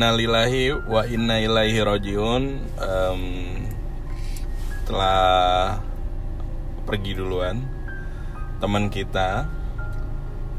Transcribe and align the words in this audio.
innalillahi 0.00 0.72
wa 0.88 1.04
inna 1.04 1.36
ilaihi 1.44 1.76
rojiun 1.84 2.56
Em, 2.80 3.22
telah 4.88 5.76
pergi 6.88 7.12
duluan 7.20 7.60
teman 8.64 8.88
kita 8.88 9.44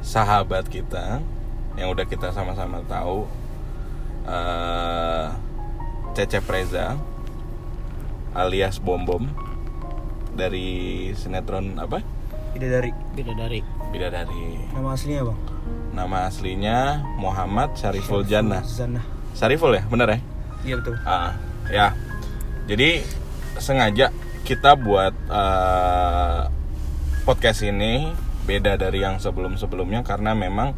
sahabat 0.06 0.69
kita 0.69 1.25
yang 1.73 1.89
udah 1.89 2.06
kita 2.06 2.30
sama-sama 2.30 2.86
tahu 2.86 3.25
eh 4.30 5.25
Cecep 6.14 6.45
Reza 6.45 7.02
alias 8.38 8.78
Bom 8.78 9.09
Bom 9.09 9.25
dari 10.38 11.09
sinetron 11.17 11.81
apa 11.81 12.06
Tidak 12.53 12.69
dari 12.69 12.94
Bidadari. 13.17 13.66
Bidadari 13.89 14.69
nama 14.69 14.94
aslinya 14.94 15.25
bang. 15.25 15.39
nama 15.97 16.17
aslinya 16.30 16.78
Muhammad 17.17 17.73
Syariful 17.73 18.22
Jannah 18.22 18.62
Zana. 18.62 19.02
Syariful 19.34 19.74
ya 19.76 19.84
bener 19.90 20.08
ya 20.18 20.20
Iya 20.62 20.76
betul. 20.78 20.96
Ah, 21.04 21.34
ya. 21.70 21.94
Jadi 22.70 23.02
sengaja 23.58 24.14
kita 24.46 24.78
buat 24.78 25.14
eh, 25.14 26.42
podcast 27.26 27.66
ini 27.66 28.14
beda 28.46 28.78
dari 28.78 29.06
yang 29.06 29.22
sebelum-sebelumnya 29.22 30.02
karena 30.02 30.34
memang 30.34 30.74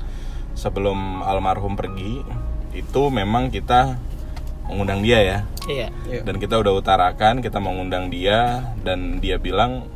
sebelum 0.54 1.24
almarhum 1.24 1.80
pergi 1.80 2.24
itu 2.76 3.02
memang 3.12 3.52
kita 3.52 4.00
mengundang 4.68 5.04
dia 5.04 5.20
ya. 5.20 5.40
Iya. 5.68 5.88
Iya. 6.08 6.22
Dan 6.24 6.40
kita 6.40 6.60
udah 6.60 6.74
utarakan 6.80 7.44
kita 7.44 7.60
mengundang 7.60 8.08
dia 8.08 8.72
dan 8.84 9.20
dia 9.20 9.36
bilang 9.36 9.88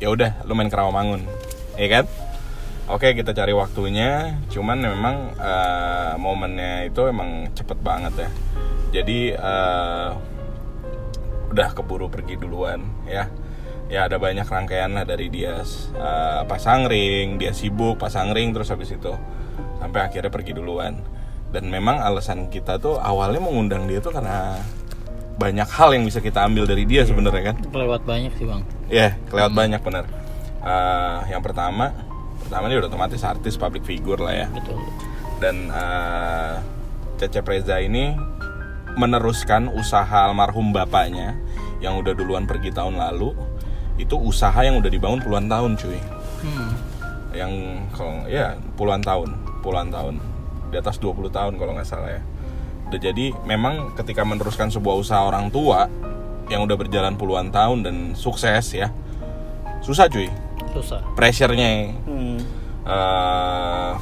ya 0.00 0.12
udah 0.12 0.44
lu 0.44 0.52
main 0.52 0.68
ke 0.68 0.76
Rawamangun. 0.76 1.24
Ya 1.80 1.88
kan? 1.88 2.04
Oke, 2.90 3.14
kita 3.14 3.30
cari 3.30 3.54
waktunya. 3.54 4.34
Cuman 4.50 4.82
memang 4.82 5.16
eh, 5.38 6.12
momennya 6.18 6.90
itu 6.90 7.06
emang 7.06 7.46
cepet 7.54 7.78
banget 7.78 8.26
ya. 8.26 8.30
Jadi 8.98 9.30
eh, 9.30 10.08
udah 11.54 11.68
keburu 11.70 12.10
pergi 12.10 12.34
duluan 12.34 12.82
ya. 13.06 13.30
Ya 13.90 14.06
ada 14.06 14.18
banyak 14.18 14.46
rangkaian 14.46 14.90
lah 14.90 15.06
dari 15.06 15.30
dia 15.30 15.62
eh, 15.62 16.42
pasang 16.50 16.90
ring, 16.90 17.38
dia 17.38 17.54
sibuk 17.54 17.94
pasang 17.94 18.34
ring 18.34 18.50
terus 18.50 18.74
habis 18.74 18.90
itu 18.90 19.14
sampai 19.78 20.10
akhirnya 20.10 20.34
pergi 20.34 20.58
duluan. 20.58 20.98
Dan 21.54 21.70
memang 21.70 22.02
alasan 22.02 22.50
kita 22.50 22.82
tuh 22.82 22.98
awalnya 22.98 23.38
mengundang 23.38 23.86
dia 23.86 24.02
tuh 24.02 24.10
karena 24.10 24.58
banyak 25.38 25.66
hal 25.70 25.94
yang 25.94 26.02
bisa 26.02 26.18
kita 26.18 26.42
ambil 26.42 26.66
dari 26.66 26.82
dia 26.90 27.06
sebenarnya 27.06 27.54
kan. 27.54 27.56
Kelewat 27.70 28.02
banyak 28.02 28.34
sih 28.34 28.50
bang. 28.50 28.62
Ya, 28.90 29.14
kelewat 29.30 29.54
banyak 29.54 29.78
bener. 29.78 30.04
Eh, 30.60 31.18
yang 31.32 31.42
pertama, 31.42 32.09
pertama 32.42 32.66
dia 32.66 32.82
udah 32.82 32.90
otomatis 32.90 33.22
artis 33.22 33.54
public 33.54 33.84
figure 33.84 34.20
lah 34.20 34.34
ya. 34.34 34.46
Betul. 34.50 34.78
Dan 35.40 35.70
eh, 35.70 36.54
Cecep 37.20 37.44
Reza 37.44 37.76
ini 37.80 38.16
meneruskan 38.96 39.70
usaha 39.70 40.26
almarhum 40.26 40.74
bapaknya 40.74 41.38
yang 41.78 41.96
udah 42.00 42.12
duluan 42.12 42.44
pergi 42.44 42.72
tahun 42.72 42.98
lalu. 42.98 43.32
Itu 44.00 44.16
usaha 44.16 44.56
yang 44.64 44.80
udah 44.80 44.88
dibangun 44.88 45.20
puluhan 45.20 45.46
tahun, 45.48 45.76
cuy. 45.76 46.00
Hmm. 46.40 46.70
Yang 47.36 47.52
kalau 47.92 48.24
ya 48.26 48.56
puluhan 48.74 49.04
tahun, 49.04 49.28
puluhan 49.60 49.88
tahun. 49.92 50.16
Di 50.70 50.78
atas 50.78 51.02
20 51.02 51.34
tahun 51.34 51.58
kalau 51.58 51.74
nggak 51.76 51.88
salah 51.88 52.14
ya. 52.14 52.22
Udah 52.90 53.00
jadi 53.00 53.34
memang 53.46 53.94
ketika 53.94 54.22
meneruskan 54.22 54.70
sebuah 54.70 54.98
usaha 54.98 55.22
orang 55.22 55.50
tua 55.50 55.90
yang 56.50 56.66
udah 56.66 56.74
berjalan 56.74 57.14
puluhan 57.14 57.54
tahun 57.54 57.86
dan 57.86 57.96
sukses 58.18 58.74
ya. 58.74 58.90
Susah 59.84 60.10
cuy 60.10 60.30
Susah. 60.70 61.02
pressure-nya. 61.18 61.94
Hmm. 62.06 62.38
eh, 62.86 63.92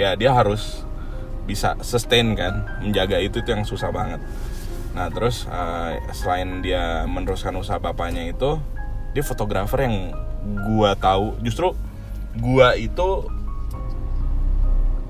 ya 0.00 0.16
dia 0.16 0.30
harus 0.32 0.86
bisa 1.44 1.74
sustain 1.82 2.32
kan 2.38 2.64
menjaga 2.80 3.18
itu 3.18 3.42
itu 3.42 3.50
yang 3.50 3.66
susah 3.66 3.90
banget. 3.90 4.22
Nah 4.94 5.10
terus 5.10 5.46
eh, 5.50 5.98
selain 6.14 6.62
dia 6.62 7.04
meneruskan 7.06 7.54
usaha 7.58 7.78
bapaknya 7.82 8.30
itu 8.30 8.58
dia 9.12 9.24
fotografer 9.26 9.86
yang 9.86 10.14
gua 10.70 10.94
tahu. 10.96 11.36
Justru 11.42 11.74
gua 12.38 12.78
itu 12.78 13.26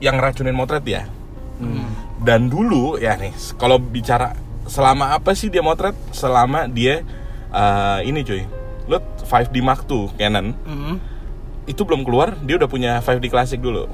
yang 0.00 0.16
racunin 0.16 0.56
motret 0.56 0.84
ya 0.88 1.04
dan 2.24 2.48
dulu 2.48 2.96
ya 2.96 3.16
nih 3.16 3.32
kalau 3.56 3.76
bicara 3.80 4.36
selama 4.64 5.16
apa 5.16 5.32
sih 5.36 5.52
dia 5.52 5.60
motret? 5.60 5.96
Selama 6.12 6.68
dia 6.68 7.04
eh, 7.52 8.00
ini 8.08 8.24
cuy 8.24 8.44
lu 8.88 8.98
5D 9.30 9.62
Mark 9.62 9.86
II 9.86 10.10
Canon. 10.18 10.50
Hmm. 10.66 10.98
itu 11.70 11.86
belum 11.86 12.02
keluar 12.02 12.34
dia 12.42 12.58
udah 12.58 12.66
punya 12.66 12.98
5D 12.98 13.30
Classic 13.30 13.62
dulu. 13.62 13.86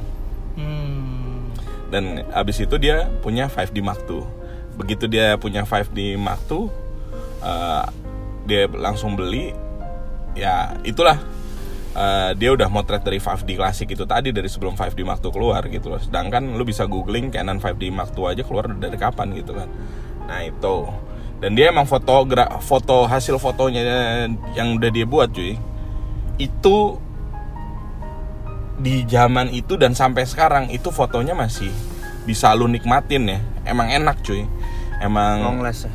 Hmm. 0.56 1.52
dan 1.92 2.24
abis 2.32 2.64
itu 2.64 2.80
dia 2.80 3.12
punya 3.20 3.52
5D 3.52 3.84
Mark 3.84 4.08
II 4.08 4.24
begitu 4.76 5.08
dia 5.08 5.36
punya 5.36 5.64
5D 5.64 6.16
Mark 6.16 6.40
II 6.48 6.68
eh, 7.44 7.84
dia 8.46 8.70
langsung 8.70 9.18
beli. 9.18 9.52
Ya 10.36 10.76
itulah. 10.84 11.18
Eh, 11.96 12.30
dia 12.36 12.52
udah 12.52 12.68
motret 12.68 13.00
dari 13.00 13.16
5D 13.16 13.56
Classic 13.56 13.88
itu 13.88 14.04
tadi 14.04 14.28
dari 14.28 14.52
sebelum 14.52 14.76
5D 14.76 15.00
Mark 15.00 15.24
II 15.24 15.32
keluar 15.32 15.64
gitu 15.66 15.88
loh. 15.88 16.00
Sedangkan 16.00 16.44
lu 16.54 16.62
bisa 16.62 16.84
googling 16.84 17.32
Canon 17.32 17.56
5D 17.56 17.88
Mark 17.88 18.12
II 18.12 18.28
aja 18.28 18.44
keluar 18.44 18.68
dari 18.76 19.00
kapan 19.00 19.32
gitu 19.32 19.56
kan. 19.56 19.68
Nah 20.28 20.44
itu 20.44 20.74
dan 21.36 21.52
dia 21.52 21.68
emang 21.68 21.84
fotogra 21.84 22.48
foto 22.64 23.04
hasil 23.04 23.36
fotonya 23.36 24.24
yang 24.56 24.80
udah 24.80 24.90
dia 24.90 25.04
buat 25.04 25.28
cuy 25.28 25.60
itu 26.40 26.76
di 28.76 29.04
zaman 29.08 29.52
itu 29.52 29.76
dan 29.80 29.96
sampai 29.96 30.28
sekarang 30.28 30.68
itu 30.68 30.92
fotonya 30.92 31.32
masih 31.32 31.72
bisa 32.28 32.52
lu 32.52 32.68
nikmatin 32.68 33.24
ya. 33.24 33.38
Emang 33.64 33.88
enak 33.88 34.20
cuy. 34.20 34.44
Emang 35.00 35.40
Long 35.40 35.60
last 35.64 35.88
ya. 35.88 35.92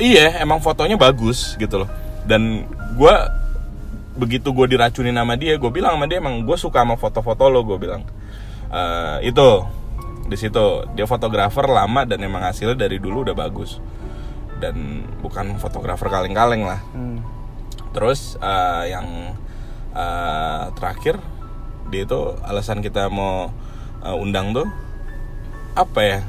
iya 0.00 0.26
emang 0.44 0.60
fotonya 0.60 1.00
bagus 1.00 1.56
gitu 1.56 1.84
loh. 1.84 1.90
Dan 2.28 2.68
gua 3.00 3.32
begitu 4.18 4.50
gue 4.50 4.74
diracunin 4.74 5.14
sama 5.14 5.38
dia 5.38 5.54
gue 5.54 5.70
bilang 5.70 5.94
sama 5.94 6.10
dia 6.10 6.18
emang 6.18 6.42
gue 6.42 6.58
suka 6.58 6.82
sama 6.82 6.98
foto-foto 6.98 7.48
lo 7.48 7.64
gue 7.64 7.78
bilang. 7.80 8.04
Eh, 8.68 9.32
itu 9.32 9.48
di 10.28 10.36
situ. 10.36 10.84
Dia 10.92 11.08
fotografer 11.08 11.64
lama 11.64 12.04
dan 12.04 12.20
emang 12.20 12.44
hasilnya 12.44 12.76
dari 12.76 13.00
dulu 13.00 13.24
udah 13.24 13.36
bagus 13.36 13.80
dan 14.58 15.06
bukan 15.22 15.56
fotografer 15.58 16.10
kaleng-kaleng 16.10 16.66
lah 16.66 16.80
Hmm. 16.94 17.22
Terus 17.94 18.36
eh, 18.38 18.84
yang 18.92 19.34
eh, 19.96 20.64
terakhir 20.76 21.18
dia 21.88 22.04
itu 22.04 22.20
alasan 22.44 22.84
kita 22.84 23.08
mau 23.08 23.48
eh, 24.04 24.16
undang 24.16 24.52
tuh 24.52 24.68
apa 25.72 26.00
ya? 26.04 26.20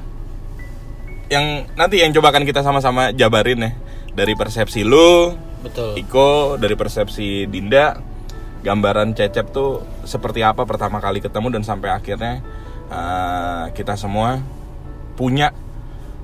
Yang 1.29 1.45
nanti 1.77 2.01
yang 2.01 2.09
coba 2.15 2.33
akan 2.33 2.45
kita 2.47 2.65
sama-sama 2.65 3.13
jabarin 3.13 3.61
ya 3.61 3.71
dari 4.17 4.33
persepsi 4.33 4.81
lu, 4.81 5.37
Betul. 5.61 5.99
Iko, 5.99 6.57
dari 6.57 6.73
persepsi 6.73 7.45
Dinda, 7.45 8.01
gambaran 8.65 9.13
Cecep 9.13 9.53
tuh 9.53 9.83
seperti 10.07 10.41
apa 10.41 10.65
pertama 10.65 10.97
kali 10.97 11.21
ketemu 11.21 11.59
dan 11.59 11.63
sampai 11.67 11.93
akhirnya 11.93 12.41
eh, 12.89 13.65
kita 13.77 13.93
semua 13.99 14.41
punya 15.19 15.51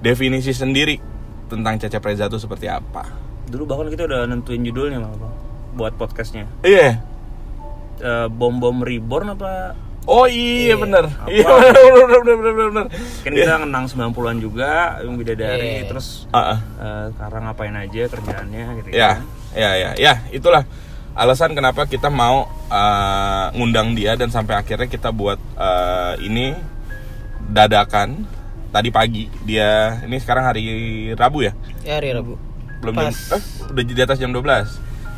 definisi 0.01 0.55
sendiri 0.55 1.14
tentang 1.45 1.77
Cecep 1.77 2.01
Reza 2.01 2.25
tuh 2.25 2.37
seperti 2.37 2.65
apa. 2.65 3.05
Dulu 3.45 3.63
bahkan 3.65 3.87
kita 3.87 4.05
udah 4.05 4.25
nentuin 4.25 4.61
judulnya 4.61 4.97
malah 4.97 5.17
bang 5.17 5.33
buat 5.75 5.93
podcastnya. 5.95 6.47
Iya. 6.61 6.97
Eh, 7.95 8.27
bom 8.27 8.57
bom 8.57 8.81
reborn 8.81 9.33
apa? 9.33 9.75
Oh 10.05 10.29
iya 10.29 10.69
Iya, 10.69 10.75
bener 10.77 11.03
apa? 11.09 11.25
Iya 11.25 11.45
bener 11.49 11.73
bener 11.73 12.19
bener 12.21 12.35
bener 12.37 12.67
bener 12.69 12.85
Kan 13.25 13.31
kita 13.33 13.53
kenang 13.57 13.85
90-an 13.89 14.37
juga, 14.37 15.01
yang 15.01 15.17
bidadari, 15.17 15.81
Iya. 15.81 15.89
terus 15.89 16.29
Ah, 16.29 16.53
ah. 16.53 16.59
eh, 16.77 17.05
sekarang 17.17 17.41
ngapain 17.49 17.73
aja 17.73 18.01
kerjaannya 18.05 18.63
gitu 18.77 18.87
Ya 18.93 19.25
ya 19.55 19.71
ya 19.73 19.89
ya 19.95 20.13
itulah 20.29 20.61
alasan 21.15 21.57
kenapa 21.57 21.89
kita 21.89 22.13
mau 22.13 22.45
eh, 22.69 23.45
ngundang 23.57 23.97
dia 23.97 24.13
dan 24.13 24.29
sampai 24.29 24.61
akhirnya 24.61 24.85
kita 24.85 25.09
buat 25.09 25.41
eh, 25.57 26.13
ini 26.21 26.53
dadakan 27.49 28.25
tadi 28.75 28.91
pagi 28.91 29.31
dia 29.47 30.03
ini 30.03 30.19
sekarang 30.19 30.51
hari 30.51 30.65
Rabu 31.15 31.47
ya 31.47 31.55
Ya 31.87 31.95
hari 31.95 32.11
Rabu. 32.11 32.35
belum 32.83 32.91
jam, 32.99 33.15
eh, 33.15 33.41
udah 33.71 33.83
di 33.87 34.01
atas 34.03 34.19
jam 34.19 34.35
12 34.35 34.67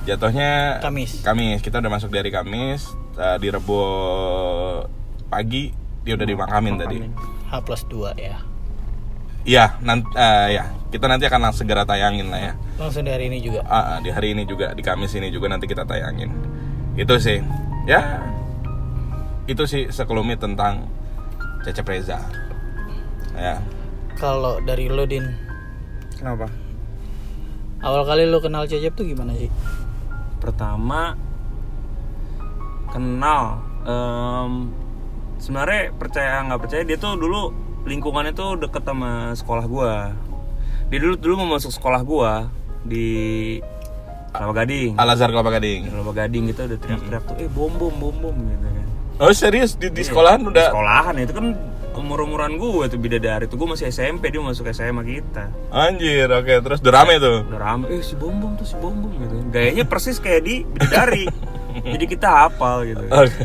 jatuhnya 0.05 0.77
Kamis. 0.77 1.25
Kamis 1.25 1.65
kita 1.65 1.81
udah 1.81 1.89
masuk 1.89 2.13
dari 2.13 2.29
Kamis 2.29 2.85
eh, 3.17 3.37
di 3.41 3.49
Rebo 3.49 3.81
pagi 5.25 5.73
dia 6.05 6.13
udah 6.13 6.27
dimakamin 6.29 6.75
tadi 6.77 6.97
Makamin. 7.01 7.49
H 7.49 7.53
plus 7.65 7.83
2 7.89 8.13
ya. 8.15 8.37
Iya, 9.47 9.79
nanti 9.79 10.11
ya 10.51 10.67
kita 10.91 11.07
nanti 11.07 11.23
akan 11.27 11.39
langsung 11.39 11.63
segera 11.67 11.87
tayangin 11.87 12.27
lah 12.27 12.51
ya. 12.51 12.53
Langsung 12.75 13.07
dari 13.07 13.31
ini 13.31 13.39
juga. 13.39 13.63
Ah, 13.63 13.95
ah, 13.95 13.97
di 14.03 14.11
hari 14.11 14.35
ini 14.35 14.43
juga 14.43 14.75
di 14.75 14.83
Kamis 14.83 15.15
ini 15.15 15.31
juga 15.31 15.47
nanti 15.47 15.67
kita 15.67 15.87
tayangin. 15.87 16.27
Itu 16.99 17.15
sih, 17.15 17.39
ya 17.87 18.19
itu 19.47 19.63
sih 19.63 19.87
sekelumit 19.87 20.43
tentang 20.43 20.87
Cecep 21.63 21.87
Reza. 21.87 22.19
Ya, 23.37 23.61
Kalau 24.17 24.57
dari 24.65 24.89
lo 24.89 25.05
Din, 25.05 25.29
Kenapa? 26.17 26.49
awal 27.77 28.01
kali 28.09 28.25
lo 28.25 28.41
kenal 28.41 28.65
Cecep 28.65 28.97
tuh 28.97 29.05
gimana 29.05 29.37
sih? 29.37 29.53
Pertama 30.41 31.13
kenal 32.89 33.61
em, 33.85 34.73
sebenarnya 35.37 35.93
percaya 35.93 36.41
nggak 36.49 36.59
percaya 36.65 36.81
dia 36.81 36.97
tuh 36.97 37.13
dulu 37.13 37.53
lingkungannya 37.85 38.33
tuh 38.33 38.57
deket 38.57 38.81
sama 38.81 39.37
sekolah 39.37 39.65
gua. 39.69 39.93
Dia 40.89 40.97
dulu 40.97 41.15
dulu 41.21 41.33
mau 41.45 41.61
masuk 41.61 41.69
sekolah 41.69 42.01
gua 42.01 42.49
di 42.81 43.05
Kelapa 44.33 44.65
Gading. 44.65 44.97
Al 44.97 45.09
Azhar 45.13 45.29
Kelapa 45.29 45.53
Gading. 45.61 45.93
Kelapa 45.93 46.13
Gading 46.25 46.43
gitu 46.49 46.61
udah 46.65 46.79
teriak-teriak 46.81 47.23
tuh, 47.29 47.35
eh 47.37 47.49
bom 47.53 47.69
bom 47.77 47.93
bom 47.93 48.15
bom 48.17 48.33
gitu 48.33 48.65
kan. 48.65 48.87
Oh 49.21 49.29
serius 49.29 49.77
di, 49.77 49.93
di 49.93 50.01
sekolahan 50.01 50.41
Di 50.41 50.49
udah 50.49 50.67
sekolahan 50.73 51.15
itu 51.21 51.33
kan 51.37 51.45
umur-umuran 51.97 52.61
gue 52.61 52.85
tuh 52.87 52.99
bidadari 53.01 53.49
tuh 53.49 53.57
gue 53.57 53.67
masih 53.67 53.89
SMP 53.89 54.29
dia 54.29 54.39
masuk 54.39 54.69
SMA 54.69 55.01
kita. 55.03 55.49
Anjir 55.73 56.29
oke 56.29 56.53
terus 56.61 56.79
udah 56.85 56.93
rame 56.93 57.17
tuh? 57.17 57.43
Udah 57.49 57.61
rame. 57.61 57.85
Eh 57.89 58.05
si 58.05 58.13
bom 58.13 58.37
bom 58.37 58.53
tuh 58.53 58.69
si 58.69 58.77
bom 58.77 58.93
bom 58.93 59.11
gitu. 59.17 59.35
Gayanya 59.49 59.83
persis 59.89 60.21
kayak 60.21 60.41
di 60.45 60.61
bidadari. 60.63 61.25
Jadi 61.97 62.05
kita 62.05 62.27
hafal 62.45 62.85
gitu. 62.85 63.05
Oke. 63.09 63.43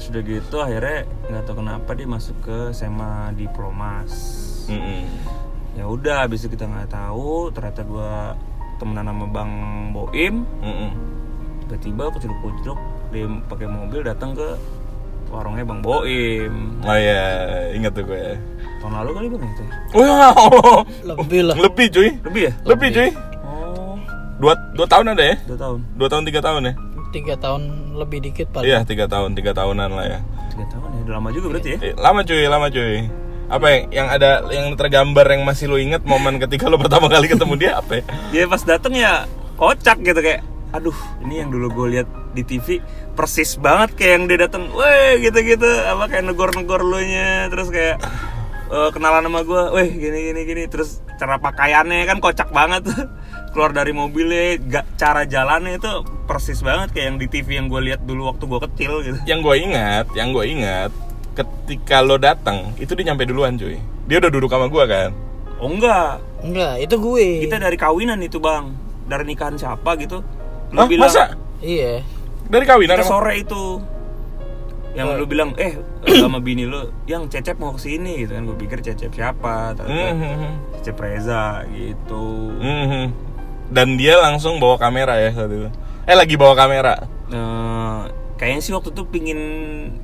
sudah 0.00 0.24
gitu 0.24 0.56
akhirnya 0.64 1.04
nggak 1.28 1.44
tahu 1.44 1.60
kenapa 1.60 1.92
dia 1.92 2.08
masuk 2.08 2.36
ke 2.40 2.58
SMA 2.72 3.36
diplomas. 3.36 4.12
Mm-mm. 4.70 5.04
ya 5.76 5.84
udah 5.84 6.24
habis 6.24 6.46
itu 6.46 6.56
kita 6.56 6.64
nggak 6.64 6.94
tahu 6.94 7.50
ternyata 7.52 7.84
gue 7.84 8.12
temenan 8.80 9.12
sama 9.12 9.26
bang 9.28 9.52
Boim. 9.92 10.34
Mm-mm. 10.64 10.90
tiba-tiba 11.68 12.08
kucuruk-kucuruk 12.16 12.80
dia 13.12 13.28
pakai 13.46 13.68
mobil 13.68 14.00
datang 14.00 14.32
ke 14.32 14.56
warungnya 15.30 15.62
bang 15.62 15.80
Boim 15.80 16.54
Oh 16.82 16.92
iya, 16.92 17.22
ingat 17.72 17.92
tuh 17.92 18.04
gue. 18.04 18.34
tahun 18.80 18.92
lalu 18.96 19.10
kali 19.12 19.26
bang 19.28 19.42
itu 19.46 19.62
ya? 19.62 19.72
Wow, 19.92 20.82
Lebih 21.06 21.40
lah. 21.44 21.54
lebih 21.56 21.86
cuy, 21.88 22.08
lebih 22.20 22.42
ya 22.48 22.52
lebih 22.64 22.88
cuy. 22.90 23.10
oh 23.40 23.94
Dua, 24.36 24.52
dua 24.72 24.86
tahun 24.86 25.12
ada 25.12 25.22
ya? 25.22 25.36
dua 25.44 25.58
tahun 25.58 25.78
Dua 25.94 26.08
tahun 26.08 26.22
tiga 26.24 26.40
tahun 26.40 26.62
ya? 26.64 26.74
Tiga 27.10 27.34
tahun 27.36 27.62
lebih 27.92 28.18
dikit 28.22 28.46
paling. 28.50 28.66
Iya 28.66 28.78
tiga 28.82 29.04
tahun 29.04 29.34
tiga 29.34 29.50
tahunan 29.50 29.90
lah 29.90 30.06
ya. 30.06 30.18
tiga 30.48 30.64
tahun 30.68 30.88
ya 30.90 31.00
udah 31.02 31.14
lama 31.16 31.28
juga 31.30 31.46
berarti 31.48 31.68
ya 31.70 31.78
Eh, 31.82 31.94
Lama 31.94 32.20
cuy, 32.22 32.42
lama 32.44 32.66
cuy. 32.68 32.96
Apa 33.50 33.66
yang, 33.66 33.82
yang 33.90 34.06
ada 34.08 34.30
yang 34.48 34.66
tergambar 34.74 35.26
yang 35.26 35.42
masih 35.42 35.66
lo 35.66 35.74
inget 35.74 36.02
momen 36.02 36.38
ketika 36.38 36.70
lo 36.70 36.78
pertama 36.78 37.06
kali 37.06 37.26
ketemu 37.26 37.54
dia 37.56 37.72
apa 37.76 37.98
ya? 37.98 38.02
dia 38.30 38.44
pas 38.46 38.62
dateng 38.62 38.94
ya 38.94 39.26
kocak 39.54 39.98
gitu 40.00 40.16
kayak 40.16 40.46
aduh 40.70 40.94
ini 41.20 41.42
yang 41.42 41.50
dulu 41.50 41.66
gue 41.74 41.98
lihat 41.98 42.08
di 42.30 42.42
TV 42.42 42.78
persis 43.12 43.54
banget 43.54 43.94
kayak 43.94 44.12
yang 44.12 44.24
dia 44.26 44.38
dateng 44.40 44.70
weh 44.70 45.18
gitu 45.18 45.38
gitu 45.40 45.66
apa 45.82 46.06
kayak 46.06 46.24
negor 46.24 46.50
negor 46.52 46.80
lu 46.80 46.98
nya 46.98 47.48
terus 47.48 47.68
kayak 47.68 47.98
eh, 48.66 48.90
kenalan 48.90 49.26
sama 49.26 49.40
gue 49.42 49.62
weh 49.72 49.88
gini 49.90 50.18
gini 50.30 50.40
gini 50.44 50.62
terus 50.66 51.02
cara 51.14 51.36
pakaiannya 51.36 52.06
kan 52.06 52.18
kocak 52.18 52.48
banget 52.48 52.86
keluar 53.52 53.74
dari 53.74 53.90
mobilnya 53.90 54.56
gak 54.62 54.94
cara 54.94 55.26
jalannya 55.26 55.76
itu 55.76 55.90
persis 56.24 56.62
banget 56.62 56.94
kayak 56.94 57.06
yang 57.10 57.18
di 57.18 57.26
TV 57.26 57.58
yang 57.58 57.66
gue 57.66 57.82
lihat 57.82 58.00
dulu 58.02 58.30
waktu 58.30 58.46
gue 58.46 58.60
kecil 58.70 58.92
gitu 59.02 59.18
Yang 59.26 59.40
gue 59.42 59.56
ingat, 59.60 60.06
yang 60.14 60.30
gue 60.30 60.44
ingat, 60.46 60.90
ketika 61.34 61.98
lo 61.98 62.14
datang 62.14 62.70
itu 62.76 62.94
dia 62.94 63.10
nyampe 63.10 63.26
duluan 63.26 63.58
cuy. 63.58 63.74
Dia 64.06 64.18
udah 64.18 64.30
duduk 64.30 64.46
sama 64.46 64.66
gue 64.66 64.84
kan. 64.86 65.10
oh 65.58 65.66
enggak 65.66 66.22
Enggak, 66.40 66.74
itu 66.78 66.94
gue. 66.96 67.26
kita 67.42 67.58
dari 67.58 67.74
kawinan 67.74 68.22
itu 68.22 68.38
bang 68.38 68.70
dari 69.04 69.26
nikahan 69.26 69.58
siapa 69.58 69.98
gitu 69.98 70.22
lu 70.70 70.78
Hah, 70.78 70.86
bilang 70.86 71.10
masa 71.10 71.34
Iya. 71.60 72.00
Dari 72.50 72.64
kawinan? 72.64 72.98
kita 72.98 73.06
sore 73.06 73.38
itu 73.38 73.78
yang 74.90 75.14
lu 75.14 75.22
bilang 75.22 75.54
eh 75.54 75.78
sama 76.18 76.42
bini 76.42 76.66
lu 76.66 76.90
yang 77.06 77.24
cecep 77.24 77.54
mau 77.56 77.70
ke 77.70 77.80
sini 77.80 78.26
gitu 78.26 78.34
kan 78.34 78.42
gue 78.42 78.58
pikir 78.58 78.82
cecep 78.82 79.08
siapa 79.08 79.70
ternyata 79.72 80.18
Mhm. 80.18 80.50
cecep 80.76 80.98
Reza 80.98 81.62
gitu 81.70 82.50
Mhm. 82.58 83.04
Dan 83.70 83.94
dia 83.94 84.18
langsung 84.18 84.58
bawa 84.58 84.74
kamera 84.76 85.14
ya 85.14 85.30
saat 85.30 85.46
itu. 85.46 85.70
Eh 86.02 86.16
lagi 86.18 86.34
bawa 86.34 86.58
kamera. 86.58 87.06
Eh, 87.30 88.00
kayaknya 88.34 88.60
sih 88.60 88.74
waktu 88.74 88.90
itu 88.90 89.06
pingin 89.06 89.40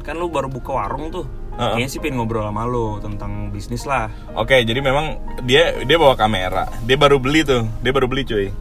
kan 0.01 0.15
lu 0.15 0.31
baru 0.31 0.47
buka 0.47 0.71
warung 0.71 1.11
tuh 1.11 1.27
Heeh. 1.53 1.75
kayaknya 1.75 1.91
sih 1.91 1.99
pengen 1.99 2.23
ngobrol 2.23 2.47
sama 2.47 2.63
lu 2.63 3.03
tentang 3.03 3.51
bisnis 3.51 3.83
lah 3.83 4.07
Oke, 4.39 4.63
jadi 4.63 4.79
memang 4.79 5.19
dia 5.43 5.83
dia 5.83 5.99
bawa 5.99 6.15
kamera. 6.15 6.71
Dia 6.87 6.95
baru 6.95 7.19
beli 7.19 7.43
tuh. 7.43 7.67
Dia 7.83 7.91
baru 7.91 8.07
beli 8.07 8.23
cuy. 8.23 8.55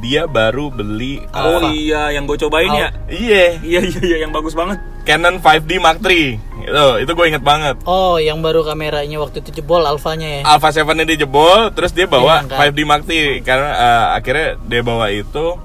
Dia 0.00 0.24
baru 0.24 0.72
beli 0.72 1.20
oh 1.36 1.60
uh, 1.60 1.72
iya 1.76 2.08
yang 2.16 2.24
gue 2.24 2.40
cobain 2.40 2.72
ya 2.72 2.88
Iya, 3.12 3.60
iya 3.60 3.80
iya 3.84 4.00
iya 4.00 4.16
yang 4.24 4.32
bagus 4.32 4.56
banget 4.56 4.80
Canon 5.00 5.40
5D 5.40 5.70
Mark 5.80 5.98
III. 6.04 6.36
Itu, 6.60 6.86
itu 7.00 7.10
gue 7.16 7.26
inget 7.32 7.40
banget. 7.40 7.80
Oh, 7.88 8.20
yang 8.20 8.44
baru 8.44 8.60
kameranya 8.62 9.16
waktu 9.16 9.40
itu 9.40 9.58
jebol 9.58 9.80
alfanya 9.82 10.28
ya. 10.28 10.42
Alpha 10.44 10.68
7 10.70 10.84
nya 10.92 11.08
dia 11.08 11.24
jebol, 11.24 11.72
terus 11.72 11.96
dia 11.96 12.04
bawa 12.04 12.44
kan? 12.44 12.68
5D 12.70 12.78
Mark 12.84 13.08
III 13.08 13.40
karena 13.40 13.70
eh, 13.74 14.06
akhirnya 14.20 14.48
dia 14.60 14.82
bawa 14.84 15.08
itu 15.08 15.56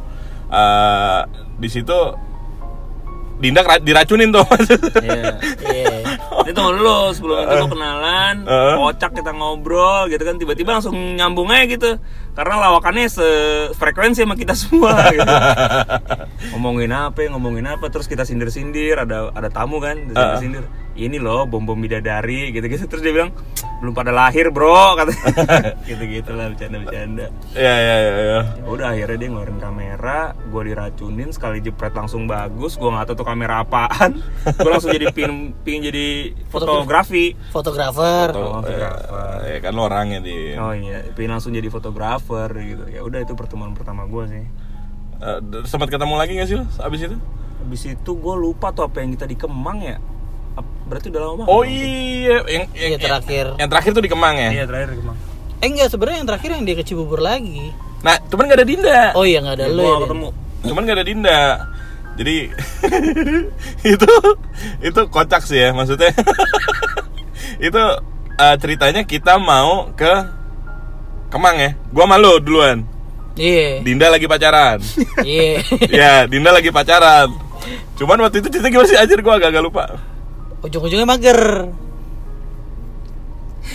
eh 0.50 1.20
di 1.60 1.70
situ 1.72 2.00
Dinda 3.36 3.62
diracunin 3.84 4.31
tuh. 4.31 4.48
Iya. 5.04 5.36
Iya. 5.76 5.96
Ini 6.46 6.52
tunggu 6.56 6.72
dulu 6.80 7.12
sebelum 7.12 7.36
itu 7.44 7.54
gue 7.68 7.72
kenalan, 7.76 8.36
Heeh. 8.48 8.76
kocak 8.80 9.12
kita 9.18 9.31
ngobrol 9.36 10.08
gitu 10.08 10.24
kan 10.24 10.40
tiba-tiba 10.40 10.80
langsung 10.80 10.96
nyambung 10.96 11.52
aja 11.52 11.68
gitu. 11.68 12.00
Karena 12.36 12.59
lawakannya 12.59 13.07
sefrekuensi 13.07 14.28
sama 14.28 14.36
kita 14.36 14.52
semua 14.52 14.92
gitu. 15.16 15.24
ngomongin 16.52 16.92
apa, 16.92 17.31
ngomongin 17.31 17.64
apa 17.64 17.88
terus 17.88 18.12
kita 18.12 18.28
sindir-sindir, 18.28 19.00
ada 19.00 19.31
ada 19.31 19.48
tamu 19.48 19.80
kan, 19.80 19.95
sindir-sindir. 20.12 20.68
Ini 20.95 21.19
loh 21.19 21.44
bom-bom 21.44 21.76
bidadari 21.76 22.56
gitu-gitu 22.56 22.88
terus 22.88 23.04
dia 23.04 23.12
bilang 23.12 23.31
belum 23.83 23.92
pada 23.92 24.16
lahir, 24.16 24.52
Bro, 24.52 24.71
kata. 25.00 25.12
gitu-gitu 25.88 26.31
lah 26.31 26.52
bercanda-bercanda. 26.52 27.28
Iya, 27.56 27.76
iya, 27.76 27.95
iya, 28.00 28.12
iya. 28.16 28.40
Ya 28.64 28.68
udah 28.68 28.88
akhirnya 28.95 29.18
dia 29.19 29.30
ngeluarin 29.31 29.59
kamera, 29.59 30.19
gue 30.36 30.62
diracunin 30.71 31.30
sekali 31.36 31.59
jepret 31.59 31.92
langsung 31.92 32.28
bagus, 32.28 32.80
gue 32.80 32.88
nggak 32.88 33.12
tahu 33.12 33.16
tuh 33.24 33.28
kamera 33.28 33.64
apaan, 33.64 34.24
gue 34.44 34.71
langsung 34.71 34.92
jadi 34.95 35.12
pin 35.12 35.52
pin 35.64 35.83
jadi 35.83 36.31
fotografi. 36.48 37.36
Fotografer. 37.52 38.31
Oh, 38.31 38.40
ya, 38.40 38.52
fotografer. 38.64 39.40
ya 39.52 39.57
kan 39.59 39.71
lo 39.76 39.81
orangnya 39.88 40.19
di. 40.24 40.56
Oh 40.56 40.71
iya, 40.71 41.04
pin 41.12 41.28
langsung 41.28 41.52
jadi 41.52 41.68
fotografer 41.68 42.25
gitu. 42.28 42.84
Ya 42.90 43.02
udah 43.02 43.20
itu 43.22 43.34
pertemuan 43.34 43.74
pertama 43.74 44.06
gue 44.06 44.24
sih. 44.28 44.44
Eh, 45.16 45.40
sempat 45.64 45.88
ketemu 45.88 46.14
lagi 46.16 46.36
gak 46.36 46.48
sih 46.48 46.58
lo 46.60 46.66
abis 46.82 47.08
itu? 47.08 47.18
Habis 47.62 47.82
itu 47.88 48.12
gue 48.12 48.36
lupa 48.36 48.70
tuh 48.70 48.84
apa 48.84 49.00
yang 49.00 49.14
kita 49.14 49.26
di 49.26 49.38
Kemang 49.38 49.80
ya. 49.80 49.98
Berarti 50.86 51.10
udah 51.10 51.22
lama 51.22 51.34
banget. 51.42 51.50
Oh 51.50 51.64
iya, 51.66 52.38
yang, 52.46 52.66
yang, 52.72 52.92
Iya, 52.94 52.98
terakhir. 53.02 53.46
yang 53.58 53.70
terakhir 53.70 53.92
tuh 53.94 54.04
di 54.06 54.12
Kemang 54.12 54.36
ya. 54.38 54.50
Iya 54.54 54.64
terakhir 54.70 54.90
di 54.94 55.00
Kemang. 55.02 55.18
Eh 55.58 55.68
enggak, 55.72 55.88
sebenarnya 55.90 56.18
yang 56.22 56.30
terakhir 56.30 56.50
yang 56.54 56.64
dia 56.64 56.76
ke 56.78 56.84
Cibubur 56.86 57.20
lagi. 57.20 57.74
Nah, 58.06 58.22
cuman 58.30 58.44
gak 58.46 58.60
ada 58.62 58.68
Dinda. 58.68 59.02
Oh 59.18 59.26
iya 59.26 59.42
nggak 59.42 59.56
ada 59.58 59.66
Ya, 59.66 59.74
lu 59.74 59.82
gua 59.82 59.90
ya. 59.90 59.98
ketemu. 60.06 60.28
Cuman 60.66 60.82
gak 60.86 60.98
ada 60.98 61.06
Dinda. 61.08 61.40
Jadi 62.16 62.36
itu 63.98 64.12
itu 64.80 65.02
kocak 65.10 65.42
sih 65.44 65.58
ya 65.58 65.74
maksudnya. 65.74 66.14
itu 67.68 67.82
eh, 68.36 68.56
ceritanya 68.62 69.02
kita 69.04 69.36
mau 69.36 69.90
ke 69.96 70.14
Kemang 71.35 71.56
ya. 71.59 71.71
Gua 71.92 72.07
malu 72.07 72.39
duluan. 72.39 72.87
Iya. 73.35 73.83
Dinda 73.83 74.07
lagi 74.07 74.23
pacaran. 74.23 74.80
Iya. 75.27 75.59
ya, 75.92 76.13
Dinda 76.23 76.56
lagi 76.56 76.71
pacaran. 76.71 77.27
Cuman 77.99 78.23
waktu 78.23 78.39
itu 78.39 78.47
cerita 78.47 78.71
gimana 78.71 78.87
sih 78.87 78.95
anjir 78.95 79.19
gua 79.19 79.35
agak-agak 79.35 79.59
lupa. 79.59 79.83
Ujung-ujungnya 80.63 81.04
mager. 81.04 81.68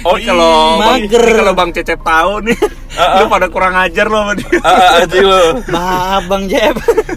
Oh 0.01 0.17
kalau 0.17 0.81
iya. 0.81 0.81
Bang, 0.81 1.01
mager. 1.05 1.21
ini 1.21 1.33
kalau 1.37 1.53
Bang 1.53 1.71
Cecep 1.75 2.01
tahu 2.01 2.33
nih, 2.47 2.57
lu 3.21 3.25
pada 3.27 3.47
kurang 3.51 3.75
ajar 3.77 4.07
lo 4.07 4.23
sama 4.23 4.33
dia. 4.39 4.49
Lu. 5.21 5.43
Maaf 5.69 6.23
Bang 6.31 6.49
Jeb. 6.49 6.77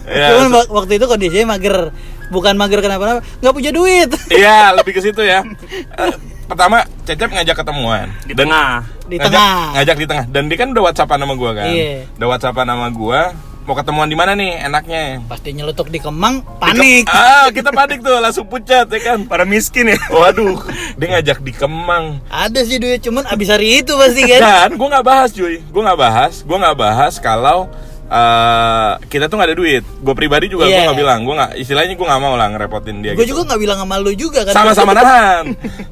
Iya, 0.09 0.27
Cuman 0.35 0.47
wak- 0.51 0.71
waktu 0.73 1.00
itu 1.00 1.05
kondisinya 1.07 1.55
mager. 1.55 1.95
Bukan 2.33 2.57
mager 2.57 2.81
kenapa-napa, 2.81 3.21
nggak 3.39 3.53
punya 3.53 3.71
duit. 3.71 4.09
Iya, 4.27 4.73
lebih 4.73 4.97
ke 4.97 5.01
situ 5.05 5.21
ya. 5.21 5.45
Pertama, 6.47 6.83
Cecep 7.03 7.29
ngajak 7.31 7.55
ketemuan. 7.63 8.07
Di 8.27 8.35
tengah. 8.35 8.83
Di 9.07 9.15
ngajak, 9.19 9.27
tengah. 9.31 9.57
Ngajak 9.75 9.97
di 10.00 10.05
tengah. 10.07 10.25
Dan 10.31 10.43
dia 10.51 10.57
kan 10.59 10.69
udah 10.71 10.83
WhatsAppan 10.91 11.19
sama 11.19 11.33
gua 11.35 11.51
kan. 11.55 11.67
Iya. 11.71 12.07
Udah 12.19 12.27
WhatsAppan 12.31 12.67
sama 12.67 12.88
gua. 12.91 13.21
Mau 13.63 13.79
ketemuan 13.79 14.12
di 14.12 14.17
mana 14.19 14.35
nih 14.35 14.59
enaknya? 14.59 15.23
Pasti 15.23 15.55
nyelutuk 15.55 15.88
di 15.88 15.95
Kemang, 15.95 16.43
panik. 16.59 17.07
Ah, 17.07 17.47
kita 17.47 17.71
panik 17.71 18.03
tuh, 18.03 18.19
langsung 18.19 18.43
pucat 18.43 18.91
ya 18.91 19.00
kan. 19.00 19.23
Pada 19.23 19.47
miskin 19.47 19.88
ya. 19.88 19.95
Waduh, 20.12 20.59
dia 21.00 21.07
ngajak 21.15 21.39
di 21.39 21.55
Kemang. 21.55 22.19
Ada 22.27 22.59
sih 22.67 22.75
duit, 22.75 23.00
cuman 23.00 23.23
abis 23.23 23.47
hari 23.47 23.79
itu 23.79 23.95
pasti 23.95 24.27
kan. 24.27 24.43
Dan 24.43 24.69
gue 24.75 24.88
nggak 24.91 25.07
bahas 25.07 25.31
cuy, 25.31 25.63
gue 25.63 25.81
nggak 25.88 25.95
bahas, 25.95 26.43
gue 26.43 26.57
nggak 26.59 26.75
bahas 26.75 27.13
kalau 27.23 27.71
eh, 28.13 28.91
kita 29.08 29.25
tuh 29.25 29.36
nggak 29.36 29.50
ada 29.50 29.58
duit. 29.58 29.84
Gue 30.00 30.13
pribadi 30.13 30.46
juga 30.48 30.65
gue 30.65 30.74
Iya. 30.75 30.86
nggak 30.86 31.00
bilang, 31.00 31.20
gue 31.24 31.34
nggak 31.34 31.51
istilahnya 31.58 31.93
gue 31.93 32.05
nggak 32.05 32.22
mau 32.22 32.34
lah 32.34 32.48
ngerepotin 32.48 33.01
dia. 33.01 33.12
Gue 33.12 33.25
gitu. 33.25 33.34
juga 33.34 33.50
nggak 33.50 33.60
bilang 33.60 33.77
sama 33.79 33.96
lu 33.98 34.12
juga 34.13 34.39
kan. 34.43 34.53
sama-sama 34.53 34.91
nahan 34.98 35.46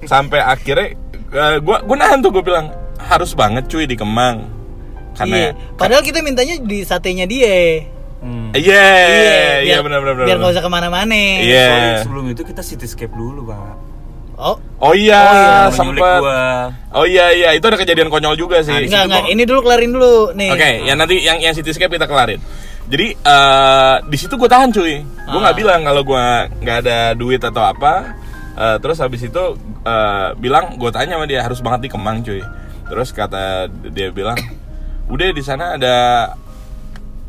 sampai 0.05 0.39
akhirnya 0.39 0.87
gue 1.57 1.77
gue 1.81 1.97
nahan 1.97 2.19
tuh 2.19 2.29
gue 2.29 2.43
bilang 2.43 2.69
harus 3.01 3.33
banget 3.33 3.65
cuy 3.65 3.83
di 3.83 3.95
Kemang 3.95 4.45
karena 5.11 5.35
Iya. 5.35 5.51
Padahal 5.73 6.03
kita 6.03 6.21
mintanya 6.21 6.55
di 6.57 6.79
satenya 6.81 7.25
dia. 7.25 7.83
Hmm. 8.21 8.53
iya 8.53 8.85
iya 9.59 9.75
biar- 9.75 9.83
benar 9.83 9.99
benar 9.99 10.13
benar 10.13 10.27
Biar 10.29 10.37
nggak 10.37 10.51
usah 10.53 10.61
ke 10.61 10.69
mana-mana. 10.69 11.17
Iya. 11.41 11.65
Sorry, 11.65 11.89
sebelum 12.05 12.25
itu 12.29 12.41
kita 12.45 12.61
cityscape 12.61 13.09
dulu, 13.11 13.49
Pak. 13.49 13.73
Oh, 14.41 14.57
oh 14.81 14.93
iya 14.97 15.21
nyulik 15.69 16.01
sempet 16.01 16.01
gua. 16.17 16.73
oh 16.91 17.05
iya 17.05 17.29
iya 17.29 17.49
itu 17.53 17.61
ada 17.61 17.77
kejadian 17.77 18.09
konyol 18.09 18.33
juga 18.33 18.65
sih 18.65 18.73
Nah, 18.73 18.81
enggak 18.81 19.03
enggak. 19.05 19.23
Ini 19.29 19.43
dulu 19.45 19.59
kelarin 19.61 19.91
dulu 19.93 20.13
nih. 20.33 20.49
Oke, 20.49 20.69
ya 20.81 20.93
nanti 20.97 21.21
yang 21.21 21.37
yang 21.37 21.53
cityscape 21.53 21.93
kita 21.93 22.09
kelarin. 22.09 22.41
Jadi 22.89 23.13
eh, 23.13 23.95
di 24.03 24.17
situ 24.17 24.33
gue 24.33 24.49
tahan 24.49 24.73
cuy, 24.73 24.97
gue 25.05 25.39
nggak 25.39 25.53
Ah. 25.53 25.59
bilang 25.61 25.85
kalau 25.85 26.01
gue 26.01 26.25
nggak 26.59 26.77
ada 26.81 26.97
duit 27.13 27.37
atau 27.37 27.61
apa. 27.61 28.17
Eh, 28.51 28.77
terus 28.81 28.97
habis 28.97 29.21
itu 29.21 29.43
eh, 29.85 30.27
bilang 30.35 30.73
gue 30.73 30.89
tanya 30.89 31.15
sama 31.15 31.29
dia 31.29 31.39
harus 31.39 31.61
banget 31.61 31.85
di 31.85 31.89
Kemang 31.89 32.19
cuy 32.19 32.41
terus 32.83 33.15
kata 33.15 33.69
dia 33.87 34.11
bilang 34.11 34.35
udah 35.07 35.31
di 35.31 35.39
sana 35.39 35.79
ada 35.79 35.95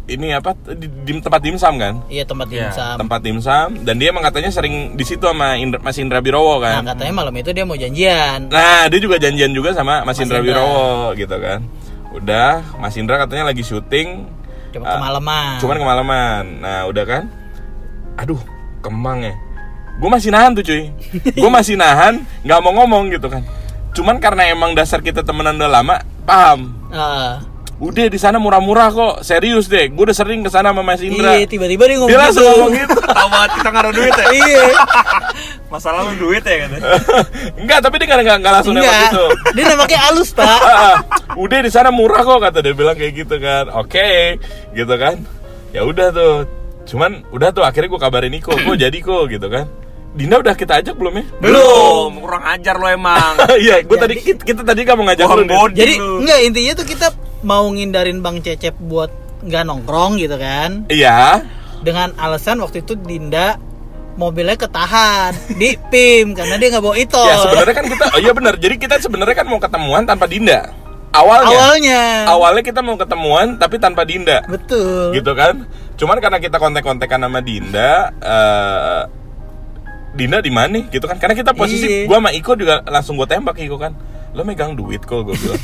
ini 0.04 0.34
apa 0.34 0.52
di, 0.68 0.90
di 1.06 1.12
tempat 1.16 1.38
dimsum 1.38 1.78
kan 1.78 1.94
Iya 2.06 2.26
tempat 2.26 2.50
dimsum. 2.50 2.94
tempat 2.98 3.20
dimsum 3.22 3.68
dan 3.82 3.94
dia 3.96 4.10
emang 4.10 4.20
katanya 4.20 4.50
sering 4.50 4.92
di 4.92 5.04
situ 5.06 5.22
sama 5.22 5.54
Indra, 5.54 5.78
Mas 5.78 5.94
Indra 5.96 6.18
Birowo 6.18 6.58
Nah 6.58 6.82
kan 6.82 6.92
katanya 6.92 7.14
malam 7.14 7.34
itu 7.34 7.50
dia 7.50 7.62
mau 7.62 7.78
janjian. 7.78 8.50
Nah, 8.50 8.90
dia 8.90 8.98
juga 8.98 9.16
janjian 9.16 9.54
juga 9.54 9.70
sama 9.70 10.02
Mas, 10.02 10.14
Mas 10.14 10.18
Indra 10.20 10.42
Indra. 10.42 10.58
Wirowo 10.58 10.90
gitu 11.14 11.36
kan. 11.38 11.60
Udah, 12.12 12.52
Mas 12.76 12.94
Indra 12.94 13.16
katanya 13.16 13.46
lagi 13.46 13.62
syuting. 13.62 14.26
Cuma 14.70 14.84
Ah, 14.84 14.96
kemalaman. 14.98 15.54
Cuman 15.60 15.76
kemalaman. 15.78 16.42
Nah, 16.60 16.80
udah 16.84 17.04
kan. 17.04 17.22
Aduh, 18.18 18.40
kembang 18.80 19.22
ya. 19.22 19.32
Gue 19.96 20.08
masih 20.08 20.28
nahan 20.28 20.52
tuh 20.52 20.64
cuy. 20.64 20.88
Gue 21.40 21.50
masih 21.52 21.76
nahan, 21.76 22.24
nggak 22.42 22.58
mau 22.60 22.72
ngomong 22.74 23.12
gitu 23.12 23.28
kan. 23.28 23.44
Cuman 23.92 24.16
karena 24.18 24.48
emang 24.48 24.72
dasar 24.72 24.98
kita 24.98 25.20
temenan 25.20 25.56
udah 25.56 25.70
lama, 25.70 25.96
paham. 26.24 26.72
Ah. 26.90 27.44
Udah 27.82 28.06
di 28.06 28.14
sana 28.14 28.38
murah-murah 28.38 28.94
kok, 28.94 29.14
serius 29.26 29.66
deh. 29.66 29.90
Gue 29.90 30.06
udah 30.06 30.14
sering 30.14 30.46
ke 30.46 30.50
sana 30.54 30.70
sama 30.70 30.86
Mas 30.86 31.02
Indra. 31.02 31.34
Iya 31.34 31.50
tiba-tiba 31.50 31.90
dia 31.90 31.98
ngomong 31.98 32.14
Dia 32.14 32.18
langsung 32.22 32.46
gitu. 32.46 32.54
ngomong 32.54 32.72
gitu. 32.78 32.94
Tahu 33.18 33.26
banget 33.26 33.50
kita 33.58 33.68
ngaruh 33.74 33.92
duit 33.92 34.12
ya. 34.14 34.26
iya. 34.30 34.64
Masalah 35.74 36.00
lu 36.06 36.14
duit 36.14 36.46
ya 36.46 36.56
katanya. 36.62 36.82
Enggak, 37.60 37.78
tapi 37.82 37.94
dia 37.98 38.06
nggak 38.06 38.38
nggak 38.38 38.54
langsung 38.54 38.74
nembak 38.78 38.94
gitu. 39.10 39.24
Dia 39.58 39.64
nembaknya 39.66 39.98
halus 39.98 40.30
pak. 40.30 40.46
Ah, 40.46 40.62
ah. 40.62 40.96
udah 41.34 41.58
di 41.58 41.70
sana 41.74 41.90
murah 41.90 42.22
kok 42.22 42.38
kata 42.38 42.62
dia 42.62 42.70
bilang 42.70 42.94
kayak 42.94 43.12
gitu 43.24 43.40
kan 43.40 43.64
oke 43.72 44.08
gitu 44.76 44.94
kan 45.00 45.16
ya 45.72 45.80
udah 45.80 46.12
tuh 46.12 46.44
cuman 46.84 47.24
udah 47.32 47.48
tuh 47.50 47.64
akhirnya 47.64 47.88
gue 47.88 48.00
kabarin 48.00 48.28
Niko 48.28 48.52
gue 48.52 48.76
jadi 48.76 48.98
kok 49.00 49.32
gitu 49.32 49.48
kan 49.48 49.64
Dinda 50.12 50.44
udah 50.44 50.52
kita 50.52 50.84
ajak 50.84 50.92
belum 50.92 51.14
ya 51.16 51.24
Belum, 51.40 52.20
kurang 52.20 52.44
ajar 52.44 52.76
lo 52.76 52.84
emang. 52.84 53.32
iya 53.64 53.80
gue 53.80 53.96
tadi 53.96 54.20
kita, 54.20 54.44
kita 54.44 54.60
tadi 54.60 54.84
kamu 54.84 55.08
ngajak 55.08 55.24
Bohong 55.24 55.40
lu 55.40 55.44
Din. 55.48 55.56
body 55.56 55.76
Jadi 55.80 55.94
enggak 55.96 56.38
intinya 56.44 56.72
tuh 56.76 56.86
kita 56.86 57.06
mau 57.42 57.66
ngindarin 57.66 58.18
Bang 58.18 58.38
Cecep 58.38 58.78
buat 58.78 59.10
nggak 59.42 59.62
nongkrong 59.64 60.16
gitu 60.16 60.36
kan. 60.36 60.86
iya 60.86 61.42
Dengan 61.82 62.14
alasan 62.14 62.58
waktu 62.58 62.80
itu 62.80 62.94
Dinda 62.94 63.58
mobilnya 64.12 64.54
ketahan 64.54 65.32
di 65.50 65.74
PIM 65.82 66.32
karena 66.32 66.54
dia 66.54 66.68
nggak 66.68 66.84
bawa 66.84 66.94
itu. 66.94 67.16
ya 67.18 67.36
sebenarnya 67.38 67.74
kan 67.74 67.86
kita 67.86 68.04
oh 68.08 68.20
iya 68.20 68.32
benar 68.32 68.54
jadi 68.56 68.74
kita 68.76 68.94
sebenarnya 68.98 69.34
kan 69.34 69.46
mau 69.46 69.56
ketemuan 69.56 70.04
tanpa 70.04 70.28
Dinda 70.28 70.68
awalnya 71.10 71.48
awalnya. 71.50 72.02
awalnya 72.28 72.62
kita 72.62 72.80
mau 72.80 72.94
ketemuan 72.94 73.56
tapi 73.56 73.76
tanpa 73.76 74.04
Dinda 74.04 74.44
Betul. 74.44 75.12
gitu 75.12 75.32
kan 75.32 75.64
cuman 75.96 76.20
karena 76.20 76.38
kita 76.38 76.56
kontek-kontekan 76.56 77.18
sama 77.18 77.40
Dinda 77.40 78.12
eh, 78.20 79.02
Dinda 80.12 80.38
di 80.38 80.52
mana 80.52 80.68
nih 80.70 80.92
gitu 80.92 81.08
kan 81.08 81.16
karena 81.16 81.32
kita 81.32 81.56
posisi 81.56 82.04
Iya. 82.04 82.04
gua 82.04 82.20
sama 82.20 82.30
Iko 82.30 82.52
juga 82.52 82.84
langsung 82.84 83.16
gue 83.16 83.24
tembak 83.24 83.56
Iko 83.56 83.80
kan 83.80 83.96
lo 84.32 84.42
megang 84.42 84.72
duit 84.72 85.04
kok 85.04 85.28
gue 85.28 85.36
bilang. 85.36 85.60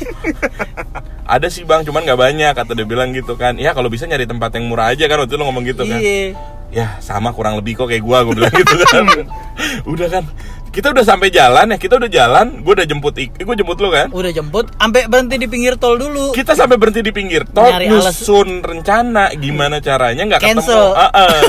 Ada 1.33 1.49
sih 1.49 1.65
bang 1.65 1.81
cuman 1.85 2.05
nggak 2.05 2.19
banyak 2.19 2.51
kata 2.53 2.71
dia 2.73 2.85
bilang 2.85 3.09
gitu 3.13 3.33
kan. 3.33 3.57
Ya 3.57 3.73
kalau 3.73 3.89
bisa 3.89 4.05
nyari 4.05 4.25
tempat 4.25 4.53
yang 4.57 4.69
murah 4.69 4.93
aja 4.93 5.05
kan 5.05 5.21
waktu 5.21 5.33
itu 5.33 5.37
lo 5.37 5.45
ngomong 5.49 5.65
gitu 5.65 5.83
kan. 5.85 5.99
Iya. 5.99 6.37
ya 6.69 7.01
sama 7.01 7.33
kurang 7.33 7.57
lebih 7.57 7.81
kok 7.81 7.89
kayak 7.89 8.05
gua 8.05 8.21
gue 8.21 8.37
bilang 8.37 8.53
gitu 8.53 8.77
kan. 8.93 9.05
Udah 9.93 10.07
kan. 10.09 10.23
Kita 10.69 10.93
udah 10.93 11.01
sampai 11.01 11.33
jalan 11.33 11.65
ya 11.73 11.81
kita 11.81 11.97
udah 11.97 12.05
jalan 12.05 12.61
gue 12.61 12.73
udah 12.77 12.85
jemput 12.85 13.17
Ik 13.17 13.33
gue 13.33 13.55
jemput 13.57 13.81
lo 13.81 13.89
kan. 13.89 14.13
Udah 14.13 14.29
jemput, 14.29 14.69
sampai 14.77 15.09
berhenti 15.09 15.41
di 15.41 15.49
pinggir 15.49 15.73
tol 15.81 15.97
dulu. 15.97 16.29
kita 16.29 16.53
sampai 16.53 16.77
berhenti 16.77 17.01
di 17.01 17.09
pinggir 17.09 17.41
tol 17.49 17.65
Nyari 17.65 17.89
alas- 17.89 18.21
nyusun 18.21 18.61
rencana 18.61 19.33
gimana 19.33 19.81
caranya 19.81 20.29
nggak 20.29 20.45
ketemu. 20.45 20.61
Cancel. 20.61 20.85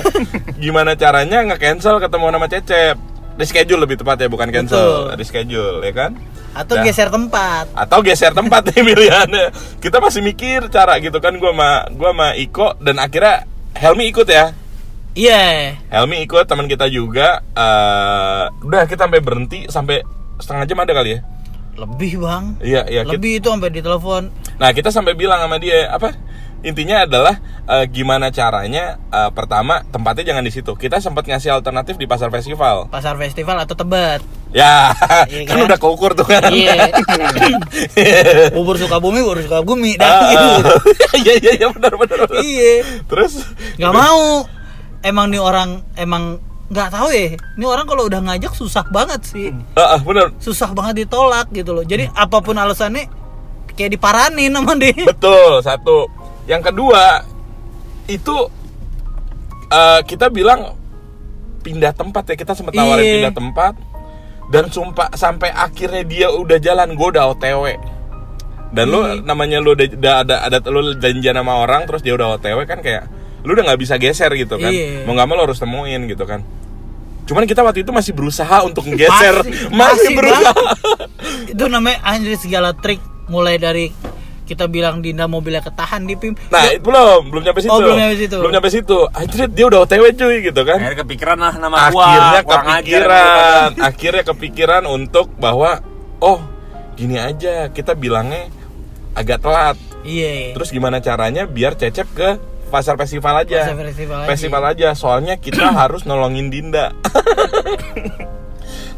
Gimana 0.64 0.96
caranya 0.96 1.38
nggak 1.44 1.60
cancel 1.60 2.00
ketemu 2.00 2.26
nama 2.32 2.48
Cecep. 2.48 2.96
Reschedule 3.36 3.80
lebih 3.84 4.00
tepat 4.00 4.24
ya 4.24 4.28
bukan 4.32 4.48
cancel. 4.48 5.12
Betul. 5.12 5.20
reschedule 5.20 5.84
ya 5.84 5.92
kan 5.92 6.12
Atau 6.50 6.74
Nah. 6.74 6.82
geser 6.82 7.08
tempat. 7.08 7.70
atau 7.72 7.98
geser 8.00 8.32
tempat 8.32 8.66
nih 8.66 8.82
pilihannya 8.88 9.46
kita 9.78 9.96
masih 9.96 10.18
mikir 10.20 10.66
cara 10.66 10.98
gitu 10.98 11.16
kan 11.16 11.34
gua 11.34 11.50
sama 11.50 11.70
gua 11.92 12.10
sama 12.10 12.28
Iko 12.34 12.74
dan 12.76 12.98
akhirnya 12.98 13.46
Helmi 13.72 14.08
ikut 14.08 14.26
ya 14.26 14.50
Iya. 15.12 15.74
Helmi 15.88 16.22
ikut 16.22 16.44
teman 16.44 16.66
kita 16.66 16.86
juga 16.86 17.42
eh 17.52 18.44
udah 18.60 18.82
kita 18.84 19.04
sampai 19.04 19.18
berhenti 19.18 19.66
sampai 19.66 20.02
setengah 20.36 20.64
jam 20.64 20.78
ada 20.78 20.92
kali 20.92 21.10
ya 21.12 21.20
Lebih 21.76 22.12
bang. 22.18 22.44
iya 22.60 22.82
iya 22.84 23.02
kita- 23.02 23.14
Lebih 23.14 23.32
itu 23.36 23.48
sampai 23.48 23.70
ditelepon. 23.70 24.22
Nah 24.56 24.70
kita 24.70 24.90
sampai 24.90 25.14
bilang 25.14 25.38
sama 25.38 25.56
dia 25.56 25.88
apa? 25.88 26.12
Intinya 26.60 27.08
adalah 27.08 27.40
eh, 27.64 27.84
gimana 27.88 28.28
caranya 28.28 29.00
eh, 29.08 29.30
pertama 29.32 29.80
tempatnya 29.88 30.34
jangan 30.34 30.44
di 30.44 30.52
situ. 30.52 30.72
Kita 30.74 31.00
sempat 31.00 31.24
ngasih 31.24 31.56
alternatif 31.56 31.96
di 31.96 32.04
pasar 32.04 32.28
festival. 32.28 32.88
Pasar 32.88 33.16
festival 33.16 33.64
atau 33.64 33.72
Tebet. 33.72 34.20
Ya 34.50 34.90
Iya 35.30 35.46
kan 35.46 35.62
kan? 35.62 35.66
udah 35.70 35.78
keukur 35.78 36.12
tuh 36.12 36.26
kan. 36.26 36.50
Iya. 36.50 36.90
bubur 38.56 38.76
Sukabumi, 38.76 39.22
bubur 39.22 39.40
Sukabumi. 39.40 39.94
Dah 39.96 40.10
Ah, 40.10 40.28
gitu. 40.28 40.48
Iya 41.20 41.32
iya 41.38 41.52
iya 41.56 41.66
benar 41.70 41.94
benar. 41.96 42.18
benar. 42.26 42.40
Iya. 42.42 42.72
Terus 43.06 43.32
Gak 43.78 43.92
mau. 43.92 44.44
Emang 45.00 45.32
nih 45.32 45.40
orang 45.40 45.80
emang 45.96 46.36
nggak 46.68 46.92
tahu 46.92 47.08
ya. 47.10 47.34
Ini 47.56 47.64
orang 47.64 47.86
kalau 47.88 48.04
udah 48.04 48.20
ngajak 48.20 48.52
susah 48.52 48.84
banget 48.90 49.24
sih. 49.24 49.48
Ah, 49.74 49.96
ah, 49.96 50.00
benar 50.00 50.34
Susah 50.36 50.70
banget 50.70 51.06
ditolak 51.06 51.48
gitu 51.50 51.72
loh. 51.72 51.82
Jadi 51.82 52.04
apa 52.10 52.38
pun 52.38 52.54
alasannya 52.54 53.08
kayak 53.72 53.96
diparanin 53.96 54.52
sama 54.52 54.76
dia. 54.76 54.92
betul 55.08 55.62
satu. 55.64 56.04
Yang 56.50 56.62
kedua 56.66 57.22
itu 58.06 58.36
eh, 59.70 60.00
kita 60.02 60.26
bilang 60.28 60.74
pindah 61.62 61.94
tempat 61.94 62.26
ya. 62.26 62.34
Kita 62.34 62.52
sempat 62.52 62.74
nawarin 62.74 63.00
Iya. 63.00 63.14
pindah 63.22 63.34
tempat. 63.34 63.74
Dan 64.50 64.66
sumpah 64.66 65.14
sampai 65.14 65.54
akhirnya 65.54 66.02
dia 66.02 66.26
udah 66.26 66.58
jalan 66.58 66.98
gue 66.98 67.08
udah 67.08 67.30
otw 67.30 67.70
dan 68.70 68.86
lu 68.86 69.02
Iya. 69.02 69.22
namanya 69.22 69.58
lu 69.58 69.74
udah, 69.74 69.86
udah 69.94 70.14
ada 70.22 70.36
ada 70.42 70.58
lu 70.66 70.90
janjian 70.94 71.34
sama 71.34 71.58
orang 71.58 71.86
terus 71.86 72.02
dia 72.02 72.14
udah 72.14 72.34
otw 72.34 72.58
kan 72.66 72.78
kayak 72.78 73.06
lu 73.42 73.54
udah 73.54 73.62
nggak 73.62 73.78
bisa 73.78 73.94
geser 73.94 74.30
gitu 74.34 74.58
kan. 74.58 74.70
Iya. 74.70 75.06
mau 75.06 75.14
nggak 75.14 75.26
mau 75.26 75.38
lu 75.38 75.46
harus 75.46 75.58
temuin 75.58 76.02
gitu 76.04 76.26
kan. 76.26 76.42
Cuman 77.26 77.46
kita 77.46 77.62
waktu 77.62 77.82
itu 77.82 77.94
masih 77.94 78.10
berusaha 78.10 78.66
untuk 78.66 78.90
geser 78.90 79.38
masih, 79.38 79.70
Masih- 79.70 79.70
masih, 79.70 80.12
berusaha. 80.18 80.62
itu 81.46 81.64
namanya 81.66 81.98
anjir 82.02 82.34
segala 82.34 82.74
trik 82.74 82.98
mulai 83.26 83.54
dari 83.54 83.94
kita 84.50 84.66
bilang 84.66 84.98
Dinda 84.98 85.24
mobilnya 85.24 85.62
ketahan 85.62 86.02
di 86.02 86.12
PIM. 86.12 86.34
nah 86.48 86.66
itu 86.66 86.82
belum 86.82 87.30
belum 87.30 87.42
nyampe 87.44 87.60
situ 87.60 87.70
Oh, 87.70 87.78
belum 87.78 87.94
nyampe 87.94 88.16
situ. 88.18 88.36
belum 88.36 88.50
nyampe 88.50 88.68
situ 88.68 88.98
anjir 89.08 89.46
dia 89.46 89.64
udah 89.64 89.80
otw 89.80 90.04
cuy 90.10 90.36
gitu 90.42 90.60
kan 90.60 90.76
Akhirnya 90.76 90.98
kepikiran 91.00 91.38
lah 91.38 91.54
nama 91.54 91.76
gua. 91.88 92.02
akhirnya 92.02 92.40
kurang 92.42 92.66
ajar 92.66 92.74
kepikiran 92.74 93.68
akhirnya 93.78 94.22
kepikiran 94.26 94.82
untuk 94.84 95.26
bahwa 95.36 95.78
oh 96.18 96.42
gini 96.92 97.16
aja 97.16 97.70
kita 97.70 97.94
bilangnya 97.94 98.50
agak 99.12 99.38
telat 99.38 99.78
Iya. 100.00 100.52
terus 100.52 100.68
gimana 100.68 100.98
caranya 100.98 101.44
biar 101.44 101.72
cecep 101.74 102.08
ke 102.10 102.28
pasar 102.68 102.96
festival 102.96 103.34
aja 103.38 103.68
Pasar 103.68 103.78
festival 103.84 104.18
aja. 104.18 104.28
festival 104.28 104.62
aja 104.64 104.88
soalnya 104.92 105.34
kita 105.36 105.70
harus 105.80 106.02
nolongin 106.02 106.48
Dinda 106.48 106.90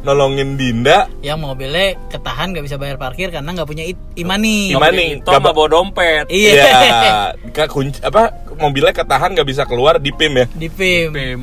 nolongin 0.03 0.55
Dinda 0.55 1.07
yang 1.23 1.39
mobilnya 1.39 1.95
ketahan 2.07 2.51
nggak 2.51 2.65
bisa 2.67 2.77
bayar 2.77 2.99
parkir 2.99 3.31
karena 3.31 3.51
nggak 3.51 3.67
punya 3.67 3.85
imani. 4.15 4.75
Imani. 4.75 5.23
Itu 5.23 5.31
sama 5.31 5.55
bawa 5.55 5.69
dompet. 5.71 6.27
Iya. 6.27 7.31
Ke 7.57 7.67
kunci 7.67 8.03
apa 8.03 8.31
mobilnya 8.59 8.91
ketahan 8.91 9.33
nggak 9.33 9.49
bisa 9.49 9.63
keluar 9.65 9.97
di 9.97 10.11
PIM 10.11 10.33
ya 10.37 10.47
Di 10.53 10.69
PIM. 10.69 11.09
Pim. 11.13 11.41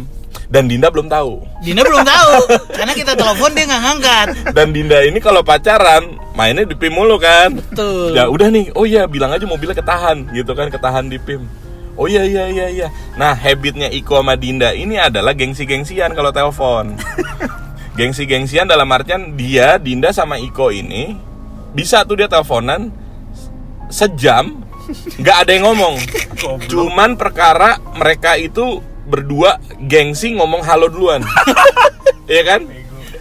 dan 0.49 0.65
Dinda 0.65 0.89
belum 0.89 1.05
tahu 1.05 1.45
Dina 1.61 1.85
belum 1.85 2.01
tahu 2.01 2.33
karena 2.77 2.93
kita 2.93 3.13
telepon 3.13 3.53
dia 3.53 3.69
nggak 3.69 3.81
ngangkat. 3.85 4.27
dan 4.49 4.73
Dinda 4.73 4.97
ini 5.05 5.21
kalau 5.21 5.45
pacaran 5.45 6.17
mainnya 6.33 6.65
di 6.65 6.73
PIM 6.73 6.89
mulu 6.97 7.21
kan 7.21 7.53
Betul. 7.53 8.17
ya 8.17 8.25
udah 8.25 8.49
nih 8.49 8.73
oh 8.73 8.81
iya 8.81 9.05
bilang 9.05 9.29
aja 9.29 9.45
mobilnya 9.45 9.77
ketahan 9.77 10.25
gitu 10.33 10.57
kan 10.57 10.73
ketahan 10.73 11.05
di 11.05 11.21
PIM 11.21 11.45
oh 11.93 12.09
iya 12.09 12.25
iya 12.25 12.49
iya 12.49 12.65
iya 12.65 12.87
nah 13.13 13.37
habitnya 13.37 13.93
Iko 13.93 14.25
sama 14.25 14.33
Dinda 14.33 14.73
ini 14.73 14.97
adalah 14.97 15.37
gengsi-gengsian 15.37 16.17
kalau 16.17 16.33
telepon 16.33 16.97
gengsi-gengsian 17.99 18.63
dalam 18.63 18.87
artian 18.87 19.35
dia 19.35 19.75
Dinda 19.75 20.15
sama 20.15 20.39
Iko 20.39 20.71
ini 20.71 21.19
bisa 21.75 22.07
tuh 22.07 22.15
dia 22.15 22.31
teleponan 22.31 22.87
sejam 23.91 24.63
nggak 25.19 25.37
ada 25.45 25.51
yang 25.53 25.69
ngomong. 25.69 25.99
Cuman 26.65 27.13
perkara 27.13 27.77
mereka 27.93 28.33
itu 28.33 28.81
berdua 29.05 29.59
gengsi 29.85 30.33
ngomong 30.33 30.63
halo 30.63 30.87
duluan. 30.87 31.21
Iya 32.29 32.45
kan? 32.45 32.61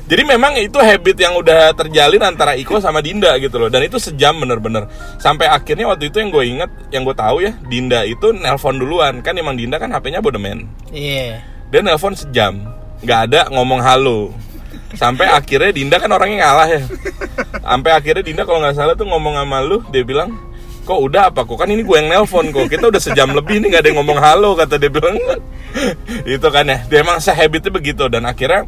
Jadi 0.04 0.20
memang 0.20 0.52
itu 0.60 0.76
habit 0.76 1.16
yang 1.16 1.32
udah 1.40 1.72
terjalin 1.72 2.20
antara 2.20 2.52
Iko 2.60 2.76
sama 2.76 3.00
Dinda 3.00 3.32
gitu 3.40 3.56
loh. 3.56 3.72
Dan 3.72 3.88
itu 3.88 3.96
sejam 3.96 4.36
bener-bener. 4.36 4.84
Sampai 5.16 5.48
akhirnya 5.48 5.88
waktu 5.88 6.12
itu 6.12 6.20
yang 6.20 6.28
gue 6.28 6.44
inget 6.44 6.68
yang 6.92 7.08
gue 7.08 7.16
tahu 7.16 7.40
ya 7.40 7.56
Dinda 7.72 8.04
itu 8.04 8.36
nelpon 8.36 8.76
duluan. 8.76 9.24
Kan 9.24 9.40
emang 9.40 9.56
Dinda 9.56 9.80
kan 9.80 9.88
HP-nya 9.88 10.20
bodemen 10.20 10.68
Iya. 10.92 11.40
dia 11.72 11.80
nelpon 11.80 12.12
sejam. 12.12 12.60
Nggak 13.00 13.20
ada 13.32 13.40
ngomong 13.48 13.80
halo 13.80 14.28
sampai 14.96 15.28
akhirnya 15.28 15.72
Dinda 15.74 15.96
kan 16.00 16.08
orangnya 16.08 16.48
ngalah 16.48 16.68
ya. 16.70 16.80
Sampai 17.60 17.90
akhirnya 17.92 18.24
Dinda 18.24 18.42
kalau 18.48 18.64
nggak 18.64 18.76
salah 18.76 18.94
tuh 18.96 19.04
ngomong 19.04 19.36
sama 19.36 19.60
lu 19.60 19.84
dia 19.92 20.00
bilang 20.06 20.32
kok 20.88 20.96
udah 20.96 21.28
apa 21.28 21.44
kok? 21.44 21.60
Kan 21.60 21.68
ini 21.68 21.84
gue 21.84 21.96
yang 22.00 22.08
nelpon 22.08 22.48
kok. 22.48 22.64
Kita 22.72 22.88
udah 22.88 22.96
sejam 22.96 23.28
lebih 23.36 23.60
nih 23.60 23.76
nggak 23.76 23.82
ada 23.84 23.88
yang 23.92 23.98
ngomong 24.00 24.18
halo 24.22 24.56
kata 24.56 24.80
dia 24.80 24.88
bilang. 24.88 25.20
Itu 26.24 26.48
kan 26.48 26.64
ya. 26.64 26.80
Dia 26.88 27.04
emang 27.04 27.20
sehabitnya 27.20 27.68
begitu 27.68 28.08
dan 28.08 28.24
akhirnya 28.24 28.64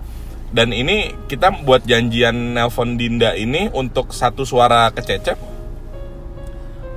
dan 0.52 0.74
ini 0.74 1.14
kita 1.30 1.62
buat 1.64 1.86
janjian 1.88 2.52
nelpon 2.58 3.00
Dinda 3.00 3.32
ini 3.32 3.72
untuk 3.72 4.12
satu 4.12 4.42
suara 4.44 4.90
kececep 4.92 5.38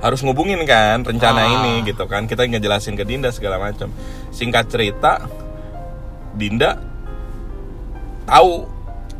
harus 0.04 0.20
ngubungin 0.20 0.60
kan 0.68 1.00
rencana 1.00 1.48
Ah. 1.48 1.52
ini 1.56 1.88
gitu 1.88 2.04
kan. 2.04 2.28
Kita 2.28 2.44
ngejelasin 2.44 2.92
ke 2.92 3.08
Dinda 3.08 3.32
segala 3.32 3.56
macam. 3.56 3.88
Singkat 4.28 4.68
cerita 4.68 5.24
Dinda 6.36 6.76
tahu 8.28 8.68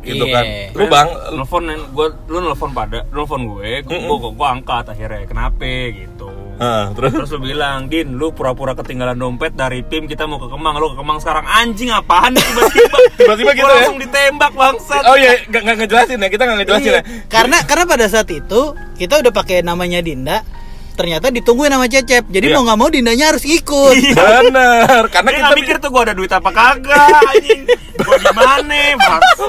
gitu 0.05 0.23
Iya. 0.23 0.31
kan 0.31 0.45
lu 0.71 0.85
bang 0.85 1.09
Nelfon 1.33 1.63
gue, 1.67 2.07
lu 2.27 2.37
nelfon 2.39 2.71
pada, 2.71 3.03
lu 3.09 3.21
nelfon 3.21 3.41
gue, 3.49 3.81
gue, 3.81 3.97
gue, 3.99 4.31
gue 4.31 4.47
angkat 4.47 4.85
akhirnya. 4.87 5.25
Kenapa 5.25 5.65
gitu? 5.91 6.29
Ah, 6.55 6.87
terus 6.95 7.11
Terus 7.11 7.35
lu 7.35 7.43
bilang, 7.43 7.91
Din, 7.91 8.15
lu 8.15 8.31
pura-pura 8.31 8.71
ketinggalan 8.71 9.13
dompet 9.13 9.51
dari 9.53 9.83
tim 9.83 10.05
kita 10.05 10.23
mau 10.23 10.39
ke 10.39 10.47
Kemang, 10.47 10.79
lu 10.79 10.87
ke 10.87 10.95
Kemang 10.95 11.19
sekarang 11.19 11.43
anjing 11.43 11.91
apaan 11.91 12.31
nih 12.31 12.39
tiba-tiba? 12.39 12.97
Tiba-tiba 13.19 13.51
gitu 13.51 13.67
ya? 13.67 13.75
langsung 13.75 13.99
ditembak 13.99 14.51
bangsat. 14.53 15.03
oh 15.03 15.19
iya 15.19 15.35
nggak 15.43 15.61
nggak 15.61 15.75
ngejelasin 15.81 16.17
ya 16.17 16.29
kita 16.31 16.43
nggak 16.45 16.57
ngejelasin 16.61 16.87
Iya. 16.87 16.95
ya 16.95 17.03
Karena 17.27 17.57
karena 17.61 17.83
pada 17.83 18.05
saat 18.07 18.29
itu 18.31 18.61
kita 18.95 19.19
udah 19.19 19.31
pakai 19.33 19.67
namanya 19.67 19.99
Dinda, 19.99 20.47
ternyata 20.95 21.27
ditungguin 21.29 21.67
nama 21.67 21.85
Cecep. 21.85 22.25
Jadi 22.25 22.45
Iya. 22.45 22.55
mau 22.55 22.63
nggak 22.63 22.77
mau 22.77 22.89
Dindanya 22.89 23.25
harus 23.29 23.43
ikut. 23.43 23.95
bener 24.15 25.03
karena 25.07 25.29
Dia 25.29 25.37
kita 25.41 25.53
mikir 25.53 25.75
tuh 25.77 25.89
gue 25.89 26.01
ada 26.01 26.13
duit 26.13 26.29
apa 26.29 26.49
kagak 26.49 27.11
anjing. 27.27 27.61
Gue 27.95 28.17
gimana 28.17 28.75
bangsa. 28.95 29.45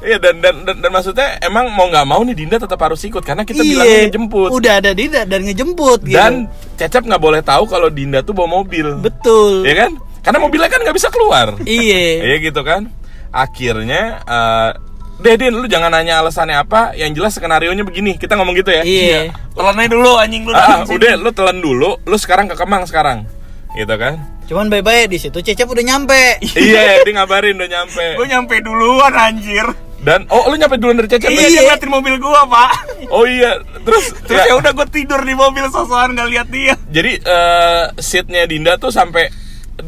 Iya 0.00 0.16
dan, 0.18 0.34
dan 0.38 0.54
dan 0.62 0.76
dan 0.78 0.90
maksudnya 0.90 1.38
emang 1.40 1.68
mau 1.70 1.86
nggak 1.86 2.04
mau 2.04 2.20
nih 2.20 2.34
Dinda 2.34 2.56
tetap 2.56 2.78
harus 2.78 3.00
ikut 3.00 3.20
karena 3.20 3.42
kita 3.42 3.60
Iya. 3.60 3.70
bilangnya 3.70 3.98
ngejemput 4.08 4.50
Udah 4.50 4.74
ada 4.76 4.90
Dinda 4.90 5.22
dan 5.22 5.40
ngejemput 5.42 6.00
gitu. 6.02 6.14
dan 6.14 6.48
Cecep 6.74 7.04
nggak 7.04 7.18
boleh 7.18 7.40
tahu 7.40 7.64
kalau 7.64 7.88
Dinda 7.88 8.20
tuh 8.20 8.32
bawa 8.32 8.48
mobil 8.56 8.96
betul. 8.96 9.62
ya 9.62 9.74
kan 9.78 9.92
karena 10.20 10.38
mobilnya 10.38 10.66
kan 10.66 10.80
nggak 10.80 10.94
bisa 10.94 11.08
keluar 11.08 11.54
Iya. 11.60 12.22
iya 12.22 12.36
gitu 12.40 12.60
kan 12.60 12.88
akhirnya 13.28 14.02
eh 14.24 14.70
Deh 15.18 15.34
Din, 15.34 15.50
lu 15.50 15.66
jangan 15.66 15.90
nanya 15.90 16.22
alasannya 16.22 16.54
apa 16.56 16.94
Yang 16.94 17.10
jelas 17.18 17.32
skenario 17.34 17.74
nya 17.74 17.82
begini 17.82 18.14
Kita 18.14 18.38
ngomong 18.38 18.54
gitu 18.54 18.70
ya 18.70 18.86
Iya. 18.86 19.34
Telan 19.50 19.74
aja 19.74 19.90
dulu 19.90 20.14
anjing 20.14 20.46
lu. 20.46 20.54
ah, 20.54 20.86
datang 20.86 20.94
Udah, 20.94 21.14
lu 21.18 21.30
telan 21.34 21.58
dulu 21.58 21.90
Lu 22.06 22.16
sekarang 22.16 22.46
ke 22.46 22.54
Kemang 22.54 22.86
sekarang 22.86 23.26
Gitu 23.74 23.94
kan 23.98 24.22
Cuman 24.46 24.70
bye-bye 24.70 25.10
di 25.10 25.18
situ 25.18 25.42
Cecep 25.42 25.66
udah 25.66 25.84
nyampe. 25.84 26.38
Iya, 26.56 27.02
dia 27.02 27.12
ngabarin 27.12 27.58
udah 27.58 27.68
nyampe 27.68 28.06
Gue 28.14 28.26
nyampe 28.26 28.62
duluan 28.62 29.12
anjir. 29.12 29.66
Dan, 29.98 30.30
oh 30.30 30.46
lu 30.46 30.54
nyampe 30.54 30.78
duluan 30.78 30.94
dari 30.94 31.10
Cecep 31.10 31.26
Iya, 31.28 31.50
dia 31.50 31.60
ngeliatin 31.66 31.90
mobil 31.90 32.14
gua, 32.22 32.46
Pak. 32.46 32.70
Oh 33.10 33.26
iya, 33.26 33.58
terus 33.82 34.14
Terus 34.30 34.46
ya 34.46 34.54
udah 34.54 34.70
gue 34.70 34.86
tidur 34.88 35.18
di 35.20 35.34
mobil 35.34 35.66
sosokan 35.68 36.14
nggak 36.14 36.28
lihat 36.30 36.48
dia. 36.48 36.74
Jadi 36.86 37.18
eh 37.18 37.84
seatnya 37.98 38.46
Dinda 38.46 38.78
tuh 38.78 38.94
sampai 38.94 39.26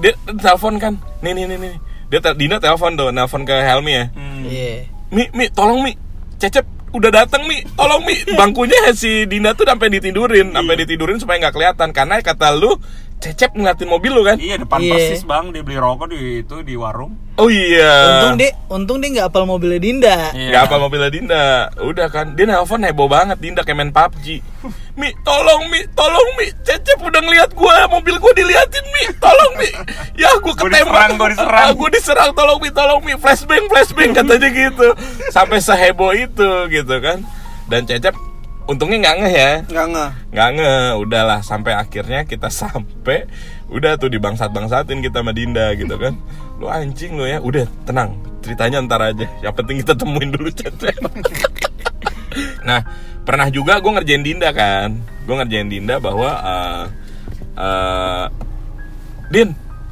dia 0.02 0.10
telepon 0.34 0.76
kan, 0.76 0.98
nih 1.22 1.30
nih 1.30 1.44
nih 1.46 1.58
nih. 1.62 1.74
Dia 2.10 2.18
Dinda 2.34 2.58
telepon 2.58 2.98
tuh, 2.98 3.14
nelpon 3.14 3.46
ke 3.46 3.54
Helmi 3.54 3.92
ya. 3.94 4.04
Iya. 4.44 4.76
Mi, 5.10 5.26
Mi, 5.34 5.50
tolong 5.50 5.82
Mi, 5.82 5.92
Cecep 6.38 6.66
udah 6.90 7.10
datang 7.10 7.46
Mi, 7.46 7.62
tolong 7.74 8.02
Mi. 8.06 8.14
Bangkunya 8.34 8.94
si 8.94 9.26
Dinda 9.26 9.54
tuh 9.54 9.66
sampai 9.66 9.90
ditidurin, 9.90 10.54
sampai 10.54 10.74
ditidurin 10.86 11.18
supaya 11.18 11.42
nggak 11.42 11.54
kelihatan. 11.54 11.90
Karena 11.90 12.22
kata 12.22 12.54
lu, 12.54 12.78
Cecep 13.20 13.52
ngeliatin 13.52 13.84
mobil 13.84 14.10
lu 14.10 14.24
kan? 14.24 14.40
Iya 14.40 14.56
depan 14.56 14.80
Iya. 14.80 14.96
persis 14.96 15.22
bang 15.22 15.52
dia 15.52 15.60
beli 15.60 15.76
rokok 15.76 16.08
di 16.08 16.40
itu 16.40 16.56
di 16.60 16.72
warung. 16.72 17.12
Oh 17.36 17.48
iya. 17.48 18.16
Untung 18.16 18.36
dia 18.36 18.50
untung 18.66 18.96
dia 18.96 19.08
nggak 19.12 19.26
apal 19.28 19.44
mobilnya 19.44 19.76
Dinda. 19.76 20.32
Iya. 20.32 20.50
Gak 20.50 20.62
apa 20.66 20.76
mobilnya 20.76 21.08
Dinda 21.08 21.44
Udah 21.78 22.08
kan 22.08 22.32
Dia 22.32 22.44
nelpon 22.44 22.80
heboh 22.80 23.08
banget 23.08 23.40
Dinda 23.40 23.60
kayak 23.60 23.76
main 23.76 23.88
PUBG 23.90 24.44
Mi 24.94 25.08
tolong 25.20 25.68
Mi 25.68 25.80
Tolong 25.90 26.28
Mi 26.36 26.52
Cecep 26.60 27.00
udah 27.00 27.16
ngeliat 27.18 27.50
gue 27.50 27.76
Mobil 27.88 28.14
gue 28.14 28.32
diliatin 28.34 28.84
Mi 28.86 29.04
Tolong 29.16 29.52
Mi 29.56 29.70
Ya 30.14 30.36
gue 30.36 30.44
Gua 30.44 30.54
ketembak 30.54 30.84
diserang, 30.84 31.10
gua 31.16 31.28
diserang. 31.28 31.68
Gue 31.72 31.88
diserang 31.90 32.30
Tolong 32.32 32.58
Mi 32.60 32.70
Tolong 32.70 33.00
Mi 33.00 33.14
Flashbang 33.16 33.64
Flashbang 33.66 34.10
Katanya 34.12 34.48
gitu 34.48 34.88
Sampai 35.28 35.58
seheboh 35.58 36.12
itu 36.12 36.48
gitu 36.68 36.94
kan 37.00 37.24
Dan 37.66 37.88
Cecep 37.88 38.12
Untungnya 38.70 38.98
nggak 39.02 39.16
ngeh 39.18 39.34
ya. 39.34 39.52
Enggak 39.66 39.86
enggak. 39.90 40.10
nggak 40.30 40.48
nge 40.54 40.74
udahlah 41.02 41.40
sampai 41.42 41.72
akhirnya 41.74 42.22
kita 42.22 42.46
sampai 42.62 43.26
udah 43.66 43.98
tuh 43.98 44.06
dibangsat 44.06 44.54
bangsatin 44.54 45.02
kita 45.02 45.26
sama 45.26 45.34
Dinda 45.34 45.74
gitu 45.74 45.98
kan. 45.98 46.14
Lu 46.62 46.70
anjing 46.70 47.18
lu 47.18 47.26
ya. 47.26 47.42
Udah 47.42 47.66
tenang. 47.82 48.14
Ceritanya 48.46 48.78
ntar 48.86 49.02
aja. 49.02 49.26
Yang 49.42 49.54
penting 49.58 49.76
kita 49.82 49.98
temuin 49.98 50.30
dulu 50.30 50.48
Cecep 50.54 51.02
nah 52.68 52.80
pernah 53.26 53.50
juga 53.50 53.82
gue 53.82 53.90
ngerjain 53.90 54.22
Dinda 54.22 54.54
kan. 54.54 54.94
Gue 55.26 55.34
ngerjain 55.34 55.66
Dinda 55.66 55.98
bahwa 55.98 56.30
eh 56.38 56.84
eh, 57.58 58.26
Din 59.34 59.50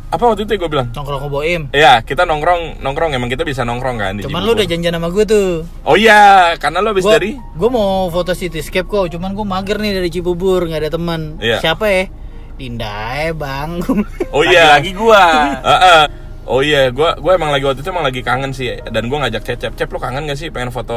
apa 0.09 0.25
waktu 0.25 0.49
itu 0.49 0.57
gue 0.57 0.71
bilang 0.73 0.89
Nongkrong 0.97 1.21
ke 1.21 1.29
Boim. 1.29 1.63
ya 1.69 2.01
kita 2.01 2.25
nongkrong 2.25 2.81
nongkrong 2.81 3.13
emang 3.13 3.29
kita 3.29 3.45
bisa 3.45 3.61
nongkrong 3.61 4.01
kan 4.01 4.17
di 4.17 4.25
Cuman 4.25 4.41
lu 4.41 4.57
udah 4.57 4.65
janjian 4.65 4.97
sama 4.97 5.13
gue 5.13 5.25
tuh. 5.29 5.49
oh 5.85 5.97
iya 6.01 6.57
karena 6.57 6.81
lu 6.81 6.97
habis 6.97 7.05
Gua, 7.05 7.15
dari 7.21 7.37
gua 7.37 7.69
mau 7.69 7.91
foto 8.09 8.33
cityscape 8.33 8.89
kok, 8.89 9.13
cuman 9.13 9.37
gua 9.37 9.45
mager 9.45 9.77
nih 9.77 9.93
dari 10.01 10.09
Cibubur, 10.09 10.65
nggak 10.65 10.81
ada 10.89 10.91
teman. 10.97 11.37
Iya. 11.37 11.61
Siapa 11.61 11.85
ya? 11.93 12.09
Dinda 12.57 12.91
eh 13.21 13.37
bang. 13.37 13.85
oh 14.35 14.43
iya 14.49 14.81
Lagi 14.81 14.97
gua. 14.97 15.23
Heeh. 15.77 16.03
Oh 16.49 16.65
iya, 16.65 16.89
gua 16.89 17.13
gua 17.21 17.37
emang 17.37 17.53
lagi 17.53 17.69
waktu 17.69 17.85
itu 17.85 17.91
emang 17.93 18.09
lagi 18.09 18.25
kangen 18.25 18.57
sih 18.57 18.81
dan 18.89 19.13
gua 19.13 19.29
ngajak 19.29 19.45
Cecep. 19.45 19.77
Cep 19.77 19.93
lu 19.93 20.01
kangen 20.01 20.25
gak 20.25 20.41
sih 20.41 20.49
pengen 20.49 20.73
foto 20.73 20.97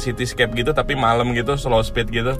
cityscape 0.00 0.56
gitu 0.56 0.72
tapi 0.72 0.96
malam 0.96 1.36
gitu 1.36 1.60
slow 1.60 1.84
speed 1.84 2.08
gitu. 2.08 2.32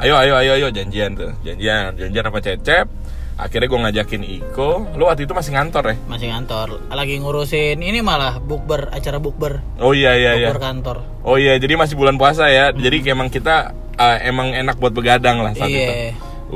Ayo 0.00 0.16
ayo 0.16 0.40
ayo 0.40 0.56
ayo 0.56 0.68
janjian 0.72 1.12
tuh. 1.12 1.28
Janjian, 1.44 1.92
janjian 2.00 2.24
sama 2.24 2.40
Cecep. 2.40 2.88
Akhirnya 3.36 3.68
gua 3.70 3.80
ngajakin 3.88 4.22
Iko. 4.22 4.96
Lu 4.98 5.06
waktu 5.06 5.24
itu 5.24 5.32
masih 5.32 5.54
ngantor 5.54 5.84
ya? 5.92 5.96
Masih 6.06 6.28
kantor, 6.28 6.68
lagi 6.90 7.16
ngurusin 7.18 7.80
ini 7.80 8.00
malah 8.00 8.36
bukber, 8.38 8.90
acara 8.92 9.16
bukber, 9.16 9.60
Oh 9.80 9.92
iya 9.92 10.12
iya 10.16 10.36
iya. 10.36 10.48
bukber 10.50 10.60
kantor. 10.60 10.96
Oh 11.24 11.36
iya, 11.36 11.56
jadi 11.56 11.76
masih 11.76 11.96
bulan 11.96 12.16
puasa 12.20 12.48
ya. 12.48 12.72
Jadi 12.72 13.04
emang 13.08 13.28
kita 13.28 13.72
eh, 13.96 14.18
emang 14.28 14.52
enak 14.52 14.76
buat 14.76 14.92
begadang 14.92 15.40
lah 15.40 15.52
saat 15.52 15.68
Iya. 15.68 15.80
itu. 15.80 15.94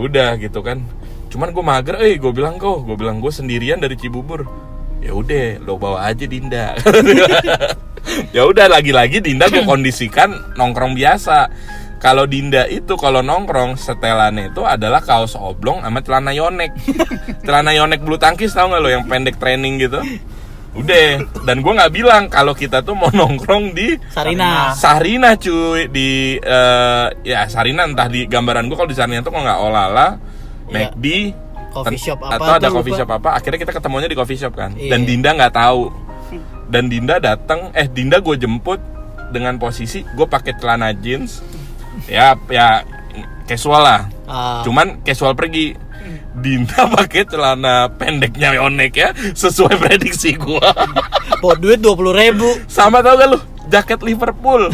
Udah 0.09 0.37
gitu 0.37 0.61
kan. 0.61 0.85
Cuman 1.33 1.51
gue 1.51 1.65
mager, 1.65 1.97
eh 1.99 2.15
gue 2.15 2.33
bilang 2.33 2.57
kok, 2.57 2.87
gue 2.87 2.95
bilang 2.95 3.19
gue 3.19 3.33
sendirian 3.33 3.83
dari 3.83 3.99
Cibubur. 3.99 4.47
Ya 5.03 5.13
udah, 5.13 5.61
lo 5.61 5.77
bawa 5.77 6.09
aja 6.09 6.25
Dinda. 6.25 6.79
ya 8.37 8.43
udah 8.45 8.67
lagi-lagi 8.71 9.21
Dinda 9.21 9.49
gue 9.49 9.65
kondisikan 9.65 10.33
nongkrong 10.55 10.95
biasa. 10.95 11.49
Kalau 12.05 12.29
Dinda 12.29 12.69
itu 12.69 13.01
kalau 13.01 13.25
nongkrong 13.25 13.81
setelannya 13.81 14.53
itu 14.53 14.61
adalah 14.61 15.01
kaos 15.01 15.41
oblong 15.41 15.81
sama 15.81 16.05
celana 16.05 16.37
yonek. 16.37 16.77
celana 17.49 17.73
yonek 17.73 18.05
bulu 18.05 18.21
tangkis 18.21 18.53
tau 18.53 18.69
nggak 18.69 18.83
lo 18.85 18.93
yang 18.93 19.09
pendek 19.09 19.41
training 19.41 19.81
gitu. 19.81 20.05
Udah, 20.75 21.23
dan 21.49 21.63
gue 21.65 21.73
nggak 21.73 21.93
bilang 21.95 22.27
kalau 22.29 22.53
kita 22.53 22.85
tuh 22.85 22.93
mau 22.93 23.09
nongkrong 23.09 23.73
di 23.73 23.97
Sarina. 24.13 24.77
Sarina 24.77 25.33
cuy 25.39 25.89
di 25.89 26.37
eh, 26.37 27.07
ya 27.25 27.49
Sarina 27.49 27.89
entah 27.89 28.11
di 28.11 28.29
gambaran 28.29 28.69
gua 28.69 28.85
kalau 28.85 28.91
di 28.93 28.99
Sarina 28.99 29.25
tuh 29.25 29.33
kalau 29.33 29.49
nggak 29.49 29.61
Olala, 29.65 30.09
Iya. 30.69 30.93
McD, 30.93 31.07
Coffee 31.75 31.99
shop 31.99 32.19
apa 32.23 32.39
atau 32.39 32.53
ada 32.55 32.69
coffee 32.71 32.95
shop 32.95 33.11
apa. 33.11 33.29
Akhirnya 33.35 33.59
kita 33.59 33.73
ketemunya 33.75 34.07
di 34.07 34.15
coffee 34.15 34.39
shop 34.39 34.55
kan. 34.55 34.71
Iya. 34.79 34.95
Dan 34.95 35.01
Dinda 35.03 35.31
nggak 35.35 35.55
tahu. 35.55 35.83
Dan 36.71 36.87
Dinda 36.87 37.19
datang, 37.19 37.75
eh 37.75 37.91
Dinda 37.91 38.23
gue 38.23 38.37
jemput 38.39 38.79
dengan 39.35 39.59
posisi 39.59 40.07
gue 40.15 40.27
pakai 40.27 40.55
celana 40.57 40.95
jeans, 40.95 41.43
ya 42.09 42.37
ya 42.51 42.83
casual 43.45 43.83
lah. 43.85 44.01
Ah, 44.25 44.61
Cuman 44.65 45.01
casual 45.05 45.37
pergi. 45.37 45.77
Dinda 46.35 46.91
pakai 46.91 47.25
celana 47.31 47.89
pendeknya 47.95 48.59
yonek 48.59 48.93
ya 48.93 49.15
sesuai 49.15 49.79
prediksi 49.79 50.35
gua. 50.35 50.75
buat 51.39 51.63
duit 51.63 51.79
dua 51.79 51.95
puluh 51.95 52.13
ribu. 52.13 52.59
Sama 52.67 53.01
tau 53.01 53.15
gak 53.17 53.29
lu? 53.31 53.39
Jaket 53.71 54.03
Liverpool. 54.03 54.69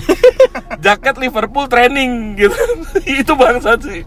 Jaket 0.81 1.17
Liverpool 1.21 1.69
training 1.69 2.35
gitu. 2.41 2.57
itu 3.21 3.33
bangsat 3.37 3.79
sih. 3.85 4.03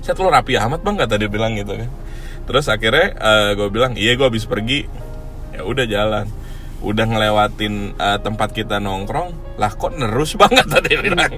Set 0.00 0.16
lu 0.16 0.32
rapi 0.32 0.56
amat 0.56 0.80
bang 0.80 0.96
kata 0.96 1.14
dia 1.20 1.30
bilang 1.30 1.54
gitu 1.54 1.76
kan. 1.76 1.90
Terus 2.48 2.66
akhirnya 2.72 3.06
gue 3.54 3.68
bilang 3.68 3.92
iya 3.94 4.16
gue 4.16 4.26
habis 4.26 4.48
pergi. 4.48 4.88
Ya 5.52 5.62
udah 5.62 5.84
jalan. 5.86 6.26
Udah 6.86 7.02
ngelewatin 7.02 7.98
eh, 7.98 8.18
tempat 8.22 8.54
kita 8.54 8.78
nongkrong. 8.78 9.58
Lah 9.58 9.74
kok 9.74 9.98
nerus 9.98 10.36
banget 10.42 10.66
tadi 10.70 10.94
dia 10.94 11.02
bilang. 11.02 11.32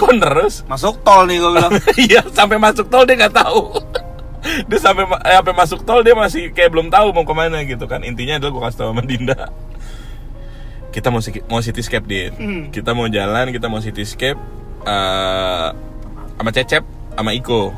Kok 0.00 0.12
nerus? 0.16 0.64
Masuk 0.64 1.04
tol 1.04 1.28
nih 1.28 1.36
gua 1.44 1.50
bilang. 1.60 1.72
Iya 2.08 2.24
sampai 2.32 2.56
masuk 2.56 2.88
tol 2.88 3.04
dia 3.04 3.20
nggak 3.20 3.36
tahu. 3.36 3.76
dia 4.68 4.78
sampai 4.80 5.04
eh, 5.04 5.36
sampai 5.36 5.54
masuk 5.54 5.80
tol 5.84 6.00
dia 6.00 6.16
masih 6.16 6.50
kayak 6.56 6.72
belum 6.72 6.88
tahu 6.88 7.12
mau 7.12 7.28
ke 7.28 7.34
mana 7.36 7.60
gitu 7.68 7.84
kan. 7.84 8.00
Intinya 8.00 8.40
adalah 8.40 8.52
gue 8.56 8.62
kasih 8.64 8.78
tahu 8.80 8.88
sama 8.96 9.02
Dinda. 9.04 9.40
Kita 10.88 11.12
mau 11.12 11.20
mau 11.52 11.60
cityscape 11.60 12.06
din. 12.08 12.32
Kita 12.72 12.96
mau 12.96 13.04
jalan, 13.12 13.52
kita 13.52 13.68
mau 13.68 13.84
cityscape 13.84 14.40
eh 14.84 15.68
sama 16.34 16.50
Cecep, 16.50 16.84
sama 17.16 17.30
Iko. 17.36 17.72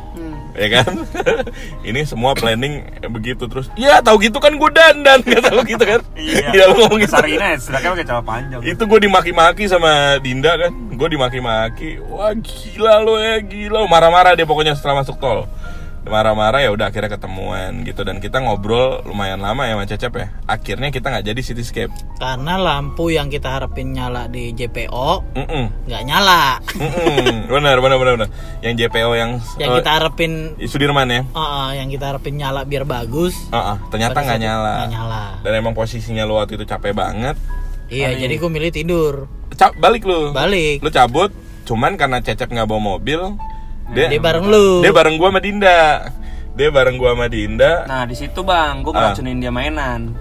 Ya 0.57 0.81
kan? 0.81 1.05
Ini 1.89 2.09
semua 2.09 2.33
planning 2.33 2.83
begitu 3.13 3.45
terus. 3.47 3.69
Iya, 3.77 4.01
tahu 4.01 4.25
gitu 4.25 4.41
kan 4.41 4.57
gue 4.57 4.71
dandan, 4.73 5.21
nggak 5.21 5.43
tahu 5.53 5.61
gitu 5.69 5.85
kan? 5.85 6.01
Iya, 6.17 6.73
lu 6.73 6.81
ngomong 6.81 7.05
gitu. 7.05 7.13
Sarina 7.13 7.53
ya, 7.53 7.59
sedangkan 7.61 7.91
pakai 7.93 8.07
celana 8.09 8.25
panjang. 8.25 8.61
Itu 8.65 8.83
gue 8.89 9.01
dimaki-maki 9.05 9.69
sama 9.69 10.17
Dinda 10.19 10.57
kan 10.57 10.73
Gue 10.97 11.09
dimaki-maki 11.13 12.01
Wah 12.09 12.33
gila 12.35 13.05
lo 13.05 13.21
ya 13.21 13.39
gila 13.45 13.85
Marah-marah 13.87 14.33
dia 14.35 14.49
pokoknya 14.49 14.73
setelah 14.75 15.05
masuk 15.05 15.21
tol 15.21 15.45
marah-marah 16.07 16.63
ya 16.63 16.71
udah 16.71 16.87
akhirnya 16.89 17.19
ketemuan 17.19 17.83
gitu 17.83 18.07
dan 18.07 18.23
kita 18.23 18.39
ngobrol 18.39 19.03
lumayan 19.03 19.43
lama 19.43 19.67
ya 19.67 19.75
sama 19.75 19.85
Cecep 19.91 20.13
ya 20.15 20.27
akhirnya 20.47 20.89
kita 20.95 21.07
nggak 21.11 21.27
jadi 21.27 21.41
cityscape 21.43 21.93
Karena 22.17 22.55
lampu 22.57 23.11
yang 23.11 23.27
kita 23.27 23.59
harapin 23.59 23.93
nyala 23.93 24.31
di 24.31 24.55
JPO 24.55 25.37
nggak 25.87 26.03
nyala. 26.07 26.63
Mm-mm. 26.79 27.47
benar 27.53 27.77
benar 27.83 27.97
benar 27.99 28.15
benar 28.17 28.29
yang 28.63 28.75
JPO 28.79 29.11
yang 29.19 29.31
Yang 29.59 29.71
eh, 29.71 29.77
kita 29.83 29.91
harapin 29.91 30.33
Sudirman 30.65 31.11
ya 31.11 31.21
uh, 31.35 31.39
uh, 31.41 31.69
yang 31.75 31.91
kita 31.91 32.15
harapin 32.15 32.39
nyala 32.39 32.63
biar 32.63 32.87
bagus. 32.87 33.35
Ah, 33.51 33.75
ah, 33.75 33.77
ternyata 33.91 34.23
nggak 34.23 34.41
nyala. 34.41 34.75
nyala. 34.89 35.25
dan 35.43 35.53
emang 35.59 35.75
posisinya 35.75 36.23
lu 36.23 36.39
waktu 36.39 36.55
itu 36.57 36.65
capek 36.65 36.95
banget 36.95 37.37
Iya, 37.87 38.19
jadi 38.19 38.35
gue 38.35 38.51
milih 38.51 38.71
tidur. 38.75 39.15
Cap, 39.55 39.71
balik 39.79 40.03
lu 40.03 40.35
Balik. 40.35 40.83
lu 40.83 40.91
cabut 40.91 41.31
cuman 41.67 41.99
karena 41.99 42.23
Cecep 42.23 42.47
nggak 42.47 42.67
bawa 42.71 42.95
mobil 42.95 43.35
dia 43.89 44.07
Dia 44.09 44.19
bareng 44.19 44.45
lu. 44.45 44.81
dia 44.81 44.91
bareng 44.91 45.15
gua 45.15 45.29
sama 45.29 45.39
Dinda 45.39 46.11
dia 46.53 46.69
bareng 46.69 46.97
gua 46.97 47.11
sama 47.13 47.27
Dinda 47.27 47.73
Nah 47.85 48.03
di 48.03 48.15
situ 48.15 48.41
bang, 48.41 48.81
gue 48.81 48.91
Ah. 48.91 49.13
ngeracunin 49.13 49.39
dia 49.39 49.51
mainan. 49.51 50.17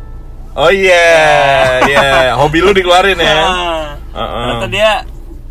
oh 0.53 0.69
iya 0.69 1.07
iya 1.89 2.35
hobi 2.35 2.59
lu 2.59 2.71
dikeluarin 2.71 3.17
ya 3.17 3.35
Ah. 3.35 3.85
Heeh. 4.11 4.43
Ternyata 4.45 4.67
dia 4.69 4.91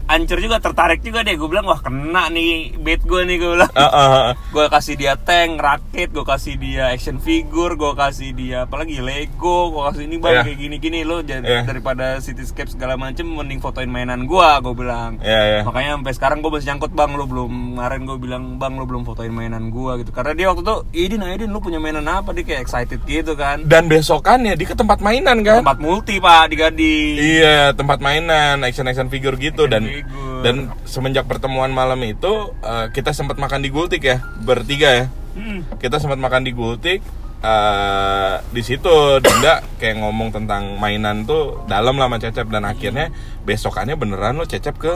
hancur 0.07 0.39
juga, 0.39 0.59
tertarik 0.59 1.01
juga 1.01 1.21
deh. 1.21 1.35
Gue 1.35 1.49
bilang 1.49 1.65
wah 1.65 1.79
kena 1.79 2.29
nih 2.29 2.77
bait 2.77 3.01
gue 3.01 3.21
nih 3.23 3.37
gue 3.37 3.51
bilang. 3.55 3.73
Ah, 3.73 3.87
ah, 3.87 4.09
ah. 4.11 4.33
Gue 4.55 4.71
kasih 4.71 4.95
dia 4.95 5.19
tank, 5.19 5.59
rakit, 5.59 6.15
gue 6.15 6.23
kasih 6.23 6.55
dia 6.55 6.89
action 6.89 7.19
figure, 7.19 7.75
gue 7.75 7.93
kasih 7.93 8.31
dia 8.31 8.65
apalagi 8.65 9.03
Lego, 9.03 9.75
gue 9.75 9.83
kasih 9.91 10.03
ini 10.07 10.17
bang 10.17 10.33
Iya. 10.33 10.43
kayak 10.47 10.59
gini-gini 10.59 11.01
lo 11.03 11.19
jadi 11.21 11.43
Iya. 11.43 11.63
daripada 11.67 12.23
cityscape 12.23 12.71
segala 12.71 12.95
macem 12.95 13.27
mending 13.27 13.59
fotoin 13.59 13.91
mainan 13.91 14.25
gue, 14.25 14.49
gue 14.63 14.75
bilang. 14.75 15.19
Iya, 15.19 15.41
iya. 15.43 15.61
Makanya 15.67 15.99
sampai 15.99 16.13
sekarang 16.15 16.39
gue 16.39 16.51
masih 16.51 16.69
nyangkut 16.71 16.93
bang 16.93 17.11
lo 17.13 17.25
belum 17.27 17.53
kemarin 17.75 18.01
gue 18.05 18.17
bilang 18.17 18.45
bang 18.55 18.75
lo 18.79 18.85
belum 18.87 19.03
fotoin 19.03 19.35
mainan 19.35 19.69
gue 19.69 19.93
gitu 20.01 20.11
karena 20.11 20.33
dia 20.33 20.47
waktu 20.49 20.63
itu 20.63 20.77
Idin 20.95 21.23
Idin 21.23 21.51
lu 21.51 21.59
punya 21.59 21.83
mainan 21.83 22.07
apa 22.07 22.31
dia 22.31 22.45
kayak 22.45 22.63
excited 22.63 23.03
gitu 23.03 23.35
kan 23.35 23.67
dan 23.67 23.91
besokannya 23.91 24.55
dia 24.55 24.65
ke 24.65 24.73
tempat 24.73 25.03
mainan 25.03 25.43
kan 25.43 25.67
tempat 25.67 25.83
multi 25.83 26.17
pak 26.17 26.47
di 26.47 26.57
Gading 26.57 27.15
Iya, 27.19 27.75
tempat 27.75 27.99
mainan, 27.99 28.63
action 28.63 28.87
action 28.87 29.09
figure 29.09 29.35
gitu 29.35 29.67
dan 29.67 29.83
figure. 29.83 30.04
Dan 30.43 30.75
semenjak 30.85 31.25
pertemuan 31.25 31.73
malam 31.73 31.99
itu 32.05 32.53
eh, 32.61 32.87
kita 32.93 33.11
sempat 33.13 33.37
makan 33.37 33.65
di 33.65 33.71
Gultik 33.73 34.05
ya, 34.05 34.21
bertiga 34.43 34.91
ya. 34.93 35.07
Hmm. 35.35 35.67
Kita 35.81 35.99
sempat 35.99 36.19
makan 36.21 36.47
di 36.47 36.53
Gultik 36.55 37.01
eh 37.45 38.35
di 38.57 38.63
situ 38.65 39.21
Dinda 39.21 39.61
kayak 39.77 40.01
ngomong 40.01 40.33
tentang 40.33 40.81
mainan 40.81 41.29
tuh 41.29 41.61
dalam 41.69 42.01
lah 42.01 42.09
sama 42.09 42.17
Cecep 42.17 42.49
dan 42.49 42.65
akhirnya 42.65 43.13
besokannya 43.45 44.01
beneran 44.01 44.41
lo 44.41 44.49
Cecep 44.49 44.81
ke 44.81 44.95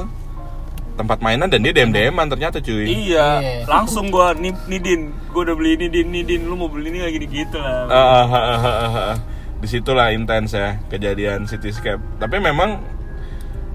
tempat 0.97 1.21
mainan 1.21 1.47
dan 1.47 1.61
dia 1.62 1.71
dem 1.71 1.94
deman 1.94 2.27
ternyata 2.27 2.59
cuy. 2.59 2.83
Iya, 2.88 3.38
Iya. 3.38 3.71
langsung 3.71 4.11
gua 4.11 4.35
nih, 4.35 4.51
nih 4.66 4.81
Din, 4.83 5.01
gua 5.31 5.47
udah 5.47 5.55
beli 5.55 5.79
ini 5.79 5.87
Din, 5.87 6.11
nih 6.11 6.25
Din, 6.27 6.42
lu 6.51 6.59
mau 6.59 6.66
beli 6.66 6.90
ini 6.90 7.07
lagi 7.07 7.23
gitu 7.23 7.55
lah. 7.55 7.87
Ah, 7.87 7.94
ah, 7.94 8.27
ah, 8.27 8.42
ah, 8.42 8.66
ah, 8.66 8.97
ah. 9.14 9.18
di 9.59 9.66
situlah 9.66 10.11
intens 10.14 10.55
ya 10.55 10.79
kejadian 10.87 11.42
cityscape 11.42 11.99
tapi 12.23 12.38
memang 12.38 12.79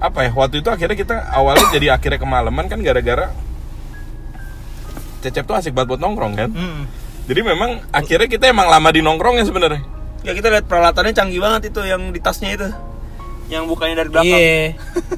apa 0.04 0.20
ya 0.22 0.32
waktu 0.32 0.60
itu 0.60 0.68
akhirnya 0.68 0.98
kita 0.98 1.16
awalnya 1.32 1.64
jadi 1.72 1.96
akhirnya 1.96 2.20
kemalaman 2.20 2.68
kan 2.68 2.78
gara-gara 2.78 3.32
Cecep 5.22 5.48
tuh 5.48 5.56
asik 5.56 5.72
banget 5.72 5.96
buat 5.96 6.02
nongkrong 6.04 6.34
kan 6.36 6.50
Hmm. 6.52 6.84
jadi 7.24 7.42
memang 7.42 7.80
akhirnya 7.90 8.28
kita 8.28 8.52
emang 8.52 8.68
lama 8.68 8.90
di 8.90 9.00
nongkrongnya 9.00 9.46
sebenarnya 9.46 9.82
Ya 10.22 10.32
kita 10.32 10.48
lihat 10.48 10.68
peralatannya 10.68 11.12
canggih 11.12 11.36
banget 11.38 11.68
itu 11.68 11.84
yang 11.84 12.08
di 12.08 12.20
tasnya 12.20 12.56
itu. 12.56 12.64
Yang 13.52 13.64
bukanya 13.68 13.96
dari 14.00 14.10
belakang. 14.10 14.32
Iya. 14.32 14.64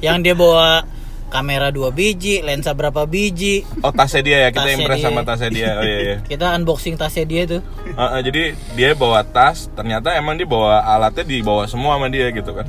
yang 0.02 0.18
dia 0.18 0.34
bawa 0.34 0.82
kamera 1.26 1.70
dua 1.70 1.90
biji, 1.90 2.42
lensa 2.42 2.70
berapa 2.70 3.06
biji. 3.06 3.62
oh 3.82 3.90
tasnya 3.90 4.22
dia 4.22 4.36
ya 4.40 4.48
kita 4.50 4.66
Tasnya 4.66 4.74
impress 4.76 4.98
dia. 4.98 5.06
sama 5.06 5.20
tasnya 5.22 5.50
dia 5.52 5.70
oh 5.74 5.82
iya 5.82 5.98
iya 6.00 6.16
Kita 6.30 6.50
unboxing 6.54 6.94
tasnya 6.94 7.22
dia 7.22 7.42
tuh. 7.46 7.62
Ah, 7.94 8.18
ah, 8.18 8.20
jadi 8.20 8.58
dia 8.74 8.94
bawa 8.94 9.22
tas 9.22 9.70
ternyata 9.72 10.10
emang 10.12 10.34
dia 10.34 10.42
bawa 10.44 10.82
alatnya 10.82 11.22
dibawa 11.22 11.66
semua 11.66 11.94
sama 11.94 12.10
dia 12.10 12.26
gitu 12.30 12.50
kan 12.50 12.66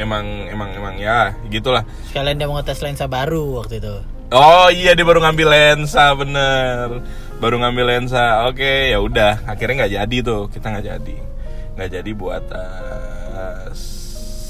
emang 0.00 0.48
emang 0.48 0.72
emang 0.72 0.94
ya 0.96 1.36
gitulah. 1.52 1.84
Sekalian 2.08 2.40
dia 2.40 2.48
mau 2.48 2.56
ngetes 2.56 2.80
lensa 2.80 3.04
baru 3.04 3.60
waktu 3.60 3.78
itu. 3.84 3.94
Oh 4.30 4.70
iya 4.72 4.96
dia 4.96 5.04
baru 5.04 5.20
ngambil 5.20 5.48
lensa 5.50 6.14
bener. 6.16 7.04
Baru 7.42 7.58
ngambil 7.58 7.84
lensa 7.98 8.46
Oke 8.46 8.94
ya 8.94 9.02
udah. 9.02 9.44
Akhirnya 9.44 9.84
nggak 9.84 9.94
jadi 9.98 10.16
tuh 10.22 10.46
Kita 10.48 10.66
nggak 10.70 10.86
jadi. 10.86 11.16
Nggak 11.76 11.90
jadi 12.00 12.10
buat 12.14 12.44
uh, 12.48 13.68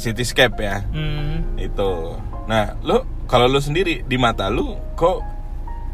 Cityscape 0.01 0.57
ya. 0.61 0.85
Hmm. 0.93 1.57
Itu. 1.57 2.15
Nah 2.45 2.77
lu 2.85 3.03
kalau 3.25 3.49
lu 3.49 3.59
sendiri 3.59 4.05
di 4.05 4.17
mata 4.21 4.53
lu 4.53 4.77
Kok 4.95 5.19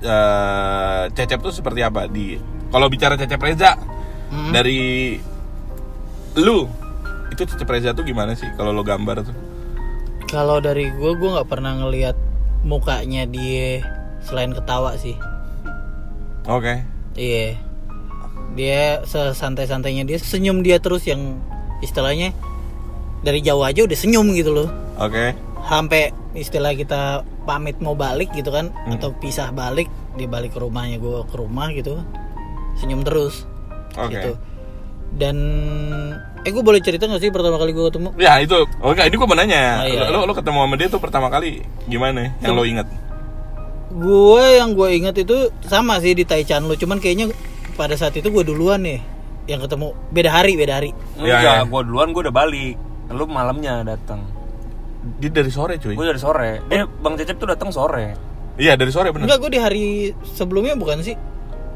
uh, 0.03 1.05
Cecep 1.15 1.39
tuh 1.39 1.55
seperti 1.55 1.81
apa? 1.87 2.11
Di 2.11 2.37
Kalau 2.69 2.91
bicara 2.93 3.17
Cecep 3.17 3.41
Reza 3.41 3.73
Hmm. 4.27 4.51
Dari 4.51 5.15
Lu 6.43 6.67
Itu 7.31 7.47
Cecep 7.47 7.71
Reza 7.71 7.95
tuh 7.95 8.03
gimana 8.03 8.35
sih? 8.35 8.51
Kalau 8.59 8.75
lo 8.75 8.83
gambar 8.83 9.23
tuh 9.23 9.46
Kalau 10.27 10.59
dari 10.59 10.91
gue, 10.91 11.13
gue 11.15 11.31
nggak 11.39 11.49
pernah 11.49 11.79
ngelihat 11.79 12.19
mukanya 12.67 13.25
dia 13.31 13.83
selain 14.27 14.51
ketawa 14.51 14.99
sih. 14.99 15.15
Oke 16.51 16.83
Iya. 17.15 17.55
Dia 18.59 19.03
sesantai-santainya 19.07 20.03
dia 20.03 20.19
senyum 20.19 20.67
dia 20.67 20.83
terus 20.83 21.07
yang 21.07 21.39
istilahnya 21.81 22.35
dari 23.23 23.41
jauh 23.41 23.63
aja 23.63 23.87
udah 23.87 23.99
senyum 23.99 24.35
gitu 24.35 24.53
loh. 24.53 24.69
Oke 24.99 25.33
Sampai 25.67 26.15
istilah 26.37 26.77
kita 26.77 27.27
pamit 27.49 27.79
mau 27.83 27.95
balik 27.97 28.31
gitu 28.35 28.51
kan 28.53 28.71
atau 28.91 29.11
pisah 29.17 29.51
balik, 29.51 29.89
dia 30.15 30.29
balik 30.29 30.55
ke 30.55 30.61
rumahnya 30.63 30.99
gue 30.99 31.25
ke 31.27 31.35
rumah 31.39 31.71
gitu. 31.75 32.03
Senyum 32.79 33.03
terus. 33.07 33.47
Oke 33.97 34.15
Gitu. 34.15 34.33
Dan 35.17 35.37
eh 36.47 36.51
gue 36.55 36.63
boleh 36.63 36.79
cerita 36.79 37.11
gak 37.11 37.19
sih 37.19 37.35
pertama 37.35 37.59
kali 37.59 37.75
gue 37.75 37.85
ketemu? 37.91 38.15
Ya 38.15 38.39
itu, 38.39 38.55
oh 38.79 38.95
enggak, 38.95 39.11
ini 39.11 39.17
gue 39.19 39.27
mau 39.27 39.35
nanya. 39.35 39.65
Oh, 39.83 39.87
iya. 39.91 40.07
lo, 40.15 40.31
lo 40.31 40.33
ketemu 40.33 40.59
sama 40.63 40.75
dia 40.79 40.89
tuh 40.89 41.01
pertama 41.03 41.27
kali 41.27 41.67
gimana? 41.91 42.39
Yang 42.39 42.53
lo 42.55 42.63
inget? 42.63 42.87
Gue 43.91 44.45
yang 44.63 44.71
gue 44.79 44.89
inget 44.95 45.17
itu 45.27 45.51
sama 45.67 45.99
sih 45.99 46.15
di 46.15 46.23
Taichan 46.23 46.63
lu, 46.63 46.79
cuman 46.79 47.03
kayaknya 47.03 47.35
pada 47.75 47.99
saat 47.99 48.15
itu 48.15 48.31
gue 48.31 48.47
duluan 48.47 48.87
nih 48.87 49.17
yang 49.47 49.63
ketemu 49.63 49.95
beda 50.11 50.31
hari 50.31 50.53
beda 50.59 50.73
hari. 50.83 50.91
Iya, 51.19 51.39
Enggak, 51.39 51.41
iya. 51.43 51.63
gua 51.71 51.83
duluan 51.87 52.09
gua 52.11 52.23
udah 52.29 52.35
balik. 52.35 52.75
Lu 53.15 53.25
malamnya 53.31 53.87
datang. 53.87 54.27
Dia 55.23 55.31
dari 55.31 55.51
sore 55.55 55.79
cuy. 55.79 55.95
Gua 55.95 56.11
dari 56.11 56.19
sore. 56.19 56.67
Dia 56.67 56.83
Bang 56.87 57.15
Cecep 57.15 57.39
tuh 57.39 57.47
datang 57.47 57.71
sore. 57.71 58.19
Iya 58.59 58.75
dari 58.75 58.91
sore 58.91 59.15
bener. 59.15 59.31
Enggak 59.31 59.39
gue 59.47 59.51
di 59.53 59.61
hari 59.61 59.85
sebelumnya 60.35 60.75
bukan 60.75 60.99
sih? 61.05 61.15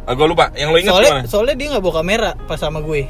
Ah, 0.08 0.16
gue 0.16 0.26
lupa. 0.26 0.50
Yang 0.56 0.68
lo 0.72 0.76
inget 0.80 0.90
Soalnya 0.90 1.12
gimana? 1.12 1.28
soalnya 1.30 1.54
dia 1.54 1.66
nggak 1.76 1.82
bawa 1.84 1.94
kamera 2.02 2.30
pas 2.48 2.58
sama 2.58 2.80
gue. 2.82 3.02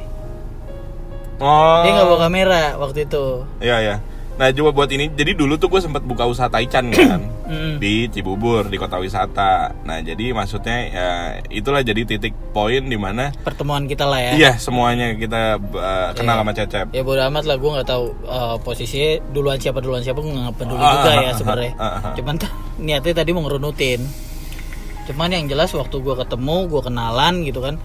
Oh. 1.41 1.81
Dia 1.81 1.91
nggak 1.91 2.07
bawa 2.07 2.19
kamera 2.21 2.63
waktu 2.77 2.99
itu. 3.03 3.25
Iya 3.57 3.77
ya. 3.81 3.95
Nah 4.31 4.49
coba 4.49 4.71
buat 4.71 4.89
ini, 4.89 5.11
jadi 5.11 5.33
dulu 5.33 5.53
tuh 5.55 5.67
gue 5.67 5.77
sempat 5.77 6.01
buka 6.01 6.25
usaha 6.25 6.47
Taichan 6.47 6.89
kan 6.89 7.21
di 7.83 8.07
Cibubur 8.07 8.65
di 8.65 8.77
kota 8.77 8.97
wisata. 8.97 9.69
Nah 9.83 10.01
jadi 10.01 10.31
maksudnya 10.31 10.77
ya 10.87 11.09
itulah 11.47 11.81
jadi 11.81 12.01
titik 12.03 12.33
poin 12.49 12.81
di 12.81 12.95
mana 12.95 13.29
Pertemuan 13.37 13.85
kita 13.85 14.05
lah 14.05 14.17
ya. 14.17 14.31
iya 14.33 14.51
semuanya 14.55 15.13
kita 15.13 15.57
uh, 15.59 16.09
kenal 16.15 16.35
Iya. 16.35 16.41
sama 16.41 16.51
Cecep. 16.55 16.87
Ya 16.89 17.01
bodo 17.01 17.21
amat 17.23 17.43
lah 17.43 17.55
gue 17.55 17.69
nggak 17.71 17.87
tahu 17.87 18.05
uh, 18.23 18.55
posisinya 18.57 19.11
duluan 19.29 19.57
siapa 19.57 19.77
duluan 19.77 20.01
siapa 20.01 20.17
gue 20.17 20.31
nggak 20.31 20.55
peduli 20.55 20.79
Ah, 20.79 20.89
juga 20.91 21.09
ah, 21.09 21.13
ya 21.13 21.21
ah, 21.21 21.33
sebenarnya. 21.35 21.71
ah, 21.73 21.85
ah, 21.85 21.99
ah. 22.01 22.13
Cuman 22.15 22.35
tuh 22.37 22.51
niatnya 22.77 23.13
tadi 23.13 23.29
mau 23.31 23.43
ngerunutin. 23.43 24.01
Cuman 25.05 25.29
yang 25.29 25.45
jelas 25.45 25.69
waktu 25.71 25.97
gue 25.97 26.15
ketemu 26.15 26.55
gue 26.67 26.81
kenalan 26.81 27.33
gitu 27.41 27.59
kan. 27.59 27.75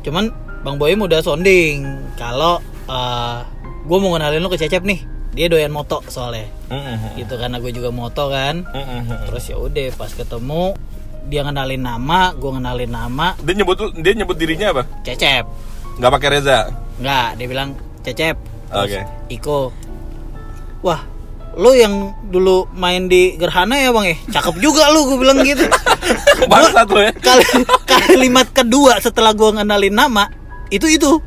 Cuman 0.00 0.30
Bang 0.62 0.76
Boyim 0.76 1.02
udah 1.02 1.20
sonding 1.20 1.84
kalau 2.14 2.62
uh, 2.86 3.46
gue 3.86 3.98
mau 3.98 4.10
kenalin 4.14 4.42
lu 4.42 4.50
ke 4.50 4.58
Cecep 4.58 4.82
nih. 4.82 5.02
Dia 5.36 5.52
doyan 5.52 5.68
moto 5.68 6.00
soalnya. 6.08 6.48
Mm-mm. 6.72 7.20
Gitu 7.20 7.34
karena 7.36 7.60
gue 7.60 7.70
juga 7.70 7.92
moto 7.92 8.32
kan. 8.32 8.64
Terus 9.28 9.44
ya 9.52 9.56
udah 9.60 9.86
pas 9.94 10.10
ketemu 10.10 10.72
dia 11.26 11.42
ngenalin 11.42 11.82
nama, 11.82 12.30
gue 12.38 12.50
ngenalin 12.54 12.86
nama 12.86 13.34
Dia 13.42 13.54
nyebut 13.58 13.98
dia 13.98 14.14
nyebut 14.14 14.38
dirinya 14.38 14.70
apa? 14.72 14.82
Cecep. 15.02 15.44
Nggak 15.98 16.12
pakai 16.16 16.28
Reza. 16.38 16.58
Enggak, 17.02 17.28
dia 17.36 17.46
bilang 17.50 17.68
Cecep. 18.06 18.36
Oke. 18.72 19.00
Iko. 19.28 19.74
Wah, 20.86 21.02
lu 21.56 21.72
yang 21.74 22.14
dulu 22.30 22.70
main 22.76 23.08
di 23.10 23.34
Gerhana 23.40 23.80
ya 23.80 23.90
bang 23.90 24.06
ya? 24.12 24.16
Cakep 24.38 24.56
juga 24.62 24.88
lu, 24.92 25.08
gue 25.10 25.18
bilang 25.18 25.40
gitu. 25.42 25.66
Bangsat 26.50 26.88
lo 26.88 27.00
ya. 27.00 27.12
Kali, 27.16 27.44
kalimat 27.84 28.46
kedua 28.52 29.00
setelah 29.02 29.32
gue 29.34 29.50
ngenalin 29.56 29.94
nama 29.94 30.30
itu 30.70 30.86
itu, 30.86 31.18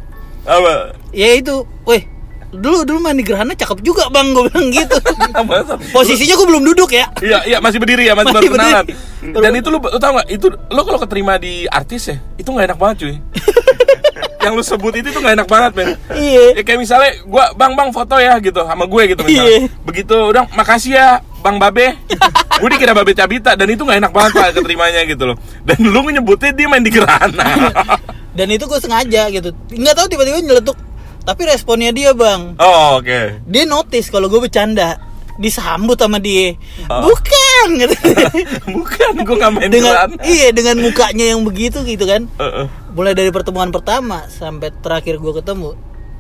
Apa? 0.47 0.95
ya 1.09 1.35
itu, 1.35 1.65
weh, 1.83 2.03
dulu 2.49 2.81
dulu 2.85 2.99
main 3.01 3.17
di 3.17 3.25
Gerhana 3.25 3.53
cakep 3.53 3.79
juga 3.81 4.09
bang, 4.09 4.33
gue 4.33 4.43
bilang 4.49 4.67
gitu. 4.73 4.97
Posisinya 5.95 6.35
gue 6.37 6.47
belum 6.47 6.63
duduk 6.73 6.89
ya. 6.93 7.05
Iya, 7.21 7.39
iya 7.45 7.57
masih 7.61 7.77
berdiri 7.77 8.09
ya, 8.09 8.13
masih, 8.17 8.33
Masih 8.33 8.49
baru 8.49 8.55
kenalan. 8.57 8.85
berdiri. 8.85 9.41
Dan 9.41 9.51
itu 9.57 9.67
lu, 9.69 9.79
lu 9.83 9.99
tau 9.99 10.11
gak, 10.17 10.27
itu 10.31 10.47
lo 10.49 10.81
kalau 10.85 10.99
keterima 11.01 11.33
di 11.37 11.67
artis 11.69 12.09
ya, 12.09 12.17
itu 12.39 12.49
nggak 12.49 12.73
enak 12.73 12.79
banget 12.79 12.95
cuy. 13.05 13.15
Yang 14.45 14.53
lu 14.55 14.63
sebut 14.63 14.93
itu 14.95 15.11
tuh 15.11 15.19
nggak 15.19 15.35
enak 15.35 15.49
banget 15.51 15.71
men. 15.75 15.87
Iya. 16.15 16.45
Ya 16.55 16.61
kayak 16.63 16.79
misalnya, 16.79 17.11
gua 17.27 17.51
bang 17.59 17.75
bang 17.75 17.89
foto 17.91 18.15
ya 18.15 18.39
gitu 18.39 18.63
sama 18.63 18.87
gue 18.87 19.03
gitu 19.11 19.21
misalnya. 19.27 19.67
Iya. 19.67 19.69
Begitu, 19.83 20.15
udah 20.15 20.43
makasih 20.55 20.95
ya 20.95 21.07
bang 21.43 21.59
Babe. 21.59 21.87
gue 22.59 22.69
dikira 22.75 22.91
babe 22.91 23.15
cabita 23.15 23.55
dan 23.55 23.67
itu 23.71 23.87
nggak 23.87 23.99
enak 24.03 24.11
banget 24.11 24.31
pak 24.35 24.51
keterimanya 24.51 25.01
gitu 25.07 25.31
loh 25.31 25.37
dan 25.63 25.79
lu 25.79 26.03
nyebutnya 26.11 26.51
dia 26.51 26.67
main 26.67 26.83
di 26.83 26.91
gerhana 26.91 27.47
dan 28.39 28.47
itu 28.47 28.63
gue 28.63 28.79
sengaja 28.79 29.27
gitu 29.27 29.51
nggak 29.69 29.93
tahu 29.93 30.07
tiba-tiba 30.07 30.39
nyeletuk 30.39 30.77
tapi 31.21 31.41
responnya 31.43 31.91
dia 31.91 32.15
bang 32.15 32.55
oh 32.55 32.97
oke 32.97 33.43
dia 33.43 33.63
notice 33.67 34.07
kalau 34.07 34.31
gue 34.31 34.39
bercanda 34.39 34.95
disambut 35.35 35.95
sama 35.95 36.17
dia 36.17 36.55
Oh. 36.87 37.05
bukan 37.05 37.67
gitu. 37.77 37.95
bukan 38.79 39.11
gue 39.19 39.35
nggak 39.35 39.51
main 39.51 39.69
dengan 39.69 39.93
iya 40.21 40.49
dengan 40.49 40.79
mukanya 40.79 41.35
yang 41.35 41.43
begitu 41.43 41.83
gitu 41.83 42.03
kan 42.03 42.25
Heeh. 42.35 42.65
mulai 42.91 43.11
dari 43.11 43.29
pertemuan 43.29 43.69
pertama 43.69 44.23
sampai 44.27 44.71
terakhir 44.79 45.15
gue 45.15 45.33
ketemu 45.35 45.75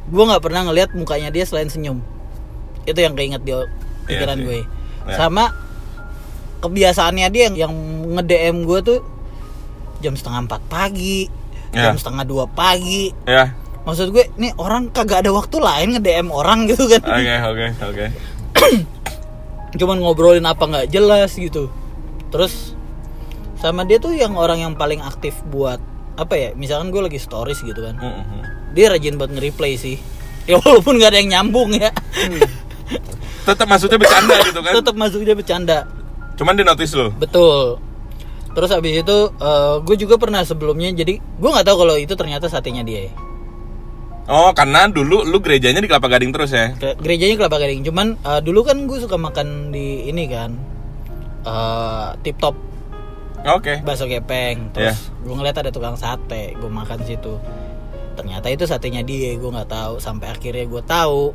gue 0.07 0.23
nggak 0.23 0.43
pernah 0.43 0.67
ngelihat 0.67 0.91
mukanya 0.93 1.31
dia 1.31 1.43
selain 1.43 1.67
senyum 1.67 2.03
itu 2.83 2.95
yang 2.95 3.13
keinget 3.13 3.41
di 3.41 3.55
pikiran 4.05 4.37
sih. 4.37 4.45
gue 4.45 4.59
Ya. 5.07 5.15
sama 5.17 5.49
kebiasaannya 6.59 7.27
dia 7.31 7.43
yang, 7.49 7.55
yang 7.57 7.73
nge 8.13 8.23
DM 8.25 8.57
gue 8.61 8.79
tuh 8.83 8.99
jam 9.99 10.13
setengah 10.13 10.45
empat 10.45 10.61
pagi 10.69 11.25
Ya. 11.69 11.93
jam 11.93 11.97
setengah 12.01 12.25
dua 12.25 12.45
pagi. 12.49 13.13
Ya. 13.29 13.53
Maksud 13.85 14.13
gue 14.13 14.25
nih 14.37 14.53
orang 14.57 14.89
kagak 14.93 15.25
ada 15.25 15.31
waktu 15.33 15.57
lain 15.57 15.97
nge 15.97 16.01
DM 16.01 16.27
orang 16.29 16.65
gitu 16.69 16.85
kan. 16.89 17.01
Oke 17.05 17.35
oke 17.45 17.65
oke. 17.85 18.05
Cuman 19.79 19.97
ngobrolin 20.01 20.45
apa 20.45 20.65
nggak 20.65 20.87
jelas 20.89 21.33
gitu. 21.37 21.69
Terus 22.33 22.73
sama 23.57 23.85
dia 23.85 23.99
tuh 23.99 24.13
yang 24.15 24.37
orang 24.39 24.61
yang 24.61 24.73
paling 24.73 25.03
aktif 25.03 25.35
buat 25.49 25.81
apa 26.19 26.35
ya 26.35 26.49
misalkan 26.57 26.91
gue 26.91 27.01
lagi 27.05 27.19
stories 27.21 27.61
gitu 27.63 27.79
kan. 27.85 27.95
Mm-mm. 27.97 28.41
dia 28.69 28.85
rajin 28.93 29.17
buat 29.17 29.33
nge-replay 29.33 29.77
sih. 29.77 29.97
Ya 30.49 30.57
walaupun 30.57 30.97
nggak 30.97 31.13
ada 31.13 31.19
yang 31.21 31.29
nyambung 31.29 31.73
ya. 31.77 31.93
Tetap 33.45 33.65
maksudnya 33.69 33.97
bercanda 33.97 34.35
gitu 34.45 34.59
kan? 34.61 34.73
Tetap 34.77 34.95
masuknya 34.97 35.33
bercanda. 35.37 35.77
Cuman 36.37 36.53
dia 36.57 36.65
notice 36.65 36.93
lo 36.95 37.09
betul 37.17 37.88
terus 38.53 38.73
abis 38.73 39.05
itu 39.05 39.17
gue 39.85 39.95
juga 39.99 40.17
pernah 40.17 40.41
sebelumnya 40.41 40.89
jadi 40.91 41.21
gue 41.21 41.49
nggak 41.49 41.65
tahu 41.65 41.77
kalau 41.85 41.95
itu 41.95 42.13
ternyata 42.17 42.49
satenya 42.49 42.81
dia 42.81 43.09
oh 44.29 44.53
karena 44.53 44.85
dulu 44.85 45.25
lu 45.25 45.41
gerejanya 45.41 45.81
di 45.81 45.89
kelapa 45.89 46.05
gading 46.05 46.29
terus 46.29 46.53
ya? 46.53 46.71
Gerejanya 46.77 47.35
kelapa 47.35 47.57
gading. 47.57 47.81
Cuman 47.81 48.13
eh, 48.21 48.41
dulu 48.45 48.61
kan 48.61 48.85
gue 48.85 49.01
suka 49.01 49.17
makan 49.17 49.73
di 49.73 50.05
ini 50.05 50.29
kan 50.29 50.53
eh 51.43 52.07
tip 52.21 52.37
top. 52.37 52.53
Oke. 53.49 53.81
Bakso 53.81 54.05
gepeng. 54.05 54.69
Terus 54.71 55.09
gue 55.25 55.33
ngeliat 55.33 55.57
ada 55.57 55.73
tukang 55.73 55.97
sate 55.97 56.53
gue 56.55 56.69
makan 56.69 57.01
situ. 57.03 57.41
Ternyata 58.13 58.53
itu 58.53 58.69
satenya 58.69 59.01
dia 59.01 59.33
gue 59.33 59.49
nggak 59.49 59.71
tahu. 59.73 59.97
Sampai 59.97 60.29
akhirnya 60.29 60.69
gue 60.69 60.81
tahu 60.85 61.33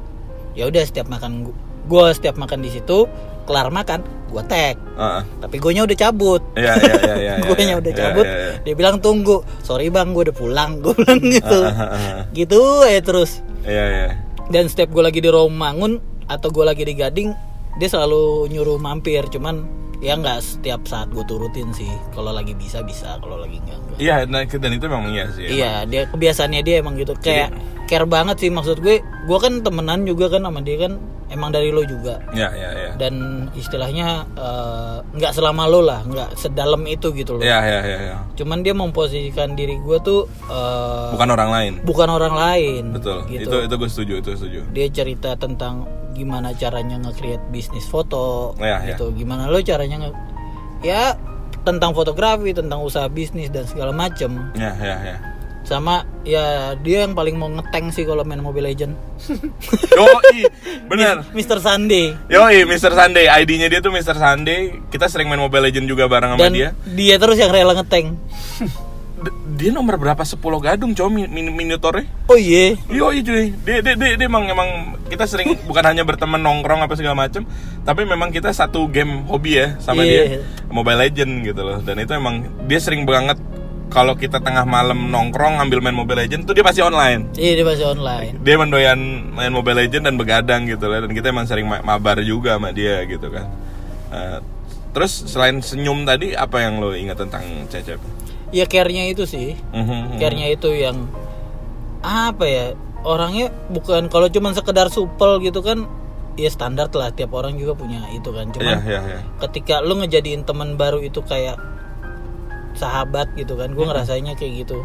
ya 0.55 0.71
udah 0.71 0.87
setiap 0.87 1.11
makan 1.11 1.51
gue 1.85 2.05
setiap 2.15 2.39
makan 2.39 2.63
di 2.63 2.71
situ 2.71 3.11
kelar 3.45 3.69
makan 3.71 4.03
gue 4.35 4.43
tag. 4.51 4.77
Heeh. 4.99 5.23
tapi 5.39 5.57
gue 5.63 5.71
udah 5.79 5.99
cabut. 5.99 6.43
Iya 6.59 6.75
iya 6.75 6.95
iya 6.99 7.15
iya. 7.15 7.35
gue 7.39 7.59
iya, 7.71 7.75
udah 7.79 7.93
cabut. 7.95 8.27
iya, 8.27 8.35
iya. 8.35 8.53
dia 8.67 8.75
bilang 8.75 8.99
tunggu. 8.99 9.47
Sorry 9.63 9.95
bang 9.95 10.11
gue 10.11 10.27
udah 10.27 10.37
pulang. 10.37 10.71
Gue 10.83 10.95
bilang 10.99 11.23
gitu. 11.23 11.61
ah, 11.63 11.95
ah. 11.95 12.21
gitu 12.35 12.83
ya 12.83 13.01
terus. 13.01 13.41
Iya 13.65 13.85
iya. 13.89 14.09
dan 14.53 14.69
setiap 14.69 14.93
gue 14.93 15.01
lagi 15.01 15.25
di 15.25 15.31
Romangun 15.33 15.97
atau 16.29 16.53
gue 16.53 16.65
lagi 16.69 16.85
di 16.85 16.93
Gading 16.93 17.33
dia 17.79 17.89
selalu 17.89 18.51
nyuruh 18.51 18.77
mampir. 18.83 19.23
Cuman 19.31 19.65
ya 20.03 20.19
nggak 20.19 20.43
setiap 20.43 20.83
saat 20.85 21.09
gue 21.15 21.25
turutin 21.25 21.71
sih. 21.71 21.89
Kalau 22.11 22.35
lagi 22.35 22.59
bisa 22.59 22.83
bisa. 22.83 23.17
Kalau 23.23 23.39
lagi 23.39 23.63
enggak 23.63 23.79
Iya, 23.97 24.25
nah, 24.25 24.43
dan 24.43 24.71
itu 24.71 24.85
memang 24.85 25.09
iya 25.09 25.25
sih. 25.29 25.45
emang. 25.45 25.55
iya 25.55 25.73
dia 25.85 26.03
kebiasaannya 26.07 26.61
dia 26.61 26.75
emang 26.79 26.95
gitu 26.95 27.15
kayak 27.17 27.55
care 27.85 28.05
banget 28.05 28.37
sih 28.39 28.49
maksud 28.49 28.79
gue 28.79 28.99
gue 29.01 29.39
kan 29.39 29.61
temenan 29.61 30.03
juga 30.03 30.29
kan 30.29 30.41
sama 30.41 30.61
dia 30.61 30.77
kan 30.81 30.97
emang 31.27 31.51
dari 31.51 31.69
lo 31.69 31.83
juga 31.83 32.21
Iya 32.31 32.49
iya 32.53 32.71
iya. 32.73 32.91
dan 32.97 33.15
istilahnya 33.53 34.09
eh, 34.35 34.97
nggak 35.11 35.33
selama 35.33 35.67
lo 35.67 35.81
lah 35.81 36.01
nggak 36.03 36.33
sedalam 36.35 36.81
itu 36.85 37.11
gitu 37.13 37.37
loh 37.37 37.43
Iya 37.43 37.59
iya 37.61 37.81
iya. 37.83 37.99
iya. 38.03 38.17
cuman 38.35 38.61
dia 38.61 38.73
memposisikan 38.73 39.53
diri 39.53 39.77
gue 39.77 39.99
tuh 40.01 40.25
eh, 40.45 41.09
Bukan 41.11 41.29
orang 41.29 41.51
lain. 41.51 41.73
bukan 41.83 42.09
orang 42.09 42.35
lain 42.35 42.85
Betul. 42.93 43.27
gitu 43.27 43.47
Itu 43.47 43.57
itu 43.63 43.75
gue 43.75 43.89
setuju 43.89 44.13
itu 44.19 44.31
setuju. 44.33 44.61
dia 44.71 44.87
cerita 44.89 45.35
tentang 45.35 45.85
gimana 46.13 46.55
caranya 46.55 46.97
nge-create 47.01 47.43
bisnis 47.51 47.85
foto 47.85 48.55
Ya, 48.57 48.79
ya. 48.81 48.95
gitu 48.95 49.11
gimana 49.13 49.45
lo 49.45 49.59
caranya 49.61 49.99
nge 49.99 50.11
ya 50.81 51.19
tentang 51.65 51.91
fotografi 51.91 52.53
tentang 52.53 52.81
usaha 52.81 53.09
bisnis 53.09 53.49
dan 53.49 53.65
segala 53.65 53.91
macem 53.91 54.53
Iya 54.53 54.73
iya 54.77 54.97
iya. 55.03 55.17
sama 55.65 56.05
ya 56.23 56.45
dia 56.77 57.09
yang 57.09 57.17
paling 57.17 57.35
mau 57.35 57.49
ngeteng 57.49 57.89
sih 57.89 58.05
kalau 58.05 58.21
main 58.21 58.37
Mobile 58.39 58.69
Legend 58.69 58.93
Yoi, 59.97 60.45
bener. 60.87 61.25
Mr. 61.33 61.57
Sunday 61.59 62.13
Yoi, 62.29 62.69
Mr. 62.69 62.93
Sunday. 62.93 63.25
ID-nya 63.27 63.73
dia 63.73 63.81
tuh 63.81 63.89
Mr. 63.89 64.13
Sunday. 64.13 64.77
Kita 64.89 65.09
sering 65.09 65.25
main 65.27 65.41
Mobile 65.41 65.65
Legend 65.65 65.89
juga 65.89 66.05
bareng 66.05 66.37
sama 66.37 66.41
dan 66.41 66.53
dia. 66.53 66.69
dia 66.85 67.17
terus 67.17 67.41
yang 67.41 67.49
rela 67.49 67.73
ngeteng 67.73 68.13
dia 69.55 69.71
nomor 69.71 69.97
berapa? 69.97 70.21
10 70.21 70.41
gadung 70.41 70.93
cowok 70.93 71.11
min 71.11 71.29
min 71.31 71.71
oh 72.27 72.39
iya. 72.39 72.75
Yoi 72.91 73.23
cuy, 73.23 73.55
dia, 73.65 73.79
dia, 73.81 73.95
dia, 73.95 74.17
dia 74.17 74.27
emang, 74.27 74.45
emang 74.45 74.99
kita 75.07 75.25
sering 75.25 75.55
bukan 75.69 75.85
hanya 75.85 76.03
berteman 76.03 76.41
nongkrong 76.41 76.83
apa 76.83 76.95
segala 76.95 77.15
macem 77.15 77.47
Tapi 77.85 78.09
memang 78.09 78.33
kita 78.33 78.49
satu 78.51 78.89
game 78.89 79.29
hobi 79.29 79.61
ya 79.61 79.77
sama 79.79 80.03
Iya. 80.03 80.09
dia. 80.09 80.25
Mobile 80.73 81.05
Legend 81.05 81.33
gitu 81.45 81.61
loh. 81.61 81.79
Dan 81.85 82.01
itu 82.01 82.13
emang 82.13 82.49
dia 82.65 82.81
sering 82.81 83.05
banget 83.05 83.37
kalau 83.93 84.17
kita 84.17 84.41
tengah 84.41 84.65
malam 84.65 85.13
nongkrong 85.13 85.61
ngambil 85.61 85.79
main 85.85 85.95
Mobile 85.95 86.25
Legend 86.25 86.49
tuh 86.49 86.57
dia 86.57 86.65
pasti 86.65 86.81
online. 86.81 87.31
Iya 87.37 87.61
dia 87.61 87.67
masih 87.69 87.87
online. 87.87 88.41
Dia 88.41 88.57
mendoyan 88.57 88.99
main 89.31 89.53
Mobile 89.53 89.85
Legend 89.85 90.09
dan 90.09 90.15
begadang 90.17 90.65
gitu 90.67 90.89
loh. 90.89 91.05
Dan 91.05 91.13
kita 91.13 91.31
emang 91.31 91.45
sering 91.45 91.69
ma- 91.69 91.85
mabar 91.85 92.19
juga 92.25 92.57
sama 92.57 92.73
dia 92.73 93.05
gitu 93.05 93.29
kan. 93.29 93.47
Eh, 94.11 94.39
Terus 94.95 95.27
selain 95.27 95.59
senyum 95.59 96.07
tadi 96.07 96.39
apa 96.39 96.63
yang 96.63 96.79
lo 96.79 96.95
ingat 96.95 97.19
tentang 97.19 97.43
Cecep? 97.67 97.99
Ya 98.55 98.71
care-nya 98.71 99.11
itu 99.11 99.27
sih. 99.27 99.59
Mhm. 99.75 100.23
care-nya 100.23 100.47
itu 100.55 100.71
yang 100.71 101.11
apa 102.07 102.45
ya 102.47 102.67
orangnya 103.03 103.51
bukan 103.75 104.07
kalau 104.07 104.31
cuman 104.31 104.55
sekedar 104.55 104.87
supel 104.95 105.43
gitu 105.43 105.61
kan 105.61 105.91
ya 106.39 106.51
standar 106.51 106.91
lah 106.95 107.11
tiap 107.11 107.35
orang 107.35 107.59
juga 107.59 107.75
punya 107.75 108.07
itu 108.15 108.31
kan. 108.31 108.55
Cuman 108.55 108.79
iya 108.87 109.01
iya 109.03 109.21
ketika 109.43 109.83
lu 109.83 109.99
ngejadiin 109.99 110.47
teman 110.47 110.79
baru 110.79 111.03
itu 111.03 111.19
kayak 111.27 111.59
sahabat 112.79 113.35
gitu 113.35 113.59
kan 113.59 113.75
gue 113.75 113.85
ngerasainnya 113.85 114.39
kayak 114.39 114.65
gitu. 114.67 114.79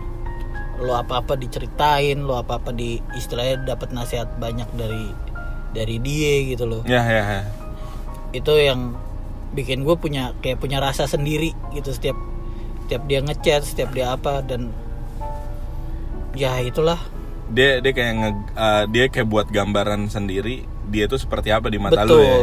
Lo 0.82 0.98
apa 0.98 1.22
apa 1.22 1.38
diceritain 1.38 2.26
lo 2.26 2.42
apa 2.42 2.58
apa 2.58 2.74
di 2.74 2.98
istilahnya 3.14 3.78
dapat 3.78 3.94
nasihat 3.94 4.34
banyak 4.42 4.68
dari 4.74 5.14
dari 5.78 6.02
dia 6.02 6.34
gitu 6.50 6.66
loh. 6.66 6.82
Iya 6.90 7.02
iya 7.06 7.24
iya. 7.24 7.42
Itu 8.34 8.58
yang 8.58 8.98
bikin 9.54 9.82
gue 9.82 9.98
punya 9.98 10.38
kayak 10.46 10.62
punya 10.62 10.78
rasa 10.78 11.10
sendiri 11.10 11.54
gitu 11.74 11.90
setiap 11.90 12.18
setiap 12.90 13.06
dia 13.06 13.22
ngechat 13.22 13.62
setiap 13.62 13.94
dia 13.94 14.18
apa 14.18 14.42
dan 14.42 14.74
ya 16.34 16.58
itulah. 16.58 16.98
Dia 17.54 17.78
dia 17.86 17.94
kayak 17.94 18.14
nge, 18.18 18.32
uh, 18.58 18.84
dia 18.90 19.06
kayak 19.14 19.30
buat 19.30 19.46
gambaran 19.54 20.10
sendiri 20.10 20.66
dia 20.90 21.06
itu 21.06 21.22
seperti 21.22 21.54
apa 21.54 21.70
di 21.70 21.78
mata 21.78 22.02
betul 22.02 22.18
lu 22.18 22.26
ya? 22.26 22.38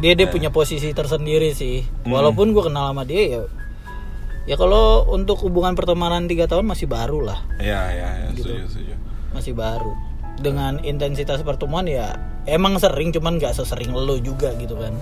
Dia 0.00 0.12
dia 0.16 0.26
punya 0.32 0.48
posisi 0.48 0.88
tersendiri 0.96 1.52
sih. 1.52 1.84
Walaupun 2.08 2.56
gue 2.56 2.64
kenal 2.64 2.96
sama 2.96 3.04
dia 3.04 3.28
ya 3.28 3.42
ya 4.48 4.56
kalau 4.56 5.04
untuk 5.12 5.36
hubungan 5.44 5.76
pertemanan 5.76 6.24
tiga 6.24 6.48
tahun 6.48 6.64
masih 6.64 6.88
baru 6.88 7.20
lah. 7.20 7.44
Iya 7.60 7.80
iya 7.92 8.08
ya, 8.08 8.28
Gitu. 8.32 8.48
setuju 8.48 8.64
setuju. 8.72 8.94
Masih 9.36 9.52
baru. 9.52 9.92
Dengan 10.40 10.80
intensitas 10.80 11.44
pertemuan 11.44 11.84
ya 11.84 12.16
emang 12.48 12.80
sering 12.80 13.12
cuman 13.12 13.36
nggak 13.36 13.52
sesering 13.52 13.92
lo 13.92 14.16
juga 14.16 14.56
gitu 14.56 14.80
kan. 14.80 14.96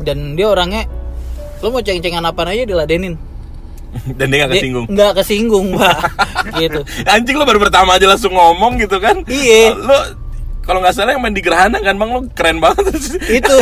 Dan 0.00 0.32
dia 0.32 0.48
orangnya 0.48 0.88
lo 1.62 1.68
mau 1.70 1.82
ceng-cengan 1.82 2.24
apa 2.24 2.40
aja 2.46 2.64
diladenin. 2.64 3.14
Dan 3.88 4.28
dia 4.28 4.44
gak 4.44 4.52
Dia 4.52 4.60
kesinggung. 4.60 4.86
nggak 4.92 5.12
kesinggung 5.16 5.66
pak. 5.74 5.96
Gitu. 6.60 6.80
Anjing 7.08 7.36
lu 7.40 7.44
baru 7.48 7.60
pertama 7.60 7.96
aja 7.96 8.04
langsung 8.04 8.36
ngomong 8.36 8.76
gitu 8.78 9.00
kan? 9.00 9.24
Iya. 9.24 9.72
lu 9.74 9.96
kalau 10.60 10.84
nggak 10.84 10.92
salah 10.92 11.16
yang 11.16 11.24
main 11.24 11.32
di 11.32 11.40
gerhana 11.40 11.80
kan 11.80 11.96
bang? 11.96 12.10
Lu 12.12 12.20
keren 12.36 12.60
banget. 12.60 12.92
Itu. 13.40 13.56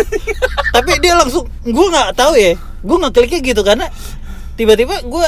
Tapi 0.74 0.98
dia 0.98 1.14
langsung 1.14 1.46
gue 1.62 1.87
nggak 1.87 2.18
tahu 2.18 2.35
ya. 2.35 2.59
Gue 2.82 2.96
nggak 2.98 3.14
kliknya 3.14 3.40
gitu 3.42 3.62
karena 3.62 3.87
tiba-tiba 4.59 4.98
gue 5.06 5.26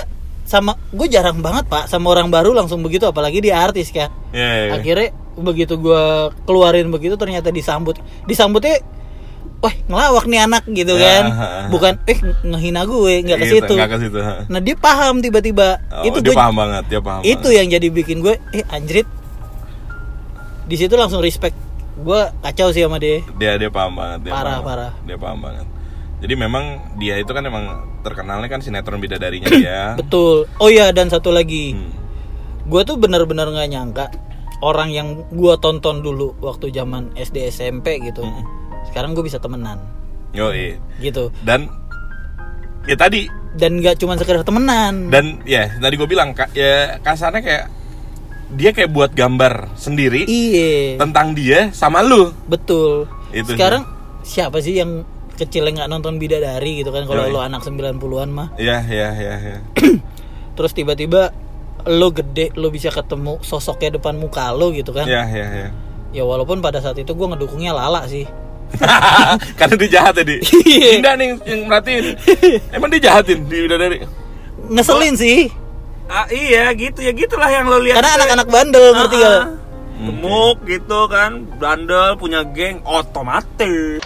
sama 0.48 0.74
gue 0.90 1.06
jarang 1.12 1.44
banget 1.44 1.68
pak 1.68 1.92
sama 1.92 2.08
orang 2.16 2.32
baru 2.32 2.56
langsung 2.56 2.80
begitu 2.82 3.06
apalagi 3.06 3.38
dia 3.38 3.62
artis 3.62 3.94
kan. 3.94 4.10
Iya, 4.34 4.42
iya, 4.42 4.64
iya. 4.66 4.70
akhirnya 4.74 5.08
begitu 5.38 5.78
gue 5.78 6.02
keluarin 6.42 6.90
begitu 6.90 7.14
ternyata 7.14 7.54
disambut. 7.54 8.02
Disambutnya 8.26 8.82
wah 9.58 9.74
ngelawak 9.84 10.24
nih 10.24 10.40
anak 10.40 10.64
gitu 10.68 10.94
Ya, 10.94 11.02
kan 11.02 11.24
ha, 11.28 11.34
ha. 11.34 11.60
bukan 11.66 11.98
eh 12.04 12.14
ngehina 12.42 12.82
gue 12.84 13.12
nggak 13.20 13.38
ke 13.38 13.46
Gitu, 13.48 13.74
situ 13.98 14.18
nah 14.46 14.60
dia 14.60 14.74
paham 14.74 15.18
tiba-tiba 15.18 15.82
Oh, 15.90 16.04
itu 16.04 16.18
dia 16.20 16.30
gue 16.30 16.36
paham 16.36 16.54
banget 16.56 16.84
dia 16.86 17.00
paham 17.00 17.20
itu 17.22 17.36
banget. 17.40 17.56
yang 17.56 17.66
jadi 17.68 17.86
bikin 17.88 18.16
gue 18.20 18.34
eh 18.52 18.62
anjrit 18.68 19.08
di 20.64 20.76
situ 20.76 20.94
langsung 20.94 21.18
respect 21.18 21.56
gue 21.96 22.20
kacau 22.38 22.70
sih 22.70 22.80
sama 22.80 22.96
dia 22.96 23.24
dia 23.34 23.56
dia 23.56 23.66
paham 23.68 23.94
banget 23.94 24.18
dia 24.24 24.32
Parah, 24.32 24.52
paham. 24.54 24.64
parah. 24.64 24.92
dia 25.02 25.16
paham 25.16 25.38
banget 25.40 25.66
jadi 26.18 26.34
memang 26.36 26.64
dia 26.94 27.14
itu 27.16 27.30
kan 27.30 27.42
emang 27.42 27.64
terkenalnya 28.00 28.46
kan 28.46 28.60
sinetron 28.60 28.98
bidadarinya 28.98 29.48
dia 29.48 29.80
betul 30.00 30.46
oh 30.54 30.68
iya 30.68 30.90
dan 30.90 31.08
satu 31.08 31.28
lagi 31.28 31.74
Hmm. 31.74 31.90
gue 32.64 32.82
tuh 32.84 32.94
bener-bener 32.94 33.48
nggak 33.48 33.68
nyangka 33.68 34.06
orang 34.60 34.90
yang 34.90 35.08
gue 35.26 35.54
tonton 35.56 35.98
dulu 35.98 36.36
waktu 36.38 36.68
zaman 36.68 37.10
SD 37.16 37.48
SMP 37.48 37.98
gitu 38.00 38.22
Hmm. 38.22 38.44
Sekarang 38.88 39.12
gue 39.12 39.24
bisa 39.24 39.38
temenan. 39.38 39.78
Yoi. 40.36 40.76
gitu. 41.00 41.32
Dan 41.44 41.68
ya 42.84 42.96
tadi. 42.96 43.28
Dan 43.56 43.80
nggak 43.80 44.00
cuma 44.00 44.16
sekedar 44.16 44.44
temenan. 44.44 45.08
Dan 45.08 45.40
ya 45.48 45.72
tadi 45.80 45.94
gue 45.96 46.08
bilang 46.08 46.36
ya 46.52 47.00
kasarnya 47.00 47.40
kayak 47.40 47.66
dia 48.48 48.72
kayak 48.72 48.90
buat 48.96 49.12
gambar 49.12 49.76
sendiri 49.76 50.24
iya. 50.24 50.96
tentang 50.96 51.36
dia 51.36 51.68
sama 51.76 52.00
lu. 52.00 52.32
betul. 52.48 53.04
Itu 53.28 53.56
sekarang 53.56 53.84
siapa 54.24 54.64
sih 54.64 54.80
yang 54.80 55.04
kecil 55.36 55.68
yang 55.68 55.84
nggak 55.84 55.90
nonton 55.92 56.16
bidadari 56.16 56.80
gitu 56.80 56.90
kan? 56.90 57.04
Kalau 57.04 57.28
lo 57.28 57.44
anak 57.44 57.60
90-an 57.62 58.28
mah. 58.32 58.48
Iya, 58.56 58.82
iya, 58.88 59.08
iya, 59.14 59.34
iya. 59.36 59.58
terus 60.56 60.74
tiba-tiba 60.74 61.30
lo 61.86 62.10
gede 62.10 62.50
lo 62.58 62.74
bisa 62.74 62.90
ketemu 62.90 63.38
sosoknya 63.44 64.00
depan 64.00 64.18
muka 64.18 64.50
lo 64.50 64.72
gitu 64.72 64.90
kan? 64.90 65.06
Iya, 65.06 65.22
iya, 65.30 65.46
iya. 65.52 65.68
ya 66.10 66.22
walaupun 66.24 66.64
pada 66.64 66.80
saat 66.80 66.96
itu 66.98 67.12
gue 67.12 67.26
ngedukungnya 67.28 67.76
lala 67.76 68.08
sih 68.08 68.24
Karena 69.58 69.74
dia 69.76 69.90
jahat 69.90 70.14
tadi. 70.14 70.36
Iya. 70.62 71.00
Indah 71.00 71.14
nih 71.14 71.28
yang 71.44 71.60
merhatiin. 71.66 72.04
Emang 72.76 72.88
dia 72.88 73.00
jahatin 73.02 73.38
di 73.44 73.56
bidadari. 73.62 73.98
ngeselin 74.68 75.14
sih 75.14 75.48
Ah, 76.06 76.24
iya 76.28 76.72
gitu 76.72 77.00
ya 77.00 77.12
gitulah 77.12 77.48
yang 77.48 77.64
lo 77.64 77.76
lihat. 77.78 78.00
karena 78.00 78.16
anak-anak 78.16 78.48
bandel 78.48 78.86
ngerti 78.92 79.16
Ah, 79.16 79.20
gak 79.20 79.40
Gemuk 79.98 80.62
gitu 80.62 81.10
kan, 81.10 81.42
bandel 81.58 82.14
punya 82.14 82.46
geng 82.46 82.78
otomatis. 82.86 83.98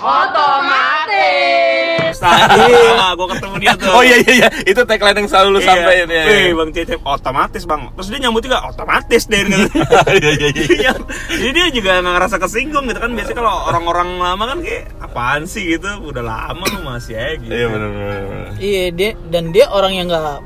Otomatis. 0.92 2.16
Nah, 2.22 3.12
gue 3.18 3.26
ketemu 3.28 3.55
dia 3.59 3.74
tuh. 3.76 3.92
Oh 3.92 4.00
iya 4.00 4.16
iya 4.18 4.33
iya, 4.33 4.48
itu 4.64 4.81
tagline 4.85 5.16
yang 5.16 5.28
selalu 5.28 5.48
lu 5.52 5.61
Iya. 5.61 5.68
sampaikan 5.68 6.09
ya. 6.09 6.22
Wih, 6.24 6.50
Bang 6.55 6.70
Cecep 6.70 7.00
otomatis 7.02 7.62
bang. 7.64 7.83
Terus 7.92 8.09
dia 8.09 8.18
nyambut 8.20 8.42
juga 8.42 8.59
otomatis 8.64 9.22
deh. 9.26 9.42
gitu. 9.48 9.66
Iya 10.09 10.31
iya 10.33 10.48
iya. 10.48 10.64
Iya. 10.64 10.92
Jadi 11.28 11.50
dia 11.52 11.66
juga 11.70 11.90
nggak 12.00 12.14
ngerasa 12.16 12.37
kesinggung 12.40 12.85
gitu 12.88 12.98
kan. 12.98 13.11
Biasanya 13.12 13.37
kalau 13.37 13.55
orang-orang 13.68 14.09
lama 14.16 14.44
kan 14.48 14.59
kayak 14.61 14.85
apaan 14.98 15.42
sih 15.44 15.76
gitu. 15.76 15.88
Udah 16.02 16.22
lama 16.22 16.64
lu 16.68 16.81
masih 16.85 17.14
aja 17.16 17.37
gitu. 17.37 17.52
Iya 17.52 17.66
benar 17.68 17.88
benar. 17.90 18.22
benar. 18.22 18.50
iya 18.57 18.85
dia 18.88 19.11
dan 19.28 19.44
dia 19.50 19.66
orang 19.68 19.92
yang 19.92 20.07
nggak 20.07 20.40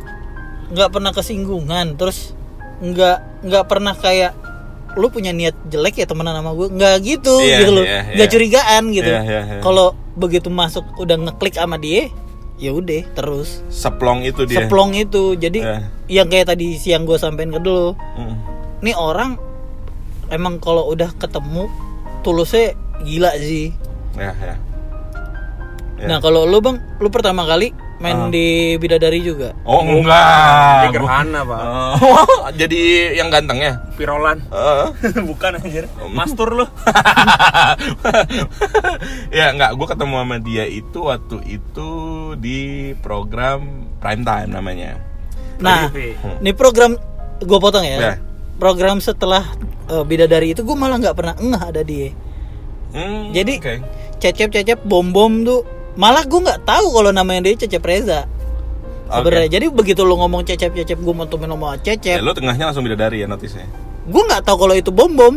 nggak 0.67 0.91
pernah 0.91 1.13
kesinggungan 1.13 1.95
terus 1.95 2.35
nggak 2.77 3.47
nggak 3.47 3.65
pernah 3.67 3.95
kayak 3.95 4.35
lu 4.97 5.07
punya 5.07 5.31
niat 5.31 5.53
jelek 5.67 5.97
ya 5.97 6.07
temenan 6.07 6.33
sama 6.35 6.53
gue 6.53 6.73
nggak 6.73 6.95
gitu 7.01 7.37
Iya, 7.39 7.57
gitu 7.61 7.71
loh 7.73 7.85
iya, 7.85 8.01
nggak 8.11 8.27
iya. 8.27 8.33
curigaan 8.33 8.85
gitu 8.91 9.11
Iya, 9.11 9.21
iya, 9.23 9.41
iya. 9.47 9.61
kalau 9.61 9.87
begitu 10.13 10.49
masuk 10.49 10.85
udah 10.97 11.17
ngeklik 11.19 11.53
sama 11.53 11.77
dia 11.77 12.09
ya 12.57 12.73
udah 12.73 13.05
terus 13.13 13.61
Seplong 13.69 14.25
itu 14.25 14.43
dia. 14.43 14.65
seplong 14.65 14.93
itu 14.93 15.37
jadi 15.37 15.61
Iya. 15.61 15.77
yang 16.09 16.27
kayak 16.27 16.49
tadi 16.49 16.75
siang 16.75 17.05
gue 17.05 17.15
sampein 17.15 17.53
ke 17.53 17.61
dulu 17.61 17.93
Mm. 18.17 18.35
nih 18.81 18.97
orang 18.97 19.37
emang 20.27 20.57
kalau 20.57 20.89
udah 20.89 21.13
ketemu 21.15 21.69
tulusnya 22.23 22.73
gila 23.03 23.31
sih 23.37 23.77
Ya 24.17 24.33
ya. 24.33 24.57
Ya. 25.97 26.07
nah 26.07 26.19
kalau 26.19 26.45
lu 26.45 26.59
bang 26.59 26.81
lu 26.97 27.09
pertama 27.09 27.45
kali 27.45 27.77
main 27.97 28.17
Ah. 28.19 28.29
di 28.29 28.47
bidadari 28.77 29.21
juga 29.21 29.57
Oh 29.63 29.81
enggak. 29.81 30.93
gerhana 30.93 31.41
pak. 31.43 31.61
Oh, 31.97 32.53
jadi 32.53 32.81
yang 33.15 33.29
ganteng 33.29 33.57
ya? 33.59 33.73
Pirolan. 33.95 34.45
Heeh. 34.47 34.89
Bukan 35.29 35.57
anjir. 35.57 35.89
Mastur 36.09 36.53
lu. 36.53 36.67
ya 39.31 39.51
enggak, 39.51 39.73
gue 39.73 39.87
ketemu 39.87 40.15
sama 40.17 40.37
dia 40.39 40.65
itu 40.65 40.99
waktu 41.03 41.37
itu 41.47 41.91
di 42.37 42.61
program 42.99 43.65
prime 43.97 44.23
time 44.23 44.51
namanya. 44.51 45.01
nah 45.57 45.89
TV. 45.89 46.13
Ini 46.43 46.53
program 46.53 47.01
gue 47.39 47.59
potong 47.59 47.83
ya. 47.83 47.97
Ya. 47.97 48.15
Program 48.57 49.01
setelah 49.01 49.45
eh, 49.87 50.05
bidadari 50.05 50.53
itu 50.53 50.61
gue 50.61 50.77
malah 50.77 50.97
nggak 50.99 51.17
pernah 51.17 51.35
ngeh 51.35 51.63
ada 51.65 51.81
dia. 51.81 52.13
Hmm, 52.93 53.29
Jadi 53.31 53.55
oke. 53.57 53.75
cecep 54.19 54.49
cecep 54.51 54.79
bom 54.83 55.11
bom 55.11 55.45
tuh 55.45 55.65
malah 55.97 56.23
gue 56.23 56.41
nggak 56.41 56.63
tahu 56.63 56.87
kalau 56.93 57.11
namanya 57.11 57.49
dia 57.51 57.67
cecep 57.67 57.83
Reza. 57.83 58.29
Sebenarnya 59.07 59.49
jadi 59.59 59.67
begitu 59.71 60.03
lo 60.03 60.19
ngomong 60.19 60.43
cecep 60.43 60.75
cecep 60.75 60.99
gue 60.99 61.15
mau 61.15 61.31
temen 61.31 61.47
ngomong 61.47 61.79
Ya, 61.79 61.95
cecep, 61.95 62.19
lo 62.21 62.35
tengahnya 62.35 62.71
langsung 62.71 62.83
bidadari 62.83 63.23
ya 63.23 63.31
notisnya. 63.31 63.67
gue 64.07 64.23
nggak 64.23 64.47
tahu 64.47 64.67
kalau 64.67 64.75
itu 64.75 64.91
bom 64.95 65.11
bom. 65.11 65.35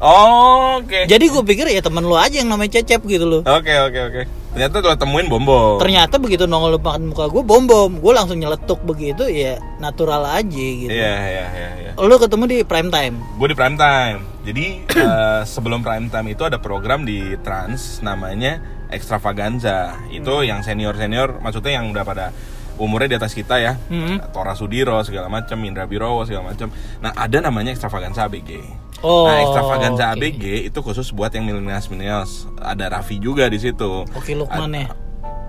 Oh, 0.00 0.80
oke. 0.80 1.04
Jadi 1.04 1.28
gue 1.28 1.42
pikir 1.44 1.68
ya 1.68 1.84
temen 1.84 2.00
lo 2.00 2.16
aja 2.16 2.40
yang 2.40 2.48
namanya 2.48 2.80
cecep 2.80 3.04
gitu 3.04 3.28
loh. 3.28 3.42
Oke, 3.44 3.68
oke, 3.68 4.00
oke. 4.08 4.22
Ternyata 4.56 4.80
lo 4.80 4.96
temuin 4.96 5.28
bombo. 5.28 5.76
Ternyata 5.76 6.16
begitu 6.16 6.48
nongol 6.48 6.80
depan 6.80 7.04
muka 7.04 7.28
gue 7.28 7.44
bom 7.44 7.68
bom, 7.68 7.92
gue 8.00 8.12
langsung 8.16 8.40
nyeletuk 8.40 8.80
begitu 8.82 9.28
ya 9.28 9.60
natural 9.76 10.24
aja 10.26 10.48
gitu. 10.48 10.88
Iya, 10.88 11.14
iya, 11.20 11.44
iya, 11.52 11.70
iya. 11.84 11.90
Lo 12.00 12.16
ketemu 12.16 12.44
di 12.48 12.58
prime 12.64 12.88
time. 12.88 13.14
Gue 13.36 13.52
di 13.52 13.56
prime 13.56 13.76
time. 13.76 14.18
Jadi 14.42 14.64
eh, 14.96 15.40
sebelum 15.44 15.84
prime 15.84 16.08
time 16.08 16.32
itu 16.32 16.48
ada 16.48 16.56
program 16.56 17.04
di 17.04 17.36
Trans 17.44 18.00
namanya 18.00 18.79
Extravaganza. 18.90 19.96
Itu 20.10 20.42
yang 20.44 20.62
senior 20.66 20.94
senior, 20.98 21.38
maksudnya 21.40 21.80
yang 21.80 21.90
udah 21.90 22.04
pada 22.04 22.34
umurnya 22.80 23.14
di 23.14 23.16
atas 23.20 23.36
kita 23.36 23.60
ya. 23.60 23.76
Mhm. 23.88 24.32
Tora 24.32 24.56
Sudiro 24.56 24.96
segala 25.04 25.28
macam, 25.28 25.60
Indra 25.64 25.84
Birowo 25.84 26.24
segala 26.24 26.52
macam. 26.52 26.72
Nah 27.00 27.12
ada 27.14 27.38
namanya 27.38 27.72
Extravaganza 27.72 28.24
ABG. 28.26 28.60
Oh, 29.00 29.24
nah 29.28 29.40
Extravaganza 29.40 30.12
oke. 30.12 30.20
ABG 30.20 30.44
itu 30.68 30.78
khusus 30.84 31.08
buat 31.12 31.32
yang 31.32 31.48
millennials 31.48 31.88
millennials. 31.88 32.48
Ada 32.60 33.00
Raffi 33.00 33.16
juga 33.16 33.48
di 33.48 33.56
situ. 33.56 34.04
Oke 34.12 34.32
Lukman 34.36 34.72
ya. 34.76 34.88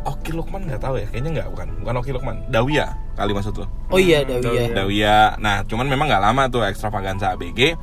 Oki 0.01 0.33
Lukman 0.33 0.65
nggak 0.65 0.81
tahu 0.81 0.97
ya, 0.97 1.05
kayaknya 1.13 1.29
nggak 1.41 1.47
bukan, 1.53 1.67
bukan 1.85 1.95
Oki 2.01 2.09
Lukman, 2.09 2.41
Dawia 2.49 2.89
kali 3.13 3.37
maksud 3.37 3.53
lo. 3.53 3.69
Oh 3.93 4.01
iya 4.01 4.25
Dawi 4.25 4.49
ya. 4.49 4.65
Dawia. 4.73 5.17
Nah, 5.37 5.61
cuman 5.69 5.85
memang 5.85 6.09
nggak 6.09 6.23
lama 6.25 6.49
tuh 6.49 6.65
Extravaganza 6.65 7.37
ABG. 7.37 7.77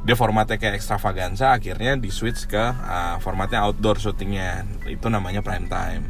Dia 0.00 0.16
formatnya 0.16 0.56
kayak 0.56 0.80
Extravaganza, 0.80 1.52
akhirnya 1.52 1.92
di 1.94 2.08
switch 2.08 2.48
ke 2.48 2.56
uh, 2.58 3.20
formatnya 3.20 3.60
outdoor 3.68 4.00
syutingnya. 4.00 4.64
Itu 4.88 5.12
namanya 5.12 5.44
prime 5.44 5.68
time. 5.68 6.04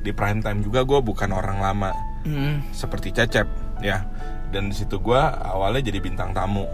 Di 0.00 0.14
prime 0.14 0.38
time 0.38 0.62
juga 0.62 0.86
gue 0.86 0.98
bukan 0.98 1.30
orang 1.30 1.58
lama 1.58 1.90
Hmm. 2.22 2.62
seperti 2.70 3.10
Cecep 3.10 3.50
ya. 3.82 4.06
Dan 4.54 4.70
di 4.70 4.76
situ 4.78 5.02
gue 5.02 5.18
awalnya 5.42 5.90
jadi 5.90 5.98
bintang 5.98 6.30
tamu. 6.30 6.70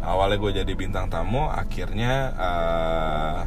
Awalnya 0.00 0.40
gue 0.40 0.50
jadi 0.64 0.72
bintang 0.72 1.06
tamu, 1.06 1.44
akhirnya 1.46 2.32
uh, 2.34 3.38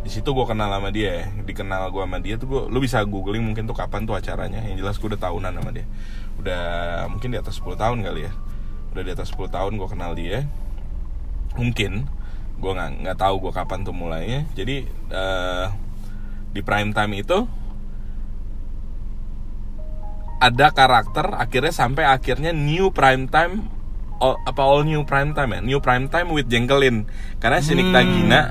di 0.00 0.10
situ 0.10 0.32
gue 0.32 0.46
kenal 0.48 0.72
sama 0.72 0.88
dia. 0.88 1.28
Dikenal 1.44 1.92
gue 1.92 2.02
sama 2.02 2.18
dia 2.18 2.34
tuh 2.40 2.48
gue, 2.48 2.62
lu 2.72 2.80
bisa 2.80 3.04
googling 3.04 3.44
mungkin 3.44 3.68
tuh 3.68 3.76
kapan 3.76 4.08
tuh 4.08 4.16
acaranya. 4.16 4.64
Yang 4.64 4.80
jelas 4.80 4.94
gue 4.96 5.12
udah 5.12 5.20
tahunan 5.20 5.52
sama 5.60 5.70
dia. 5.70 5.84
Udah 6.40 6.62
mungkin 7.12 7.30
di 7.30 7.38
atas 7.38 7.60
10 7.60 7.76
tahun 7.76 8.00
kali 8.00 8.20
ya. 8.26 8.32
Udah 8.96 9.02
di 9.04 9.10
atas 9.12 9.28
10 9.30 9.46
tahun 9.52 9.72
gue 9.76 9.88
kenal 9.92 10.16
dia. 10.16 10.48
Mungkin 11.58 12.08
gue 12.62 12.72
nggak 12.72 12.90
nggak 13.02 13.18
tahu 13.18 13.34
gue 13.48 13.52
kapan 13.52 13.82
tuh 13.82 13.94
mulainya. 13.96 14.46
Jadi 14.54 14.86
eh, 15.10 15.66
di 16.52 16.60
prime 16.60 16.92
time 16.92 17.12
itu 17.20 17.38
ada 20.42 20.74
karakter 20.74 21.38
akhirnya 21.38 21.70
sampai 21.70 22.02
akhirnya 22.02 22.50
new 22.50 22.90
prime 22.90 23.30
time 23.30 23.62
all- 24.18 24.42
apa 24.42 24.62
all 24.62 24.82
new 24.82 25.06
prime 25.06 25.34
time 25.34 25.54
ya? 25.54 25.60
New 25.62 25.78
prime 25.78 26.10
time 26.10 26.34
with 26.34 26.50
Jengkelin. 26.50 27.06
Karena 27.38 27.62
si 27.62 27.78
Nikta 27.78 28.02
Gina 28.02 28.42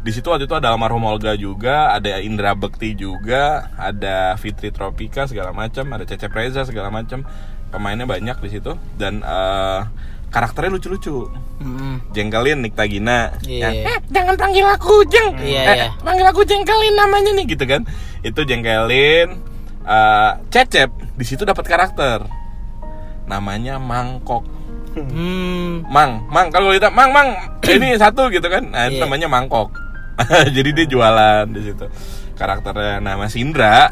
di 0.00 0.10
situ 0.16 0.32
waktu 0.32 0.48
itu 0.48 0.56
ada 0.56 0.72
almarhum 0.72 1.04
Olga 1.04 1.36
juga 1.36 1.92
ada 1.92 2.24
Indra 2.24 2.56
Bekti 2.56 2.96
juga 2.96 3.68
ada 3.76 4.32
Fitri 4.40 4.72
Tropika 4.72 5.28
segala 5.28 5.52
macam 5.52 5.84
ada 5.92 6.08
Cecep 6.08 6.32
Reza 6.32 6.64
segala 6.64 6.88
macam. 6.88 7.24
Pemainnya 7.70 8.08
banyak 8.08 8.40
di 8.40 8.48
situ. 8.48 8.72
Dan 8.96 9.20
eh, 9.20 9.80
karakternya 10.30 10.70
lucu-lucu. 10.72 11.26
Hmm. 11.58 11.98
Jengkelin 12.10 12.58
Nikta 12.58 12.86
Gina 12.86 13.34
Iya. 13.42 13.66
yang, 13.66 13.74
"Eh, 13.84 13.98
jangan 14.08 14.34
panggil 14.34 14.64
aku 14.64 15.02
Jeng. 15.06 15.34
Iya, 15.36 15.62
Eh, 15.64 15.76
iya. 15.76 15.88
panggil 16.00 16.24
aku 16.24 16.42
Jengkelin 16.42 16.94
namanya 16.94 17.30
nih 17.34 17.46
gitu 17.48 17.64
kan. 17.64 17.82
Itu 18.20 18.42
Jengkelin 18.42 19.28
eh, 19.80 20.30
Cecep. 20.48 20.90
Di 21.14 21.24
situ 21.24 21.42
dapat 21.42 21.64
karakter. 21.64 22.22
Namanya 23.26 23.76
Mangkok. 23.76 24.42
Hmm. 24.90 25.86
Mang 25.86 26.26
Mang 26.26 26.50
kalau 26.50 26.70
kita 26.70 26.90
Mang 26.90 27.10
Mang. 27.10 27.30
Ini 27.66 27.94
satu 27.96 28.26
gitu 28.28 28.46
kan. 28.46 28.66
Nah, 28.66 28.86
itu 28.86 28.98
Iya. 28.98 29.06
namanya 29.06 29.26
Mangkok. 29.26 29.70
Jadi 30.56 30.70
dia 30.72 30.86
jualan 30.86 31.46
di 31.48 31.62
situ. 31.62 31.86
Karakternya 32.34 32.98
nama 32.98 33.26
Sindra 33.26 33.88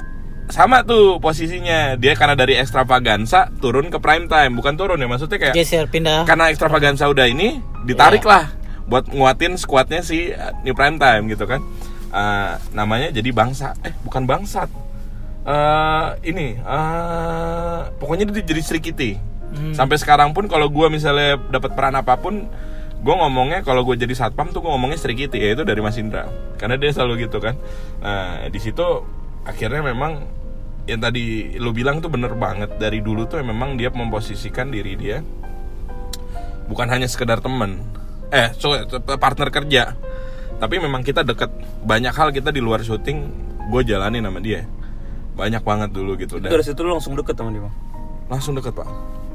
sama 0.49 0.83
tuh 0.83 1.17
posisinya. 1.19 1.95
Dia 1.95 2.13
karena 2.13 2.35
dari 2.35 2.57
extravaganza 2.57 3.49
turun 3.61 3.89
ke 3.89 3.99
prime 3.99 4.27
time. 4.27 4.53
Bukan 4.57 4.75
turun 4.75 4.97
ya 4.97 5.07
maksudnya 5.07 5.39
kayak 5.39 5.55
Geser 5.55 5.85
pindah. 5.87 6.25
karena 6.25 6.49
extravaganza 6.49 7.05
udah 7.07 7.29
ini 7.29 7.61
ditarik 7.85 8.25
Iya. 8.25 8.31
lah 8.33 8.45
buat 8.89 9.05
nguatin 9.09 9.61
squadnya 9.61 10.01
si 10.01 10.33
uh, 10.33 10.57
New 10.65 10.73
Prime 10.73 10.97
Time 10.97 11.29
gitu 11.29 11.45
kan. 11.45 11.61
Uh, 12.09 12.57
namanya 12.73 13.13
jadi 13.13 13.29
bangsa. 13.31 13.77
Eh 13.85 13.93
bukan 14.01 14.25
bangsat. 14.25 14.73
Eh 15.45 16.07
ini 16.27 16.57
eh 16.57 17.81
pokoknya 17.97 18.29
dia 18.29 18.45
jadi 18.45 18.63
Sri 18.65 18.81
Kitty. 18.81 19.13
Hmm. 19.49 19.73
sampai 19.73 19.97
sekarang 19.97 20.37
pun 20.37 20.45
kalau 20.45 20.69
gue 20.69 20.93
misalnya 20.93 21.41
dapat 21.49 21.73
peran 21.73 21.97
apa 21.97 22.21
pun 22.21 22.45
gue 23.01 23.15
ngomongnya 23.17 23.65
kalau 23.65 23.81
gue 23.81 23.97
jadi 23.97 24.13
satpam 24.13 24.53
tuh 24.53 24.61
gue 24.61 24.69
ngomongnya 24.69 25.01
Sri 25.01 25.17
Kitty 25.17 25.41
ya 25.41 25.57
itu 25.57 25.65
dari 25.65 25.81
Mas 25.81 25.97
Indra. 25.97 26.29
Karena 26.61 26.77
dia 26.77 26.93
selalu 26.93 27.25
gitu 27.25 27.41
kan. 27.41 27.57
Nah 28.05 28.45
di 28.49 28.61
situ 28.61 28.85
akhirnya 29.45 29.81
memang 29.81 30.21
yang 30.89 31.05
tadi 31.05 31.55
lu 31.61 31.71
bilang 31.77 32.01
tuh 32.01 32.09
bener 32.09 32.33
banget. 32.35 32.81
Dari 32.81 33.05
dulu 33.05 33.29
tuh 33.29 33.45
memang 33.45 33.77
dia 33.77 33.93
memposisikan 33.93 34.73
diri 34.73 34.97
dia 34.97 35.21
bukan 36.69 36.89
hanya 36.89 37.09
sekedar 37.09 37.45
temen. 37.45 37.85
Eh 38.33 38.53
so, 38.57 38.73
partner 39.21 39.49
kerja. 39.53 39.97
Tapi 40.59 40.81
memang 40.81 41.05
kita 41.05 41.25
deket. 41.25 41.53
Banyak 41.85 42.13
hal 42.17 42.33
kita 42.33 42.53
di 42.53 42.61
luar 42.65 42.85
syuting 42.85 43.19
gue 43.69 43.83
jalanin 43.85 44.25
sama 44.25 44.41
dia. 44.41 44.65
Banyak 45.37 45.63
banget 45.65 45.91
dulu 45.93 46.17
gitu. 46.17 46.41
Dan 46.41 46.53
dari 46.53 46.65
situ 46.65 46.81
lu 46.85 46.97
langsung 46.97 47.17
deket 47.17 47.37
sama 47.37 47.53
dia 47.53 47.63
bang? 47.63 47.75
Langsung 48.29 48.53
deket 48.57 48.73
pak. 48.77 48.89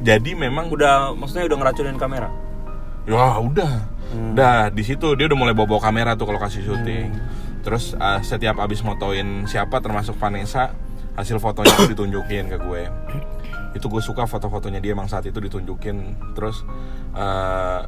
Jadi 0.03 0.35
memang 0.35 0.67
udah 0.73 1.13
maksudnya 1.15 1.47
udah 1.47 1.57
ngeracunin 1.57 1.97
kamera? 2.01 2.29
Ya 3.05 3.39
udah. 3.39 3.73
Udah 4.13 4.69
di 4.69 4.83
situ 4.85 5.17
dia 5.17 5.25
udah 5.25 5.37
mulai 5.37 5.53
bawa 5.57 5.69
bawa 5.69 5.81
kamera 5.89 6.13
tuh 6.13 6.29
kalau 6.29 6.41
kasih 6.41 6.65
syuting. 6.65 7.13
Terus 7.63 7.95
uh, 7.95 8.19
setiap 8.19 8.59
abis 8.59 8.83
motoin 8.83 9.47
siapa 9.47 9.79
termasuk 9.79 10.19
Vanessa 10.19 10.75
hasil 11.14 11.38
fotonya 11.38 11.74
tuh 11.78 11.89
ditunjukin 11.93 12.49
ke 12.49 12.57
gue. 12.57 12.82
Itu 13.74 13.89
gue 13.89 14.01
suka 14.01 14.26
foto-fotonya 14.26 14.82
dia 14.82 14.93
emang 14.93 15.09
saat 15.09 15.26
itu 15.26 15.38
ditunjukin. 15.38 16.18
Terus 16.38 16.61
uh, 17.14 17.86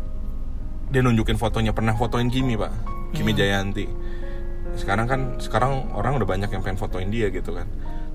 dia 0.89 1.01
nunjukin 1.01 1.37
fotonya 1.37 1.73
pernah 1.73 1.93
fotoin 1.97 2.29
Kimi 2.29 2.57
pak. 2.57 2.73
Kimi 3.13 3.33
Jayanti. 3.33 3.85
Sekarang 4.75 5.07
kan 5.07 5.21
sekarang 5.39 5.93
orang 5.95 6.19
udah 6.21 6.27
banyak 6.27 6.49
yang 6.51 6.61
pengen 6.61 6.77
fotoin 6.77 7.09
dia 7.09 7.29
gitu 7.33 7.53
kan. 7.53 7.65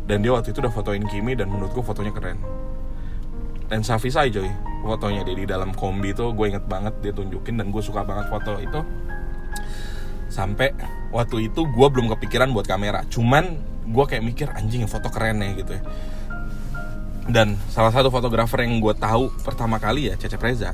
Dan 0.06 0.22
dia 0.26 0.34
waktu 0.34 0.50
itu 0.50 0.62
udah 0.62 0.74
fotoin 0.74 1.02
Kimi 1.06 1.34
dan 1.38 1.50
menurut 1.50 1.70
gue 1.74 1.84
fotonya 1.84 2.10
keren. 2.14 2.38
Dan 3.70 3.86
Savisai 3.86 4.34
coy 4.34 4.50
fotonya 4.82 5.22
dia 5.22 5.36
di 5.36 5.46
dalam 5.46 5.70
kombi 5.76 6.10
tuh 6.16 6.32
gue 6.32 6.50
inget 6.50 6.64
banget 6.64 6.94
dia 7.04 7.12
tunjukin 7.12 7.60
dan 7.60 7.68
gue 7.68 7.82
suka 7.84 8.02
banget 8.02 8.26
foto 8.32 8.56
itu 8.58 8.80
sampai 10.30 10.72
waktu 11.10 11.50
itu 11.50 11.66
gue 11.66 11.88
belum 11.90 12.08
kepikiran 12.16 12.54
buat 12.54 12.64
kamera. 12.64 13.02
Cuman 13.10 13.58
gue 13.90 14.04
kayak 14.06 14.22
mikir 14.22 14.48
anjing 14.54 14.86
foto 14.86 15.10
keren 15.10 15.42
ya 15.42 15.50
gitu 15.58 15.74
ya. 15.74 15.82
Dan 17.26 17.58
salah 17.68 17.90
satu 17.90 18.08
fotografer 18.08 18.64
yang 18.64 18.78
gue 18.78 18.94
tahu 18.96 19.28
pertama 19.42 19.76
kali 19.82 20.08
ya 20.08 20.14
Cecep 20.16 20.40
Reza. 20.40 20.72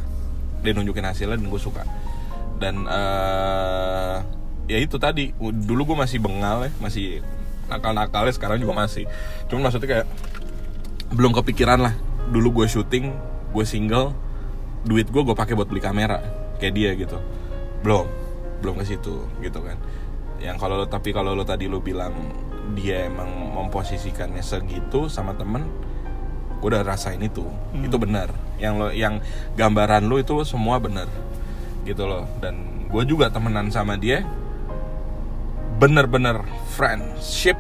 Dia 0.61 0.73
nunjukin 0.77 1.03
hasilnya 1.03 1.41
dan 1.41 1.49
gue 1.49 1.61
suka. 1.61 1.83
Dan 2.61 2.85
eh, 2.85 4.17
ya 4.69 4.79
itu 4.79 5.01
tadi. 5.01 5.33
Dulu 5.41 5.93
gue 5.93 5.97
masih 5.99 6.21
bengal 6.21 6.69
ya 6.69 6.71
masih 6.79 7.25
nakal-nakalnya 7.73 8.33
sekarang 8.37 8.61
juga 8.61 8.77
masih. 8.77 9.09
Cuman 9.49 9.69
maksudnya 9.73 9.89
kayak 9.89 10.07
belum 11.17 11.33
kepikiran 11.33 11.81
lah. 11.81 11.95
Dulu 12.29 12.63
gue 12.63 12.67
syuting 12.69 13.11
gue 13.57 13.65
single 13.65 14.13
duit 14.85 15.09
gue 15.09 15.23
gue 15.25 15.35
pakai 15.35 15.57
buat 15.57 15.67
beli 15.67 15.81
kamera 15.81 16.21
kayak 16.61 16.75
dia 16.77 16.91
gitu. 16.95 17.19
Belum 17.81 18.26
belum 18.67 18.83
ke 18.83 18.85
situ 18.99 19.23
gitu 19.39 19.63
kan. 19.63 19.79
Yang 20.43 20.59
kalau 20.59 20.83
lo 20.83 20.91
tapi 20.91 21.15
kalau 21.15 21.39
lo 21.39 21.47
tadi 21.47 21.71
lo 21.71 21.79
bilang 21.79 22.11
dia 22.75 23.07
emang 23.07 23.55
memposisikannya 23.55 24.43
segitu 24.43 25.07
sama 25.07 25.39
temen 25.39 25.71
gue 26.59 26.67
udah 26.67 26.83
rasain 26.83 27.23
itu. 27.23 27.47
Itu 27.79 28.03
benar. 28.03 28.35
Yang 28.59 28.75
lo 28.75 28.87
yang 28.91 29.15
gambaran 29.55 30.11
lo 30.11 30.19
itu 30.19 30.43
semua 30.43 30.83
benar 30.83 31.07
gitu 31.87 32.11
loh. 32.11 32.27
Dan 32.43 32.91
gue 32.91 33.03
juga 33.07 33.31
temenan 33.31 33.71
sama 33.71 33.95
dia 33.95 34.27
bener-bener 35.79 36.43
friendship 36.73 37.55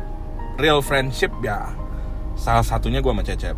real 0.56 0.80
friendship 0.80 1.28
ya 1.44 1.68
salah 2.32 2.64
satunya 2.64 3.04
gue 3.04 3.12
sama 3.14 3.22
Cecep 3.22 3.56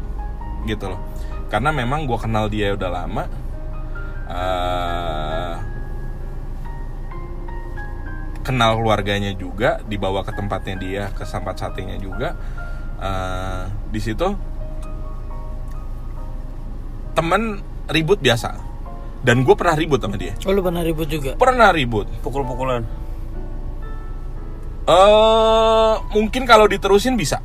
gitu 0.68 0.84
loh. 0.92 1.00
Karena 1.48 1.72
memang 1.72 2.04
gue 2.04 2.18
kenal 2.20 2.52
dia 2.52 2.76
udah 2.76 2.90
lama 2.92 3.24
eh, 4.28 5.77
kenal 8.48 8.80
keluarganya 8.80 9.36
juga 9.36 9.84
dibawa 9.84 10.24
ke 10.24 10.32
tempatnya 10.32 10.76
dia 10.80 11.04
ke 11.12 11.28
sampat 11.28 11.60
satenya 11.60 12.00
juga 12.00 12.32
Eh, 12.98 13.62
di 13.94 14.00
situ 14.02 14.26
temen 17.14 17.62
ribut 17.86 18.18
biasa. 18.18 18.66
Dan 19.22 19.42
gue 19.42 19.54
pernah 19.54 19.74
ribut 19.74 19.98
sama 19.98 20.18
dia. 20.18 20.34
Oh 20.46 20.54
lu 20.54 20.62
pernah 20.62 20.82
ribut 20.82 21.06
juga? 21.10 21.34
pernah 21.38 21.70
ribut. 21.70 22.06
Pukul-pukulan. 22.22 22.82
Eh 24.88 25.94
mungkin 26.14 26.42
kalau 26.46 26.66
diterusin 26.66 27.14
bisa. 27.14 27.38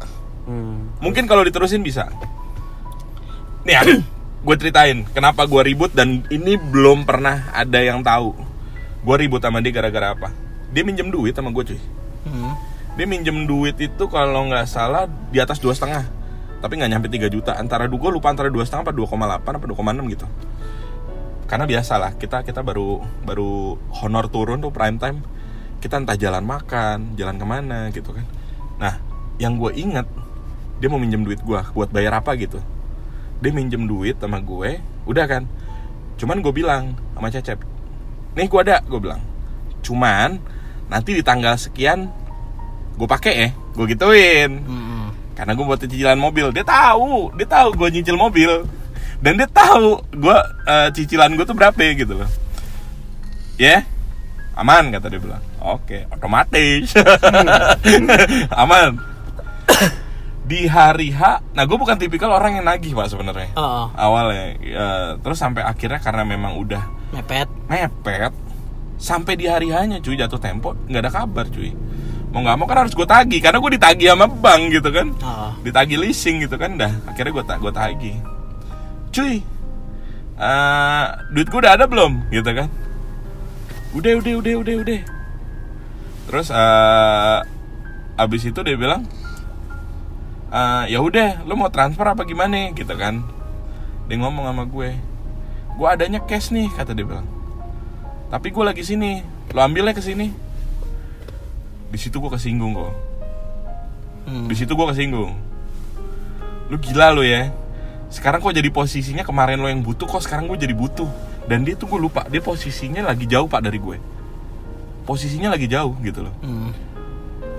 Hmm. 0.43 0.91
mungkin 0.99 1.24
kalau 1.24 1.39
diterusin 1.45 1.86
bisa. 1.86 2.12
Nih 3.64 3.80
ya 3.80 3.82
gue 4.43 4.56
ceritain 4.60 5.08
kenapa 5.08 5.47
gue 5.47 5.62
ribut 5.64 5.93
dan 5.95 6.28
ini 6.34 6.58
belum 6.60 7.06
pernah 7.06 7.54
ada 7.54 7.78
yang 7.78 8.01
tahu. 8.01 8.34
Gue 9.06 9.16
ribut 9.22 9.39
sama 9.39 9.62
dia 9.62 9.70
gara-gara 9.70 10.18
apa 10.18 10.43
dia 10.74 10.82
minjem 10.82 11.14
duit 11.14 11.38
sama 11.38 11.54
gue 11.54 11.64
cuy. 11.74 11.82
Hmm. 12.24 12.56
dia 12.94 13.06
minjem 13.10 13.44
duit 13.46 13.76
itu 13.78 14.04
kalau 14.08 14.48
nggak 14.48 14.66
salah 14.70 15.06
di 15.30 15.38
atas 15.38 15.62
dua 15.62 15.74
setengah. 15.78 16.06
Tapi 16.64 16.80
nggak 16.80 16.92
nyampe 16.96 17.08
3 17.12 17.28
juta. 17.28 17.60
Antara 17.60 17.92
gue 17.92 18.12
lupa 18.14 18.32
antara 18.32 18.48
dua 18.48 18.64
setengah 18.64 18.88
apa 18.88 18.94
2,8 18.96 19.44
apa 19.60 19.66
2,6 19.68 20.14
gitu. 20.16 20.28
Karena 21.44 21.66
biasalah 21.68 22.16
kita 22.16 22.48
kita 22.48 22.64
baru 22.64 23.04
baru 23.28 23.76
honor 24.00 24.32
turun 24.32 24.64
tuh 24.64 24.72
prime 24.72 24.96
time. 24.96 25.20
Kita 25.84 26.00
entah 26.00 26.16
jalan 26.16 26.48
makan 26.48 27.20
jalan 27.20 27.36
ke 27.36 27.46
mana 27.46 27.92
gitu 27.92 28.16
kan. 28.16 28.26
Nah 28.80 28.96
yang 29.42 29.60
gue 29.60 29.76
inget 29.76 30.08
dia 30.80 30.88
mau 30.88 31.02
minjem 31.02 31.28
duit 31.28 31.44
gue 31.44 31.60
buat 31.76 31.90
bayar 31.92 32.24
apa 32.24 32.34
gitu. 32.40 32.64
Dia 33.44 33.52
minjem 33.52 33.84
duit 33.84 34.16
sama 34.24 34.40
gue 34.40 34.80
udah 35.04 35.26
kan. 35.28 35.44
Cuman 36.16 36.40
gue 36.40 36.54
bilang 36.56 36.96
sama 37.18 37.28
Cecep 37.28 37.74
nih 38.34 38.48
gue 38.50 38.60
ada 38.64 38.80
gue 38.88 39.00
bilang. 39.04 39.22
Cuman 39.84 40.42
nanti 40.94 41.18
di 41.18 41.26
tanggal 41.26 41.58
sekian 41.58 42.06
gue 42.94 43.08
pakai 43.10 43.34
ya 43.34 43.50
gue 43.74 43.86
gituin. 43.89 44.52
Hmm. 44.62 45.10
karena 45.34 45.58
gue 45.58 45.66
buat 45.66 45.82
cicilan 45.82 46.20
mobil. 46.22 46.54
Dia 46.54 46.62
tahu 46.62 47.34
dia 47.34 47.50
tahu 47.50 47.74
gue 47.74 47.89
nyicil 47.89 48.14
mobil. 48.14 48.70
Dan 49.18 49.41
dia 49.41 49.50
tahu 49.50 49.98
gue 50.14 50.38
eh, 50.70 50.89
cicilan 50.94 51.34
gue 51.34 51.41
tuh 51.41 51.58
berapa 51.58 51.82
gitu 51.98 52.22
loh. 52.22 52.30
Ya? 53.58 53.82
Aman 54.54 54.94
kata 54.94 55.10
dia 55.10 55.18
bilang. 55.18 55.41
Oke 55.58 56.06
otomatis. 56.14 56.94
Aman. 58.62 59.02
Di 60.46 60.70
hari 60.70 61.10
H 61.10 61.41
nah 61.58 61.66
gue 61.66 61.78
bukan 61.82 61.98
tipikal 61.98 62.30
orang 62.30 62.62
yang 62.62 62.70
nagih 62.70 62.94
pak 62.94 63.10
sebenarnya. 63.10 63.58
Oh, 63.58 63.89
awalnya 63.98 64.54
ya, 64.62 64.88
terus 65.18 65.41
sampai 65.41 65.66
akhirnya 65.66 65.98
karena 65.98 66.22
memang 66.22 66.62
udah 66.62 66.86
mepet. 67.10 67.50
mepet 67.66 68.53
sampai 69.04 69.36
di 69.36 69.51
hari 69.51 69.68
hanya 69.76 69.99
cuy 69.99 70.16
jatuh 70.16 70.39
tempo 70.39 70.72
nggak 70.88 71.01
ada 71.04 71.12
kabar 71.12 71.45
cuy. 71.51 71.76
Mau 72.32 72.39
nggak 72.39 72.56
mau 72.56 72.66
kan 72.66 72.88
harus 72.88 72.95
gue 72.95 73.04
tagih 73.04 73.43
karena 73.43 73.60
gue 73.60 73.72
ditagih 73.76 74.08
sama 74.16 74.32
bank 74.32 74.62
gitu 74.72 74.89
kan. 74.95 75.08
Oh. 75.20 75.51
ditagih 75.60 75.99
leasing 75.99 76.39
gitu 76.39 76.56
kan 76.56 76.80
dah. 76.80 76.95
Akhirnya 77.04 77.36
gue 77.36 77.43
tak 77.43 77.60
gue 77.60 77.74
tagih. 77.76 78.16
Cuy 79.12 79.43
eh, 80.39 81.06
duit 81.36 81.47
gue 81.51 81.60
udah 81.60 81.76
ada 81.76 81.86
belum? 81.86 82.32
Gitu 82.32 82.47
kan. 82.56 82.72
Udah 83.91 84.14
udah 84.24 84.34
udah 84.39 84.54
udah 84.64 84.76
udah. 84.88 85.01
Terus 86.32 86.47
eh, 86.47 87.39
abis 88.16 88.41
itu 88.47 88.60
dia 88.64 88.80
bilang 88.80 89.04
"Eh, 90.47 90.84
ya 90.95 91.04
udah 91.04 91.43
lo 91.43 91.60
mau 91.60 91.68
transfer 91.68 92.08
apa 92.08 92.24
gimana? 92.24 92.72
Gitu 92.72 92.95
kan. 92.95 93.20
Dia 94.08 94.16
ngomong 94.16 94.47
sama 94.47 94.64
gue 94.64 95.12
gue 95.74 95.88
adanya 95.89 96.22
cash 96.22 96.54
nih 96.54 96.70
kata 96.70 96.93
dia 96.93 97.01
bilang 97.01 97.26
tapi 98.34 98.50
gue 98.50 98.66
lagi 98.66 98.82
sini. 98.82 99.22
Lo 99.54 99.62
ambilnya 99.62 99.94
ke 99.94 100.02
sini. 100.02 100.34
Di 101.94 101.98
situ 102.02 102.18
gue 102.18 102.34
kesinggung 102.34 102.74
kok. 102.74 102.94
Hmm. 104.24 104.48
di 104.50 104.56
situ 104.58 104.74
gue 104.74 104.88
kesinggung. 104.90 105.38
Lu 106.74 106.82
gila 106.82 107.14
lu 107.14 107.22
ya. 107.22 107.54
Sekarang 108.10 108.42
kok 108.42 108.58
jadi 108.58 108.74
posisinya 108.74 109.22
kemarin 109.22 109.62
lo 109.62 109.70
yang 109.70 109.86
butuh 109.86 110.10
kok 110.10 110.26
sekarang 110.26 110.50
gue 110.50 110.58
jadi 110.58 110.74
butuh. 110.74 111.06
Dan 111.46 111.62
dia 111.62 111.78
tuh 111.78 111.86
gue 111.86 112.00
lupa 112.02 112.26
dia 112.26 112.42
posisinya 112.42 113.06
lagi 113.06 113.30
jauh 113.30 113.46
pak 113.46 113.62
dari 113.62 113.78
gue. 113.78 114.02
Posisinya 115.06 115.54
lagi 115.54 115.70
jauh 115.70 115.94
gitu 116.02 116.26
loh. 116.26 116.34
Hmm. 116.42 116.74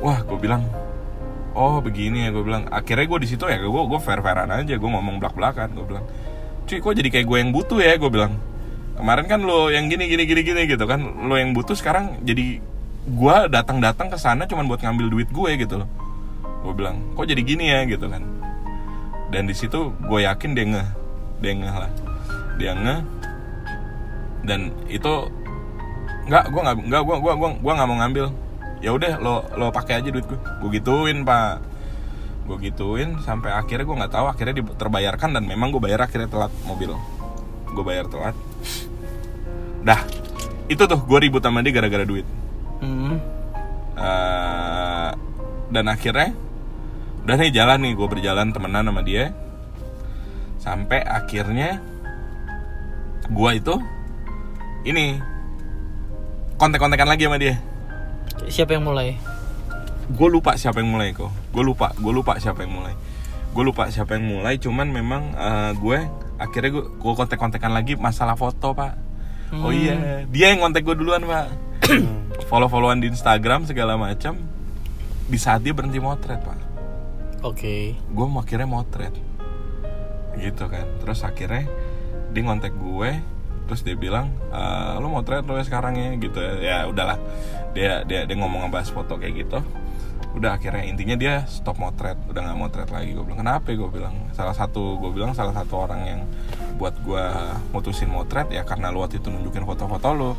wah 0.02 0.20
gue 0.26 0.36
bilang 0.36 0.66
oh 1.54 1.78
begini 1.78 2.26
ya 2.26 2.34
gue 2.34 2.42
bilang. 2.42 2.66
Akhirnya 2.66 3.06
gue 3.06 3.18
di 3.22 3.28
situ 3.30 3.46
ya 3.46 3.62
gue 3.62 3.70
gue 3.70 4.00
fair 4.02 4.18
fairan 4.18 4.50
aja 4.50 4.74
gue 4.74 4.90
ngomong 4.90 5.22
belak 5.22 5.38
belakan 5.38 5.70
gue 5.70 5.86
bilang 5.86 6.04
cuy 6.64 6.80
kok 6.80 6.96
jadi 6.96 7.08
kayak 7.12 7.26
gue 7.28 7.38
yang 7.38 7.52
butuh 7.52 7.76
ya? 7.76 8.00
gue 8.00 8.08
bilang 8.08 8.34
kemarin 8.94 9.26
kan 9.26 9.40
lo 9.42 9.68
yang 9.68 9.90
gini 9.90 10.06
gini 10.06 10.24
gini 10.24 10.42
gini 10.46 10.60
gitu 10.70 10.84
kan. 10.86 11.02
Lo 11.02 11.34
yang 11.34 11.52
butuh 11.52 11.74
sekarang 11.74 12.22
jadi 12.22 12.62
gue 13.04 13.36
datang 13.52 13.84
datang 13.84 14.08
ke 14.08 14.16
sana 14.16 14.48
cuman 14.48 14.64
buat 14.64 14.80
ngambil 14.80 15.06
duit 15.12 15.28
gue 15.28 15.50
gitu 15.60 15.82
loh. 15.82 15.88
Gue 16.64 16.72
bilang 16.72 16.96
kok 17.12 17.28
jadi 17.28 17.42
gini 17.44 17.68
ya? 17.68 17.84
gitu 17.84 18.08
kan. 18.08 18.22
Dan 19.28 19.50
di 19.50 19.54
situ 19.54 19.92
gue 19.92 20.20
yakin 20.24 20.50
dia 20.56 20.64
ngeh 20.64 20.88
dia 21.42 21.52
ngeh 21.52 21.74
lah. 21.74 21.92
Dia 22.56 22.72
ngeh. 22.72 23.00
Dan 24.44 24.72
itu 24.88 25.28
nggak 26.24 26.44
gue 26.48 26.60
nggak 26.64 26.76
nggak 26.88 27.02
gue 27.04 27.16
gue 27.20 27.32
gue 27.36 27.48
gue 27.60 27.72
nggak 27.74 27.88
mau 27.88 27.98
ngambil. 28.00 28.26
Ya 28.80 28.90
udah 28.92 29.16
lo 29.20 29.44
lo 29.56 29.72
pakai 29.72 30.00
aja 30.00 30.08
duit 30.08 30.24
gue 30.24 30.38
gue 30.38 30.70
gituin 30.80 31.26
pak. 31.26 31.60
Gue 32.48 32.56
gituin 32.60 33.20
sampai 33.20 33.52
akhirnya 33.52 33.84
gue 33.84 33.96
nggak 34.00 34.12
tahu 34.12 34.26
akhirnya 34.28 34.60
terbayarkan 34.76 35.36
dan 35.36 35.44
memang 35.44 35.72
gue 35.72 35.80
bayar 35.80 36.08
akhirnya 36.08 36.28
telat 36.32 36.52
mobil. 36.64 36.96
Gue 37.74 37.84
bayar 37.84 38.08
telat 38.08 38.36
dah. 39.84 40.00
Itu 40.66 40.88
tuh 40.88 40.98
gue 41.04 41.18
ribut 41.28 41.44
sama 41.44 41.60
dia 41.60 41.76
gara-gara 41.76 42.02
duit. 42.08 42.24
Hmm. 42.80 43.20
Eh, 43.94 45.10
dan 45.70 45.84
akhirnya 45.86 46.32
udah 47.24 47.36
nih 47.40 47.52
jalan 47.52 47.78
nih 47.84 47.92
gue 47.92 48.08
berjalan 48.08 48.48
temenan 48.50 48.88
sama 48.88 49.02
dia. 49.04 49.30
Sampai 50.58 51.04
akhirnya 51.04 51.78
gue 53.28 53.50
itu 53.52 53.74
ini 54.88 55.20
kontek-kontekan 56.56 57.08
lagi 57.08 57.28
sama 57.28 57.36
dia. 57.36 57.60
Siapa 58.48 58.74
yang 58.74 58.88
mulai? 58.88 59.14
gue 60.04 60.28
lupa 60.28 60.60
siapa 60.60 60.84
yang 60.84 60.92
mulai 60.92 61.16
kok. 61.16 61.32
Gue 61.52 61.64
lupa 61.64 61.96
gue 61.96 62.12
lupa 62.12 62.36
siapa 62.36 62.64
yang 62.64 62.76
mulai. 62.76 62.94
Gue 63.54 63.64
lupa 63.64 63.88
siapa 63.88 64.18
yang 64.18 64.26
mulai 64.28 64.60
cuman 64.60 64.88
memang 64.92 65.22
eh, 65.32 65.72
gue 65.80 65.98
akhirnya 66.36 66.70
gue 66.74 66.84
gue 66.98 67.12
kontek 67.14 67.38
kontekan 67.38 67.72
lagi 67.72 67.94
masalah 67.96 68.34
foto 68.34 68.74
pak 68.74 69.03
oh 69.62 69.70
iya 69.70 70.26
dia 70.26 70.50
yang 70.50 70.64
kontek 70.64 70.82
gue 70.82 70.96
duluan 70.98 71.22
pak. 71.22 71.46
Follow 72.50 72.66
followan 72.66 72.98
di 72.98 73.08
Instagram 73.12 73.68
segala 73.68 73.94
macam 73.94 74.34
di 75.30 75.38
saat 75.38 75.62
dia 75.62 75.70
berhenti 75.70 76.02
motret 76.02 76.40
pak. 76.42 76.58
Oke. 77.44 77.94
gue 77.94 78.26
mau 78.26 78.40
akhirnya 78.40 78.66
motret. 78.66 79.14
Gitu 80.34 80.64
kan. 80.66 80.86
Terus 81.04 81.20
akhirnya 81.22 81.68
dia 82.34 82.42
ngontek 82.42 82.74
gue 82.74 83.10
terus 83.64 83.80
dia 83.80 83.96
bilang 83.96 84.28
"Eh, 84.52 85.00
lo 85.00 85.08
motret 85.08 85.40
lo 85.48 85.56
ya 85.56 85.64
sekarang 85.64 85.94
ya 85.96 86.10
gitu 86.18 86.38
ya. 86.40 86.52
Ya 86.58 86.76
udahlah. 86.88 87.20
Dia 87.76 88.02
dia 88.02 88.24
dia 88.24 88.36
ngomong 88.36 88.68
ngebahas 88.68 88.90
foto 88.90 89.20
kayak 89.20 89.46
gitu 89.46 89.60
udah 90.34 90.58
akhirnya 90.58 90.82
intinya 90.82 91.14
dia 91.14 91.34
stop 91.46 91.78
motret 91.78 92.18
udah 92.26 92.40
nggak 92.42 92.58
motret 92.58 92.88
lagi. 92.90 93.14
Gue 93.14 93.22
bilang 93.22 93.40
kenapa 93.46 93.70
gue 93.70 93.90
bilang 93.90 94.14
salah 94.34 94.54
satu 94.54 94.98
gue 94.98 95.10
bilang 95.14 95.30
salah 95.30 95.54
satu 95.54 95.86
orang 95.86 96.00
yang 96.02 96.20
buat 96.74 96.94
gue 97.06 97.24
mutusin 97.70 98.10
motret 98.10 98.50
ya 98.50 98.66
karena 98.66 98.90
lu 98.90 99.06
waktu 99.06 99.22
itu 99.22 99.30
nunjukin 99.30 99.62
foto-foto 99.62 100.10
lo 100.10 100.30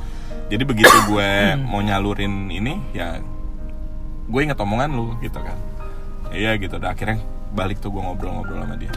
jadi 0.51 0.67
begitu 0.67 0.91
gue 1.07 1.55
mau 1.63 1.79
nyalurin 1.79 2.51
ini 2.51 2.75
ya 2.91 3.23
gue 4.27 4.41
inget 4.41 4.59
omongan 4.59 4.91
lu 4.91 5.15
gitu 5.23 5.39
kan. 5.39 5.57
Iya 6.33 6.59
gitu. 6.59 6.75
Udah 6.75 6.91
akhirnya 6.91 7.21
balik 7.55 7.79
tuh 7.79 7.93
gue 7.93 8.01
ngobrol-ngobrol 8.03 8.67
sama 8.67 8.75
dia. 8.75 8.91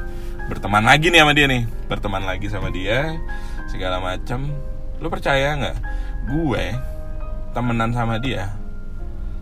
Berteman 0.50 0.82
lagi 0.82 1.14
nih 1.14 1.20
sama 1.22 1.32
dia 1.36 1.46
nih. 1.46 1.62
Berteman 1.86 2.24
lagi 2.26 2.46
sama 2.50 2.68
dia 2.74 3.14
segala 3.70 4.02
macem. 4.02 4.50
Lu 4.98 5.06
percaya 5.06 5.54
nggak? 5.54 5.76
Gue 6.26 6.74
temenan 7.54 7.94
sama 7.94 8.20
dia 8.20 8.52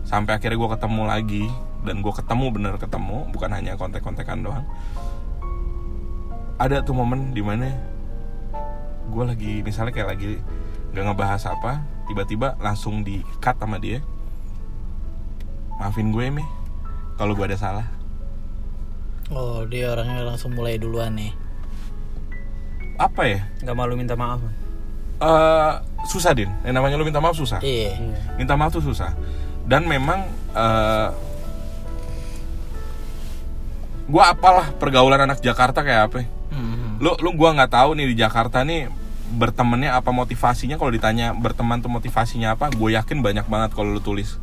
sampai 0.07 0.39
akhirnya 0.39 0.55
gue 0.55 0.69
ketemu 0.71 1.01
lagi 1.03 1.45
dan 1.83 1.99
gue 1.99 2.13
ketemu 2.15 2.45
bener 2.55 2.73
ketemu 2.79 3.27
bukan 3.35 3.51
hanya 3.51 3.75
kontek-kontekan 3.75 4.39
doang. 4.39 4.63
Ada 6.57 6.81
tuh 6.81 6.95
momen 6.95 7.35
di 7.35 7.43
mana 7.43 7.67
gue 9.11 9.23
lagi 9.27 9.53
misalnya 9.67 9.91
kayak 9.91 10.09
lagi 10.15 10.39
nggak 10.95 11.03
ngebahas 11.11 11.43
apa 11.51 11.83
tiba-tiba 12.07 12.55
langsung 12.63 13.03
di 13.03 13.19
cut 13.43 13.59
sama 13.59 13.83
dia. 13.83 13.99
Maafin 15.77 16.15
gue 16.15 16.31
mi 16.31 16.43
kalau 17.19 17.35
gue 17.35 17.43
ada 17.43 17.59
salah. 17.59 17.87
Oh, 19.27 19.67
dia 19.67 19.91
orangnya 19.91 20.23
langsung 20.23 20.55
mulai 20.55 20.79
duluan 20.79 21.11
nih. 21.19 21.35
apa 22.97 23.29
ya? 23.29 23.45
Nggak 23.61 23.75
malu 23.77 23.93
minta 23.93 24.15
maaf. 24.17 24.41
Eh 25.19 25.73
susah 26.07 26.31
din. 26.33 26.49
Yang 26.63 26.73
namanya 26.79 26.95
lu 26.95 27.05
minta 27.05 27.19
maaf 27.21 27.35
susah. 27.35 27.59
Iya. 27.59 27.99
minta 28.39 28.55
maaf 28.55 28.71
tuh 28.71 28.81
susah 28.81 29.11
dan 29.67 29.83
memang 29.85 30.23
eh 30.55 31.09
gue 34.07 34.23
apalah 34.23 34.71
pergaulan 34.79 35.27
anak 35.27 35.43
Jakarta 35.43 35.83
kayak 35.83 36.01
apa. 36.07 36.23
Hmm. 36.47 36.95
lu 37.03 37.11
lu 37.19 37.35
gua 37.35 37.51
nggak 37.51 37.75
tahu 37.75 37.91
nih 37.99 38.07
di 38.07 38.15
Jakarta 38.15 38.63
nih 38.63 38.87
bertemannya 39.35 39.91
apa 39.91 40.15
motivasinya 40.15 40.79
kalau 40.79 40.87
ditanya 40.95 41.35
berteman 41.35 41.83
tuh 41.83 41.91
motivasinya 41.91 42.55
apa 42.55 42.71
gue 42.71 42.95
yakin 42.95 43.19
banyak 43.19 43.43
banget 43.51 43.75
kalau 43.75 43.91
lu 43.91 43.99
tulis 43.99 44.39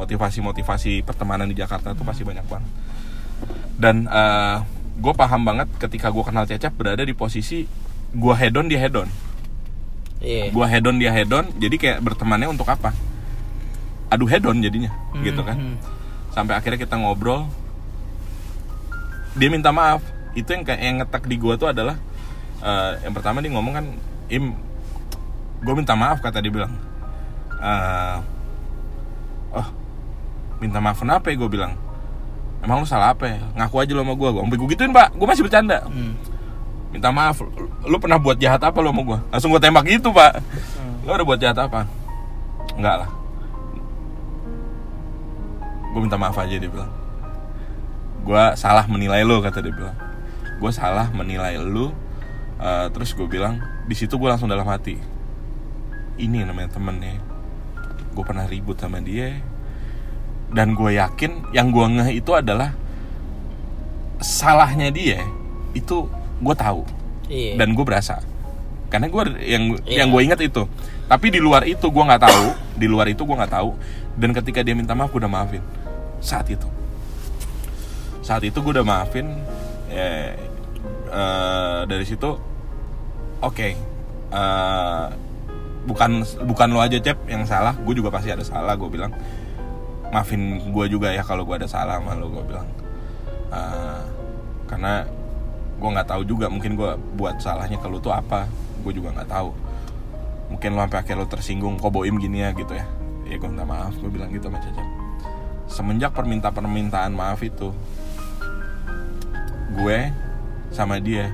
motivasi 0.00 0.40
motivasi 0.40 1.04
pertemanan 1.04 1.44
di 1.44 1.54
Jakarta 1.54 1.92
tuh 1.92 2.08
pasti 2.08 2.24
banyak 2.24 2.48
banget 2.48 2.70
dan 3.76 4.08
gue 4.96 5.12
paham 5.12 5.44
banget 5.44 5.68
ketika 5.76 6.08
gue 6.08 6.24
kenal 6.24 6.48
Cecep 6.48 6.72
berada 6.72 7.04
di 7.04 7.12
posisi 7.12 7.68
gue 8.16 8.34
hedon 8.34 8.66
dia 8.72 8.80
hedon 8.80 9.06
Iya. 10.24 10.48
gue 10.48 10.66
hedon 10.66 10.96
dia 10.96 11.12
hedon 11.12 11.44
jadi 11.60 11.76
kayak 11.76 11.98
bertemannya 12.00 12.48
untuk 12.48 12.64
apa 12.72 12.96
adu 14.14 14.30
hedon 14.30 14.62
jadinya 14.62 14.90
gitu 15.26 15.42
kan. 15.42 15.58
Hmm. 15.58 15.76
sampai 16.34 16.58
akhirnya 16.58 16.78
kita 16.82 16.98
ngobrol. 16.98 17.46
Dia 19.38 19.50
minta 19.50 19.70
maaf. 19.70 20.02
Itu 20.34 20.50
yang 20.50 20.66
kayak 20.66 20.80
yang 20.82 20.96
ngetak 21.02 21.22
di 21.30 21.36
gua 21.38 21.54
tuh 21.54 21.70
adalah 21.70 21.94
eh, 22.58 22.92
yang 23.06 23.14
pertama 23.14 23.38
dia 23.38 23.50
ngomong 23.54 23.74
kan 23.74 23.86
im 24.30 24.54
gue 25.64 25.74
minta 25.74 25.94
maaf 25.94 26.18
kata 26.18 26.42
dia 26.42 26.50
bilang. 26.50 26.74
Eh, 27.62 28.18
oh 29.54 29.68
minta 30.58 30.78
maaf 30.82 30.98
kenapa 30.98 31.30
ya? 31.30 31.38
gue 31.38 31.50
bilang. 31.50 31.78
Emang 32.64 32.80
lu 32.80 32.88
salah 32.88 33.12
apa 33.12 33.28
ya? 33.28 33.38
Ngaku 33.60 33.76
aja 33.78 33.92
lo 33.92 34.02
sama 34.02 34.14
gue 34.16 34.28
gue 34.32 34.42
sampai 34.42 34.58
gue 34.58 34.68
gituin 34.74 34.92
pak. 34.94 35.08
Gue 35.14 35.26
masih 35.26 35.44
bercanda. 35.46 35.78
Hmm. 35.86 36.14
minta 36.94 37.10
maaf 37.10 37.42
lu 37.90 37.98
pernah 37.98 38.22
buat 38.22 38.38
jahat 38.38 38.62
apa 38.62 38.78
lo 38.78 38.94
sama 38.94 39.02
gue 39.02 39.18
langsung 39.34 39.50
gue 39.50 39.62
tembak 39.62 39.86
gitu 39.86 40.14
pak. 40.14 40.38
Lo 41.06 41.14
udah 41.14 41.26
buat 41.26 41.38
jahat 41.42 41.58
apa? 41.58 41.90
Enggak 42.78 43.02
lah 43.02 43.23
gue 45.94 46.00
minta 46.02 46.18
maaf 46.18 46.34
aja 46.34 46.58
dia 46.58 46.66
bilang. 46.66 46.90
Gue 48.26 48.42
salah 48.58 48.84
menilai 48.90 49.22
lo 49.22 49.38
kata 49.38 49.62
dia 49.62 49.70
bilang. 49.70 49.94
Gue 50.58 50.74
salah 50.74 51.06
menilai 51.14 51.54
lu 51.62 51.94
Eh, 52.54 52.86
terus 52.94 53.12
gue 53.12 53.26
bilang 53.26 53.58
di 53.84 53.92
situ 53.98 54.14
gue 54.14 54.24
langsung 54.30 54.46
dalam 54.46 54.64
hati 54.64 54.96
ini 56.16 56.46
namanya 56.46 56.78
temennya 56.78 57.18
gue 58.14 58.24
pernah 58.24 58.46
ribut 58.46 58.78
sama 58.78 59.02
dia. 59.02 59.34
Dan 60.54 60.78
gue 60.78 60.94
yakin 60.94 61.50
yang 61.50 61.74
gue 61.74 61.82
ngeh 61.82 62.10
itu 62.22 62.30
adalah 62.30 62.70
salahnya 64.22 64.94
dia 64.94 65.18
itu 65.74 66.06
gue 66.40 66.54
tahu. 66.54 66.86
Iya. 67.24 67.56
dan 67.58 67.72
gue 67.74 67.84
berasa. 67.84 68.20
Karena 68.92 69.08
gue 69.08 69.22
yang 69.42 69.74
Iya. 69.82 70.04
yang 70.04 70.08
gue 70.14 70.22
ingat 70.22 70.40
itu. 70.44 70.62
Tapi 71.10 71.26
di 71.34 71.40
luar 71.42 71.66
itu 71.66 71.88
gue 71.90 72.04
nggak 72.06 72.22
tahu 72.22 72.46
di 72.78 72.86
luar 72.86 73.10
itu 73.10 73.26
gue 73.26 73.34
nggak 73.34 73.50
tahu. 73.50 73.74
Dan 74.14 74.30
ketika 74.30 74.62
dia 74.62 74.78
minta 74.78 74.94
maaf 74.94 75.10
gue 75.10 75.18
udah 75.18 75.32
maafin 75.32 75.64
saat 76.24 76.48
itu. 76.48 76.64
Saat 78.24 78.40
itu 78.48 78.56
gue 78.64 78.72
udah 78.80 78.86
maafin 78.88 79.28
ya, 79.92 80.32
eh, 81.12 81.80
dari 81.84 82.04
situ 82.08 82.40
oke 83.44 83.68
eh, 84.32 85.06
bukan 85.84 86.24
bukan 86.48 86.68
lo 86.72 86.80
aja 86.80 86.96
cep 86.96 87.28
yang 87.28 87.44
salah 87.44 87.76
gue 87.76 87.92
juga 87.92 88.08
pasti 88.08 88.32
ada 88.32 88.40
salah 88.40 88.72
gue 88.80 88.88
bilang. 88.88 89.12
Maafin 90.08 90.72
gue 90.72 90.84
juga 90.88 91.12
ya 91.12 91.20
kalau 91.20 91.44
gue 91.44 91.60
ada 91.60 91.68
salah 91.68 92.00
sama 92.00 92.16
lo 92.16 92.32
gue 92.32 92.44
bilang. 92.48 92.66
Eh, 93.52 94.02
karena 94.64 95.04
gue 95.76 95.90
nggak 95.92 96.08
tahu 96.08 96.24
juga 96.24 96.48
mungkin 96.48 96.80
gue 96.80 96.96
buat 97.20 97.36
salahnya 97.44 97.76
ke 97.76 97.86
lu 97.92 98.00
tuh 98.00 98.16
apa 98.16 98.48
gue 98.80 98.92
juga 98.96 99.12
nggak 99.12 99.28
tahu. 99.28 99.52
Mungkin 100.48 100.72
lo 100.72 100.80
sampai 100.88 100.98
akhir 101.04 101.14
lo 101.20 101.28
tersinggung 101.28 101.76
kok 101.76 101.92
boim 101.92 102.16
gini 102.16 102.40
ya 102.40 102.56
gitu 102.56 102.72
ya. 102.72 102.88
Ya 103.28 103.36
gue 103.36 103.48
minta 103.48 103.68
maaf 103.68 103.92
gue 104.00 104.08
bilang 104.08 104.32
gitu 104.32 104.48
sama 104.48 104.60
Cecep 104.64 104.93
semenjak 105.66 106.12
perminta 106.12 106.48
permintaan 106.48 107.12
maaf 107.12 107.40
itu 107.40 107.72
gue 109.74 109.98
sama 110.70 110.98
dia 110.98 111.30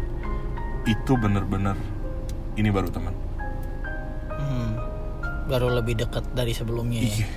itu 0.85 1.13
bener-bener 1.15 1.77
ini 2.55 2.69
baru 2.69 2.89
teman 2.89 3.15
Hmm. 4.31 4.73
Baru 5.45 5.69
lebih 5.69 6.01
dekat 6.01 6.25
dari 6.33 6.57
sebelumnya. 6.57 7.05
ya. 7.05 7.13
Iya. 7.13 7.29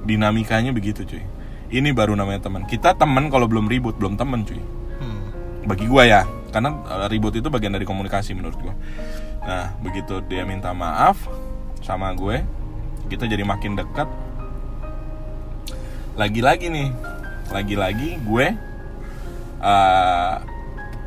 dinamikanya 0.00 0.70
begitu 0.70 1.04
cuy 1.04 1.20
ini 1.68 1.92
baru 1.92 2.16
namanya 2.16 2.48
teman 2.48 2.64
kita 2.64 2.96
teman 2.96 3.28
kalau 3.28 3.44
belum 3.44 3.68
ribut 3.68 3.98
belum 3.98 4.16
teman 4.16 4.42
cuy 4.42 4.56
Hmm. 4.96 5.28
bagi 5.66 5.84
gua 5.84 6.04
ya 6.04 6.22
karena 6.50 6.72
eh, 6.72 7.08
ribut 7.08 7.32
itu 7.32 7.46
bagian 7.46 7.72
dari 7.72 7.84
komunikasi 7.84 8.32
menurut 8.32 8.56
gua 8.56 8.72
nah 9.40 9.76
begitu 9.80 10.24
dia 10.24 10.44
minta 10.44 10.72
maaf 10.72 11.16
sama 11.80 12.12
gue 12.12 12.44
kita 13.08 13.24
jadi 13.24 13.40
makin 13.40 13.72
dekat 13.74 14.08
lagi-lagi 16.20 16.68
nih. 16.68 16.88
Lagi-lagi 17.48 18.20
gue 18.20 18.46
eh 19.60 20.34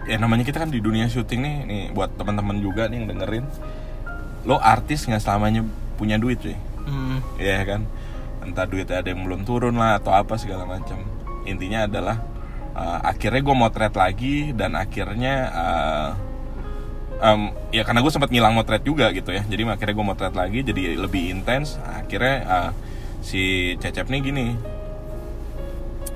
ya 0.03 0.17
namanya 0.19 0.43
kita 0.43 0.61
kan 0.61 0.69
di 0.69 0.83
dunia 0.83 1.07
syuting 1.07 1.41
nih 1.41 1.55
nih 1.63 1.83
buat 1.95 2.13
teman-teman 2.17 2.57
juga 2.57 2.89
nih 2.89 3.05
yang 3.05 3.07
dengerin. 3.13 3.45
Lo 4.49 4.57
artis 4.57 5.05
nggak 5.05 5.21
selamanya 5.21 5.61
punya 5.95 6.17
duit 6.17 6.41
cuy. 6.41 6.57
Hmm. 6.83 7.23
ya 7.39 7.63
kan? 7.63 7.85
Entah 8.43 8.67
duitnya 8.67 8.99
ada 8.99 9.07
yang 9.07 9.23
belum 9.23 9.47
turun 9.47 9.79
lah 9.79 10.01
atau 10.01 10.11
apa 10.11 10.35
segala 10.35 10.67
macam. 10.67 10.99
Intinya 11.47 11.87
adalah 11.87 12.19
uh, 12.75 12.99
akhirnya 13.07 13.39
gue 13.39 13.55
motret 13.55 13.93
lagi 13.95 14.51
dan 14.51 14.75
akhirnya 14.75 15.35
uh, 15.47 16.09
um, 17.23 17.55
ya 17.71 17.87
karena 17.87 18.03
gue 18.03 18.11
sempat 18.11 18.27
ngilang 18.35 18.51
motret 18.51 18.83
juga 18.83 19.07
gitu 19.15 19.31
ya. 19.31 19.47
Jadi 19.47 19.63
akhirnya 19.63 19.95
gue 19.95 20.07
motret 20.11 20.35
lagi 20.35 20.59
jadi 20.59 20.99
lebih 20.99 21.31
intens. 21.31 21.79
Akhirnya 21.79 22.35
uh, 22.43 22.71
si 23.23 23.73
Cecep 23.79 24.11
nih 24.11 24.19
gini 24.19 24.47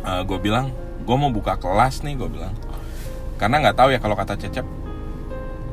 gue 0.07 0.39
bilang 0.39 0.71
gue 1.07 1.15
mau 1.15 1.31
buka 1.31 1.55
kelas 1.59 2.03
nih 2.03 2.19
gue 2.19 2.29
bilang. 2.31 2.55
Karena 3.37 3.61
nggak 3.61 3.77
tahu 3.77 3.89
ya 3.93 3.99
kalau 4.01 4.15
kata 4.17 4.35
Cecep 4.35 4.65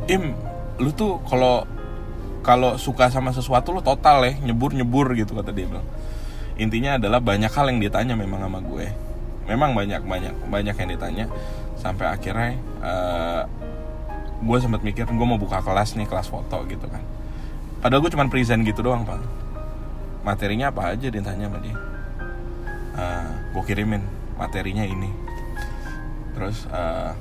im 0.04 0.36
lu 0.76 0.92
tuh 0.92 1.22
kalau 1.24 1.64
kalau 2.44 2.76
suka 2.76 3.08
sama 3.08 3.32
sesuatu 3.32 3.72
lo 3.72 3.80
total 3.80 4.20
ya 4.28 4.36
nyebur 4.44 4.76
nyebur 4.76 5.16
gitu 5.16 5.32
kata 5.32 5.50
dia 5.50 5.64
bilang. 5.64 5.86
Intinya 6.54 7.00
adalah 7.00 7.18
banyak 7.18 7.50
hal 7.50 7.66
yang 7.72 7.80
ditanya 7.82 8.14
memang 8.14 8.44
sama 8.44 8.60
gue. 8.62 8.86
Memang 9.48 9.74
banyak 9.74 10.04
banyak 10.04 10.34
banyak 10.46 10.74
yang 10.76 10.88
ditanya. 10.92 11.24
Sampai 11.80 12.06
akhirnya 12.06 12.54
eh, 12.84 13.42
gue 14.44 14.58
sempat 14.60 14.84
mikir 14.84 15.08
gue 15.08 15.26
mau 15.26 15.40
buka 15.40 15.64
kelas 15.64 15.96
nih 15.98 16.06
kelas 16.06 16.30
foto 16.30 16.62
gitu 16.68 16.86
kan. 16.86 17.02
Padahal 17.80 18.04
gue 18.04 18.12
cuma 18.12 18.28
present 18.28 18.60
gitu 18.62 18.84
doang 18.84 19.08
pak. 19.08 19.18
Materinya 20.22 20.70
apa 20.70 20.94
aja 20.94 21.08
ditanya 21.10 21.48
sama 21.48 21.58
dia. 21.64 21.76
Gue 23.50 23.64
kirimin 23.66 24.04
materinya 24.34 24.84
ini. 24.86 25.10
Terus 26.34 26.66
eh, 26.66 27.12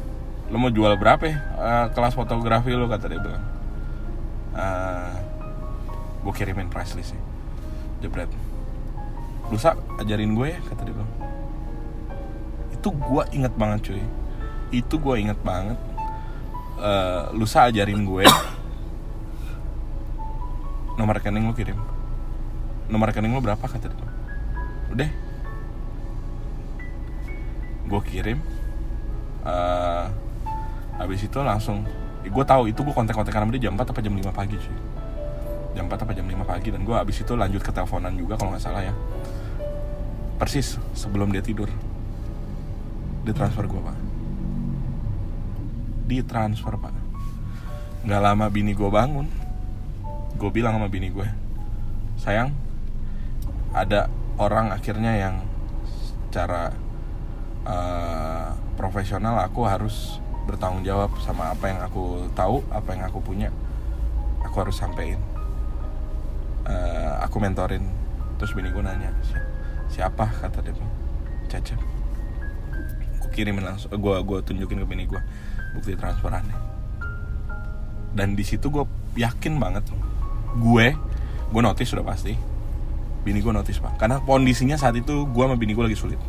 lo 0.49 0.57
mau 0.59 0.70
jual 0.70 0.93
berapa 0.99 1.24
ya 1.26 1.38
Eh, 1.53 1.86
kelas 1.95 2.14
fotografi 2.18 2.74
lo 2.76 2.89
kata 2.89 3.05
dia 3.07 3.22
bilang. 3.22 3.45
Gue 6.24 6.34
kirimin 6.36 6.72
price 6.72 6.95
listnya 6.95 7.20
jebret. 8.03 8.32
Lusa 9.51 9.76
ajarin 9.99 10.36
gue 10.36 10.55
ya 10.55 10.59
kata 10.64 10.82
dia 10.84 10.93
bilang. 10.95 11.11
Itu 12.76 12.89
gue 12.91 13.24
inget 13.32 13.53
banget 13.55 13.80
cuy. 13.91 14.03
Itu 14.74 14.95
gue 14.99 15.16
inget 15.22 15.39
banget. 15.45 15.80
Eh, 16.84 17.24
lusa 17.38 17.70
ajarin 17.70 18.03
gue 18.03 18.26
nomor 20.99 21.18
rekening 21.18 21.47
lu 21.47 21.53
kirim. 21.55 21.80
Nomor 22.91 23.09
rekening 23.09 23.34
lu 23.34 23.41
berapa 23.41 23.64
kata 23.64 23.89
dia 23.89 24.11
udah 24.93 25.09
gue 27.94 28.02
kirim 28.10 28.41
eh 29.46 30.06
habis 30.98 31.22
itu 31.22 31.38
langsung 31.46 31.86
gue 32.26 32.46
tahu 32.48 32.74
itu 32.74 32.82
gue 32.82 32.96
kontak-kontak 32.96 33.30
sama 33.30 33.54
dia 33.54 33.70
jam 33.70 33.78
4 33.78 33.86
apa 33.86 34.00
jam 34.02 34.16
5 34.16 34.34
pagi 34.34 34.56
cuy. 34.56 34.78
Jam 35.78 35.86
4 35.91 36.06
apa 36.08 36.12
jam 36.16 36.26
5 36.26 36.48
pagi 36.48 36.70
dan 36.72 36.82
gue 36.88 36.96
habis 36.96 37.20
itu 37.20 37.34
lanjut 37.36 37.60
ke 37.60 37.70
teleponan 37.76 38.16
juga 38.16 38.39
kalau 38.39 38.56
nggak 38.56 38.64
salah 38.64 38.82
ya. 38.82 38.94
Persis 40.39 40.80
sebelum 40.96 41.36
dia 41.36 41.44
tidur. 41.44 41.68
Dia 43.28 43.36
transfer 43.36 43.68
gue 43.68 43.82
pak. 43.84 43.98
Di 46.08 46.24
transfer 46.24 46.80
pak. 46.80 46.96
Nggak 48.08 48.22
lama 48.24 48.46
bini 48.48 48.72
gue 48.72 48.88
bangun 48.88 49.44
gue 50.34 50.50
bilang 50.50 50.76
sama 50.76 50.89
bini 50.89 51.08
gue 51.08 51.24
sayang 52.20 52.52
ada 53.72 54.12
orang 54.36 54.76
akhirnya 54.76 55.16
yang 55.16 55.36
secara 56.28 56.74
eh, 57.64 58.47
profesional 58.76 59.39
aku 59.43 59.64
harus 59.64 60.20
bertanggung 60.43 60.84
jawab 60.84 61.07
sama 61.24 61.55
apa 61.55 61.72
yang 61.72 61.80
aku 61.80 62.28
tahu 62.36 62.59
apa 62.68 62.89
yang 62.95 63.03
aku 63.07 63.20
punya. 63.24 63.49
Aku 64.43 64.59
harus 64.59 64.76
sampein. 64.76 65.20
Eh, 66.68 67.14
aku 67.24 67.39
mentorin. 67.39 67.84
Terus 68.39 68.51
bini 68.51 68.72
gue 68.72 68.84
nanya 68.84 69.11
"Si- 69.24 69.39
siapa? 69.99 70.28
kata 70.28 70.59
dia 70.59 70.76
Cecep. 71.47 71.80
Gue 73.24 73.30
kirimin 73.32 73.64
langsung 73.64 73.93
gue 73.93 74.16
gue 74.20 74.38
tunjukin 74.43 74.84
ke 74.84 74.88
bini 74.88 75.07
gue 75.07 75.22
bukti 75.78 75.95
transferannya. 75.95 76.55
Dan 78.14 78.36
di 78.36 78.43
situ 78.43 78.68
gue 78.68 78.84
yakin 79.16 79.57
banget 79.57 79.88
gue 80.59 80.88
gue 81.53 81.61
notice 81.61 81.89
sudah 81.93 82.03
pasti 82.05 82.36
bini 83.24 83.39
gue 83.39 83.53
notice 83.55 83.80
pak. 83.80 83.95
Karena 83.95 84.20
kondisinya 84.20 84.76
saat 84.76 84.99
itu 84.99 85.24
gue 85.24 85.43
sama 85.43 85.55
bini 85.55 85.72
gue 85.72 85.88
lagi 85.88 85.95
sulit 85.95 86.20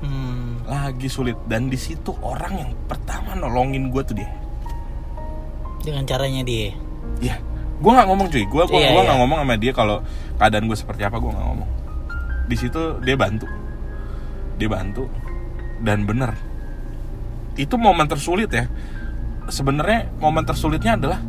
Hmm. 0.00 0.64
lagi 0.64 1.08
sulit. 1.12 1.36
Dan 1.44 1.68
di 1.68 1.76
situ 1.76 2.16
orang 2.24 2.56
yang 2.56 2.70
pertama 2.88 3.36
nolongin 3.36 3.92
gue 3.92 4.02
tuh 4.04 4.16
dia. 4.16 4.30
Dengan 5.80 6.04
caranya 6.04 6.44
dia. 6.44 6.72
ya 7.20 7.36
gue 7.80 7.90
nggak 7.90 8.08
ngomong 8.08 8.28
cuy. 8.28 8.44
Gue 8.48 8.62
gue 8.68 8.76
Iya, 8.80 8.92
iya. 8.92 9.02
nggak 9.04 9.18
ngomong 9.24 9.38
sama 9.44 9.54
dia 9.56 9.72
kalau 9.72 9.96
keadaan 10.36 10.64
gue 10.68 10.76
seperti 10.76 11.02
apa 11.04 11.16
gue 11.16 11.30
nggak 11.32 11.46
ngomong. 11.52 11.70
Di 12.48 12.56
situ 12.56 12.80
dia 13.04 13.16
bantu. 13.16 13.48
Dia 14.60 14.68
bantu. 14.68 15.04
Dan 15.80 16.04
bener. 16.04 16.32
Itu 17.56 17.76
momen 17.76 18.08
tersulit 18.08 18.52
ya. 18.52 18.68
Sebenarnya 19.48 20.12
momen 20.20 20.44
tersulitnya 20.44 20.96
adalah 20.96 21.20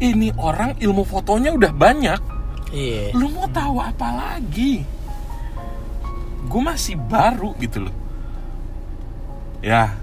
ini 0.00 0.32
orang 0.36 0.76
ilmu 0.80 1.04
fotonya 1.04 1.52
udah 1.52 1.72
banyak. 1.72 2.20
Iya. 2.68 3.16
lu 3.16 3.32
mau 3.32 3.48
tahu 3.48 3.80
apa 3.80 4.08
lagi? 4.12 4.84
Gue 6.52 6.60
masih 6.60 7.00
baru 7.00 7.56
gitu 7.56 7.88
loh 7.88 8.07
ya 9.60 9.94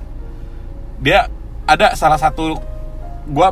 dia 0.97 1.27
ada 1.63 1.93
salah 1.93 2.15
satu 2.15 2.59
gue 3.25 3.47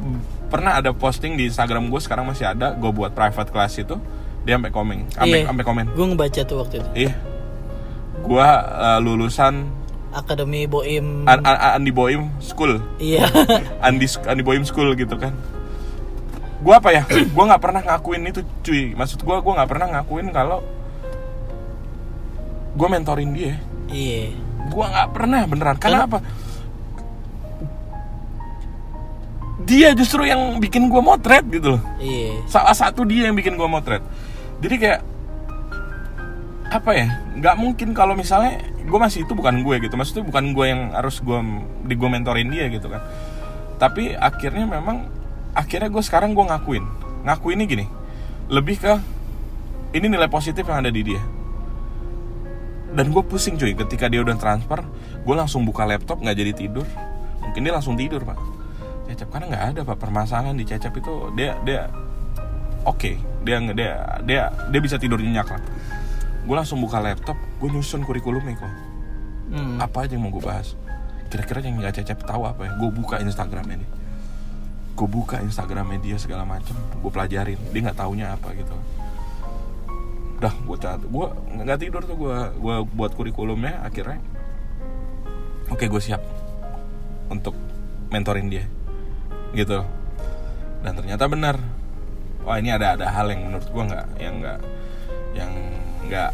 pernah 0.48 0.78
ada 0.78 0.94
posting 0.94 1.34
di 1.34 1.48
Instagram 1.48 1.90
gue 1.90 1.98
sekarang 1.98 2.26
masih 2.26 2.46
ada 2.46 2.72
gue 2.72 2.90
buat 2.90 3.10
private 3.12 3.50
class 3.50 3.76
itu 3.76 3.98
dia 4.44 4.56
sampai 4.56 4.70
komen 4.70 4.98
sampai 5.10 5.40
Iya. 5.40 5.48
sampai 5.50 5.64
komen 5.64 5.86
Gue 5.92 6.06
ngebaca 6.06 6.42
tuh 6.44 6.58
waktu 6.60 6.76
itu. 6.78 6.90
iya 6.94 7.14
gue 8.20 8.48
uh, 8.48 9.00
lulusan 9.00 9.68
Akademi 10.14 10.70
Boim. 10.70 11.26
An- 11.26 11.42
An- 11.42 11.82
Andi 11.82 11.90
Boim 11.90 12.30
School 12.38 12.78
Iya. 13.02 13.26
Andi 13.88 14.06
Andi 14.24 14.44
Boim 14.46 14.62
School 14.62 14.94
gitu 14.94 15.18
kan 15.18 15.34
gue 16.60 16.72
apa 16.72 16.90
ya 16.92 17.04
gue 17.10 17.44
nggak 17.44 17.60
pernah 17.60 17.82
ngakuin 17.82 18.24
itu 18.24 18.40
cuy 18.62 18.94
maksud 18.94 19.20
gue 19.20 19.36
gue 19.36 19.54
nggak 19.54 19.68
pernah 19.68 19.88
ngakuin 19.90 20.30
kalau 20.30 20.64
gue 22.74 22.88
mentorin 22.88 23.32
dia 23.32 23.54
iya. 23.88 24.32
Gue 24.70 24.86
nggak 24.86 25.10
pernah 25.12 25.42
beneran. 25.48 25.78
Karena 25.80 26.06
apa? 26.08 26.20
Dia 29.64 29.96
justru 29.96 30.28
yang 30.28 30.60
bikin 30.60 30.92
gue 30.92 31.02
motret 31.02 31.48
gitu 31.48 31.80
loh. 31.80 31.82
Iya. 32.04 32.44
salah 32.52 32.76
satu 32.76 33.08
dia 33.08 33.32
yang 33.32 33.36
bikin 33.36 33.56
gue 33.56 33.68
motret. 33.68 34.04
Jadi 34.60 34.76
kayak 34.76 35.02
apa 36.68 36.92
ya? 36.92 37.08
Nggak 37.40 37.56
mungkin 37.56 37.90
kalau 37.96 38.14
misalnya 38.14 38.60
gue 38.84 39.00
masih 39.00 39.24
itu 39.24 39.32
bukan 39.32 39.64
gue 39.64 39.76
gitu. 39.88 39.96
Maksudnya 39.96 40.28
bukan 40.28 40.52
gue 40.52 40.66
yang 40.68 40.92
harus 40.92 41.24
gue 41.24 41.40
di 41.88 41.96
gue 41.96 42.10
mentorin 42.12 42.52
dia 42.52 42.68
gitu 42.68 42.92
kan. 42.92 43.00
Tapi 43.80 44.16
akhirnya 44.20 44.68
memang 44.68 45.08
akhirnya 45.56 45.88
gue 45.88 46.04
sekarang 46.04 46.36
gue 46.36 46.44
ngakuin. 46.44 46.84
Ngakuinnya 47.24 47.68
gini 47.68 47.86
lebih 48.52 48.78
ke 48.82 48.94
ini 49.96 50.06
nilai 50.10 50.28
positif 50.28 50.68
yang 50.68 50.84
ada 50.84 50.92
di 50.92 51.02
dia 51.06 51.22
dan 52.94 53.10
gue 53.10 53.24
pusing 53.24 53.56
cuy. 53.56 53.74
Ketika 53.74 54.06
dia 54.08 54.22
udah 54.22 54.36
transfer 54.36 54.82
gue 55.20 55.36
langsung 55.36 55.64
buka 55.64 55.84
laptop 55.84 56.20
nggak 56.20 56.36
jadi 56.36 56.52
tidur. 56.54 56.86
Mungkin 57.40 57.62
dia 57.62 57.74
langsung 57.74 57.94
tidur 57.94 58.22
pak. 58.22 58.38
Cecep 59.06 59.30
karena 59.30 59.46
nggak 59.50 59.66
ada 59.74 59.82
pak 59.84 59.98
permasalahan 59.98 60.54
di 60.54 60.64
cecep 60.64 60.94
itu. 60.94 61.34
Dia 61.34 61.58
dia 61.62 61.90
oke. 62.84 63.18
Dia 63.44 63.58
nge- 63.60 63.76
dia 63.76 63.92
dia 64.24 64.42
dia 64.70 64.80
bisa 64.80 64.96
tidur 64.96 65.18
nyenyak 65.18 65.48
lah. 65.48 65.62
Gue 66.44 66.56
langsung 66.56 66.80
buka 66.80 67.00
laptop 67.00 67.36
gue 67.58 67.70
nyusun 67.70 68.04
kurikulumnya 68.04 68.56
kok 68.56 68.74
Hmm. 69.44 69.78
apa 69.78 70.08
aja 70.08 70.16
yang 70.16 70.24
mau 70.24 70.32
gue 70.32 70.42
bahas? 70.42 70.74
Kira-kira 71.30 71.62
yang 71.62 71.78
nggak 71.78 71.94
cecep 71.96 72.26
tahu 72.26 72.42
apa 72.44 72.64
ya? 72.64 72.72
Gue 72.76 72.90
buka 72.90 73.20
instagramnya 73.20 73.84
dia 73.84 73.92
gue 74.94 75.08
buka 75.10 75.42
instagramnya 75.42 75.98
dia 76.00 76.18
segala 76.18 76.46
macem 76.46 76.74
gue 76.74 77.12
pelajarin. 77.12 77.58
Dia 77.70 77.80
nggak 77.82 77.98
taunya 77.98 78.34
apa 78.34 78.54
gitu 78.54 78.74
udah 80.40 80.54
gue 80.54 80.78
catat 80.82 81.04
gue 81.08 81.28
nggak 81.62 81.80
tidur 81.80 82.02
tuh 82.04 82.18
gue 82.20 82.38
gue 82.60 82.76
buat 82.94 83.12
kurikulumnya 83.16 83.84
akhirnya. 83.86 84.20
Oke 85.72 85.88
gue 85.88 86.02
siap 86.02 86.22
untuk 87.32 87.56
mentorin 88.12 88.52
dia 88.52 88.66
gitu. 89.56 89.82
Dan 90.84 90.94
ternyata 91.00 91.26
benar. 91.30 91.56
Wah 92.44 92.60
ini 92.60 92.76
ada 92.76 93.00
ada 93.00 93.08
hal 93.08 93.32
yang 93.32 93.48
menurut 93.48 93.68
gue 93.72 93.84
nggak 93.88 94.08
yang 94.20 94.36
nggak 94.44 94.60
yang 95.34 95.54
nggak 96.10 96.32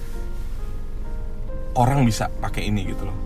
orang 1.78 2.02
bisa 2.04 2.28
pakai 2.42 2.68
ini 2.68 2.90
gitu 2.90 3.06
loh. 3.06 3.18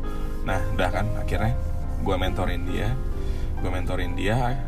Nah 0.43 0.59
udah 0.75 0.89
kan 0.91 1.07
akhirnya 1.15 1.55
gue 2.03 2.15
mentorin 2.19 2.67
dia 2.67 2.91
gue 3.63 3.71
mentorin 3.71 4.11
dia 4.19 4.59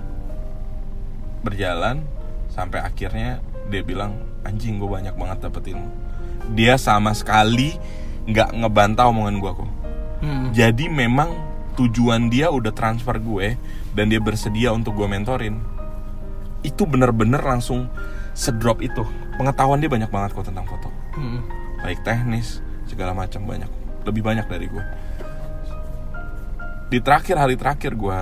berjalan 1.43 2.08
sampai 2.47 2.80
akhirnya 2.80 3.43
dia 3.68 3.84
bilang 3.84 4.16
anjing 4.46 4.78
gue 4.78 4.88
banyak 4.88 5.18
banget 5.18 5.50
dapet 5.50 5.74
ilmu 5.76 5.89
dia 6.54 6.78
sama 6.78 7.12
sekali 7.18 7.76
nggak 8.30 8.54
ngebantah 8.62 9.10
omongan 9.10 9.38
gue 9.41 9.52
kok 9.52 9.72
Hmm. 10.16 10.56
jadi 10.56 10.88
memang 10.88 11.36
tujuan 11.76 12.32
dia 12.32 12.48
udah 12.48 12.72
transfer 12.72 13.20
gue 13.20 13.60
dan 13.93 14.08
dia 14.08 14.18
bersedia 14.24 14.72
untuk 14.72 14.96
gue 14.96 15.06
mentorin. 15.06 15.60
Itu 16.64 16.88
bener-bener 16.88 17.43
langsung 17.43 17.91
sedrop 18.32 18.80
itu. 18.82 19.04
Pengetahuan 19.36 19.84
dia 19.84 19.91
banyak 19.91 20.10
banget 20.10 20.32
kok 20.34 20.48
tentang 20.48 20.66
foto. 20.66 20.89
Hmm. 21.16 21.43
baik 21.86 22.02
teknis 22.02 22.60
segala 22.89 23.14
macam 23.14 23.46
banyak. 23.46 23.70
Lebih 24.08 24.26
banyak 24.26 24.48
dari 24.50 24.66
gue 24.66 24.84
di 26.86 27.02
terakhir 27.02 27.36
hari 27.41 27.58
terakhir 27.58 27.98
gue 27.98 28.20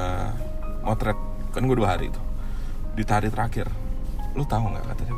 motret 0.87 1.19
kan 1.53 1.63
gue 1.63 1.77
dua 1.77 1.95
hari 1.95 2.09
itu. 2.11 2.21
Di 2.97 3.03
hari 3.07 3.29
terakhir. 3.31 3.69
Lu 4.33 4.43
tahu 4.43 4.73
nggak 4.73 4.85
kata 4.91 5.01
dia? 5.07 5.15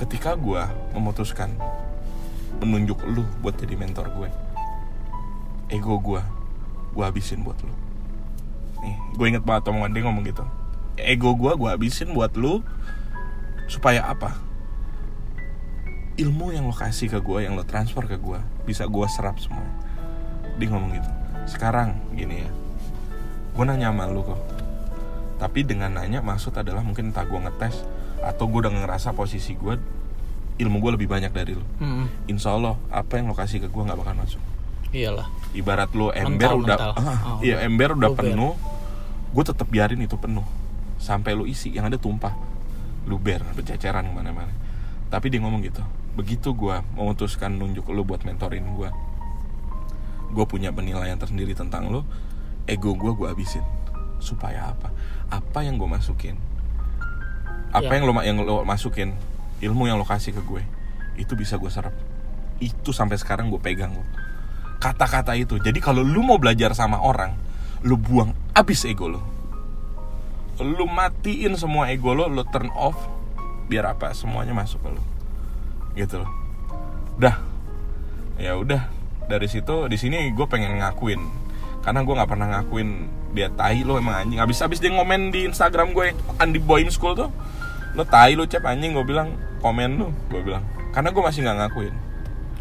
Ketika 0.00 0.32
gue 0.32 0.62
memutuskan 0.96 1.52
menunjuk 2.64 3.04
lu 3.04 3.28
buat 3.44 3.52
jadi 3.60 3.76
mentor 3.76 4.08
gue 4.16 4.28
ego 5.70 6.00
gue 6.02 6.20
gue 6.90 7.04
habisin 7.06 7.46
buat 7.46 7.56
lu. 7.62 7.74
Nih 8.82 8.96
gue 9.14 9.26
inget 9.30 9.44
banget 9.46 9.70
omongan 9.70 9.92
dia 9.94 10.02
ngomong 10.02 10.24
gitu. 10.26 10.44
Ego 10.98 11.38
gue 11.38 11.52
gue 11.54 11.68
habisin 11.70 12.10
buat 12.10 12.34
lu 12.34 12.60
supaya 13.70 14.10
apa? 14.10 14.34
Ilmu 16.18 16.52
yang 16.52 16.66
lo 16.66 16.74
kasih 16.74 17.08
ke 17.08 17.18
gue 17.22 17.46
yang 17.46 17.54
lo 17.54 17.62
transfer 17.62 18.04
ke 18.04 18.18
gue 18.18 18.38
bisa 18.66 18.84
gue 18.90 19.06
serap 19.06 19.38
semua. 19.38 19.64
Dia 20.58 20.68
ngomong 20.68 20.90
gitu. 20.98 21.10
Sekarang 21.46 21.96
gini 22.12 22.44
ya. 22.44 22.50
Gue 23.54 23.64
nanya 23.64 23.94
sama 23.94 24.10
lu 24.10 24.26
kok. 24.26 24.40
Tapi 25.38 25.64
dengan 25.64 25.96
nanya 25.96 26.20
maksud 26.20 26.52
adalah 26.52 26.84
mungkin 26.84 27.14
entah 27.14 27.24
gue 27.24 27.38
ngetes 27.38 27.99
atau 28.20 28.44
gue 28.46 28.60
udah 28.60 28.72
ngerasa 28.74 29.12
posisi 29.12 29.54
gue 29.54 29.74
ilmu 30.56 30.76
gue 30.78 30.92
lebih 31.00 31.08
banyak 31.08 31.32
dari 31.32 31.56
lo 31.56 31.64
Hmm. 31.80 32.04
insya 32.26 32.52
Allah 32.52 32.76
apa 32.88 33.16
yang 33.16 33.28
lo 33.28 33.34
kasih 33.34 33.60
ke 33.60 33.68
gue 33.68 33.82
nggak 33.82 33.96
bakal 33.96 34.14
masuk. 34.14 34.42
Iyalah. 34.90 35.30
Ibarat 35.50 35.94
lu 35.94 36.10
ember 36.10 36.50
Mental, 36.50 36.54
udah 36.58 36.76
mental. 36.76 36.92
Oh, 36.98 37.38
iya 37.40 37.62
ember 37.62 37.94
udah 37.94 38.10
Luber. 38.10 38.20
penuh 38.26 38.52
gue 39.30 39.44
tetap 39.46 39.66
biarin 39.66 40.02
itu 40.02 40.18
penuh. 40.18 40.44
Sampai 40.98 41.32
lu 41.32 41.46
isi 41.46 41.70
yang 41.70 41.86
ada 41.86 41.96
tumpah. 41.96 42.34
Luber 43.06 43.40
berceceran 43.54 44.04
ke 44.04 44.12
mana-mana. 44.12 44.52
Tapi 45.08 45.30
dia 45.30 45.40
ngomong 45.40 45.62
gitu 45.62 45.80
begitu 46.10 46.52
gue 46.52 46.74
memutuskan 46.98 47.54
nunjuk 47.54 47.86
lu 47.88 48.02
buat 48.02 48.26
mentorin 48.26 48.66
gue 48.74 48.90
gue 50.30 50.44
punya 50.44 50.74
penilaian 50.74 51.14
tersendiri 51.14 51.54
tentang 51.54 51.86
lu 51.86 52.02
ego 52.66 52.92
gue 52.92 53.12
gue 53.14 53.26
habisin. 53.30 53.62
Supaya 54.20 54.74
apa? 54.74 54.92
Apa 55.32 55.64
yang 55.64 55.80
gue 55.80 55.88
masukin 55.88 56.36
apa 57.70 57.86
Ya. 57.86 58.02
yang 58.02 58.04
lo 58.10 58.12
yang 58.22 58.38
lo 58.42 58.66
masukin 58.66 59.14
ilmu 59.62 59.86
yang 59.86 59.96
lo 59.98 60.06
kasih 60.06 60.34
ke 60.34 60.42
gue 60.42 60.62
itu 61.20 61.32
bisa 61.36 61.60
gue 61.60 61.68
serap. 61.68 61.92
Itu 62.58 62.90
sampai 62.96 63.20
sekarang 63.20 63.52
gue 63.52 63.60
pegang 63.60 63.92
lo. 63.92 64.04
Kata-kata 64.80 65.36
itu. 65.36 65.60
Jadi 65.60 65.76
kalau 65.78 66.00
lu 66.00 66.24
mau 66.24 66.40
belajar 66.40 66.72
sama 66.72 67.00
orang 67.00 67.36
lu 67.84 67.96
buang 67.96 68.32
abis 68.56 68.88
ego 68.88 69.08
lo. 69.08 69.20
Lu 70.60 70.84
matiin 70.84 71.56
semua 71.56 71.88
ego 71.92 72.12
lo 72.12 72.28
lu 72.28 72.44
turn 72.48 72.68
off 72.76 72.96
biar 73.68 73.96
apa? 73.96 74.12
Semuanya 74.16 74.52
masuk 74.56 74.80
ke 74.82 74.90
lo 74.92 75.02
gitu 75.94 76.22
loh. 76.22 76.30
Dah. 77.20 77.36
Ya 78.40 78.56
udah. 78.56 78.88
Dari 79.28 79.46
situ 79.46 79.86
di 79.86 79.96
sini 80.00 80.32
gue 80.32 80.46
pengen 80.48 80.80
ngakuin. 80.80 81.20
Karena 81.80 82.04
gue 82.04 82.14
nggak 82.16 82.30
pernah 82.30 82.48
ngakuin 82.58 82.88
dia 83.30 83.48
tai 83.52 83.84
lo 83.84 83.96
emang 83.96 84.26
anjing. 84.26 84.40
Habis 84.40 84.60
habis 84.64 84.80
dia 84.80 84.90
ngomen 84.92 85.30
di 85.32 85.44
Instagram 85.48 85.92
gue 85.92 86.12
Andi 86.40 86.58
Boy 86.60 86.88
in 86.88 86.92
School 86.92 87.14
tuh 87.16 87.30
lo 87.94 88.06
tai 88.06 88.38
lo 88.38 88.46
cep 88.46 88.62
anjing 88.62 88.94
gue 88.94 89.04
bilang 89.04 89.34
komen 89.60 89.90
lo 89.98 90.08
gue 90.30 90.40
bilang. 90.42 90.64
Karena 90.90 91.10
gue 91.14 91.22
masih 91.22 91.40
nggak 91.46 91.56
ngakuin. 91.62 91.94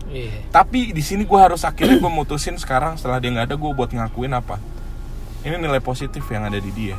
Iya. 0.10 0.34
Tapi 0.50 0.90
di 0.90 1.04
sini 1.06 1.26
gue 1.26 1.40
harus 1.40 1.62
akhirnya 1.62 2.02
gue 2.02 2.12
mutusin 2.12 2.58
sekarang 2.58 2.98
setelah 2.98 3.22
dia 3.22 3.30
nggak 3.30 3.54
ada 3.54 3.56
gue 3.58 3.72
buat 3.74 3.90
ngakuin 3.94 4.34
apa? 4.34 4.58
Ini 5.46 5.56
nilai 5.56 5.80
positif 5.80 6.26
yang 6.34 6.50
ada 6.50 6.58
di 6.58 6.72
dia. 6.74 6.98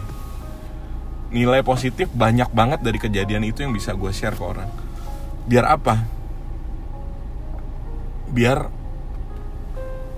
Nilai 1.30 1.62
positif 1.62 2.10
banyak 2.10 2.50
banget 2.50 2.80
dari 2.82 2.98
kejadian 2.98 3.46
itu 3.46 3.62
yang 3.62 3.74
bisa 3.74 3.94
gue 3.94 4.10
share 4.10 4.34
ke 4.34 4.42
orang. 4.42 4.70
Biar 5.46 5.66
apa? 5.66 6.02
Biar 8.30 8.70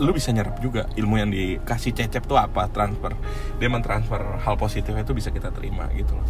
lu 0.02 0.10
bisa 0.10 0.34
nyerap 0.34 0.58
juga 0.58 0.90
ilmu 0.98 1.14
yang 1.14 1.30
dikasih 1.30 1.94
cecep 1.94 2.26
tuh 2.26 2.34
apa 2.34 2.66
transfer. 2.74 3.14
Dia 3.62 3.70
mentransfer 3.70 4.18
hal 4.42 4.58
positif 4.58 4.90
itu 4.92 5.14
bisa 5.14 5.30
kita 5.30 5.54
terima 5.54 5.86
gitu 5.94 6.18
loh. 6.18 6.26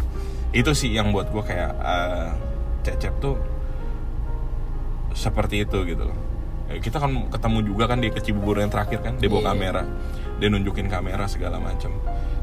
Itu 0.53 0.77
sih 0.77 0.93
yang 0.93 1.09
buat 1.09 1.33
gue 1.33 1.41
kayak 1.41 1.71
eh, 1.81 2.29
cecep 2.85 3.17
tuh 3.17 3.35
seperti 5.17 5.65
itu 5.65 5.81
gitu 5.89 6.05
loh. 6.05 6.17
Eh, 6.69 6.77
kita 6.77 7.01
kan 7.01 7.33
ketemu 7.33 7.59
juga 7.65 7.89
kan 7.89 7.97
di 7.97 8.13
ke 8.13 8.21
Cibubur 8.21 8.61
yang 8.61 8.69
terakhir 8.69 9.01
kan 9.01 9.17
dia 9.17 9.27
bawa 9.27 9.41
Iya. 9.41 9.49
kamera 9.53 9.83
dia 10.37 10.47
nunjukin 10.49 10.89
kamera 10.89 11.25
segala 11.29 11.61
macam 11.61 11.93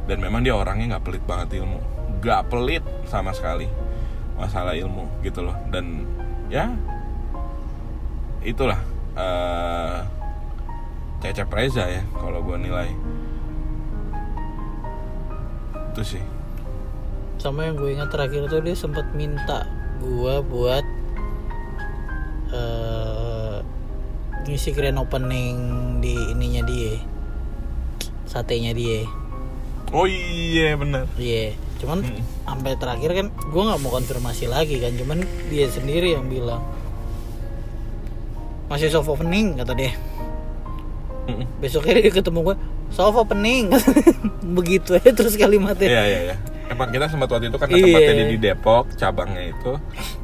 dan 0.07 0.23
memang 0.23 0.41
dia 0.47 0.55
orangnya 0.55 0.99
nggak 0.99 1.05
pelit 1.07 1.25
banget 1.27 1.63
ilmu. 1.63 1.79
Nggak 2.19 2.43
pelit 2.51 2.85
sama 3.07 3.31
sekali 3.31 3.71
masalah 4.35 4.75
ilmu 4.75 5.07
gitu 5.23 5.47
loh. 5.47 5.55
Dan 5.71 6.07
ya 6.51 6.75
itulah 8.43 8.81
eh 9.15 10.20
Cecep 11.21 11.53
Reza 11.53 11.85
ya 11.85 12.03
kalau 12.17 12.41
gue 12.41 12.57
nilai. 12.57 12.89
Itu 15.93 16.03
sih. 16.03 16.25
Sama 17.37 17.69
yang 17.69 17.77
gue 17.77 17.93
ingat 17.93 18.13
terakhir 18.13 18.49
tuh 18.49 18.61
dia 18.61 18.77
sempat 18.77 19.09
minta 19.13 19.65
gue 20.01 20.35
buat 20.45 20.85
eh 22.51 23.57
ngisi 24.49 24.73
grand 24.73 24.99
opening 24.99 25.57
di 26.01 26.17
ininya 26.33 26.65
dia. 26.65 26.97
Satenya 28.25 28.73
dia. 28.73 29.05
Oh 29.91 30.07
iya 30.07 30.79
benar 30.79 31.11
iya 31.19 31.51
cuman 31.83 32.05
Hmm. 32.07 32.23
sampai 32.47 32.79
terakhir 32.79 33.11
kan 33.11 33.27
gue 33.33 33.63
nggak 33.67 33.81
mau 33.83 33.91
konfirmasi 33.91 34.47
lagi 34.47 34.79
kan 34.79 34.95
cuman 34.95 35.25
dia 35.51 35.67
sendiri 35.67 36.15
yang 36.15 36.31
bilang 36.31 36.63
masih 38.71 38.87
soft 38.87 39.11
opening 39.11 39.59
kata 39.59 39.75
dia 39.75 39.91
Mm-mm. 41.31 41.47
besoknya 41.59 41.93
dia 41.99 42.11
ketemu 42.11 42.39
gue 42.43 42.57
soft 42.91 43.17
opening 43.17 43.71
begitu 44.59 44.95
aja 44.95 45.11
terus 45.11 45.35
kalimatnya 45.35 45.87
Iya 45.87 46.03
iya 46.05 46.21
iya. 46.27 46.37
Emang 46.67 46.87
kita 46.89 47.07
sempat 47.07 47.27
waktu 47.27 47.51
itu 47.51 47.59
kan 47.59 47.67
Iya. 47.67 47.83
tempatnya 47.83 48.15
dia 48.15 48.29
di 48.29 48.39
Depok, 48.39 48.85
cabangnya 48.95 49.43
itu. 49.51 49.73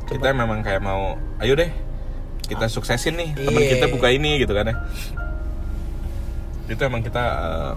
Kita 0.06 0.30
memang 0.30 0.62
kayak 0.62 0.78
mau, 0.78 1.18
ayo 1.42 1.58
deh, 1.58 1.66
kita 2.46 2.70
suksesin 2.70 3.18
nih. 3.18 3.34
Temen 3.34 3.58
Iya. 3.58 3.70
kita 3.74 3.86
buka 3.90 4.14
ini 4.14 4.38
gitu 4.38 4.54
kan 4.54 4.70
ya. 4.70 4.74
Itu 6.66 6.78
emang 6.82 7.02
kita 7.02 7.18
eh, 7.18 7.74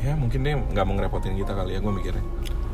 ya 0.00 0.16
mungkin 0.16 0.40
dia 0.40 0.56
nggak 0.56 0.84
mau 0.84 0.96
ngerepotin 0.96 1.36
kita 1.36 1.52
kali 1.52 1.76
ya 1.76 1.80
gue 1.80 1.92
mikirnya. 1.92 2.24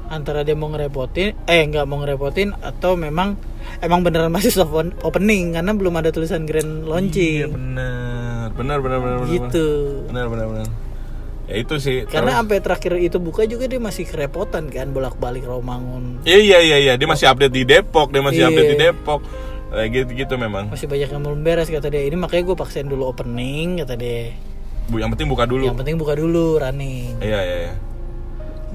Antara 0.08 0.40
dia 0.40 0.52
mau 0.52 0.66
ngerepotin 0.66 1.34
eh 1.44 1.62
nggak 1.62 1.84
mau 1.84 1.98
ngerepotin 1.98 2.54
atau 2.56 2.94
memang 2.94 3.34
emang 3.78 4.00
beneran 4.00 4.28
masih 4.28 4.50
soft 4.50 4.70
opening 5.00 5.52
karena 5.52 5.70
belum 5.70 5.94
ada 5.94 6.08
tulisan 6.08 6.42
grand 6.42 6.66
Iya 6.78 6.86
launching 6.86 7.50
benar, 7.50 8.48
benar 8.50 8.78
benar 8.78 8.98
benar 8.98 9.16
benar. 9.20 9.32
gitu 9.32 9.66
Benar 10.06 10.26
benar 10.26 10.46
benar. 10.48 10.68
Ya 11.46 11.54
itu 11.56 11.74
sih. 11.76 12.02
karena 12.04 12.34
terus- 12.34 12.38
sampai 12.40 12.58
terakhir 12.58 12.92
itu 12.98 13.18
buka 13.18 13.42
juga 13.44 13.64
dia 13.64 13.78
masih 13.78 14.02
kerepotan 14.02 14.66
kan 14.66 14.90
bolak 14.90 15.14
balik 15.14 15.42
Rawamangun 15.42 16.22
Iya 16.22 16.38
iya 16.40 16.58
iya 16.60 16.76
iya, 16.80 16.92
dia 16.94 17.06
masih 17.06 17.26
update 17.26 17.52
di 17.52 17.62
Depok, 17.62 18.10
dia 18.10 18.18
masih 18.18 18.40
Iya. 18.40 18.48
update 18.48 18.66
di 18.68 18.78
Depok. 18.80 19.20
Kayak 19.66 19.88
gitu 19.92 20.10
gitu 20.16 20.34
memang. 20.36 20.70
masih 20.70 20.86
banyak 20.86 21.06
yang 21.06 21.20
belum 21.20 21.40
beres 21.40 21.68
kata 21.68 21.86
dia 21.86 22.00
ini 22.00 22.14
makanya 22.14 22.42
gue 22.44 22.56
paksain 22.56 22.84
dulu 22.84 23.06
opening 23.06 23.78
kata 23.78 23.94
dia 23.94 24.30
Bu, 24.86 24.98
yang 24.98 25.10
penting 25.10 25.26
buka 25.26 25.42
dulu. 25.44 25.66
yang 25.66 25.74
penting 25.74 25.94
buka 25.94 26.14
dulu 26.14 26.56
running 26.56 27.18
Iya 27.18 27.40
iya 27.40 27.56
iya. 27.60 27.72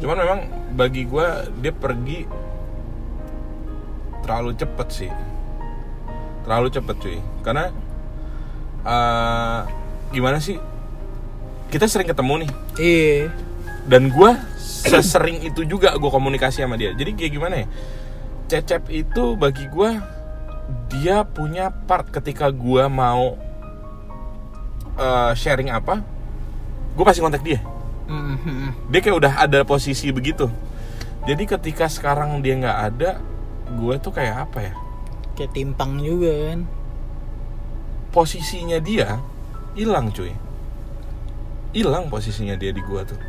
Cuman 0.02 0.18
memang 0.18 0.40
bagi 0.74 1.06
gua 1.06 1.46
dia 1.62 1.70
pergi 1.70 2.26
terlalu 4.26 4.58
cepet 4.58 4.88
sih. 4.90 5.12
Terlalu 6.42 6.68
cepet 6.74 6.96
cuy. 6.98 7.18
Karena 7.46 7.70
eh, 8.82 9.60
gimana 10.10 10.42
sih? 10.42 10.58
Kita 11.70 11.86
sering 11.86 12.10
ketemu 12.10 12.44
nih. 12.44 12.52
iya 12.82 13.32
Dan 13.86 14.10
gua 14.10 14.42
sesering 14.58 15.46
itu 15.46 15.64
juga 15.70 15.94
gua 16.02 16.10
komunikasi 16.10 16.66
sama 16.66 16.82
dia. 16.82 16.98
Jadi 16.98 17.14
kayak 17.14 17.32
gimana 17.38 17.56
ya? 17.62 17.68
Cecep 18.50 18.90
itu 18.90 19.38
bagi 19.38 19.70
gua 19.70 20.02
dia 20.90 21.22
punya 21.24 21.70
part 21.70 22.10
ketika 22.10 22.50
gua 22.50 22.90
mau 22.90 23.38
eh, 24.98 25.32
sharing 25.38 25.70
apa, 25.72 26.02
gue 26.98 27.06
pasti 27.06 27.22
kontak 27.24 27.44
dia. 27.46 27.62
Dia 28.92 29.00
kayak 29.00 29.18
udah 29.18 29.34
ada 29.48 29.60
posisi 29.64 30.12
begitu. 30.12 30.50
Jadi 31.28 31.44
ketika 31.46 31.86
sekarang 31.86 32.42
dia 32.42 32.58
nggak 32.58 32.80
ada 32.92 33.12
gue 33.72 33.96
tuh 34.02 34.14
kayak 34.14 34.50
apa 34.50 34.60
ya? 34.72 34.74
Kayak 35.38 35.52
timpang 35.56 36.02
juga 36.02 36.32
kan. 36.52 36.60
Posisinya 38.12 38.78
dia 38.82 39.22
hilang 39.78 40.12
cuy. 40.12 40.34
Hilang 41.72 42.12
posisinya 42.12 42.58
dia 42.60 42.76
di 42.76 42.84
gue 42.84 43.02
tuh. 43.06 43.20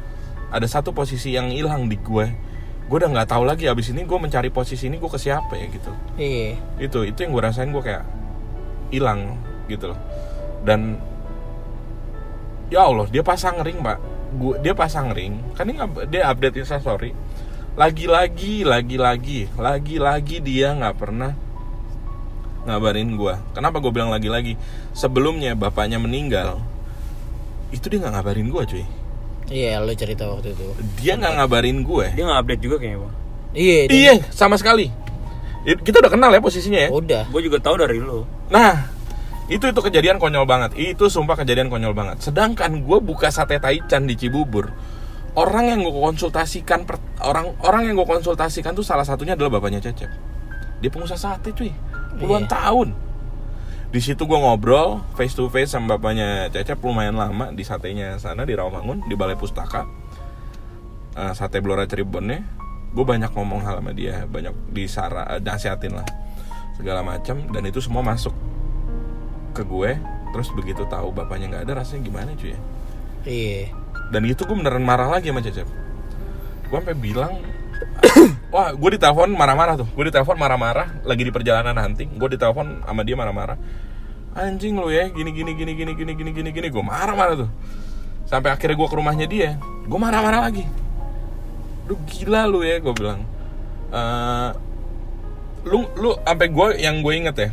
Ada 0.52 0.66
satu 0.80 0.90
posisi 0.92 1.32
yang 1.32 1.52
hilang 1.52 1.88
di 1.88 1.96
gue 1.96 2.52
gue 2.82 3.00
udah 3.00 3.08
nggak 3.08 3.30
tahu 3.32 3.48
lagi 3.48 3.72
abis 3.72 3.88
ini 3.94 4.04
gue 4.04 4.18
mencari 4.20 4.52
posisi 4.52 4.84
ini 4.84 5.00
gue 5.00 5.08
ke 5.08 5.16
siapa 5.16 5.56
ya 5.56 5.66
gitu. 5.72 5.92
Iya. 6.20 6.60
Itu 6.76 7.08
itu 7.08 7.24
yang 7.24 7.32
gue 7.32 7.40
rasain 7.40 7.72
gue 7.72 7.80
kayak 7.80 8.04
hilang 8.92 9.40
gitu 9.64 9.88
loh. 9.88 9.98
Dan 10.60 11.00
ya 12.68 12.84
Allah 12.84 13.08
dia 13.08 13.24
pasang 13.24 13.64
ring 13.64 13.80
pak 13.80 13.96
gua 14.32 14.56
dia 14.58 14.72
pasang 14.72 15.12
ring 15.12 15.36
kan 15.52 15.64
ini 15.64 15.76
nggak- 15.76 16.08
dia 16.08 16.26
update 16.26 16.56
instastory 16.58 17.12
lagi-lagi 17.72 18.64
lagi-lagi 18.64 19.48
lagi-lagi 19.54 20.36
dia 20.38 20.72
nggak 20.72 20.96
pernah 20.96 21.32
ngabarin 22.62 23.16
gue 23.16 23.34
kenapa 23.52 23.82
gue 23.82 23.90
bilang 23.90 24.08
lagi-lagi? 24.08 24.54
Sebelumnya 24.92 25.58
bapaknya 25.58 25.98
meninggal 25.98 26.62
itu 27.70 27.88
dia 27.88 27.98
nggak 27.98 28.14
ngabarin 28.14 28.46
gue 28.46 28.62
cuy. 28.62 28.84
Iya 29.50 29.82
lo 29.82 29.90
cerita 29.92 30.28
waktu 30.28 30.52
itu. 30.52 30.70
Dia 30.96 31.18
nggak 31.18 31.34
ngabarin 31.34 31.82
gue 31.82 32.06
Dia 32.14 32.22
nggak 32.22 32.38
update 32.38 32.62
juga 32.62 32.76
kayaknya 32.78 32.98
bang. 33.02 33.14
iya 33.52 33.78
dia- 33.88 33.96
iya 33.98 34.14
sama 34.30 34.54
sekali. 34.54 34.86
It- 35.64 35.82
kita 35.82 35.98
udah 35.98 36.12
kenal 36.12 36.30
ya 36.30 36.38
posisinya 36.38 36.86
ya. 36.86 36.90
Udah. 36.92 37.24
Gue 37.28 37.42
juga 37.42 37.58
tahu 37.58 37.80
dari 37.80 37.98
lo. 37.98 38.28
Nah, 38.46 38.86
itu 39.50 39.64
itu 39.66 39.80
kejadian 39.82 40.18
konyol 40.18 40.46
banget. 40.46 40.74
Itu 40.74 41.10
sumpah 41.10 41.34
kejadian 41.34 41.66
konyol 41.66 41.92
banget. 41.92 42.22
Sedangkan 42.22 42.82
gue 42.82 42.98
buka 43.02 43.28
sate 43.28 43.58
taichan 43.58 44.06
di 44.06 44.14
Cibubur. 44.14 44.70
Orang 45.32 45.64
yang 45.66 45.80
gue 45.82 45.92
konsultasikan 45.92 46.84
per- 46.84 47.00
orang 47.24 47.56
orang 47.64 47.88
yang 47.88 47.96
gue 47.96 48.06
konsultasikan 48.06 48.76
tuh 48.76 48.84
salah 48.84 49.02
satunya 49.02 49.32
adalah 49.32 49.58
bapaknya 49.58 49.80
Cecep. 49.80 50.10
Dia 50.78 50.90
pengusaha 50.92 51.16
sate 51.18 51.50
cuy. 51.56 51.72
Puluhan 52.20 52.44
Iya. 52.44 52.52
tahun. 52.52 52.88
Di 53.92 54.00
situ 54.00 54.24
gue 54.24 54.36
ngobrol 54.36 55.04
face 55.16 55.32
to 55.32 55.48
face 55.48 55.72
sama 55.72 55.96
bapaknya 55.96 56.48
Cecep 56.52 56.80
lumayan 56.80 57.16
lama 57.16 57.48
di 57.48 57.64
satenya 57.64 58.16
sana 58.16 58.44
di 58.44 58.52
Rawamangun 58.52 59.08
di 59.08 59.14
Balai 59.16 59.36
Pustaka. 59.36 59.84
Eh, 61.12 61.32
sate 61.32 61.60
Blora 61.60 61.84
Cirebonnya. 61.84 62.40
Gue 62.92 63.04
banyak 63.08 63.32
ngomong 63.32 63.64
hal 63.64 63.80
sama 63.80 63.96
dia, 63.96 64.28
banyak 64.28 64.52
disara, 64.68 65.24
eh, 65.32 65.40
nasihatin 65.40 65.96
lah 65.96 66.04
segala 66.72 67.00
macam 67.00 67.40
dan 67.48 67.62
itu 67.64 67.80
semua 67.80 68.00
masuk 68.00 68.32
ke 69.52 69.62
gue 69.62 70.00
terus 70.32 70.48
begitu 70.56 70.88
tahu 70.88 71.12
bapaknya 71.12 71.52
nggak 71.52 71.64
ada 71.68 71.84
rasanya 71.84 72.02
gimana 72.08 72.30
cuy? 72.34 72.52
Ya 72.52 72.58
iya. 73.28 73.62
Dan 74.08 74.24
itu 74.24 74.44
gue 74.48 74.56
beneran 74.56 74.84
marah 74.84 75.08
lagi 75.12 75.28
sama 75.28 75.44
Cecep. 75.44 75.68
Gue 76.68 76.76
sampai 76.80 76.96
bilang 76.96 77.36
wah 78.54 78.72
gue 78.72 78.90
ditelepon 78.96 79.30
marah-marah 79.36 79.76
tuh. 79.84 79.88
Gue 79.92 80.08
ditelepon 80.08 80.36
marah-marah 80.40 81.04
lagi 81.04 81.22
di 81.22 81.32
perjalanan 81.32 81.76
hunting 81.76 82.16
gue 82.16 82.28
ditelepon 82.36 82.82
sama 82.82 83.00
dia 83.04 83.16
marah-marah. 83.16 83.60
Anjing 84.32 84.80
lu 84.80 84.88
ya 84.88 85.12
gini 85.12 85.30
gini 85.36 85.52
gini 85.52 85.72
gini 85.76 85.92
gini 85.92 86.12
gini 86.16 86.30
gini 86.32 86.50
gini. 86.50 86.66
Gue 86.72 86.84
marah-marah 86.84 87.46
tuh. 87.46 87.50
Sampai 88.24 88.48
akhirnya 88.48 88.80
gue 88.80 88.88
ke 88.88 88.96
rumahnya 88.96 89.26
dia 89.28 89.60
gue 89.60 89.98
marah-marah 90.00 90.48
lagi. 90.48 90.64
Lu 91.84 92.00
gila 92.08 92.48
lu 92.48 92.64
ya 92.64 92.80
gue 92.80 92.92
bilang. 92.96 93.20
Eh, 93.92 94.50
lu 95.62 95.86
lu 95.94 96.10
sampai 96.26 96.48
gue 96.50 96.68
yang 96.82 97.04
gue 97.04 97.12
inget 97.14 97.36
ya 97.38 97.48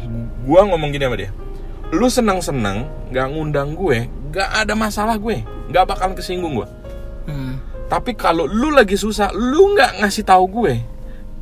gue 0.50 0.60
ngomong 0.66 0.90
gini 0.90 1.04
sama 1.06 1.18
dia 1.18 1.30
lu 1.90 2.06
senang 2.06 2.38
senang 2.38 2.86
nggak 3.10 3.28
ngundang 3.34 3.74
gue 3.74 4.06
nggak 4.30 4.50
ada 4.62 4.74
masalah 4.78 5.18
gue 5.18 5.42
nggak 5.70 5.86
bakalan 5.90 6.14
kesinggung 6.14 6.54
gue. 6.58 6.70
Hmm. 7.30 7.62
tapi 7.90 8.18
kalau 8.18 8.46
lu 8.50 8.74
lagi 8.74 8.98
susah 8.98 9.30
lu 9.34 9.74
nggak 9.74 10.02
ngasih 10.02 10.26
tahu 10.26 10.46
gue 10.50 10.74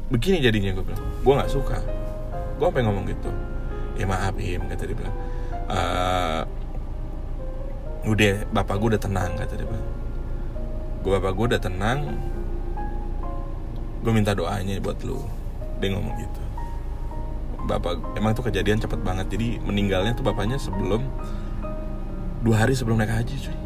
begini 0.07 0.39
jadinya 0.39 0.71
gue 0.71 0.85
bilang. 0.87 1.03
Gue 1.23 1.33
nggak 1.35 1.51
suka. 1.51 1.77
Gue 2.55 2.65
sampai 2.71 2.83
ngomong 2.87 3.05
gitu. 3.11 3.31
Ya 3.99 4.07
maaf 4.07 4.39
im 4.39 4.63
kata 4.71 4.87
dia 4.87 4.95
bilang. 4.95 5.15
"Eh, 5.67 6.41
udah 8.07 8.35
bapak 8.55 8.75
gue 8.79 8.87
udah 8.95 9.01
tenang 9.03 9.31
kata 9.35 9.53
dia 9.59 9.67
bilang. 9.67 9.87
Gue 11.03 11.11
bapak 11.19 11.31
gue 11.35 11.45
udah 11.55 11.61
tenang. 11.61 11.99
Gue 13.99 14.11
minta 14.15 14.31
doanya 14.31 14.79
buat 14.79 15.03
lu. 15.03 15.19
Dia 15.83 15.91
ngomong 15.91 16.15
gitu 16.23 16.46
bapak 17.68 17.99
emang 18.15 18.32
tuh 18.32 18.47
kejadian 18.47 18.80
cepet 18.80 19.03
banget. 19.03 19.28
Jadi 19.28 19.59
meninggalnya 19.59 20.15
tuh 20.15 20.24
bapaknya 20.24 20.55
sebelum 20.55 21.03
dua 22.41 22.63
hari 22.63 22.74
sebelum 22.74 23.03
naik 23.03 23.11
haji 23.11 23.36
cuy. 23.36 23.57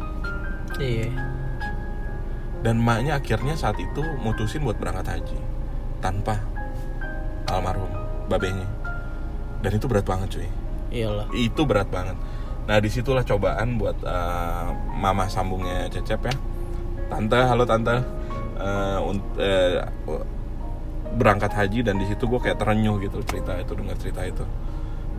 Iya. 0.82 1.08
Dan 2.66 2.82
emaknya 2.82 3.18
akhirnya 3.22 3.54
saat 3.54 3.78
itu 3.78 4.02
mutusin 4.22 4.66
buat 4.66 4.78
berangkat 4.78 5.06
haji 5.18 5.38
tanpa 6.02 6.42
almarhum 7.46 7.90
babenya. 8.26 8.66
Dan 9.62 9.78
itu 9.78 9.86
berat 9.86 10.06
banget 10.06 10.38
cuy. 10.38 10.48
Iyalah. 10.90 11.30
Itu 11.30 11.62
berat 11.64 11.86
banget. 11.88 12.18
Nah 12.66 12.78
di 12.78 12.90
situlah 12.90 13.22
cobaan 13.22 13.78
buat 13.78 13.98
eh, 14.02 14.66
mama 14.98 15.30
sambungnya 15.30 15.86
cecep 15.90 16.20
ya. 16.26 16.34
Tante 17.06 17.38
halo 17.38 17.62
tante. 17.62 18.02
Un- 19.02 19.34
eh, 19.42 19.82
berangkat 21.16 21.52
haji 21.52 21.84
dan 21.84 22.00
di 22.00 22.06
situ 22.08 22.24
gue 22.24 22.40
kayak 22.40 22.58
terenyuh 22.60 22.96
gitu 23.00 23.20
cerita 23.24 23.56
itu 23.60 23.72
dengar 23.76 23.96
cerita 24.00 24.22
itu. 24.24 24.44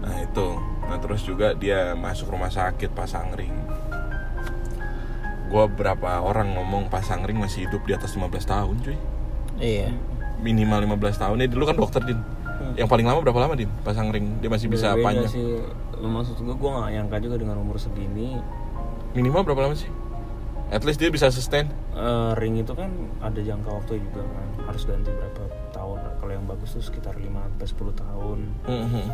Nah 0.02 0.16
itu. 0.20 0.48
Nah 0.90 0.98
terus 1.00 1.22
juga 1.24 1.54
dia 1.56 1.94
masuk 1.96 2.34
rumah 2.34 2.50
sakit 2.50 2.92
pasangring 2.92 3.54
gue 5.54 5.66
berapa 5.70 6.26
orang 6.26 6.58
ngomong 6.58 6.90
pasangring 6.90 7.38
masih 7.38 7.70
hidup 7.70 7.86
di 7.86 7.94
atas 7.94 8.18
15 8.18 8.26
tahun 8.42 8.76
cuy. 8.82 8.98
Iya. 9.62 9.94
Minimal 10.42 10.98
15 10.98 11.22
tahun. 11.22 11.36
Ya 11.46 11.48
dulu 11.48 11.64
kan 11.70 11.78
dokter 11.78 12.02
din. 12.02 12.18
Yang 12.74 12.90
paling 12.90 13.06
lama 13.06 13.22
berapa 13.22 13.38
lama 13.38 13.54
din? 13.54 13.70
Pasangring 13.86 14.42
dia 14.42 14.50
masih 14.50 14.66
bisa 14.66 14.98
Beda-beda 14.98 15.30
panjang. 15.30 15.30
sih. 15.30 15.62
Maksud 16.02 16.42
gue 16.42 16.56
gue 16.58 16.70
gak 16.74 16.90
nyangka 16.90 17.18
juga 17.22 17.36
dengan 17.38 17.62
umur 17.62 17.78
segini. 17.78 18.42
Minimal 19.14 19.46
berapa 19.46 19.70
lama 19.70 19.78
sih 19.78 19.94
at 20.70 20.82
least 20.84 21.00
dia 21.00 21.10
bisa 21.10 21.28
sustain 21.30 21.68
eh, 21.94 22.32
ring 22.38 22.56
itu 22.56 22.72
kan 22.72 22.90
ada 23.20 23.40
jangka 23.40 23.70
waktu 23.70 24.00
juga 24.00 24.24
kan 24.24 24.48
harus 24.68 24.84
ganti 24.84 25.10
berapa 25.10 25.44
tahun 25.72 25.98
kalau 26.18 26.32
yang 26.32 26.46
bagus 26.46 26.72
tuh 26.72 26.84
sekitar 26.84 27.16
5-10 27.16 27.60
tahun 27.94 28.40
Mhm. 28.64 29.06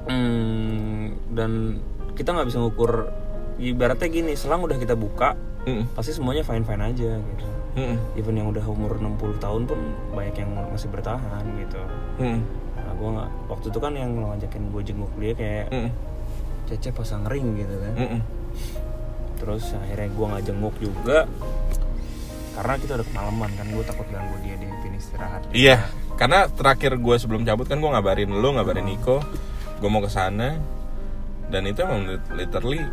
Hmm, 0.00 1.02
dan 1.30 1.78
kita 2.16 2.32
nggak 2.32 2.48
bisa 2.48 2.58
ngukur 2.58 3.12
ibaratnya 3.56 4.08
gini 4.08 4.32
selang 4.32 4.64
udah 4.64 4.74
kita 4.74 4.96
buka 4.96 5.36
Mhm. 5.62 5.92
pasti 5.92 6.16
semuanya 6.16 6.40
fine 6.40 6.64
fine 6.64 6.80
aja 6.82 7.20
gitu 7.20 7.46
Mhm. 7.76 7.96
even 8.16 8.34
yang 8.34 8.48
udah 8.48 8.64
umur 8.64 8.96
60 8.96 9.36
tahun 9.36 9.68
pun 9.68 9.78
banyak 10.10 10.34
yang 10.34 10.50
masih 10.66 10.88
bertahan 10.88 11.44
gitu 11.60 11.80
Mhm. 12.18 12.40
nah 12.74 12.92
gue 12.92 13.08
nggak 13.12 13.30
waktu 13.46 13.66
itu 13.68 13.78
kan 13.78 13.92
yang 13.92 14.10
ngajakin 14.16 14.62
gue 14.68 14.82
jenguk 14.82 15.12
dia 15.16 15.32
kayak 15.36 15.66
Mhm. 15.68 15.90
cece 16.66 16.90
pasang 16.90 17.22
ring 17.28 17.54
gitu 17.54 17.76
kan 17.76 17.94
Mhm. 17.94 18.20
Terus 19.40 19.72
akhirnya 19.72 20.08
gue 20.08 20.26
nggak 20.28 20.44
jenguk 20.44 20.74
juga 20.76 21.24
karena 22.52 22.74
kita 22.76 22.92
udah 22.94 23.06
kemalaman 23.06 23.50
kan 23.50 23.66
gue 23.66 23.84
takut 23.84 24.06
ganggu 24.06 24.36
dia 24.40 24.54
di 24.54 24.68
pin 24.78 24.92
istirahat 24.92 25.42
Iya, 25.50 25.76
karena 26.14 26.44
terakhir 26.46 26.92
gue 26.94 27.16
sebelum 27.16 27.42
cabut 27.42 27.64
kan 27.64 27.76
gue 27.76 27.88
ngabarin 27.88 28.28
lu, 28.28 28.48
ngabarin 28.52 28.84
Niko, 28.84 29.24
gue 29.76 29.88
mau 29.88 29.98
ke 29.98 30.08
sana 30.08 30.60
dan 31.48 31.62
itu 31.64 31.80
emang 31.80 32.04
lit- 32.06 32.30
literally 32.30 32.84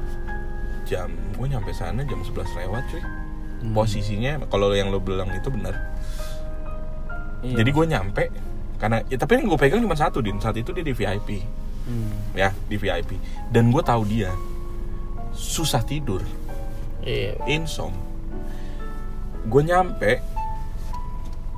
jam 0.84 1.12
gue 1.12 1.46
nyampe 1.46 1.70
sana 1.70 2.00
jam 2.02 2.18
11 2.18 2.32
lewat 2.58 2.84
cuy. 2.88 3.04
Posisinya 3.68 4.40
kalau 4.48 4.72
yang 4.72 4.88
lu 4.88 4.98
bilang 4.98 5.28
itu 5.30 5.50
benar. 5.50 5.76
Iya. 7.40 7.60
Jadi 7.60 7.70
gue 7.70 7.86
nyampe 7.88 8.24
karena 8.78 9.02
ya, 9.04 9.18
tapi 9.18 9.36
yang 9.36 9.46
gue 9.48 9.60
pegang 9.60 9.82
cuma 9.82 9.94
satu 9.94 10.22
din 10.22 10.38
saat 10.38 10.56
itu 10.56 10.70
dia 10.72 10.82
di 10.82 10.94
VIP 10.94 11.44
Hmm. 11.84 12.36
ya 12.36 12.52
di 12.68 12.76
VIP 12.76 13.16
dan 13.48 13.72
gue 13.72 13.80
tahu 13.80 14.04
dia 14.06 14.28
susah 15.32 15.80
tidur 15.82 16.20
iya. 17.08 17.32
Insom. 17.48 17.96
Gue 19.48 19.64
nyampe 19.64 20.20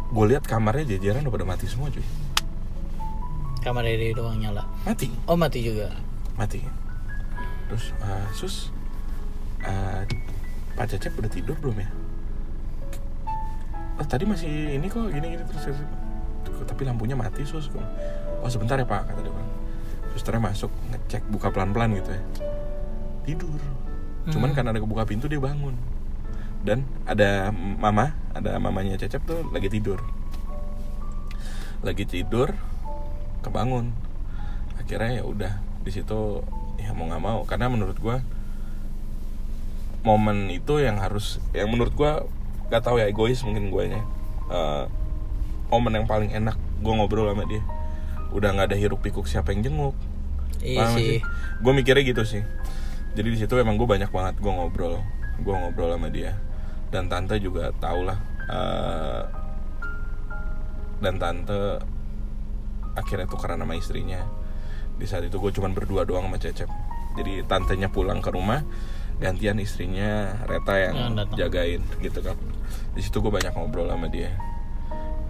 gue 0.10 0.26
lihat 0.26 0.46
kamarnya 0.46 0.98
jajaran 0.98 1.26
udah 1.26 1.34
pada 1.34 1.46
mati 1.46 1.66
semua 1.66 1.90
cuy. 1.90 2.06
Kamar 3.60 3.84
dia 3.84 4.16
doang 4.16 4.40
nyala. 4.40 4.64
Mati? 4.88 5.10
Oh 5.28 5.36
mati 5.36 5.60
juga. 5.66 5.92
Mati. 6.38 6.64
Terus 7.68 7.92
eh, 7.98 8.28
sus 8.34 8.56
eh, 9.66 10.06
pak 10.78 10.86
cecep 10.90 11.14
udah 11.18 11.30
tidur 11.30 11.58
belum 11.60 11.82
ya? 11.82 11.90
Oh 14.00 14.06
tadi 14.08 14.24
masih 14.24 14.80
ini 14.80 14.88
kok 14.88 15.12
gini 15.12 15.36
gini 15.36 15.44
terus 15.44 15.76
tapi 16.66 16.88
lampunya 16.88 17.20
mati 17.20 17.44
sus. 17.44 17.68
Oh 18.40 18.50
sebentar 18.50 18.80
ya 18.80 18.88
pak 18.88 19.12
kata 19.12 19.22
dia 19.22 19.34
bilang. 19.34 19.52
Susternya 20.16 20.42
masuk 20.42 20.72
ngecek 20.90 21.22
buka 21.30 21.54
pelan 21.54 21.70
pelan 21.76 21.94
gitu 21.94 22.10
ya. 22.10 22.22
Tidur 23.28 23.62
cuman 24.34 24.54
karena 24.54 24.70
ada 24.74 24.82
kebuka 24.82 25.04
pintu 25.06 25.26
dia 25.26 25.42
bangun. 25.42 25.76
Dan 26.60 26.84
ada 27.08 27.52
mama 27.56 28.14
ada 28.36 28.60
mamanya 28.60 29.00
cecep 29.00 29.24
tuh 29.24 29.48
lagi 29.52 29.72
tidur. 29.72 30.00
Lagi 31.82 32.04
tidur 32.04 32.52
kebangun. 33.42 33.96
Akhirnya 34.76 35.22
ya 35.22 35.24
udah 35.24 35.54
di 35.84 35.92
situ 35.92 36.44
ya 36.80 36.92
mau 36.92 37.08
nggak 37.08 37.24
mau. 37.24 37.40
Karena 37.48 37.72
menurut 37.72 37.98
gua 37.98 38.20
momen 40.04 40.48
itu 40.52 40.80
yang 40.80 41.00
harus 41.00 41.44
yang 41.52 41.68
menurut 41.72 41.92
gua 41.92 42.24
gak 42.72 42.88
tahu 42.88 43.02
ya 43.04 43.10
egois 43.10 43.44
mungkin 43.44 43.68
guanya 43.74 44.00
Eh, 44.50 44.86
momen 45.70 45.94
yang 45.94 46.08
paling 46.10 46.34
enak 46.34 46.58
gua 46.82 46.98
ngobrol 46.98 47.30
sama 47.30 47.46
dia. 47.46 47.62
Udah 48.34 48.54
nggak 48.54 48.74
ada 48.74 48.78
hiruk 48.78 49.06
pikuk 49.06 49.30
siapa 49.30 49.54
yang 49.54 49.62
jenguk. 49.62 49.96
Iya 50.60 50.92
sih. 50.92 51.24
gue 51.60 51.72
mikirnya 51.76 52.04
gitu 52.04 52.24
sih 52.28 52.44
jadi 53.20 53.36
di 53.36 53.40
situ 53.44 53.52
emang 53.60 53.76
gue 53.76 53.84
banyak 53.84 54.08
banget 54.16 54.40
gue 54.40 54.48
ngobrol 54.48 54.96
gue 55.44 55.52
ngobrol 55.52 55.92
sama 55.92 56.08
dia. 56.08 56.40
Dan 56.88 57.12
tante 57.12 57.36
juga 57.44 57.68
tau 57.76 58.00
lah 58.08 58.16
eh, 58.48 59.24
dan 61.04 61.20
tante 61.20 61.84
akhirnya 62.96 63.28
tukeran 63.28 63.60
sama 63.60 63.76
istrinya. 63.76 64.24
Di 64.96 65.04
saat 65.04 65.28
itu 65.28 65.36
gue 65.36 65.52
cuman 65.52 65.76
berdua 65.76 66.08
doang 66.08 66.32
sama 66.32 66.40
Cecep. 66.40 66.72
Jadi 67.20 67.44
tantenya 67.44 67.92
pulang 67.92 68.24
ke 68.24 68.32
rumah 68.32 68.64
gantian 69.20 69.60
istrinya 69.60 70.40
Reta 70.48 70.80
yang 70.80 70.96
Yang 70.96 71.12
datang. 71.20 71.36
jagain 71.36 71.82
gitu 72.00 72.20
kan. 72.24 72.40
Di 72.96 73.04
situ 73.04 73.20
gue 73.20 73.32
banyak 73.36 73.52
ngobrol 73.52 73.92
sama 73.92 74.08
dia. 74.08 74.32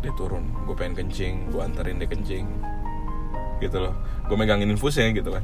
Dia 0.05 0.13
turun 0.13 0.45
gue 0.69 0.77
pengen 0.77 0.93
kencing 0.93 1.49
gue 1.49 1.61
anterin 1.65 1.97
dia 1.97 2.05
kencing 2.05 2.45
gitu 3.65 3.81
loh. 3.81 3.97
Gue 4.29 4.37
megangin 4.37 4.69
infusnya 4.69 5.09
gitu 5.09 5.33
kan 5.33 5.41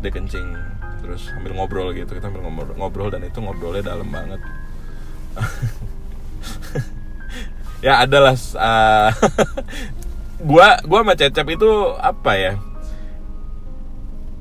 dia 0.00 0.12
kencing 0.12 0.56
terus 1.00 1.32
sambil 1.32 1.56
ngobrol 1.56 1.92
gitu 1.96 2.12
kita 2.12 2.28
sambil 2.28 2.44
ngobrol, 2.44 2.76
ngobrol 2.76 3.08
dan 3.08 3.24
itu 3.24 3.40
ngobrolnya 3.40 3.84
dalam 3.84 4.08
banget. 4.08 4.40
Ya 7.80 8.04
adalah 8.04 8.36
uh, 8.36 9.10
gua 10.48 10.76
gua 10.84 11.00
sama 11.00 11.16
Cecep 11.16 11.48
itu 11.56 11.70
apa 11.96 12.32
ya? 12.36 12.52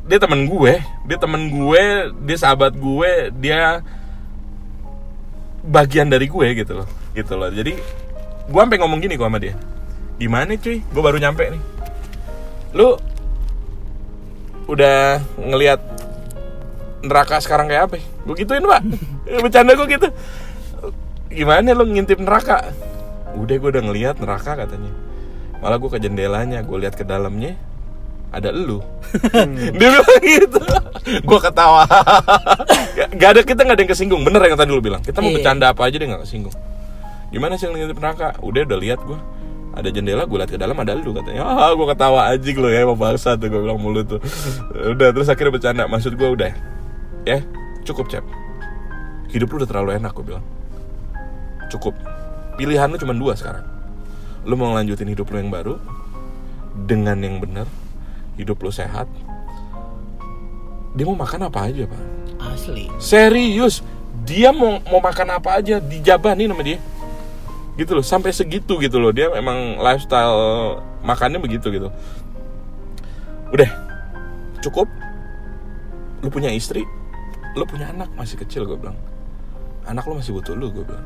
Dia 0.10 0.20
temen 0.20 0.50
gue 0.50 0.74
dia 1.08 1.18
temen 1.18 1.48
gue 1.48 1.84
dia 2.26 2.38
sahabat 2.38 2.74
gue 2.74 3.30
dia 3.38 3.82
bagian 5.66 6.10
dari 6.10 6.26
gue 6.28 6.48
gitu 6.52 6.84
loh 6.84 6.88
gitu 7.16 7.34
loh. 7.40 7.48
Jadi 7.48 7.80
gua 8.52 8.68
sampai 8.68 8.80
ngomong 8.84 9.00
gini 9.00 9.16
gua 9.16 9.32
sama 9.32 9.40
dia. 9.40 9.56
Gimana 10.20 10.60
cuy? 10.60 10.84
Gue 10.84 11.02
baru 11.02 11.16
nyampe 11.16 11.48
nih. 11.48 11.64
Lu 12.76 13.00
udah 14.70 15.18
ngelihat 15.36 15.82
neraka 17.02 17.42
sekarang 17.42 17.66
kayak 17.68 17.90
apa? 17.90 17.96
Gue 18.24 18.36
gituin 18.38 18.62
pak, 18.62 18.82
bercanda 19.44 19.74
gue 19.74 19.88
gitu. 19.90 20.08
Gimana 21.30 21.74
lu 21.74 21.90
ngintip 21.90 22.22
neraka? 22.22 22.70
Udah 23.34 23.56
gue 23.56 23.70
udah 23.70 23.84
ngelihat 23.84 24.16
neraka 24.22 24.54
katanya. 24.54 24.94
Malah 25.60 25.76
gue 25.76 25.90
ke 25.90 26.00
jendelanya, 26.00 26.62
gue 26.62 26.78
lihat 26.78 26.94
ke 26.94 27.04
dalamnya. 27.04 27.58
ada 28.30 28.54
elu 28.54 28.78
dia 29.82 29.90
bilang 29.90 30.06
gitu 30.22 30.62
gue 31.26 31.40
ketawa 31.42 31.82
gak 33.18 33.30
ada 33.34 33.42
kita 33.42 33.66
nggak 33.66 33.74
ada 33.74 33.82
yang 33.82 33.90
kesinggung 33.90 34.22
bener 34.22 34.38
yang 34.46 34.54
tadi 34.54 34.70
lu 34.70 34.86
bilang 34.86 35.02
kita 35.02 35.18
mau 35.18 35.34
Iya. 35.34 35.42
bercanda 35.42 35.66
apa 35.74 35.90
aja 35.90 35.98
dia 35.98 36.06
nggak 36.14 36.30
kesinggung 36.30 36.54
gimana 37.34 37.58
sih 37.58 37.66
ngeliat 37.66 37.90
neraka 37.90 38.38
udah 38.46 38.70
udah 38.70 38.78
lihat 38.78 39.02
gue 39.02 39.18
ada 39.70 39.90
jendela 39.94 40.26
gue 40.26 40.38
lihat 40.38 40.52
ke 40.52 40.58
dalam 40.58 40.76
ada 40.82 40.98
elu 40.98 41.14
katanya. 41.14 41.46
Ah 41.46 41.72
gue 41.78 41.88
ketawa 41.88 42.34
anjing 42.34 42.58
lo 42.58 42.68
ya 42.68 42.84
emang 42.84 42.98
bangsa 42.98 43.38
tuh 43.38 43.48
gue 43.48 43.62
bilang 43.62 43.78
mulut 43.78 44.06
tuh. 44.10 44.20
Udah 44.74 45.14
terus 45.14 45.30
akhirnya 45.30 45.54
bercanda. 45.54 45.84
Maksud 45.86 46.18
gue 46.18 46.30
udah 46.30 46.52
ya 47.24 47.40
cukup 47.86 48.10
cep. 48.10 48.26
Hidup 49.30 49.54
lu 49.54 49.62
udah 49.62 49.70
terlalu 49.70 49.90
enak 50.02 50.12
gue 50.18 50.26
bilang. 50.26 50.46
Cukup. 51.70 51.94
Pilihan 52.58 52.90
lu 52.90 52.98
cuma 52.98 53.14
dua 53.14 53.38
sekarang. 53.38 53.64
Lu 54.44 54.58
mau 54.58 54.74
lanjutin 54.74 55.08
hidup 55.08 55.30
lu 55.30 55.38
yang 55.38 55.54
baru 55.54 55.78
dengan 56.90 57.22
yang 57.22 57.38
benar 57.38 57.70
hidup 58.36 58.58
lu 58.60 58.74
sehat. 58.74 59.06
Dia 60.98 61.06
mau 61.06 61.14
makan 61.14 61.46
apa 61.46 61.70
aja 61.70 61.86
pak? 61.86 62.02
Asli. 62.42 62.90
Serius. 62.98 63.86
Dia 64.26 64.50
mau 64.50 64.82
mau 64.90 65.00
makan 65.00 65.38
apa 65.38 65.62
aja 65.62 65.78
dijabanin 65.78 66.50
sama 66.52 66.66
dia 66.66 66.82
gitu 67.76 67.92
loh 67.94 68.06
sampai 68.06 68.32
segitu 68.32 68.80
gitu 68.80 68.98
loh. 68.98 69.12
Dia 69.12 69.30
memang 69.30 69.78
lifestyle 69.78 70.80
makannya 71.04 71.44
begitu 71.44 71.70
gitu. 71.70 71.90
Udah 73.52 73.70
cukup. 74.64 74.88
Lu 76.20 76.28
punya 76.28 76.52
istri 76.52 76.84
lu 77.58 77.66
punya 77.66 77.90
anak 77.90 78.14
masih 78.14 78.38
kecil 78.38 78.64
gue 78.64 78.78
bilang. 78.78 78.96
Anak 79.90 80.06
lu 80.06 80.16
masih 80.22 80.38
butuh 80.38 80.54
lu 80.54 80.70
gue 80.70 80.86
bilang. 80.86 81.06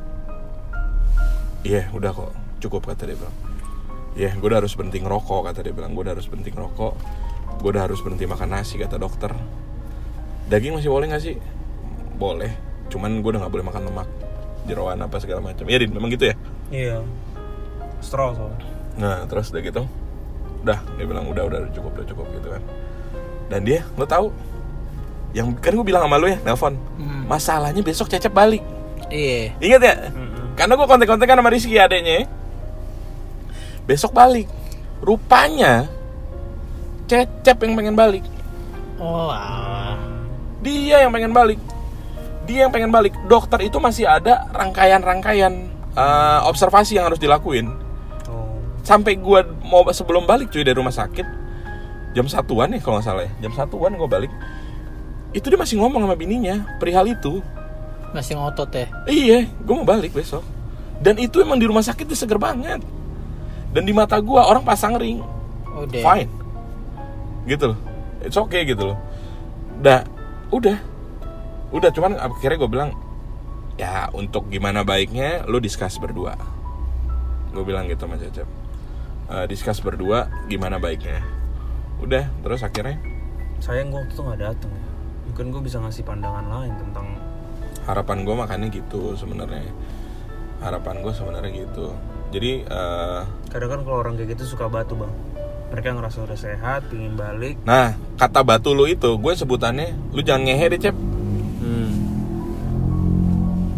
Iya 1.64 1.88
udah 1.96 2.12
kok 2.12 2.32
cukup 2.60 2.92
kata 2.92 3.08
dia 3.08 3.16
bilang. 3.16 3.36
Iya 4.14 4.36
gue 4.36 4.48
udah 4.52 4.60
harus 4.60 4.76
berhenti 4.76 5.00
ngerokok 5.00 5.42
kata 5.50 5.60
dia 5.64 5.74
bilang. 5.74 5.96
Gue 5.96 6.04
udah 6.04 6.14
harus 6.20 6.28
berhenti 6.28 6.52
ngerokok. 6.52 6.94
Gue 7.64 7.70
udah 7.72 7.84
harus 7.88 8.00
berhenti 8.04 8.28
makan 8.28 8.50
nasi 8.52 8.76
kata 8.76 9.00
dokter. 9.00 9.32
Daging 10.52 10.76
masih 10.76 10.92
boleh 10.92 11.08
nggak 11.08 11.24
sih? 11.24 11.40
Boleh 12.20 12.52
cuman 12.92 13.24
gue 13.24 13.30
udah 13.34 13.42
nggak 13.48 13.54
boleh 13.56 13.66
makan 13.66 13.82
lemak 13.90 14.10
jeroan 14.68 15.00
apa 15.00 15.18
segala 15.24 15.40
macam. 15.40 15.64
Ya 15.66 15.80
din 15.80 15.96
memang 15.96 16.12
gitu 16.12 16.30
ya 16.30 16.36
Iya. 16.74 17.06
Straw 18.02 18.34
soalnya. 18.34 18.60
nah 18.94 19.26
terus 19.26 19.50
udah 19.50 19.62
gitu 19.66 19.82
udah 20.62 20.78
dia 21.02 21.06
bilang 21.10 21.26
udah 21.26 21.44
udah 21.50 21.60
cukup 21.74 21.98
udah 21.98 22.08
cukup 22.10 22.26
gitu 22.34 22.48
kan. 22.50 22.62
Dan 23.50 23.62
dia 23.66 23.86
lo 23.94 24.06
tahu 24.06 24.34
yang 25.34 25.54
kan 25.58 25.74
gue 25.74 25.86
bilang 25.86 26.06
sama 26.06 26.18
lo 26.22 26.30
ya 26.30 26.38
nelpon 26.42 26.78
Hmm. 26.98 27.26
masalahnya 27.30 27.82
besok 27.86 28.10
cecep 28.10 28.34
balik. 28.34 28.62
Iya. 29.10 29.54
Ingat 29.62 29.82
ya? 29.82 29.94
Karena 30.54 30.74
gue 30.78 30.88
kontek-kontekan 30.90 31.38
sama 31.42 31.50
Rizky 31.50 31.78
adeknya. 31.78 32.30
Besok 33.90 34.14
balik. 34.14 34.46
Rupanya 35.02 35.90
cecep 37.10 37.58
yang 37.66 37.74
pengen 37.74 37.96
balik. 37.98 38.24
Oh 39.02 39.34
dia 40.64 41.04
yang 41.04 41.12
pengen 41.12 41.34
balik. 41.36 41.60
Dia 42.48 42.66
yang 42.68 42.72
pengen 42.72 42.94
balik. 42.94 43.12
Dokter 43.28 43.60
itu 43.68 43.82
masih 43.82 44.08
ada 44.08 44.48
rangkaian-rangkaian 44.56 45.73
eh, 45.94 46.40
observasi 46.50 46.98
yang 46.98 47.10
harus 47.10 47.22
dilakuin. 47.22 47.70
Oh. 48.30 48.58
sampai 48.84 49.16
gua 49.16 49.48
mau 49.64 49.86
sebelum 49.90 50.28
balik 50.28 50.52
cuy 50.52 50.66
dari 50.66 50.76
rumah 50.76 50.92
sakit 50.94 51.44
jam 52.14 52.30
satuan 52.30 52.70
nih 52.70 52.80
kalau 52.80 53.02
nggak 53.02 53.08
salah 53.10 53.24
ya. 53.26 53.32
Jam 53.44 53.54
satuan 53.58 53.98
gue 53.98 54.10
balik 54.10 54.32
itu 55.34 55.50
dia 55.50 55.58
masih 55.58 55.82
ngomong 55.82 56.06
sama 56.06 56.16
bininya 56.16 56.78
perihal 56.78 57.10
itu. 57.10 57.42
Masih 58.14 58.38
ngotot 58.38 58.70
ya? 58.70 58.86
Iya 59.10 59.50
gue 59.50 59.74
mau 59.74 59.86
balik 59.86 60.14
besok. 60.14 60.46
Dan 61.02 61.18
itu 61.20 61.42
emang 61.42 61.58
di 61.58 61.66
rumah 61.66 61.82
sakit 61.82 62.06
itu 62.06 62.16
seger 62.16 62.38
banget. 62.38 62.80
Dan 63.74 63.84
di 63.90 63.92
mata 63.92 64.22
gua 64.22 64.46
orang 64.46 64.62
pasang 64.62 64.96
ring. 65.02 65.20
Udah 65.74 66.00
fine. 66.06 66.30
Gitu 67.50 67.74
loh. 67.74 67.80
It's 68.22 68.38
okay 68.38 68.64
gitu 68.64 68.94
loh. 68.94 68.98
Udah 69.82 70.06
udah. 70.54 70.78
Udah 71.74 71.90
cuman 71.90 72.14
akhirnya 72.22 72.62
gue 72.62 72.70
bilang 72.70 72.94
ya 73.80 74.10
untuk 74.14 74.50
gimana 74.54 74.86
baiknya 74.86 75.46
lo 75.50 75.58
discuss 75.58 75.98
berdua 75.98 76.38
gue 77.54 77.64
bilang 77.66 77.86
gitu 77.90 78.06
sama 78.06 78.18
Cecep 78.18 78.64
Eh, 79.34 79.46
discuss 79.48 79.80
berdua 79.80 80.28
gimana 80.52 80.78
baiknya 80.84 81.24
udah 82.04 82.28
terus 82.44 82.60
akhirnya 82.62 83.00
Sayang 83.64 83.96
gue 83.96 84.04
waktu 84.04 84.12
itu 84.12 84.20
nggak 84.20 84.42
datang 84.44 84.72
ya. 84.76 84.86
Mungkin 85.32 85.46
gue 85.56 85.62
bisa 85.64 85.80
ngasih 85.80 86.04
pandangan 86.04 86.44
lain 86.52 86.76
tentang 86.76 87.08
harapan 87.88 88.28
gue 88.28 88.36
makanya 88.36 88.68
gitu 88.68 89.16
sebenarnya 89.16 89.64
harapan 90.60 91.00
gue 91.00 91.14
sebenarnya 91.16 91.52
gitu 91.66 91.96
jadi 92.36 92.68
eh, 92.68 93.22
kadang 93.48 93.70
kan 93.72 93.80
kalau 93.88 93.98
orang 94.04 94.14
kayak 94.20 94.36
gitu 94.36 94.54
suka 94.54 94.68
batu 94.68 95.00
bang. 95.00 95.14
Mereka 95.74 95.98
ngerasa 95.98 96.30
udah 96.30 96.38
sehat, 96.38 96.86
pingin 96.92 97.18
balik. 97.18 97.58
nah 97.66 97.98
kata 98.20 98.44
batu 98.44 98.76
lu 98.76 98.86
itu 98.86 99.18
gue 99.18 99.34
sebutannya 99.34 100.14
lu 100.14 100.20
jangan 100.22 100.52
ngehe 100.52 100.66
deh 100.76 100.80
cep. 100.84 100.96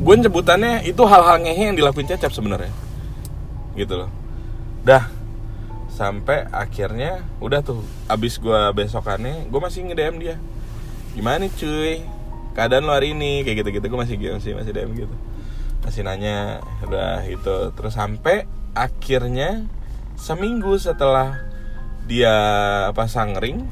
Gue 0.06 0.16
sebutannya 0.22 0.86
itu 0.86 1.01
hal-hal 1.01 1.41
ngehe 1.41 1.74
yang 1.74 1.78
dilakuin 1.78 2.06
Cecep 2.06 2.30
sebenarnya. 2.30 2.70
Gitu 3.74 3.97
loh. 3.97 4.10
Dah 4.86 5.10
sampai 5.89 6.45
akhirnya 6.51 7.24
udah 7.39 7.64
tuh 7.64 7.80
abis 8.12 8.38
gue 8.38 8.62
besokannya 8.76 9.49
gue 9.49 9.60
masih 9.60 9.89
nge 9.89 9.95
DM 9.97 10.16
dia. 10.22 10.36
Gimana 11.18 11.47
nih, 11.47 11.51
cuy? 11.58 12.06
Keadaan 12.53 12.86
lo 12.86 12.93
hari 12.93 13.18
ini? 13.18 13.41
Kayak 13.41 13.66
gitu 13.66 13.82
gitu 13.82 13.86
gue 13.89 13.99
masih 13.99 14.16
masih 14.22 14.53
masih 14.53 14.72
DM 14.78 14.93
gitu. 14.93 15.16
Masih 15.82 16.06
nanya 16.06 16.62
udah 16.86 17.26
itu 17.26 17.74
terus 17.74 17.97
sampai 17.97 18.45
akhirnya 18.78 19.66
seminggu 20.14 20.78
setelah 20.78 21.34
dia 22.06 22.38
pasang 22.93 23.34
ring 23.41 23.66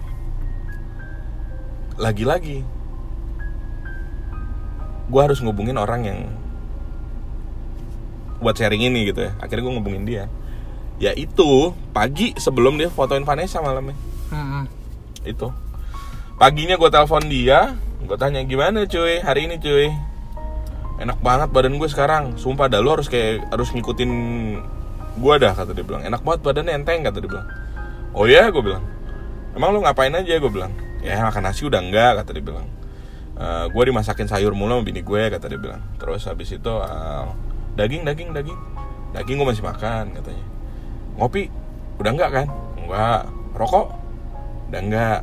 lagi-lagi 2.02 2.66
gue 5.14 5.22
harus 5.22 5.38
ngubungin 5.46 5.78
orang 5.78 6.10
yang 6.10 6.20
buat 8.42 8.58
sharing 8.58 8.82
ini 8.82 9.14
gitu 9.14 9.30
ya. 9.30 9.32
Akhirnya 9.38 9.70
gue 9.70 9.74
ngubungin 9.78 10.04
dia. 10.10 10.26
Ya 10.98 11.14
itu 11.14 11.70
pagi 11.94 12.34
sebelum 12.34 12.82
dia 12.82 12.90
fotoin 12.90 13.22
Vanessa 13.22 13.62
malamnya. 13.62 13.94
Hmm. 14.34 14.66
itu. 15.24 15.54
Paginya 16.42 16.76
gue 16.76 16.90
telepon 16.90 17.24
dia 17.30 17.78
gue 18.04 18.18
tanya 18.18 18.42
gimana 18.44 18.90
cuy? 18.90 19.22
Hari 19.22 19.48
ini 19.48 19.56
cuy? 19.62 19.94
Enak 20.98 21.22
banget 21.22 21.54
badan 21.54 21.78
gue 21.78 21.88
sekarang. 21.88 22.34
Sumpah 22.42 22.66
dah 22.68 22.82
lu 22.82 22.98
harus 22.98 23.06
kayak 23.06 23.46
harus 23.54 23.70
ngikutin 23.70 24.12
gue 25.22 25.34
dah 25.38 25.54
kata 25.54 25.78
dia 25.78 25.86
bilang. 25.86 26.02
Enak 26.02 26.26
banget 26.26 26.42
badannya 26.42 26.74
enteng 26.74 27.06
kata 27.06 27.22
dia 27.22 27.30
bilang. 27.30 27.48
Oh 28.18 28.26
ya 28.26 28.50
gue 28.50 28.64
bilang. 28.66 28.84
Emang 29.54 29.78
lu 29.78 29.86
ngapain 29.86 30.12
aja? 30.12 30.42
gue 30.42 30.52
bilang. 30.52 30.74
Ya 31.06 31.22
makan 31.22 31.46
nasi 31.46 31.70
udah 31.70 31.80
enggak 31.80 32.26
kata 32.26 32.34
dia 32.34 32.44
bilang 32.44 32.68
"Eh, 33.34 33.66
gue 33.74 33.84
dimasakin 33.90 34.30
sayur 34.30 34.54
mulu 34.54 34.78
sama 34.78 34.84
bini 34.86 35.02
gue 35.02 35.22
kata 35.34 35.50
dia 35.50 35.58
bilang. 35.58 35.82
Terus 35.98 36.22
habis 36.30 36.54
itu 36.54 36.74
eh, 36.86 37.26
daging 37.74 38.06
daging 38.06 38.30
daging. 38.30 38.60
Daging 39.14 39.36
gue 39.42 39.48
masih 39.50 39.66
makan 39.66 40.14
katanya. 40.14 40.46
Ngopi? 41.18 41.50
Udah 41.98 42.12
enggak 42.14 42.30
kan? 42.30 42.48
Enggak. 42.78 43.22
Rokok? 43.58 43.88
Udah 44.70 44.82
enggak. 44.82 45.20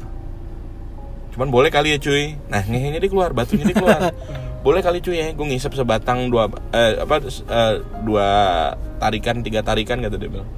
Cuman 1.34 1.48
boleh 1.54 1.70
kali 1.70 1.94
ya 1.94 1.98
cuy. 2.02 2.34
Nah 2.50 2.62
ngehenya 2.66 2.98
dia 2.98 3.11
keluar 3.11 3.30
batunya 3.30 3.62
dia 3.70 3.78
keluar. 3.78 4.11
Boleh 4.66 4.84
kali 4.84 5.00
cuy 5.00 5.16
ya. 5.16 5.32
Gue 5.32 5.46
ngisep 5.46 5.72
sebatang 5.72 6.28
dua 6.28 6.50
eh, 6.74 7.00
apa 7.00 7.24
eh, 7.24 7.74
dua 8.04 8.28
tarikan 9.00 9.40
tiga 9.40 9.62
tarikan 9.62 10.02
kata 10.02 10.18
dia 10.18 10.28
bilang. 10.28 10.50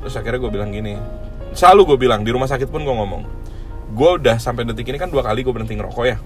Terus 0.00 0.14
akhirnya 0.16 0.38
gue 0.38 0.50
bilang 0.54 0.70
gini. 0.70 0.96
Selalu 1.52 1.94
gue 1.94 1.98
bilang 2.08 2.24
di 2.24 2.30
rumah 2.32 2.48
sakit 2.48 2.70
pun 2.70 2.80
gue 2.80 2.94
ngomong. 2.94 3.22
Gue 3.92 4.10
udah 4.22 4.40
sampai 4.40 4.64
detik 4.64 4.88
ini 4.88 4.96
kan 4.96 5.12
dua 5.12 5.20
kali 5.20 5.44
gue 5.44 5.52
berhenti 5.52 5.76
ngerokok 5.76 6.06
ya 6.08 6.16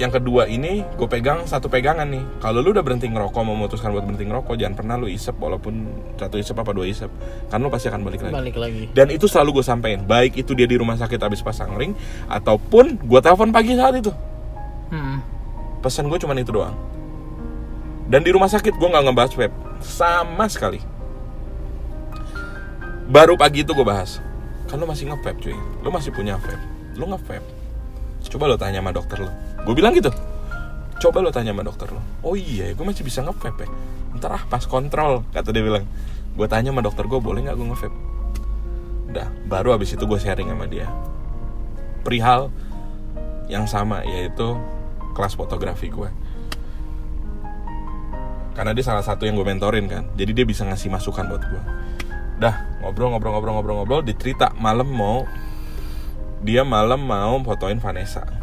yang 0.00 0.08
kedua 0.08 0.48
ini 0.48 0.80
gue 0.96 1.04
pegang 1.04 1.44
satu 1.44 1.68
pegangan 1.68 2.08
nih. 2.08 2.24
Kalau 2.40 2.64
lu 2.64 2.72
udah 2.72 2.80
berhenti 2.80 3.04
ngerokok 3.12 3.42
memutuskan 3.44 3.92
buat 3.92 4.08
berhenti 4.08 4.24
ngerokok 4.24 4.56
jangan 4.56 4.74
pernah 4.74 4.96
lu 4.96 5.06
isep 5.12 5.36
walaupun 5.36 5.84
satu 6.16 6.40
isep 6.40 6.56
apa 6.56 6.72
dua 6.72 6.88
isep. 6.88 7.12
Kan 7.52 7.60
lu 7.60 7.68
pasti 7.68 7.92
akan 7.92 8.00
balik 8.00 8.24
lagi. 8.24 8.32
Balik 8.32 8.56
lagi. 8.56 8.84
Dan 8.96 9.12
itu 9.12 9.28
selalu 9.28 9.60
gue 9.60 9.64
sampein 9.64 10.00
baik 10.00 10.40
itu 10.40 10.56
dia 10.56 10.64
di 10.64 10.80
rumah 10.80 10.96
sakit 10.96 11.20
habis 11.20 11.44
pasang 11.44 11.76
ring 11.76 11.92
ataupun 12.32 12.96
gue 13.04 13.20
telepon 13.20 13.52
pagi 13.52 13.76
saat 13.76 14.00
itu. 14.00 14.10
Hmm. 14.90 15.22
pesan 15.80 16.10
gue 16.10 16.18
cuma 16.18 16.34
itu 16.34 16.50
doang. 16.50 16.74
Dan 18.10 18.26
di 18.26 18.34
rumah 18.34 18.50
sakit 18.50 18.74
gue 18.74 18.88
nggak 18.90 19.04
ngebahas 19.06 19.32
vape 19.36 19.56
sama 19.84 20.50
sekali. 20.50 20.82
Baru 23.06 23.38
pagi 23.38 23.62
itu 23.62 23.70
gue 23.70 23.86
bahas. 23.86 24.18
Kan 24.66 24.82
lo 24.82 24.86
masih 24.86 25.10
nge-vape 25.10 25.38
cuy. 25.40 25.56
Lo 25.82 25.88
masih 25.94 26.10
punya 26.10 26.36
vape 26.36 26.80
lo 27.00 27.06
nge-vape 27.16 27.48
coba 28.30 28.44
lo 28.52 28.56
tanya 28.60 28.84
sama 28.84 28.92
dokter 28.92 29.18
lo 29.24 29.32
gue 29.64 29.74
bilang 29.76 29.92
gitu. 29.96 30.12
Coba 31.00 31.24
lo 31.24 31.32
tanya 31.32 31.56
sama 31.56 31.64
dokter 31.64 31.88
lo. 31.88 32.00
Oh 32.20 32.36
iya 32.36 32.72
gue 32.76 32.84
masih 32.84 33.04
bisa 33.04 33.24
nge-vape 33.24 33.64
ya. 33.64 33.70
Ntar 34.16 34.30
ah 34.36 34.42
pas 34.44 34.64
kontrol 34.68 35.24
kata 35.32 35.50
dia 35.52 35.64
bilang. 35.64 35.84
Gue 36.36 36.46
tanya 36.46 36.72
sama 36.72 36.84
dokter 36.84 37.08
gue 37.08 37.20
boleh 37.20 37.46
nggak 37.48 37.56
gue 37.56 37.66
nge-vape? 37.72 37.98
Udah 39.10 39.28
baru 39.48 39.74
abis 39.74 39.96
itu 39.96 40.04
gue 40.04 40.18
sharing 40.20 40.48
sama 40.52 40.68
dia. 40.68 40.86
Perihal 42.04 42.52
yang 43.50 43.66
sama 43.66 44.06
yaitu 44.06 44.54
kelas 45.12 45.34
fotografi 45.34 45.90
gue 45.90 46.08
karena 48.54 48.76
dia 48.76 48.84
salah 48.86 49.02
satu 49.02 49.26
yang 49.26 49.34
gue 49.34 49.46
mentorin 49.46 49.90
kan 49.90 50.06
jadi 50.14 50.42
dia 50.42 50.46
bisa 50.46 50.62
ngasih 50.66 50.90
masukan 50.90 51.26
buat 51.26 51.42
gue 51.42 51.62
dah 52.40 52.80
ngobrol 52.84 53.12
ngobrol 53.14 53.32
ngobrol 53.36 53.54
ngobrol 53.58 53.76
ngobrol 53.82 54.02
dicerita 54.06 54.54
malam 54.56 54.88
mau 54.88 55.26
dia 56.40 56.64
malam 56.64 57.02
mau 57.04 57.36
fotoin 57.42 57.82
Vanessa 57.82 58.39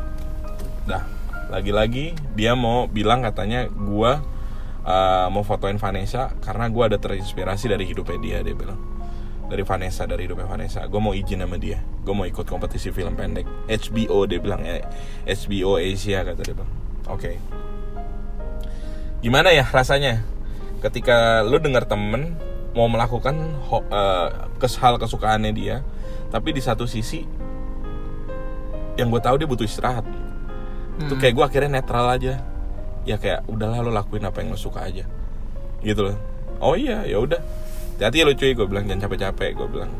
dah 0.87 1.03
lagi-lagi 1.51 2.15
dia 2.35 2.55
mau 2.55 2.87
bilang 2.87 3.23
katanya 3.23 3.67
gua 3.67 4.19
uh, 4.83 5.27
mau 5.31 5.43
fotoin 5.43 5.75
Vanessa 5.79 6.31
karena 6.39 6.67
gua 6.71 6.87
ada 6.91 6.97
terinspirasi 6.99 7.67
dari 7.67 7.83
hidupnya 7.83 8.17
dia 8.19 8.37
dia 8.41 8.55
bilang. 8.55 8.79
Dari 9.47 9.63
Vanessa 9.63 10.03
dari 10.03 10.27
hidupnya 10.27 10.43
Vanessa. 10.43 10.83
Gue 10.91 10.99
mau 10.99 11.15
izin 11.15 11.39
sama 11.39 11.55
dia. 11.55 11.79
Gue 12.03 12.11
mau 12.11 12.27
ikut 12.27 12.43
kompetisi 12.43 12.91
film 12.91 13.15
pendek. 13.15 13.47
HBO 13.71 14.27
dia 14.27 14.43
bilang 14.43 14.59
eh, 14.67 14.83
HBO 15.23 15.79
Asia 15.79 16.27
kata 16.27 16.43
dia 16.43 16.51
bilang. 16.51 16.73
Oke. 17.07 17.39
Gimana 19.23 19.55
ya 19.55 19.63
rasanya? 19.63 20.19
Ketika 20.83 21.47
lu 21.47 21.63
dengar 21.63 21.87
temen 21.87 22.35
mau 22.75 22.91
melakukan 22.91 23.39
ho- 23.71 23.87
eh, 23.87 24.29
kes 24.59 24.77
hal 24.83 24.99
kesukaannya 24.99 25.55
dia 25.55 25.79
tapi 26.27 26.51
di 26.51 26.59
satu 26.59 26.83
sisi 26.83 27.23
yang 28.99 29.09
gue 29.09 29.21
tahu 29.21 29.41
dia 29.41 29.47
butuh 29.49 29.65
istirahat 29.65 30.03
itu 30.97 31.13
Hmm. 31.13 31.21
kayak 31.21 31.33
gue 31.37 31.45
akhirnya 31.45 31.71
netral 31.81 32.07
aja. 32.09 32.33
Ya 33.07 33.15
kayak 33.21 33.45
udahlah 33.47 33.85
lo 33.85 33.91
lakuin 33.93 34.25
apa 34.25 34.41
yang 34.43 34.51
lo 34.51 34.59
suka 34.59 34.83
aja. 34.89 35.05
Gitu 35.85 36.01
loh. 36.01 36.17
Oh 36.59 36.73
iya 36.73 37.05
ya 37.05 37.21
udah. 37.21 37.39
Hati 37.97 38.21
lo 38.25 38.33
cuy 38.33 38.53
gue 38.53 38.67
bilang 38.67 38.85
jangan 38.89 39.07
capek-capek 39.09 39.51
gue 39.57 39.67
bilang. 39.69 39.91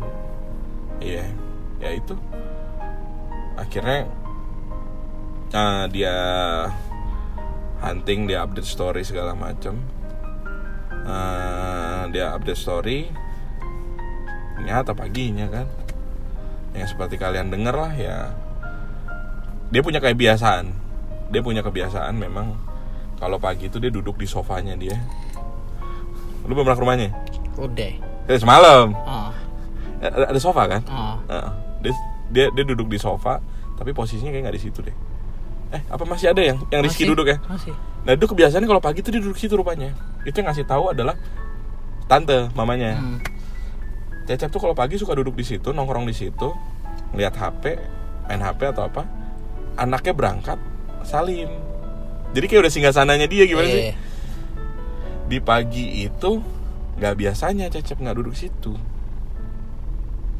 Iya. 1.00 1.26
Ya 1.78 1.90
itu. 1.94 2.18
Akhirnya 3.58 4.10
ah, 5.54 5.86
dia 5.90 6.16
hunting 7.82 8.26
dia 8.26 8.42
update 8.42 8.66
story 8.68 9.06
segala 9.06 9.38
macam 9.38 9.78
Ah, 11.08 12.04
dia 12.12 12.36
update 12.36 12.60
story. 12.60 13.08
Ternyata 14.60 14.92
paginya 14.92 15.48
kan? 15.48 15.68
Yang 16.76 16.94
seperti 16.98 17.16
kalian 17.16 17.48
denger 17.48 17.76
lah 17.78 17.94
ya. 17.96 18.18
Dia 19.72 19.80
punya 19.80 20.04
kebiasaan 20.04 20.77
dia 21.28 21.42
punya 21.42 21.60
kebiasaan 21.60 22.14
memang 22.14 22.56
kalau 23.16 23.38
pagi 23.38 23.66
itu 23.66 23.78
dia 23.78 23.90
duduk 23.90 24.16
di 24.16 24.26
sofanya 24.26 24.74
dia 24.74 24.96
lu 26.44 26.54
belum 26.54 26.64
pernah 26.64 26.78
ke 26.78 26.84
rumahnya 26.84 27.10
Udah. 27.58 27.92
Eh, 28.28 28.38
semalam 28.38 28.94
Ah, 29.00 29.34
Eh, 29.98 30.06
ada, 30.06 30.30
ada 30.30 30.38
sofa 30.38 30.70
kan. 30.70 30.82
Heeh. 30.86 31.50
dia, 31.82 31.94
dia 32.30 32.46
dia 32.52 32.64
duduk 32.64 32.86
di 32.86 32.98
sofa 32.98 33.42
tapi 33.74 33.92
posisinya 33.92 34.30
kayak 34.30 34.44
nggak 34.46 34.56
di 34.56 34.64
situ 34.64 34.80
deh 34.82 34.96
eh 35.68 35.82
apa 35.86 36.04
masih 36.04 36.32
ada 36.32 36.40
yang 36.40 36.58
yang 36.68 36.80
Rizky 36.80 37.04
Masih, 37.04 37.12
duduk 37.12 37.28
ya 37.28 37.38
Masih. 37.44 37.74
nah 38.02 38.14
itu 38.14 38.26
kebiasaannya 38.26 38.66
kalau 38.66 38.80
pagi 38.80 39.02
tuh 39.02 39.10
dia 39.10 39.20
duduk 39.20 39.36
situ 39.36 39.54
rupanya 39.54 39.92
itu 40.24 40.34
yang 40.34 40.48
ngasih 40.48 40.64
tahu 40.64 40.92
adalah 40.92 41.18
tante 42.06 42.48
mamanya 42.54 42.96
Hmm. 42.96 43.20
Cecep 44.24 44.48
tuh 44.50 44.60
kalau 44.60 44.74
pagi 44.74 44.96
suka 44.96 45.12
duduk 45.14 45.34
di 45.34 45.44
situ 45.44 45.72
nongkrong 45.72 46.04
di 46.04 46.12
situ 46.12 46.52
lihat 47.12 47.34
HP 47.34 47.64
main 48.26 48.40
HP 48.40 48.60
atau 48.70 48.86
apa 48.86 49.08
anaknya 49.76 50.12
berangkat 50.12 50.60
salim. 51.08 51.48
Jadi 52.36 52.46
kayak 52.46 52.68
udah 52.68 52.74
singgah 52.74 52.92
sananya 52.94 53.26
dia 53.26 53.48
gimana 53.48 53.68
sih? 53.72 53.84
Iya. 53.92 53.96
di 55.28 55.44
pagi 55.44 56.08
itu 56.08 56.40
nggak 56.96 57.16
biasanya 57.20 57.68
Cecep 57.68 58.00
nggak 58.00 58.16
duduk 58.16 58.36
situ. 58.36 58.76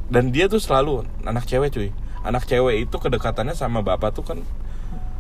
Dan 0.08 0.32
dia 0.32 0.48
tuh 0.48 0.64
selalu 0.64 1.04
anak 1.28 1.44
cewek 1.44 1.76
cuy. 1.76 1.92
Anak 2.24 2.48
cewek 2.48 2.88
itu 2.88 2.96
kedekatannya 2.96 3.52
sama 3.56 3.84
bapak 3.84 4.16
tuh 4.16 4.24
kan 4.24 4.40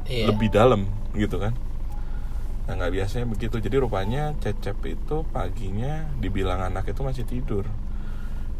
Iya. 0.07 0.31
lebih 0.31 0.47
dalam 0.47 0.87
gitu 1.11 1.35
kan? 1.35 1.51
Nah 2.63 2.79
nggak 2.79 2.95
biasanya 2.95 3.27
begitu. 3.27 3.59
Jadi 3.59 3.75
rupanya 3.75 4.31
Cecep 4.39 4.79
itu 4.87 5.27
paginya 5.35 6.07
dibilang 6.15 6.63
anak 6.63 6.87
itu 6.87 7.03
masih 7.03 7.27
tidur. 7.27 7.67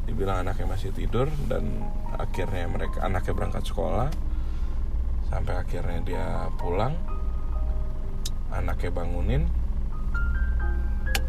Dibilang 0.04 0.44
anaknya 0.44 0.68
masih 0.68 0.92
tidur 0.92 1.32
dan 1.48 1.88
akhirnya 2.20 2.68
mereka 2.68 3.04
anaknya 3.04 3.32
berangkat 3.32 3.64
sekolah 3.64 4.12
sampai 5.28 5.54
akhirnya 5.60 6.00
dia 6.04 6.26
pulang 6.56 6.96
anaknya 8.52 8.92
bangunin 8.96 9.44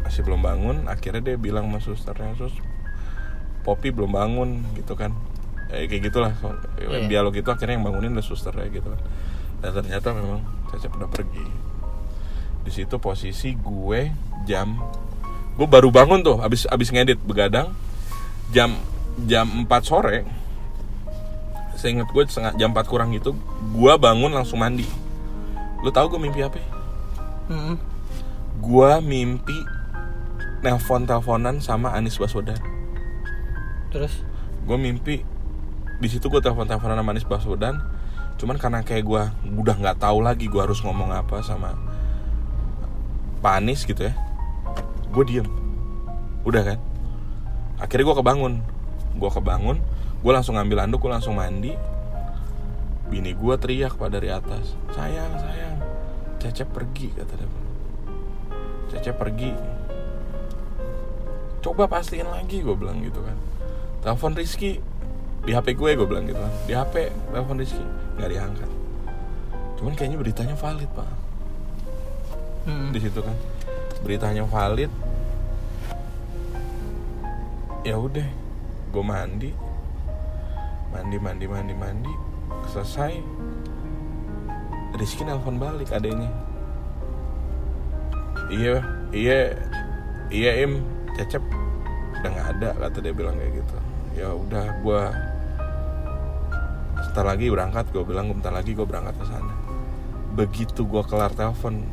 masih 0.07 0.23
belum 0.25 0.41
bangun 0.41 0.77
akhirnya 0.87 1.21
dia 1.21 1.37
bilang 1.37 1.69
sama 1.69 1.79
susternya 1.83 2.33
sus 2.39 2.55
Poppy 3.59 3.91
belum 3.91 4.15
bangun 4.15 4.63
gitu 4.79 4.95
kan. 4.95 5.11
Eh, 5.69 5.85
kayak 5.85 6.09
gitulah 6.09 6.31
Iya. 6.79 7.05
dialog 7.05 7.35
itu 7.35 7.45
akhirnya 7.51 7.77
yang 7.77 7.85
bangunin 7.85 8.15
udah 8.15 8.25
susternya 8.25 8.65
gitu 8.71 8.87
kan. 8.87 9.01
Dan 9.59 9.71
ternyata 9.83 10.15
memang 10.15 10.41
Cecep 10.71 10.95
udah 10.95 11.09
pergi. 11.11 11.43
Di 12.63 12.71
situ 12.71 12.95
posisi 12.97 13.53
gue 13.53 14.09
jam 14.47 14.79
gue 15.59 15.67
baru 15.67 15.91
bangun 15.91 16.23
tuh 16.23 16.39
abis 16.39 16.71
abis 16.71 16.87
ngedit 16.95 17.19
begadang 17.19 17.75
jam 18.55 18.79
jam 19.27 19.67
4 19.67 19.67
sore 19.83 20.23
seingat 21.79 22.11
gue 22.11 22.23
setengah 22.27 22.59
jam 22.59 22.75
4 22.75 22.83
kurang 22.91 23.15
gitu 23.15 23.31
gue 23.71 23.93
bangun 23.95 24.35
langsung 24.35 24.59
mandi. 24.59 24.83
Lu 25.79 25.89
tahu 25.95 26.11
gue 26.11 26.19
mimpi 26.19 26.43
apa 26.43 26.59
Mm-mm. 27.49 27.79
gue 28.59 28.91
mimpi 29.01 29.57
nelpon 30.59 31.07
teleponan 31.07 31.63
sama 31.63 31.95
Anis 31.95 32.19
Baswedan. 32.19 32.59
Terus? 33.89 34.11
Gue 34.67 34.75
mimpi 34.75 35.23
di 36.03 36.07
situ 36.11 36.27
gue 36.27 36.43
telepon 36.43 36.67
teleponan 36.67 36.99
sama 36.99 37.11
Anis 37.15 37.25
Baswedan 37.25 37.75
cuman 38.39 38.55
karena 38.55 38.79
kayak 38.83 39.03
gue 39.03 39.23
udah 39.59 39.75
nggak 39.75 39.99
tahu 39.99 40.23
lagi 40.23 40.47
gue 40.47 40.63
harus 40.63 40.79
ngomong 40.79 41.11
apa 41.11 41.43
sama 41.43 41.75
Pak 43.43 43.53
Anies 43.59 43.83
gitu 43.83 44.07
ya 44.07 44.15
gue 45.09 45.23
diem. 45.25 45.47
Udah 46.45 46.61
kan? 46.63 46.79
Akhirnya 47.81 48.13
gue 48.13 48.17
kebangun. 48.21 48.53
Gue 49.17 49.29
kebangun 49.33 49.77
gue 50.19 50.31
langsung 50.35 50.59
ngambil 50.59 50.87
anduk 50.87 51.07
gue 51.07 51.11
langsung 51.11 51.39
mandi. 51.39 51.73
Bini 53.09 53.33
gue 53.33 53.55
teriak 53.57 53.97
pak 53.97 54.09
dari 54.13 54.29
atas 54.29 54.77
sayang 54.93 55.33
sayang 55.41 55.81
Cecep 56.39 56.71
pergi 56.71 57.11
kata 57.11 57.33
dia. 57.35 57.49
Cecep 58.95 59.15
pergi. 59.19 59.51
Coba 61.59 61.91
pastiin 61.91 62.31
lagi 62.31 62.63
gue 62.63 62.75
bilang 62.79 63.03
gitu 63.03 63.19
kan. 63.19 63.35
Telepon 63.99 64.31
Rizky 64.39 64.79
di 65.43 65.51
HP 65.51 65.75
gue 65.75 65.99
gue 65.99 66.07
bilang 66.07 66.23
gitu 66.27 66.39
kan. 66.39 66.53
Di 66.63 66.73
HP 66.75 67.11
telepon 67.35 67.59
Rizky. 67.59 67.83
Nggak 68.15 68.29
diangkat. 68.31 68.71
Cuman 69.79 69.93
kayaknya 69.99 70.17
beritanya 70.19 70.55
valid 70.55 70.91
pak. 70.95 71.09
Mm. 72.67 72.91
di 72.91 72.99
situ 73.03 73.19
kan. 73.19 73.35
Beritanya 74.03 74.43
valid. 74.47 74.91
Ya 77.83 77.95
udah 77.99 78.27
gue 78.89 79.03
mandi 79.03 79.51
mandi 80.93 81.17
mandi 81.17 81.45
mandi 81.45 81.73
mandi. 81.73 82.13
Selesai. 82.69 83.13
Rizky 84.99 85.23
nelpon 85.23 85.55
balik 85.61 85.93
adanya 85.95 86.27
iya 88.49 88.81
iya 89.13 89.39
iya 90.33 90.51
im. 90.65 90.81
Cecep. 91.15 91.43
Udah 92.19 92.29
nggak 92.33 92.47
ada 92.57 92.69
kata 92.75 92.97
dia 92.99 93.13
bilang 93.13 93.37
kayak 93.37 93.61
gitu. 93.61 93.75
Ya 94.17 94.29
udah 94.33 94.65
gue 94.81 95.01
sebentar 96.99 97.25
lagi 97.25 97.45
berangkat 97.47 97.85
gue 97.93 98.03
bilang 98.03 98.33
bentar 98.33 98.51
lagi 98.51 98.73
gue 98.73 98.83
berangkat 98.83 99.15
ke 99.15 99.25
sana. 99.29 99.53
Begitu 100.35 100.81
gue 100.83 101.03
kelar 101.05 101.31
telepon 101.31 101.85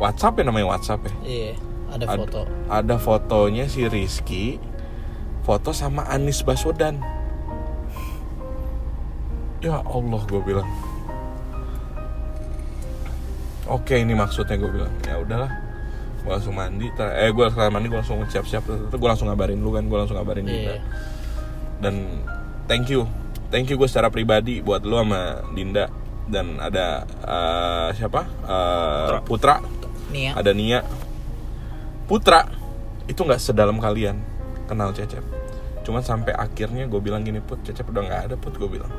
WhatsApp 0.00 0.40
ya 0.40 0.44
namanya 0.48 0.66
WhatsApp 0.74 1.00
ya? 1.06 1.12
Iya. 1.22 1.52
Ada 1.94 2.04
Ad- 2.10 2.18
foto. 2.26 2.40
ada 2.66 2.96
fotonya 2.98 3.70
si 3.70 3.86
Rizky 3.86 4.58
foto 5.46 5.70
sama 5.70 6.02
Anis 6.10 6.42
Baswedan 6.42 6.98
ya 9.64 9.80
Allah 9.80 10.20
gue 10.28 10.40
bilang. 10.44 10.68
Oke 13.64 13.96
ini 13.96 14.12
maksudnya 14.12 14.60
gue 14.60 14.68
bilang. 14.68 14.92
Ya 15.08 15.16
udahlah. 15.16 15.48
Gue 16.20 16.32
langsung 16.36 16.52
mandi 16.52 16.92
ter- 16.92 17.16
eh 17.16 17.32
gue 17.32 17.46
sekarang 17.48 17.72
mandi 17.72 17.88
gue 17.88 17.96
langsung 17.96 18.20
siap-siap. 18.28 18.64
Terus 18.92 19.00
gue 19.00 19.08
langsung 19.08 19.32
ngabarin 19.32 19.56
lu 19.56 19.72
kan 19.72 19.88
gue 19.88 19.96
langsung 19.96 20.20
ngabarin 20.20 20.44
Dinda. 20.44 20.76
Iya. 20.76 20.82
dan 21.80 21.94
thank 22.68 22.92
you. 22.92 23.08
Thank 23.48 23.72
you 23.72 23.76
gue 23.80 23.88
secara 23.88 24.12
pribadi 24.12 24.60
buat 24.60 24.84
lu 24.84 25.00
sama 25.00 25.40
Dinda. 25.56 25.88
Dan 26.28 26.60
ada 26.60 27.08
eh, 27.08 27.88
siapa? 27.96 28.20
Eh, 28.44 29.20
Putra. 29.24 29.64
Nih 30.12 30.28
ya. 30.28 30.32
ada 30.36 30.52
Nia. 30.52 30.80
Putra 32.04 32.44
itu 33.08 33.20
nggak 33.24 33.40
sedalam 33.40 33.80
kalian 33.80 34.20
kenal 34.68 34.92
Cecep. 34.92 35.24
Cuman 35.84 36.04
sampai 36.04 36.32
akhirnya 36.36 36.84
gue 36.84 37.00
bilang 37.00 37.24
gini 37.24 37.40
put 37.40 37.60
Cecep 37.64 37.88
udah 37.88 38.02
nggak 38.04 38.20
ada 38.28 38.36
put 38.36 38.56
gue 38.56 38.68
bilang 38.68 38.92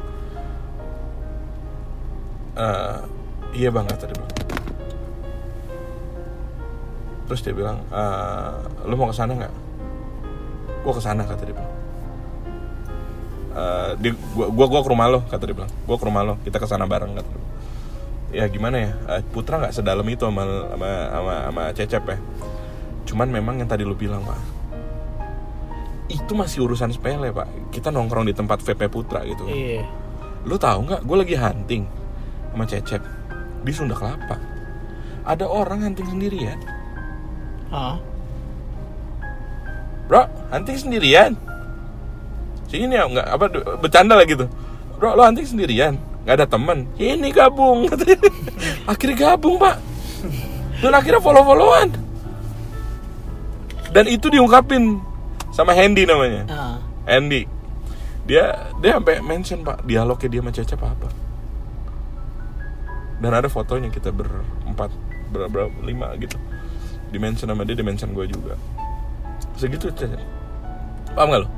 "Eh, 2.56 2.98
iya 3.60 3.70
bang 3.72 3.86
kata 3.88 4.08
dia 4.08 4.16
bilang. 4.16 4.34
Terus 7.26 7.42
dia 7.42 7.54
bilang 7.56 7.78
"Eh, 7.92 8.52
lu 8.88 8.96
mau 8.96 9.12
ke 9.12 9.16
sana 9.16 9.32
nggak? 9.36 9.54
Gue 10.86 10.94
ke 10.94 11.02
sana 11.04 11.22
kata 11.26 11.42
dia 11.44 11.56
bilang. 11.56 11.74
"Eh, 13.56 13.92
dia 14.00 14.12
gua, 14.36 14.48
gua 14.52 14.68
gua 14.72 14.82
ke 14.84 14.90
rumah 14.92 15.08
lo 15.12 15.20
kata 15.28 15.44
dia 15.44 15.56
bilang. 15.56 15.72
Gua 15.84 15.98
ke 16.00 16.06
rumah 16.06 16.22
lo 16.24 16.34
kita 16.44 16.58
ke 16.60 16.68
sana 16.68 16.88
bareng 16.88 17.16
kata 17.16 17.30
dia 17.32 17.44
ya 18.36 18.46
gimana 18.52 18.78
ya? 18.80 18.92
Eh, 19.16 19.22
Putra 19.32 19.60
nggak 19.62 19.72
sedalam 19.72 20.04
itu 20.12 20.28
sama 20.28 20.44
sama 20.44 20.90
sama, 21.12 21.34
sama 21.48 21.64
Cecep 21.72 22.04
ya. 22.04 22.18
Cuman 23.08 23.32
memang 23.32 23.62
yang 23.62 23.70
tadi 23.70 23.88
lu 23.88 23.96
bilang 23.96 24.24
pak 24.26 24.56
itu 26.06 26.38
masih 26.38 26.70
urusan 26.70 26.94
sepele 26.94 27.34
pak. 27.34 27.50
Kita 27.74 27.90
nongkrong 27.90 28.30
di 28.30 28.34
tempat 28.38 28.62
VP 28.62 28.82
Putra 28.94 29.26
gitu. 29.26 29.46
Iya. 29.50 29.84
lu 30.46 30.62
tahu 30.62 30.86
nggak? 30.86 31.02
Gue 31.10 31.18
lagi 31.18 31.34
hunting 31.34 31.84
sama 32.56 32.66
Cecep. 32.66 33.04
Di 33.68 33.72
Sunda 33.76 33.94
Kelapa. 33.94 34.40
Ada 35.28 35.44
orang 35.44 35.84
hunting 35.84 36.08
sendirian. 36.08 36.56
Ah, 37.74 38.00
bro 40.08 40.24
hunting 40.54 40.78
sendirian? 40.80 41.36
Sini 42.72 42.96
ya 42.96 43.04
nggak 43.10 43.28
apa 43.28 43.46
bercanda 43.84 44.16
lah 44.16 44.24
gitu. 44.24 44.48
Bro 44.96 45.20
lo 45.20 45.28
hunting 45.28 45.44
sendirian? 45.44 46.00
Nggak 46.24 46.36
ada 46.42 46.48
temen 46.48 46.90
ini 46.98 47.30
gabung 47.30 47.86
akhirnya 48.92 49.18
gabung 49.36 49.60
pak. 49.60 49.78
Dan 50.80 50.94
akhirnya 50.94 51.22
follow 51.22 51.44
followan 51.44 51.90
dan 53.96 54.12
itu 54.12 54.28
diungkapin 54.28 55.00
sama 55.56 55.72
Handy 55.72 56.04
namanya. 56.04 56.44
Andy 57.08 57.48
dia 58.28 58.74
dia 58.82 58.98
sampai 58.98 59.22
mention 59.22 59.62
pak 59.64 59.86
dialognya 59.88 60.28
dia 60.28 60.42
sama 60.44 60.52
Cecep 60.52 60.82
apa 60.82 61.08
dan 63.20 63.32
ada 63.32 63.48
fotonya 63.48 63.88
kita 63.92 64.12
berempat 64.12 64.92
ber, 65.32 65.48
berapa 65.52 65.72
lima 65.84 66.12
gitu. 66.20 66.36
Di 67.12 67.18
mention 67.22 67.48
sama 67.48 67.64
dia 67.64 67.78
di 67.78 67.86
mention 67.86 68.12
gue 68.12 68.26
juga. 68.28 68.60
Segitu 69.56 69.88
Cecep 69.92 70.36
paham 71.16 71.32
gak 71.32 71.42
lo? 71.48 71.50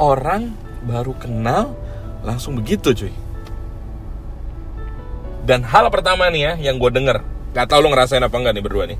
Orang 0.00 0.56
baru 0.88 1.12
kenal 1.20 1.76
langsung 2.24 2.56
begitu 2.56 2.96
cuy. 2.96 3.12
Dan 5.46 5.62
hal 5.62 5.86
pertama 5.92 6.26
nih 6.32 6.42
ya 6.42 6.72
yang 6.72 6.80
gue 6.80 6.90
denger. 6.90 7.22
Gak 7.54 7.70
tau 7.70 7.84
lo 7.84 7.92
ngerasain 7.92 8.24
apa 8.24 8.34
enggak 8.34 8.56
nih 8.56 8.64
berdua 8.64 8.84
nih. 8.88 8.98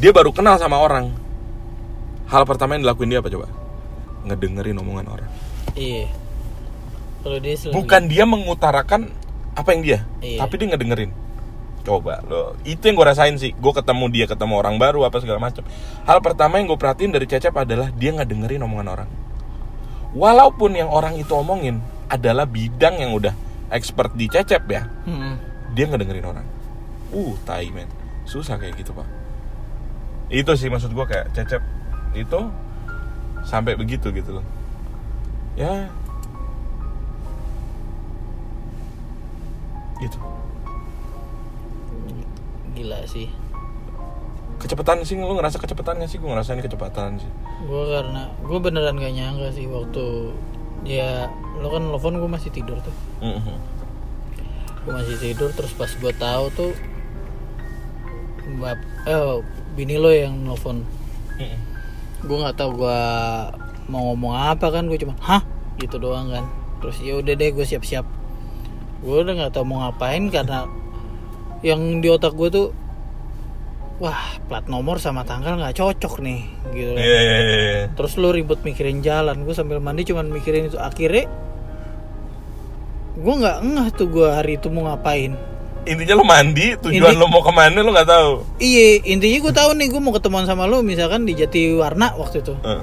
Dia 0.00 0.14
baru 0.16 0.32
kenal 0.32 0.56
sama 0.56 0.80
orang. 0.80 1.12
Hal 2.30 2.46
pertama 2.48 2.78
yang 2.78 2.86
dilakuin 2.88 3.10
dia 3.12 3.20
apa 3.20 3.28
coba? 3.28 3.50
Ngedengerin 4.24 4.80
omongan 4.80 5.06
orang. 5.12 5.30
Iya. 5.76 6.08
Kalau 7.20 7.36
dia 7.36 7.54
selalu 7.58 7.74
bukan 7.76 8.02
dia 8.08 8.24
mengutarakan 8.24 9.12
apa 9.54 9.68
yang 9.74 9.82
dia? 9.82 9.98
Iya. 10.22 10.38
tapi 10.42 10.54
dia 10.60 10.68
ngedengerin 10.70 11.10
coba 11.80 12.20
lo 12.28 12.60
itu 12.62 12.84
yang 12.84 12.92
gue 12.92 13.06
rasain 13.08 13.34
sih. 13.40 13.56
Gue 13.56 13.72
ketemu 13.72 14.04
dia 14.12 14.28
ketemu 14.28 14.60
orang 14.60 14.76
baru 14.76 15.08
apa 15.08 15.16
segala 15.16 15.40
macam 15.40 15.64
hal 16.04 16.20
pertama 16.20 16.60
yang 16.60 16.68
gue 16.68 16.76
perhatiin 16.76 17.08
dari 17.08 17.24
Cecep 17.24 17.56
adalah 17.56 17.88
dia 17.96 18.12
ngedengerin 18.12 18.60
omongan 18.60 18.88
orang. 18.92 19.10
Walaupun 20.12 20.76
yang 20.76 20.92
orang 20.92 21.16
itu 21.16 21.32
omongin 21.32 21.80
adalah 22.12 22.44
bidang 22.44 23.00
yang 23.00 23.16
udah 23.16 23.32
expert 23.72 24.12
di 24.12 24.28
Cecep 24.28 24.62
ya 24.68 24.84
Hmm. 25.08 25.40
dia 25.72 25.88
ngedengerin 25.88 26.26
orang. 26.26 26.46
Uh 27.10 27.32
tai 27.48 27.72
men. 27.72 27.88
Susah 28.28 28.60
kayak 28.60 28.76
gitu 28.76 28.92
pak. 28.92 29.08
Itu 30.28 30.54
sih 30.54 30.68
maksud 30.68 30.92
gue 30.92 31.06
kayak 31.08 31.32
Cecep 31.32 31.62
itu 32.12 32.40
sampai 33.40 33.72
begitu 33.74 34.12
gitu 34.12 34.36
loh. 34.38 34.46
Ya 35.56 35.88
gitu 40.00 40.18
Gila 42.72 43.04
sih. 43.04 43.28
kecepatan 44.60 45.00
sih 45.08 45.16
lu 45.16 45.32
ngerasa 45.36 45.56
kecepatan 45.56 46.04
gak 46.04 46.10
sih 46.12 46.20
gue 46.20 46.28
ngerasain 46.28 46.60
kecepatan 46.60 47.16
sih 47.16 47.30
Gue 47.64 47.82
karena 47.88 48.28
gue 48.44 48.58
beneran 48.60 49.00
gak 49.00 49.12
nyangka 49.16 49.48
sih 49.56 49.64
waktu 49.64 50.36
dia 50.84 51.28
lo 51.60 51.68
kan 51.68 51.84
telepon 51.92 52.20
gue 52.24 52.30
masih 52.32 52.48
tidur 52.52 52.80
tuh. 52.80 52.96
Mhm. 53.20 53.56
Gue 54.84 54.92
masih 54.96 55.16
tidur 55.20 55.52
terus 55.52 55.76
pas 55.76 55.92
gue 55.92 56.12
tahu 56.16 56.44
tuh 56.56 56.72
bap 58.60 58.80
eh 59.04 59.44
bini 59.76 60.00
lo 60.00 60.08
yang 60.08 60.40
nelfon. 60.40 60.84
Mhm. 61.36 61.58
Gue 62.24 62.36
nggak 62.40 62.56
tahu 62.56 62.80
gue 62.80 63.00
mau 63.92 64.12
ngomong 64.12 64.32
apa 64.56 64.72
kan 64.72 64.88
gue 64.88 64.96
cuma 64.96 65.16
hah 65.20 65.44
gitu 65.76 66.00
doang 66.00 66.32
kan. 66.32 66.44
Terus 66.80 66.96
ya 67.00 67.20
udah 67.20 67.32
deh 67.36 67.48
gue 67.52 67.64
siap-siap. 67.64 68.04
Gue 69.00 69.16
udah 69.24 69.32
nggak 69.32 69.52
tahu 69.56 69.64
mau 69.64 69.88
ngapain 69.88 70.28
karena 70.28 70.68
yang 71.64 72.00
di 72.00 72.08
otak 72.08 72.36
gue 72.36 72.48
tuh 72.48 72.66
wah 74.00 74.40
plat 74.48 74.64
nomor 74.64 74.96
sama 74.96 75.28
tanggal 75.28 75.60
nggak 75.60 75.76
cocok 75.76 76.24
nih 76.24 76.40
gitu. 76.72 76.90
Kan. 76.96 77.00
Iya 77.04 77.20
iya 77.20 77.38
iya, 77.40 77.84
terus 77.92 78.16
lu 78.16 78.32
ribet 78.32 78.60
mikirin 78.64 79.04
jalan 79.04 79.44
gue 79.44 79.52
sambil 79.52 79.80
mandi 79.80 80.08
cuman 80.08 80.28
mikirin 80.32 80.68
itu. 80.72 80.80
Akhirnya 80.80 81.28
gue 83.20 83.34
nggak 83.40 83.58
ngeh 83.60 83.88
tuh 83.92 84.08
gue 84.08 84.28
hari 84.28 84.56
itu 84.56 84.72
mau 84.72 84.88
ngapain. 84.88 85.36
Intinya 85.88 86.12
lu 86.20 86.24
mandi 86.28 86.76
tujuan 86.76 87.12
Inti- 87.12 87.20
lu 87.20 87.26
mau 87.28 87.40
ke 87.40 87.52
mana 87.56 87.80
lu 87.80 87.92
nggak 87.92 88.08
tahu? 88.08 88.30
Iya 88.60 89.00
intinya 89.04 89.38
gue 89.48 89.52
tahu 89.52 89.70
nih 89.80 89.86
gue 89.92 90.00
mau 90.00 90.12
ketemuan 90.12 90.44
sama 90.44 90.68
lu 90.68 90.84
misalkan 90.84 91.24
di 91.24 91.32
Jatiwarna 91.36 92.16
waktu 92.20 92.44
itu. 92.44 92.52
Eh. 92.64 92.80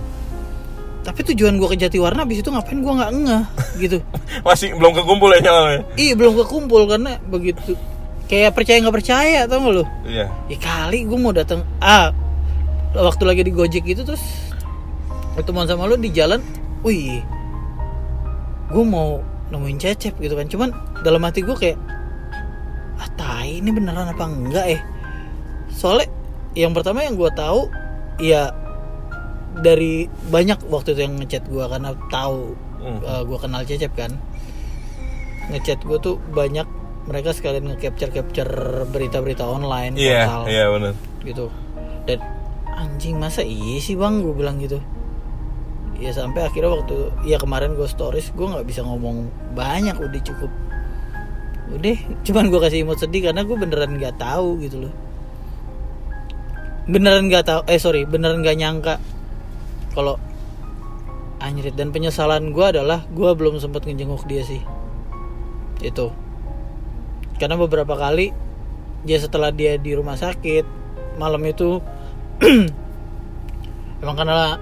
Tapi 1.07 1.23
tujuan 1.31 1.55
gue 1.55 1.67
ke 1.71 1.79
Jatiwarna 1.79 2.27
abis 2.27 2.43
itu 2.43 2.51
ngapain 2.51 2.83
gue 2.83 2.93
nggak 2.99 3.11
ngeh 3.15 3.43
gitu. 3.79 3.97
Masih 4.47 4.75
belum 4.75 4.91
kekumpul 4.91 5.31
ya 5.31 5.39
nyala 5.39 5.87
iya 5.95 6.13
belum 6.19 6.35
kekumpul 6.43 6.83
karena 6.83 7.15
begitu. 7.31 7.79
Kayak 8.27 8.59
percaya 8.59 8.83
nggak 8.83 8.95
percaya 8.99 9.39
tau 9.47 9.63
gak 9.63 9.71
lu? 9.71 9.83
Iya. 10.03 10.27
Ya 10.51 10.57
kali 10.59 11.07
gue 11.07 11.15
mau 11.15 11.31
datang 11.31 11.63
ah 11.79 12.11
waktu 12.91 13.23
lagi 13.23 13.47
di 13.47 13.55
Gojek 13.55 13.87
itu 13.87 14.03
terus 14.03 14.51
ketemuan 15.39 15.63
sama 15.63 15.87
lu 15.87 15.95
di 15.95 16.11
jalan 16.11 16.43
wih 16.83 17.23
gue 18.67 18.83
mau 18.83 19.23
nemuin 19.47 19.79
cecep 19.79 20.19
gitu 20.19 20.35
kan. 20.35 20.51
Cuman 20.51 20.75
dalam 21.07 21.23
hati 21.23 21.39
gue 21.39 21.55
kayak 21.55 21.79
ah 22.99 23.07
tai 23.15 23.63
ini 23.63 23.71
beneran 23.71 24.11
apa 24.11 24.27
enggak 24.27 24.75
eh? 24.75 24.81
Soalnya 25.71 26.11
yang 26.51 26.75
pertama 26.75 26.99
yang 26.99 27.15
gue 27.15 27.31
tahu 27.31 27.71
ya 28.19 28.66
dari 29.59 30.05
banyak 30.29 30.67
waktu 30.69 30.93
itu 30.93 31.01
yang 31.03 31.15
ngechat 31.17 31.43
gue 31.47 31.65
karena 31.65 31.91
tahu 32.09 32.55
Hmm. 32.77 33.01
gue 33.01 33.37
kenal 33.41 33.65
cecep 33.65 33.89
kan. 33.97 34.13
Ngechat 35.49 35.81
gue 35.81 35.97
tuh 35.97 36.21
banyak 36.29 36.63
mereka 37.09 37.33
sekalian 37.33 37.73
nge-capture 37.73 38.11
capture 38.13 38.51
berita-berita 38.91 39.47
online 39.47 39.95
iya 39.95 40.27
portal 40.27 40.43
iya 40.45 40.65
benar 40.69 40.93
gitu. 41.25 41.47
Dan 42.05 42.19
anjing 42.69 43.15
masa 43.17 43.41
iya 43.41 43.79
sih 43.81 43.97
bang? 43.97 44.21
gue 44.21 44.29
bilang 44.35 44.61
gitu. 44.61 44.77
Ya 45.97 46.13
sampai 46.13 46.45
akhirnya 46.45 46.69
waktu 46.69 47.09
ya 47.25 47.41
kemarin 47.41 47.73
gue 47.73 47.87
stories 47.89 48.29
gue 48.37 48.45
nggak 48.45 48.67
bisa 48.69 48.85
ngomong 48.85 49.31
banyak 49.57 49.97
udah 49.97 50.21
cukup. 50.21 50.51
Udah 51.73 51.97
cuman 52.27 52.53
gue 52.53 52.59
kasih 52.61 52.85
emot 52.85 53.01
sedih 53.01 53.31
karena 53.31 53.41
gue 53.41 53.57
beneran 53.57 53.97
nggak 53.97 54.21
tahu 54.21 54.61
gitu 54.61 54.85
loh. 54.85 54.93
Beneran 56.85 57.27
nggak 57.27 57.43
tahu 57.49 57.61
eh 57.65 57.81
sorry 57.81 58.05
beneran 58.05 58.45
nggak 58.45 58.57
nyangka 58.61 58.95
kalau 59.97 60.21
anjrit. 61.41 61.73
Dan 61.73 61.89
penyesalan 61.89 62.53
gue 62.53 62.65
adalah 62.65 63.05
gue 63.09 63.29
belum 63.33 63.57
sempat 63.57 63.89
ngejenguk 63.89 64.29
dia 64.29 64.45
sih. 64.45 64.61
Itu. 65.81 66.13
Karena 67.41 67.57
beberapa 67.57 67.97
kali 67.97 68.33
dia 69.05 69.17
setelah 69.21 69.53
dia 69.53 69.77
di 69.77 69.93
rumah 69.93 70.17
sakit 70.17 70.65
malam 71.21 71.41
itu 71.45 71.79
emang 74.01 74.17
karena 74.17 74.57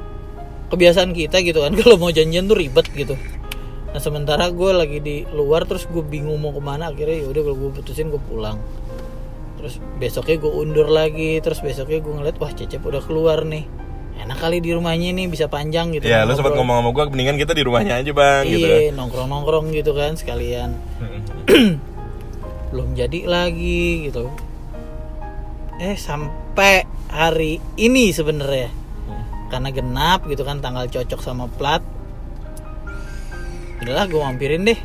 kebiasaan 0.69 1.15
kita 1.15 1.39
gitu 1.39 1.63
kan 1.63 1.71
kalau 1.79 1.95
mau 1.95 2.11
janjian 2.11 2.47
tuh 2.47 2.59
ribet 2.59 2.87
gitu. 2.95 3.15
Nah 3.95 4.01
sementara 4.03 4.51
gue 4.51 4.71
lagi 4.75 4.99
di 4.99 5.23
luar 5.31 5.63
terus 5.63 5.87
gue 5.87 6.03
bingung 6.03 6.35
mau 6.43 6.51
ke 6.51 6.59
mana 6.59 6.91
akhirnya 6.91 7.23
ya 7.23 7.27
udah 7.31 7.41
kalau 7.47 7.57
gue 7.57 7.69
putusin 7.79 8.11
gue 8.11 8.19
pulang. 8.27 8.59
Terus 9.55 9.79
besoknya 9.97 10.35
gue 10.35 10.51
undur 10.51 10.87
lagi 10.91 11.39
terus 11.39 11.63
besoknya 11.63 12.03
gue 12.03 12.11
ngeliat 12.11 12.37
wah 12.43 12.51
cecep 12.51 12.83
udah 12.83 12.99
keluar 12.99 13.47
nih 13.47 13.84
enak 14.15 14.37
kali 14.39 14.63
di 14.63 14.71
rumahnya 14.71 15.11
nih 15.11 15.27
bisa 15.27 15.45
panjang 15.51 15.91
gitu 15.91 16.07
Iya, 16.07 16.23
lu 16.23 16.33
sempat 16.33 16.55
ngomong 16.55 16.81
sama 16.81 16.89
gue, 16.95 17.03
mendingan 17.11 17.35
kita 17.35 17.51
di 17.51 17.63
rumahnya 17.67 17.99
aja 17.99 18.11
bang, 18.15 18.43
gitu. 18.47 18.63
iya 18.65 18.89
nongkrong 18.95 19.27
nongkrong 19.27 19.65
gitu 19.75 19.91
kan 19.91 20.15
sekalian. 20.15 20.75
Belum 22.71 22.95
jadi 22.95 23.19
lagi 23.27 24.09
gitu. 24.09 24.31
Eh 25.77 25.95
sampai 25.99 26.87
hari 27.11 27.59
ini 27.75 28.11
sebenarnya. 28.11 28.71
Karena 29.51 29.69
genap 29.69 30.25
gitu 30.25 30.41
kan 30.41 30.59
tanggal 30.59 30.89
cocok 30.89 31.19
sama 31.21 31.45
plat. 31.51 31.83
Udahlah 33.83 34.07
gue 34.09 34.19
mampirin 34.19 34.65
deh. 34.65 34.79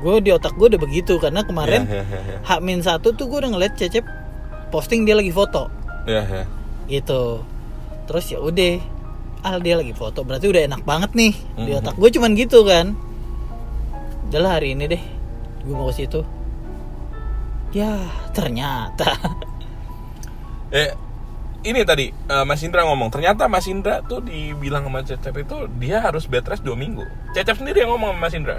Gue 0.00 0.18
di 0.24 0.30
otak 0.32 0.56
gue 0.56 0.72
udah 0.74 0.80
begitu 0.80 1.20
karena 1.22 1.46
kemarin 1.46 1.86
Iya, 1.86 2.02
iya, 2.02 2.20
iya. 2.26 2.38
hak 2.42 2.60
min 2.66 2.82
satu 2.82 3.14
tuh 3.14 3.30
gue 3.30 3.38
udah 3.46 3.50
ngeliat 3.54 3.78
cecep 3.78 4.02
posting 4.74 5.06
dia 5.06 5.14
lagi 5.14 5.30
foto. 5.30 5.70
Iya, 6.04 6.22
iya. 6.26 6.44
gitu 6.84 7.40
terus 8.04 8.26
ya 8.26 8.38
udah 8.38 8.78
al 9.42 9.60
dia 9.60 9.74
lagi 9.74 9.92
foto 9.92 10.22
berarti 10.22 10.46
udah 10.46 10.62
enak 10.64 10.82
banget 10.82 11.10
nih 11.12 11.32
di 11.54 11.70
Mhm. 11.70 11.78
otak 11.78 11.94
gue 11.94 12.10
cuman 12.10 12.32
gitu 12.32 12.62
kan 12.62 12.96
udahlah 14.26 14.56
hari 14.56 14.72
ini 14.72 14.84
deh 14.88 15.02
gue 15.60 15.72
mau 15.72 15.88
ke 15.88 15.96
situ 15.96 16.20
ya 17.72 17.98
ternyata 18.30 19.08
Eh, 20.70 20.90
ini 21.62 21.86
tadi 21.86 22.10
eh, 22.10 22.42
Mas 22.42 22.58
Indra 22.60 22.82
ngomong, 22.82 23.06
ternyata 23.06 23.46
Mas 23.46 23.62
Indra 23.64 24.02
tuh 24.02 24.18
dibilang 24.18 24.82
sama 24.82 25.06
Cecep 25.06 25.34
itu 25.38 25.56
dia 25.78 26.02
harus 26.02 26.26
bed 26.26 26.42
rest 26.42 26.66
dua 26.66 26.74
minggu. 26.74 27.06
Cecep 27.30 27.54
sendiri 27.54 27.86
yang 27.86 27.94
ngomong 27.94 28.10
sama 28.10 28.26
Mas 28.26 28.34
Indra. 28.34 28.58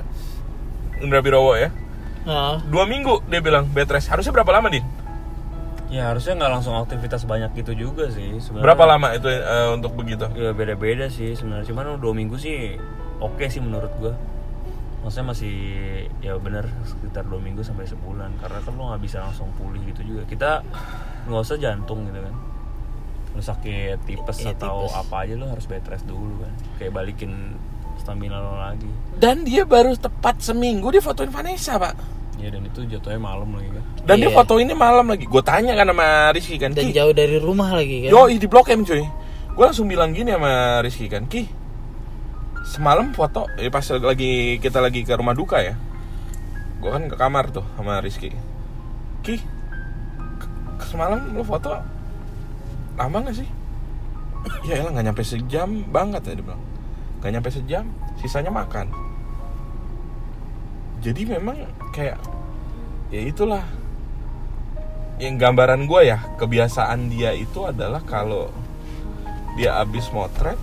Indra 1.04 1.20
Birowo 1.20 1.60
ya. 1.60 1.76
Nah, 2.24 2.64
Dua 2.64 2.88
minggu 2.88 3.20
dia 3.28 3.44
bilang 3.44 3.68
bed 3.68 3.92
rest. 3.92 4.08
Harusnya 4.08 4.32
berapa 4.32 4.48
lama, 4.48 4.72
Din? 4.72 4.88
Ya 5.86 6.10
harusnya 6.10 6.34
nggak 6.36 6.52
langsung 6.52 6.74
aktivitas 6.76 7.24
banyak 7.24 7.54
gitu 7.56 7.78
juga 7.78 8.10
sih 8.10 8.42
sebenarnya. 8.42 8.66
Berapa 8.66 8.84
lama 8.88 9.08
itu 9.14 9.28
eh, 9.30 9.70
untuk 9.70 9.94
begitu? 9.94 10.26
Ya 10.34 10.50
beda-beda 10.52 11.06
sih 11.08 11.34
sebenarnya. 11.34 11.70
Cuman 11.70 12.02
dua 12.02 12.14
minggu 12.14 12.36
sih 12.36 12.74
oke 13.18 13.46
sih 13.48 13.62
menurut 13.62 13.92
gua. 13.98 14.14
maksudnya 15.00 15.38
masih 15.38 15.56
ya 16.18 16.34
bener 16.36 16.66
sekitar 16.82 17.30
dua 17.30 17.38
minggu 17.38 17.62
sampai 17.62 17.86
sebulan 17.86 18.42
karena 18.42 18.58
kan 18.58 18.74
lo 18.74 18.90
nggak 18.90 19.06
bisa 19.06 19.22
langsung 19.22 19.54
pulih 19.54 19.78
gitu 19.86 20.02
juga 20.02 20.26
kita 20.26 20.66
nggak 21.30 21.42
usah 21.46 21.62
jantung 21.62 22.10
gitu 22.10 22.26
kan 22.26 22.34
lo 23.30 23.42
sakit 23.46 24.02
tipes 24.02 24.42
Iya, 24.42 24.58
atau 24.58 24.90
tipes. 24.90 24.98
apa 24.98 25.16
aja 25.22 25.38
lo 25.38 25.46
harus 25.46 25.70
bed 25.70 25.86
rest 25.86 26.10
dulu 26.10 26.42
kan 26.42 26.54
kayak 26.82 26.90
balikin 26.90 27.54
stamina 28.02 28.42
lo 28.42 28.58
lagi 28.58 28.90
Dan 29.14 29.46
dia 29.46 29.62
baru 29.62 29.94
tepat 29.94 30.42
seminggu 30.42 30.90
dia 30.90 31.06
fotoin 31.06 31.30
Vanessa, 31.30 31.78
Pak. 31.78 31.94
Ya 32.36 32.52
dan 32.52 32.62
itu 32.68 32.84
jatuhnya 32.86 33.18
malam 33.18 33.50
lagi 33.56 33.70
kan 33.72 33.84
Dan 34.06 34.16
dia 34.22 34.30
Iya. 34.30 34.38
foto 34.38 34.54
ini 34.62 34.74
malam 34.76 35.06
lagi. 35.10 35.26
Gue 35.26 35.42
tanya 35.42 35.74
kan 35.74 35.88
sama 35.90 36.30
Rizky 36.30 36.56
kan, 36.62 36.72
dan 36.76 36.86
Ki, 36.86 36.94
jauh 36.94 37.14
dari 37.16 37.38
rumah 37.42 37.74
lagi 37.74 38.06
kan 38.06 38.12
Yo, 38.14 38.28
di 38.30 38.46
Blok 38.46 38.70
M 38.70 38.86
cuy. 38.86 39.02
Gue 39.56 39.64
langsung 39.64 39.88
bilang 39.88 40.12
gini 40.12 40.30
sama 40.36 40.84
Rizky 40.84 41.08
kan, 41.08 41.26
Ki, 41.26 41.48
semalam 42.68 43.16
foto, 43.16 43.48
eh, 43.58 43.72
pas 43.72 43.82
lagi 43.88 44.60
kita 44.60 44.78
lagi 44.84 45.02
ke 45.02 45.16
rumah 45.16 45.34
duka 45.34 45.58
ya. 45.64 45.74
Gue 46.84 46.92
kan 46.92 47.08
ke 47.08 47.16
kamar 47.18 47.50
tuh 47.50 47.66
sama 47.80 47.98
Rizky. 47.98 48.30
Ki, 49.24 49.42
semalam 50.86 51.34
lo 51.34 51.42
foto 51.42 51.72
lama 52.96 53.18
gak 53.26 53.36
sih? 53.36 53.50
Ya 54.70 54.78
elah 54.78 54.94
nggak 54.94 55.06
nyampe 55.10 55.24
sejam 55.26 55.82
banget 55.90 56.22
ya 56.30 56.34
dia 56.38 56.46
bilang. 56.46 56.62
Gak 57.20 57.32
nyampe 57.34 57.50
sejam, 57.50 57.90
sisanya 58.22 58.54
makan. 58.54 58.86
Jadi 61.06 61.22
memang 61.30 61.54
kayak 61.94 62.18
ya 63.14 63.22
itulah. 63.22 63.62
Yang 65.22 65.36
gambaran 65.38 65.86
gue 65.86 66.02
ya 66.10 66.18
kebiasaan 66.42 67.14
dia 67.14 67.32
itu 67.38 67.62
adalah 67.64 68.02
kalau 68.04 68.50
dia 69.56 69.80
abis 69.80 70.12
motret 70.12 70.60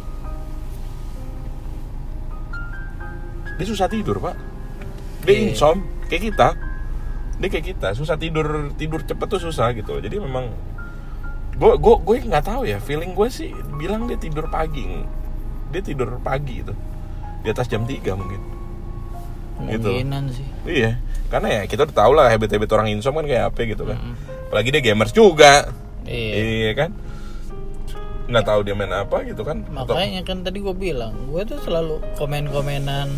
dia 3.56 3.66
susah 3.70 3.86
tidur 3.86 4.18
pak. 4.18 4.34
Dia 5.22 5.32
Iya. 5.38 5.54
insom 5.54 5.86
kayak 6.10 6.22
kita. 6.34 6.48
Dia 7.38 7.48
kayak 7.48 7.66
kita 7.78 7.88
susah 7.94 8.18
tidur 8.18 8.74
tidur 8.74 9.06
cepet 9.06 9.26
tuh 9.30 9.38
susah 9.38 9.70
gitu. 9.78 10.02
Jadi 10.02 10.18
memang 10.18 10.50
gue 11.54 11.72
gue 11.78 11.94
gue 12.02 12.16
nggak 12.26 12.44
tahu 12.50 12.66
ya 12.66 12.82
feeling 12.82 13.14
gue 13.14 13.30
sih 13.30 13.54
bilang 13.78 14.10
dia 14.10 14.18
tidur 14.18 14.50
pagi. 14.50 15.06
Dia 15.70 15.80
tidur 15.80 16.18
pagi 16.18 16.66
itu 16.66 16.74
di 17.42 17.48
atas 17.48 17.70
jam 17.70 17.86
3 17.86 18.18
mungkin 18.18 18.61
gitu. 19.70 19.90
sih 20.32 20.46
Iya, 20.66 20.90
karena 21.30 21.48
ya 21.48 21.62
kita 21.66 21.86
udah 21.86 21.96
tau 21.96 22.12
lah 22.14 22.26
habit-habit 22.30 22.70
orang 22.72 22.88
insom 22.94 23.14
kan 23.18 23.26
kayak 23.26 23.50
apa 23.50 23.58
gitu 23.66 23.84
kan. 23.86 23.98
Mm. 23.98 24.14
Apalagi 24.50 24.68
dia 24.74 24.82
gamers 24.82 25.12
juga. 25.14 25.70
iya 26.06 26.34
Iya 26.38 26.72
kan? 26.76 26.90
Nggak 28.30 28.44
tahu 28.46 28.60
dia 28.64 28.74
main 28.78 28.94
apa 28.94 29.16
gitu 29.26 29.42
kan. 29.42 29.66
Atau- 29.74 29.94
makanya 29.98 30.22
kan 30.22 30.42
tadi 30.46 30.58
gue 30.62 30.74
bilang 30.74 31.14
gue 31.30 31.42
tuh 31.44 31.58
selalu 31.62 31.98
komen-komenan 32.18 33.10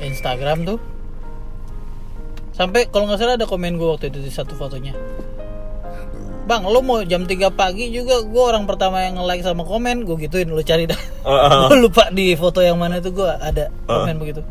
Instagram 0.00 0.64
tuh 0.64 0.78
sampai 2.60 2.92
kalau 2.92 3.08
nggak 3.08 3.20
salah 3.20 3.34
ada 3.40 3.48
komen 3.48 3.80
gue 3.80 3.88
waktu 3.88 4.12
itu 4.12 4.20
di 4.20 4.28
satu 4.28 4.52
fotonya 4.52 4.92
Bang, 6.50 6.66
lo 6.66 6.82
mau 6.82 6.98
jam 7.06 7.30
3 7.30 7.46
pagi 7.54 7.94
juga 7.94 8.26
gue 8.26 8.42
orang 8.42 8.66
pertama 8.66 9.06
yang 9.06 9.22
nge-like 9.22 9.46
sama 9.46 9.62
komen 9.62 10.02
gue 10.02 10.18
gituin 10.26 10.50
lu 10.50 10.58
cari 10.66 10.90
dah. 10.90 10.98
Uh, 11.20 11.30
uh, 11.30 11.46
uh. 11.46 11.68
Gue 11.70 11.78
lupa 11.86 12.10
di 12.10 12.34
foto 12.34 12.58
yang 12.58 12.74
mana 12.74 12.98
itu 12.98 13.14
gue 13.14 13.28
ada 13.28 13.70
komen 13.86 14.18
begitu. 14.18 14.42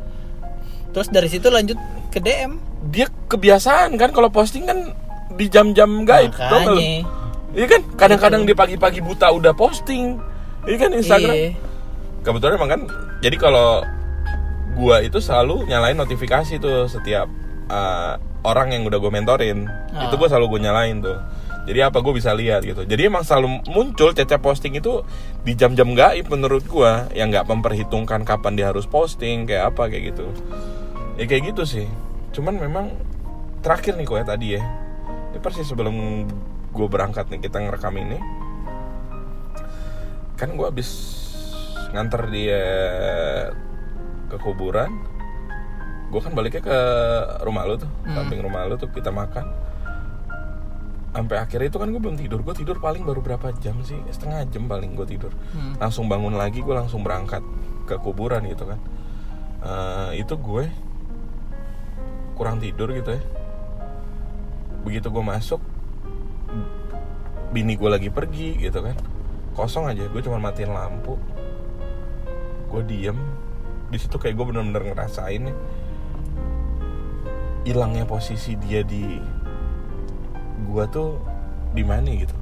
Terus 0.93 1.07
dari 1.09 1.29
situ 1.29 1.47
lanjut 1.49 1.77
ke 2.09 2.19
DM. 2.21 2.71
dia 2.89 3.11
kebiasaan 3.27 3.99
kan 3.99 4.09
kalau 4.15 4.31
posting 4.31 4.63
kan 4.63 4.95
di 5.35 5.45
jam-jam 5.51 6.07
gaib. 6.07 6.31
Makanya. 6.31 7.05
Iya 7.53 7.65
kan? 7.65 7.81
Kadang-kadang 7.99 8.47
dia 8.47 8.55
pagi-pagi 8.55 9.03
buta 9.03 9.29
udah 9.35 9.53
posting. 9.53 10.17
Iya 10.63 10.77
kan 10.79 10.89
Instagram. 10.95 11.35
Iya. 11.35 11.51
Kebetulan 12.23 12.53
emang 12.55 12.71
kan. 12.71 12.81
Jadi 13.19 13.35
kalau 13.35 13.83
gua 14.79 15.03
itu 15.03 15.19
selalu 15.19 15.67
nyalain 15.67 15.99
notifikasi 15.99 16.55
tuh 16.55 16.87
setiap 16.87 17.27
uh, 17.67 18.15
orang 18.47 18.71
yang 18.71 18.87
udah 18.87 18.97
gue 18.97 19.11
mentorin. 19.11 19.67
Ah. 19.91 20.07
Itu 20.07 20.15
gua 20.15 20.31
selalu 20.31 20.57
gue 20.57 20.61
nyalain 20.71 21.03
tuh. 21.03 21.19
Jadi 21.69 21.85
apa 21.85 22.01
gue 22.01 22.13
bisa 22.17 22.33
lihat 22.33 22.65
gitu. 22.65 22.81
Jadi 22.81 23.01
emang 23.05 23.21
selalu 23.21 23.61
muncul 23.69 24.09
caca 24.17 24.41
posting 24.41 24.73
itu 24.73 25.05
di 25.45 25.53
jam-jam 25.53 25.93
gaib 25.93 26.25
menurut 26.33 26.65
gua 26.65 27.05
yang 27.13 27.29
nggak 27.29 27.45
memperhitungkan 27.45 28.25
kapan 28.25 28.57
dia 28.57 28.73
harus 28.73 28.89
posting 28.89 29.45
kayak 29.45 29.77
apa 29.77 29.85
kayak 29.85 30.17
gitu. 30.17 30.25
Ya 31.21 31.29
kayak 31.29 31.53
gitu 31.53 31.69
sih. 31.69 31.85
Cuman 32.33 32.57
memang 32.57 32.97
terakhir 33.61 33.93
nih 34.01 34.09
kok 34.09 34.17
ya 34.17 34.25
tadi 34.25 34.47
ya. 34.57 34.63
Ini 35.29 35.37
persis 35.37 35.69
sebelum 35.69 36.25
gue 36.73 36.87
berangkat 36.89 37.29
nih 37.29 37.45
kita 37.45 37.61
ngerekam 37.61 37.93
ini. 38.01 38.17
Kan 40.41 40.57
gue 40.57 40.65
habis 40.65 40.89
nganter 41.93 42.33
dia 42.33 42.63
ke 44.25 44.37
kuburan. 44.41 44.89
Gue 46.09 46.21
kan 46.25 46.33
baliknya 46.33 46.65
ke 46.65 46.79
rumah 47.45 47.69
lu 47.69 47.77
tuh, 47.77 47.89
Hmm. 48.09 48.17
samping 48.17 48.41
rumah 48.41 48.65
lu 48.65 48.73
tuh 48.73 48.89
kita 48.89 49.13
makan. 49.13 49.68
Sampai 51.09 51.41
akhirnya 51.41 51.67
itu 51.73 51.79
kan 51.81 51.89
gue 51.89 52.01
belum 52.01 52.17
tidur. 52.17 52.39
Gue 52.45 52.53
tidur 52.53 52.77
paling 52.77 53.01
baru 53.01 53.19
berapa 53.19 53.49
jam 53.57 53.81
sih? 53.81 53.97
Setengah 54.13 54.45
jam 54.53 54.69
paling 54.69 54.93
gue 54.93 55.07
tidur. 55.09 55.33
Hmm. 55.51 55.73
Langsung 55.81 56.05
bangun 56.05 56.37
lagi, 56.37 56.61
gue 56.61 56.75
langsung 56.75 57.01
berangkat 57.01 57.41
ke 57.89 57.97
kuburan 57.97 58.45
gitu 58.45 58.69
kan. 58.69 58.79
Eh, 59.59 60.21
itu 60.21 60.37
gue 60.37 60.69
kurang 62.37 62.61
tidur 62.61 62.93
gitu 62.93 63.17
ya. 63.17 63.21
Begitu 64.85 65.11
gue 65.11 65.23
masuk, 65.25 65.59
bini 67.51 67.75
gue 67.75 67.89
lagi 67.89 68.07
pergi 68.13 68.55
gitu 68.61 68.79
kan. 68.79 68.95
Kosong 69.57 69.91
aja, 69.91 70.07
gue 70.07 70.21
cuma 70.23 70.39
matiin 70.39 70.71
lampu. 70.71 71.19
Gue 72.69 72.85
diem. 72.85 73.17
Di 73.89 73.97
situ 73.97 74.21
kayak 74.21 74.37
gue 74.37 74.45
bener-bener 74.53 74.93
ngerasain 74.93 75.49
hilangnya 77.67 78.07
posisi 78.07 78.55
dia 78.55 78.85
di 78.85 79.19
gua 80.67 80.89
tuh 80.89 81.21
di 81.71 81.85
mana 81.85 82.09
gitu. 82.11 82.35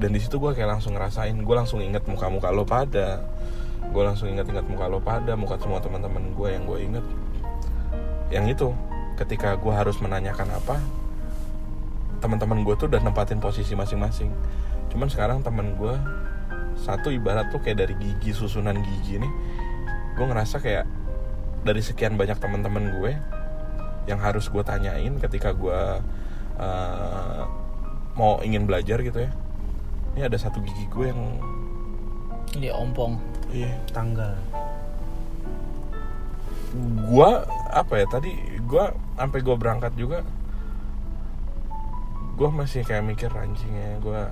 Dan 0.00 0.16
di 0.16 0.20
situ 0.20 0.40
gue 0.40 0.50
kayak 0.56 0.78
langsung 0.78 0.96
ngerasain 0.98 1.36
gue 1.36 1.54
langsung 1.54 1.78
inget 1.78 2.02
muka-muka 2.08 2.50
lo 2.50 2.66
pada. 2.66 3.22
Gue 3.92 4.02
langsung 4.02 4.30
inget-inget 4.30 4.66
muka 4.66 4.86
lo 4.88 4.98
pada 4.98 5.36
muka 5.36 5.58
semua 5.60 5.78
teman-teman 5.82 6.32
gue 6.32 6.48
yang 6.48 6.64
gue 6.64 6.78
inget 6.80 7.04
yang 8.32 8.48
itu 8.48 8.72
ketika 9.20 9.60
gue 9.60 9.68
harus 9.68 10.00
menanyakan 10.00 10.48
apa 10.56 10.80
teman-teman 12.24 12.64
gue 12.64 12.74
tuh 12.80 12.88
udah 12.88 13.02
nempatin 13.04 13.42
posisi 13.42 13.76
masing-masing. 13.76 14.32
Cuman 14.88 15.12
sekarang 15.12 15.44
teman 15.44 15.76
gue 15.76 15.94
satu 16.78 17.12
ibarat 17.12 17.52
tuh 17.52 17.60
kayak 17.60 17.84
dari 17.84 17.94
gigi 18.00 18.32
susunan 18.32 18.74
gigi 18.80 19.20
nih 19.20 19.32
gue 20.16 20.24
ngerasa 20.28 20.60
kayak 20.60 20.84
dari 21.62 21.80
sekian 21.84 22.18
banyak 22.18 22.36
teman-teman 22.40 22.96
gue 22.98 23.12
yang 24.10 24.18
harus 24.18 24.50
gue 24.50 24.62
tanyain 24.66 25.14
ketika 25.22 25.54
gue 25.54 26.02
uh, 26.58 27.44
mau 28.16 28.40
ingin 28.44 28.68
belajar 28.68 29.00
gitu 29.00 29.24
ya. 29.24 29.30
Ini 30.12 30.28
ada 30.28 30.36
satu 30.36 30.60
gigi 30.60 30.84
gue 30.92 31.08
yang 31.08 31.22
Dia 32.52 32.76
ompong. 32.76 33.16
iya. 33.52 33.72
Tanggal 33.92 34.36
gue 36.72 37.30
apa 37.68 38.00
ya 38.00 38.06
tadi 38.08 38.32
gue 38.64 38.84
sampai 39.20 39.40
gue 39.44 39.56
berangkat 39.60 39.92
juga 39.92 40.24
gue 42.32 42.48
masih 42.48 42.80
kayak 42.80 43.04
mikir 43.04 43.28
anjingnya 43.28 44.00
gue 44.00 44.22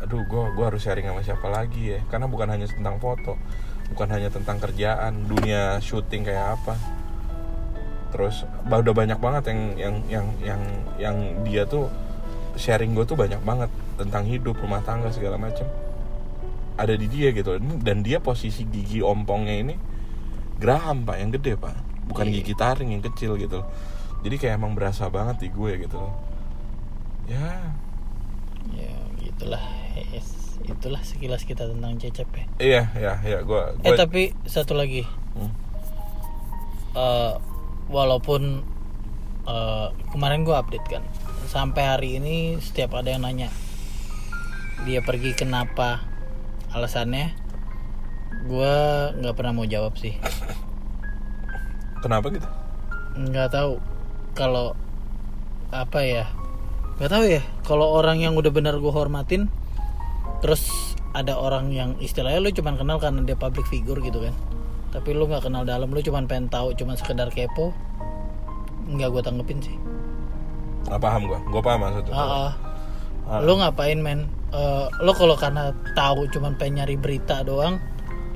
aduh 0.00 0.22
gue 0.24 0.42
gua 0.56 0.72
harus 0.72 0.80
sharing 0.80 1.04
sama 1.04 1.20
siapa 1.20 1.44
lagi 1.52 1.92
ya. 1.92 2.00
Karena 2.08 2.24
bukan 2.24 2.48
hanya 2.48 2.64
tentang 2.70 2.96
foto 2.96 3.36
bukan 3.90 4.08
hanya 4.14 4.30
tentang 4.30 4.62
kerjaan 4.62 5.26
dunia 5.26 5.82
syuting 5.82 6.22
kayak 6.22 6.56
apa 6.56 6.78
terus 8.10 8.42
udah 8.66 8.94
banyak 8.94 9.18
banget 9.18 9.42
yang 9.50 9.60
yang 9.78 9.96
yang 10.10 10.26
yang 10.42 10.60
yang 10.98 11.16
dia 11.46 11.62
tuh 11.64 11.86
sharing 12.58 12.92
gue 12.92 13.06
tuh 13.06 13.14
banyak 13.16 13.38
banget 13.42 13.70
tentang 13.96 14.26
hidup 14.26 14.58
rumah 14.58 14.82
tangga 14.82 15.08
segala 15.14 15.38
macam 15.38 15.64
ada 16.76 16.96
di 16.96 17.06
dia 17.06 17.30
gitu 17.30 17.56
dan 17.80 18.02
dia 18.02 18.18
posisi 18.18 18.64
gigi 18.66 19.00
ompongnya 19.00 19.56
ini 19.62 19.74
geraham 20.60 21.04
pak 21.04 21.16
yang 21.16 21.30
gede 21.32 21.56
pak 21.56 21.76
bukan 22.08 22.26
Iya. 22.28 22.34
gigi 22.42 22.54
taring 22.56 22.90
yang 22.92 23.04
kecil 23.04 23.38
gitu 23.38 23.62
jadi 24.20 24.36
kayak 24.36 24.54
emang 24.60 24.72
berasa 24.76 25.08
banget 25.08 25.40
di 25.44 25.48
gue 25.48 25.72
gitu 25.86 25.96
loh 25.96 26.14
ya 27.30 27.72
Ya 28.76 28.92
gitulah. 29.16 29.64
Yes. 30.12 30.60
Itulah 30.60 31.00
sekilas 31.00 31.48
kita 31.48 31.64
tentang 31.64 31.96
Cecep 31.96 32.28
ya. 32.28 32.44
iya 32.60 32.82
ya 32.92 33.12
ya 33.24 33.38
gue 33.40 33.62
Eh 33.82 33.96
tapi 33.96 34.36
satu 34.44 34.76
lagi. 34.76 35.08
Hmm. 35.32 35.48
Eh, 36.92 37.34
walaupun 37.90 38.62
eh, 39.44 39.88
kemarin 40.14 40.46
gue 40.46 40.54
update 40.54 40.86
kan 40.86 41.02
sampai 41.50 41.82
hari 41.82 42.08
ini 42.22 42.62
setiap 42.62 42.94
ada 42.94 43.10
yang 43.10 43.26
nanya 43.26 43.50
dia 44.88 45.04
pergi 45.04 45.36
kenapa? 45.36 46.00
Alasannya 46.72 47.36
gue 48.48 48.74
nggak 49.20 49.34
pernah 49.36 49.52
mau 49.52 49.68
jawab 49.68 49.98
sih. 50.00 50.16
Kenapa 52.00 52.32
gitu? 52.32 52.48
Nggak 53.18 53.52
tahu. 53.52 53.76
Kalau 54.32 54.72
apa 55.68 56.00
ya 56.00 56.24
nggak 56.96 57.10
tahu 57.12 57.24
ya. 57.28 57.42
Kalau 57.66 57.92
orang 57.92 58.24
yang 58.24 58.32
udah 58.38 58.48
benar 58.48 58.80
gue 58.80 58.92
hormatin 58.92 59.52
terus 60.40 60.96
ada 61.12 61.36
orang 61.36 61.68
yang 61.74 62.00
istilahnya 62.00 62.40
lu 62.40 62.48
cuman 62.54 62.80
kenal 62.80 62.96
karena 62.96 63.20
dia 63.26 63.36
public 63.36 63.68
figure 63.68 64.00
gitu 64.00 64.24
kan 64.24 64.34
tapi 64.90 65.14
lu 65.14 65.26
nggak 65.30 65.46
kenal 65.46 65.62
dalam 65.62 65.86
lu 65.90 66.02
cuman 66.02 66.26
pengen 66.26 66.50
tahu 66.50 66.74
cuman 66.74 66.98
sekedar 66.98 67.30
kepo 67.30 67.70
nggak 68.90 69.08
gue 69.10 69.22
tanggepin 69.22 69.58
sih. 69.62 69.76
Nggak 70.90 71.00
paham 71.00 71.22
gue 71.30 71.38
gue 71.38 71.62
paham 71.62 71.78
maksudnya 71.86 72.12
Ah, 72.12 72.26
ah. 72.26 72.50
Ah. 73.30 73.40
lu 73.46 73.54
ngapain 73.62 73.98
men? 74.02 74.26
Eh, 74.50 74.86
lu 75.06 75.14
kalau 75.14 75.38
karena 75.38 75.70
tahu 75.94 76.26
cuman 76.34 76.58
pengen 76.58 76.82
nyari 76.82 76.98
berita 76.98 77.46
doang 77.46 77.78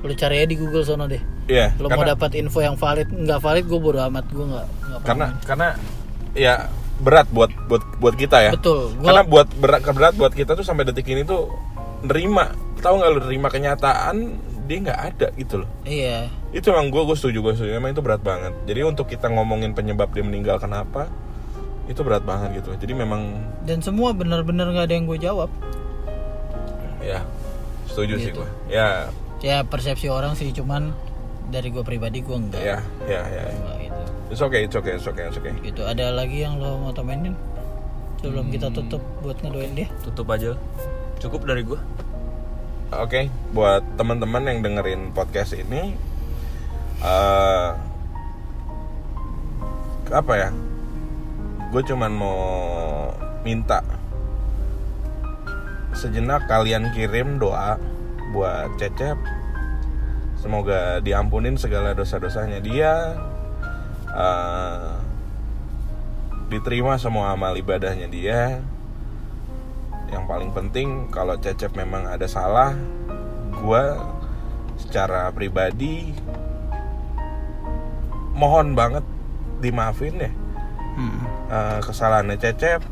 lu 0.05 0.13
cari 0.15 0.39
aja 0.39 0.47
di 0.47 0.55
Google 0.55 0.85
sono 0.87 1.09
deh. 1.11 1.19
Iya 1.51 1.75
lu 1.75 1.91
mau 1.91 1.99
karena 1.99 2.15
dapat 2.15 2.31
info 2.39 2.63
yang 2.63 2.79
valid 2.79 3.09
nggak 3.11 3.39
valid 3.43 3.65
gue 3.67 3.79
bodo 3.81 3.99
amat 4.07 4.25
gue 4.31 4.45
nggak 4.47 4.67
nggak 4.69 4.99
paham. 5.03 5.07
karena 5.11 5.27
karena 5.43 5.67
ya 6.37 6.53
berat 7.03 7.27
buat 7.35 7.51
buat 7.67 7.83
buat 7.99 8.15
kita 8.15 8.37
ya. 8.47 8.51
Betul. 8.55 8.95
Gue 8.95 9.03
karena 9.11 9.23
buat 9.27 9.47
berat 9.59 9.81
berat 9.83 10.13
buat 10.15 10.31
kita 10.31 10.55
tuh 10.55 10.63
sampai 10.63 10.87
detik 10.87 11.09
ini 11.11 11.27
tuh 11.27 11.51
nerima. 12.07 12.55
Tahu 12.79 12.93
nggak 13.01 13.09
lu 13.11 13.19
nerima 13.27 13.51
kenyataan? 13.51 14.15
Dia 14.69 14.77
nggak 14.87 14.99
ada 15.11 15.27
gitu 15.35 15.65
loh. 15.65 15.69
Iya 15.83 16.31
itu 16.55 16.71
emang 16.71 16.87
gue 16.87 17.03
gue 17.03 17.17
setuju 17.19 17.37
gue 17.43 17.53
setuju. 17.59 17.71
Emang 17.75 17.91
itu 17.91 17.99
berat 17.99 18.23
banget. 18.23 18.55
Jadi 18.63 18.79
untuk 18.87 19.11
kita 19.11 19.27
ngomongin 19.27 19.75
penyebab 19.75 20.07
dia 20.15 20.23
meninggal 20.23 20.55
kenapa 20.55 21.11
itu 21.85 21.99
berat 22.01 22.23
banget 22.23 22.63
gitu. 22.63 22.71
Jadi 22.79 22.95
memang 22.95 23.35
dan 23.67 23.83
semua 23.83 24.15
bener-bener 24.15 24.71
nggak 24.71 24.87
ada 24.87 24.95
yang 24.95 25.05
gue 25.05 25.19
jawab. 25.19 25.51
Ya 27.03 27.21
setuju 27.85 28.15
sih 28.17 28.31
Gitu. 28.31 28.39
gue 28.39 28.49
ya. 28.71 29.11
Ya 29.43 29.61
persepsi 29.67 30.07
orang 30.07 30.33
sih 30.33 30.49
cuman 30.55 30.95
dari 31.51 31.69
gue 31.69 31.83
pribadi 31.83 32.23
gue 32.23 32.33
enggak. 32.33 32.63
Ya 32.63 32.79
ya 33.05 33.21
ya. 33.27 33.43
Enggak 33.51 33.77
gitu. 33.83 34.01
It's 34.31 34.41
okay 34.41 34.61
it's 34.65 34.73
okay 34.73 34.95
it's 34.95 35.05
okay 35.05 35.27
it's 35.27 35.37
okay. 35.37 35.53
Gitu. 35.59 35.83
Ada 35.83 36.15
lagi 36.15 36.41
yang 36.41 36.57
lo 36.57 36.79
mau 36.79 36.95
temenin? 36.95 37.35
Sebelum 38.23 38.49
kita 38.49 38.71
tutup 38.73 39.03
buat 39.21 39.37
ngedoain 39.43 39.75
dia. 39.75 39.91
Tutup 40.01 40.25
aja. 40.31 40.55
Cukup 41.21 41.45
dari 41.45 41.61
gua. 41.61 41.77
Oke, 42.95 43.27
buat 43.51 43.83
teman-teman 43.99 44.45
yang 44.49 44.59
dengerin 44.63 45.11
podcast 45.11 45.53
ini, 45.53 45.93
eh 47.01 47.69
apa 50.13 50.33
ya? 50.37 50.49
Gue 51.73 51.81
cuman 51.83 52.11
mau 52.13 52.39
minta 53.41 53.81
sejenak 55.95 56.45
kalian 56.45 56.91
kirim 56.93 57.39
doa 57.41 57.79
buat 58.35 58.75
Cecep. 58.77 59.17
Semoga 60.39 61.01
diampunin 61.01 61.57
segala 61.57 61.97
dosa-dosanya 61.97 62.59
dia. 62.61 62.93
eh, 64.15 64.95
diterima 66.47 66.95
semua 67.01 67.33
amal 67.33 67.57
ibadahnya 67.57 68.05
dia 68.07 68.61
yang 70.13 70.29
paling 70.29 70.53
penting 70.53 71.09
kalau 71.09 71.35
Cecep 71.35 71.73
memang 71.73 72.05
ada 72.05 72.29
salah 72.29 72.77
gua 73.59 73.97
secara 74.77 75.33
pribadi 75.33 76.13
mohon 78.35 78.75
banget 78.75 79.01
dimaafin 79.63 80.15
ya. 80.19 80.31
Hmm. 80.95 81.19
Eh, 81.51 81.79
kesalahannya 81.83 82.37
Cecep 82.39 82.83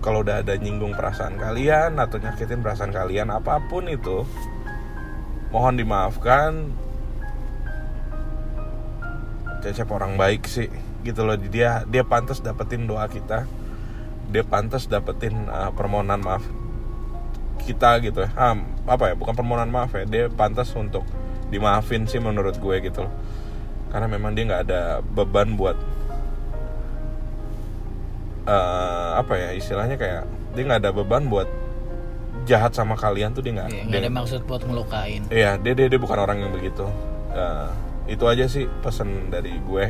kalau 0.00 0.22
udah 0.22 0.42
ada 0.42 0.54
nyinggung 0.58 0.94
perasaan 0.94 1.38
kalian 1.38 1.98
atau 1.98 2.18
nyakitin 2.22 2.60
perasaan 2.62 2.94
kalian 2.94 3.30
apa 3.34 3.58
pun 3.66 3.90
itu 3.90 4.22
mohon 5.50 5.74
dimaafkan. 5.74 6.70
Cecep 9.60 9.90
orang 9.90 10.14
baik 10.14 10.46
sih 10.46 10.70
gitu 11.02 11.26
loh. 11.26 11.36
Dia 11.36 11.82
dia 11.90 12.06
pantas 12.06 12.38
dapetin 12.38 12.86
doa 12.86 13.10
kita. 13.10 13.50
Dia 14.30 14.46
pantas 14.46 14.86
dapetin 14.86 15.34
uh, 15.50 15.74
permohonan 15.74 16.22
maaf 16.22 16.44
kita 17.64 17.98
gitu. 18.02 18.24
Ya 18.24 18.30
Ah, 18.36 18.54
apa 18.86 19.12
ya 19.12 19.14
bukan 19.16 19.34
permohonan 19.34 19.72
maaf 19.72 19.96
ya 19.96 20.04
dia 20.04 20.24
pantas 20.28 20.70
untuk 20.76 21.02
dimaafin 21.48 22.04
sih 22.04 22.18
menurut 22.18 22.58
gue 22.58 22.76
gitu 22.82 23.06
loh 23.06 23.14
karena 23.94 24.10
memang 24.10 24.34
dia 24.34 24.42
nggak 24.44 24.62
ada 24.66 24.82
beban 25.06 25.54
buat 25.54 25.78
eh, 28.44 29.10
apa 29.14 29.32
ya 29.32 29.48
istilahnya 29.54 29.94
kayak 29.94 30.22
dia 30.52 30.62
nggak 30.64 30.80
ada 30.82 30.90
beban 30.90 31.30
buat 31.30 31.46
jahat 32.44 32.74
sama 32.74 32.92
kalian 32.92 33.30
tuh 33.30 33.40
dia 33.40 33.54
nggak 33.54 33.70
dia- 33.70 33.84
nggak 33.86 34.00
ada 34.00 34.10
maksud 34.12 34.40
buat 34.44 34.60
ngelukain 34.60 35.22
Iya, 35.30 35.56
dia, 35.56 35.72
dia 35.72 35.86
dia 35.86 35.96
bukan 35.96 36.18
orang 36.18 36.42
yang 36.42 36.50
begitu. 36.50 36.84
Eh, 37.30 37.68
itu 38.10 38.24
aja 38.26 38.44
sih 38.44 38.66
pesan 38.82 39.30
dari 39.30 39.54
gue. 39.56 39.86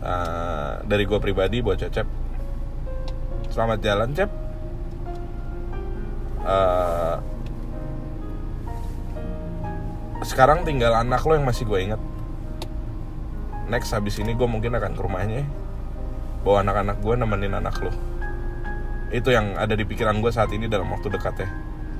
Eh, 0.00 0.72
dari 0.84 1.04
gue 1.04 1.18
pribadi 1.18 1.60
buat 1.60 1.76
Cecep. 1.76 2.08
Selamat 3.48 3.78
jalan, 3.78 4.08
Cep. 4.10 4.30
Eh, 6.42 7.16
sekarang 10.24 10.64
tinggal 10.64 10.92
anak 10.94 11.22
lo 11.22 11.36
yang 11.36 11.46
masih 11.46 11.62
gue 11.62 11.78
inget. 11.78 12.00
Next 13.74 13.90
habis 13.90 14.22
ini 14.22 14.38
gue 14.38 14.46
mungkin 14.46 14.70
akan 14.70 14.94
ke 14.94 15.02
rumahnya. 15.02 15.42
Bawa 16.46 16.62
anak-anak 16.62 17.02
gue 17.02 17.14
nemenin 17.18 17.58
anak 17.58 17.82
lo. 17.82 17.90
Itu 19.10 19.34
yang 19.34 19.58
ada 19.58 19.74
di 19.74 19.82
pikiran 19.82 20.22
gue 20.22 20.30
saat 20.30 20.54
ini 20.54 20.70
dalam 20.70 20.86
waktu 20.88 21.10
dekat 21.10 21.42
ya 21.42 21.50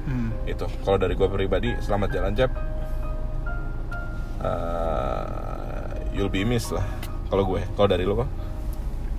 Hmm. 0.04 0.28
itu 0.44 0.68
kalau 0.84 1.00
dari 1.00 1.16
gue 1.16 1.24
pribadi 1.24 1.72
selamat 1.80 2.08
jalan 2.12 2.36
Cep 2.36 2.52
Eh, 4.44 5.88
you'll 6.12 6.28
be 6.28 6.44
missed 6.44 6.76
lah 6.76 6.84
kalau 7.32 7.48
gue 7.48 7.64
kalau 7.72 7.88
dari 7.88 8.04
lo 8.04 8.20
kok 8.20 8.28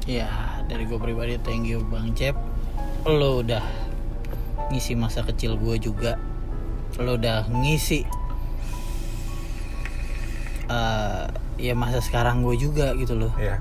Ya, 0.06 0.30
dari 0.70 0.86
gue 0.86 1.02
pribadi 1.02 1.42
thank 1.42 1.66
you 1.66 1.82
Bang 1.90 2.14
Cep. 2.14 2.38
Lo 3.10 3.42
udah 3.42 3.66
ngisi 4.70 4.94
masa 4.94 5.26
kecil 5.26 5.58
gue 5.58 5.82
juga. 5.82 6.14
Lo 7.02 7.18
udah 7.18 7.50
ngisi 7.50 8.06
ya 11.56 11.74
masa 11.74 12.04
sekarang 12.04 12.44
gue 12.44 12.56
juga 12.60 12.94
gitu 12.96 13.16
loh. 13.16 13.34
ya 13.40 13.60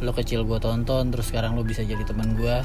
Lo 0.00 0.12
kecil 0.12 0.44
gue 0.44 0.60
tonton, 0.60 1.08
terus 1.08 1.32
sekarang 1.32 1.56
lo 1.56 1.64
bisa 1.64 1.80
jadi 1.80 2.04
teman 2.04 2.36
gue. 2.36 2.56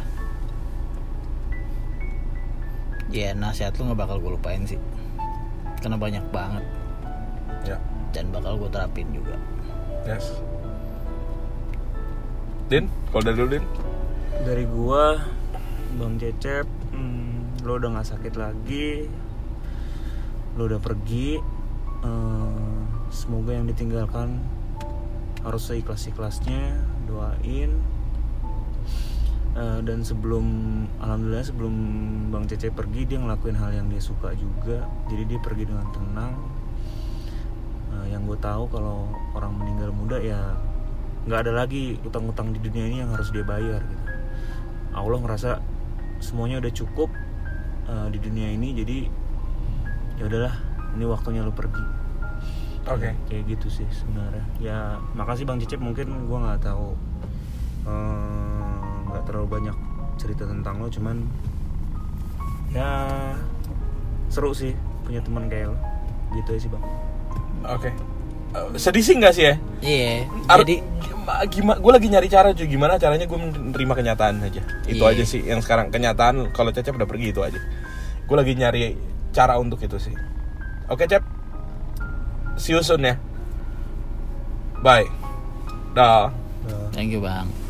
Ya 3.11 3.35
nasihat 3.35 3.76
lo 3.80 3.91
nggak 3.91 3.99
bakal 3.99 4.18
gue 4.19 4.31
lupain 4.35 4.64
sih. 4.68 4.80
Karena 5.80 5.98
banyak 5.98 6.26
banget 6.30 6.65
ya 7.61 7.77
dan 8.11 8.34
bakal 8.34 8.57
gue 8.57 8.69
terapin 8.73 9.07
juga. 9.14 9.38
yes 10.07 10.41
Din 12.72 12.89
kalau 13.11 13.23
dari 13.27 13.38
lo 13.38 13.48
Din 13.48 13.65
dari 14.41 14.65
gua 14.65 15.22
bang 15.99 16.18
cecep 16.18 16.65
hmm, 16.95 17.61
lo 17.68 17.77
udah 17.77 17.93
nggak 17.93 18.10
sakit 18.10 18.34
lagi 18.39 19.06
lo 20.57 20.65
udah 20.65 20.81
pergi 20.81 21.38
Eh, 22.02 22.81
semoga 23.14 23.53
yang 23.53 23.69
ditinggalkan 23.69 24.41
harus 25.41 25.63
seikhlas 25.65 26.07
ikhlasnya 26.09 26.77
doain. 27.09 27.72
Eh, 29.51 29.80
dan 29.84 29.99
sebelum 29.99 30.45
alhamdulillah 31.03 31.43
sebelum 31.43 31.76
bang 32.31 32.47
cecep 32.47 32.72
pergi 32.72 33.03
dia 33.03 33.19
ngelakuin 33.19 33.59
hal 33.59 33.76
yang 33.76 33.88
dia 33.91 33.99
suka 33.99 34.31
juga. 34.39 34.88
Jadi 35.11 35.23
dia 35.27 35.39
pergi 35.43 35.68
dengan 35.68 35.91
tenang. 35.91 36.34
Eh, 37.91 38.15
yang 38.15 38.23
gue 38.23 38.39
tahu 38.39 38.72
kalau 38.72 39.11
orang 39.35 39.51
meninggal 39.59 39.91
muda 39.91 40.18
ya 40.23 40.55
nggak 41.27 41.39
ada 41.45 41.53
lagi 41.53 42.01
utang-utang 42.01 42.49
di 42.49 42.59
dunia 42.63 42.88
ini 42.88 42.97
yang 43.03 43.11
harus 43.13 43.30
dia 43.30 43.45
bayar 43.45 43.84
gitu. 43.85 44.03
Allah 44.95 45.19
ngerasa 45.22 45.61
semuanya 46.23 46.63
udah 46.63 46.73
cukup 46.73 47.09
eh, 47.85 48.07
di 48.09 48.19
dunia 48.23 48.49
ini 48.55 48.73
jadi 48.73 48.97
ya 50.18 50.23
udahlah 50.26 50.55
ini 50.97 51.05
waktunya 51.05 51.45
lo 51.45 51.53
pergi 51.53 52.00
oke. 52.87 53.09
Kayak 53.27 53.43
gitu 53.47 53.67
sih 53.69 53.87
sebenarnya. 53.91 54.45
Ya 54.57 54.79
makasih 55.13 55.43
bang 55.43 55.57
Cicip. 55.57 55.77
Mungkin 55.77 56.25
gua 56.25 56.39
nggak 56.49 56.61
tahu 56.65 56.95
eh, 57.83 58.75
nggak 59.09 59.23
terlalu 59.25 59.47
banyak 59.49 59.77
cerita 60.15 60.45
tentang 60.45 60.77
lo 60.77 60.87
cuman 60.87 61.25
ya 62.71 62.89
seru 64.31 64.53
sih 64.53 64.71
punya 65.03 65.19
teman 65.19 65.45
kayak 65.45 65.73
lo. 65.73 65.77
Gitu 66.31 66.49
aja 66.55 66.61
sih 66.61 66.71
bang. 66.71 66.83
Oke. 67.67 67.89
Eh, 68.51 68.67
sedih 68.75 69.03
sih 69.03 69.15
nggak 69.15 69.33
sih 69.33 69.43
ya? 69.47 69.55
Iya, 69.81 70.27
Ar- 70.47 70.61
jadi 70.61 70.83
gimana 71.47 71.79
gue 71.79 71.91
lagi 71.91 72.07
nyari 72.11 72.27
cara 72.27 72.51
cuy. 72.51 72.67
Gimana 72.67 72.99
caranya 72.99 73.25
gue 73.27 73.39
menerima 73.39 73.93
kenyataan 73.95 74.43
aja. 74.43 74.61
Itu 74.83 75.03
Iya. 75.03 75.11
aja 75.15 75.23
sih 75.23 75.41
yang 75.43 75.59
sekarang. 75.59 75.87
Kenyataan 75.91 76.51
kalau 76.51 76.71
Cecep 76.71 76.95
udah 76.95 77.07
pergi 77.07 77.31
itu 77.31 77.39
aja. 77.43 77.59
Gue 78.27 78.35
lagi 78.35 78.55
nyari 78.55 78.95
cara 79.31 79.55
untuk 79.55 79.79
itu 79.79 79.95
sih. 79.95 80.15
Oke 80.91 81.07
Cep 81.07 81.23
see 82.57 82.73
you 82.73 82.83
soon 82.83 83.03
ya. 83.03 83.15
Bye. 84.81 85.07
Dah. 85.93 86.31
Thank 86.91 87.11
you 87.11 87.21
Bang. 87.21 87.60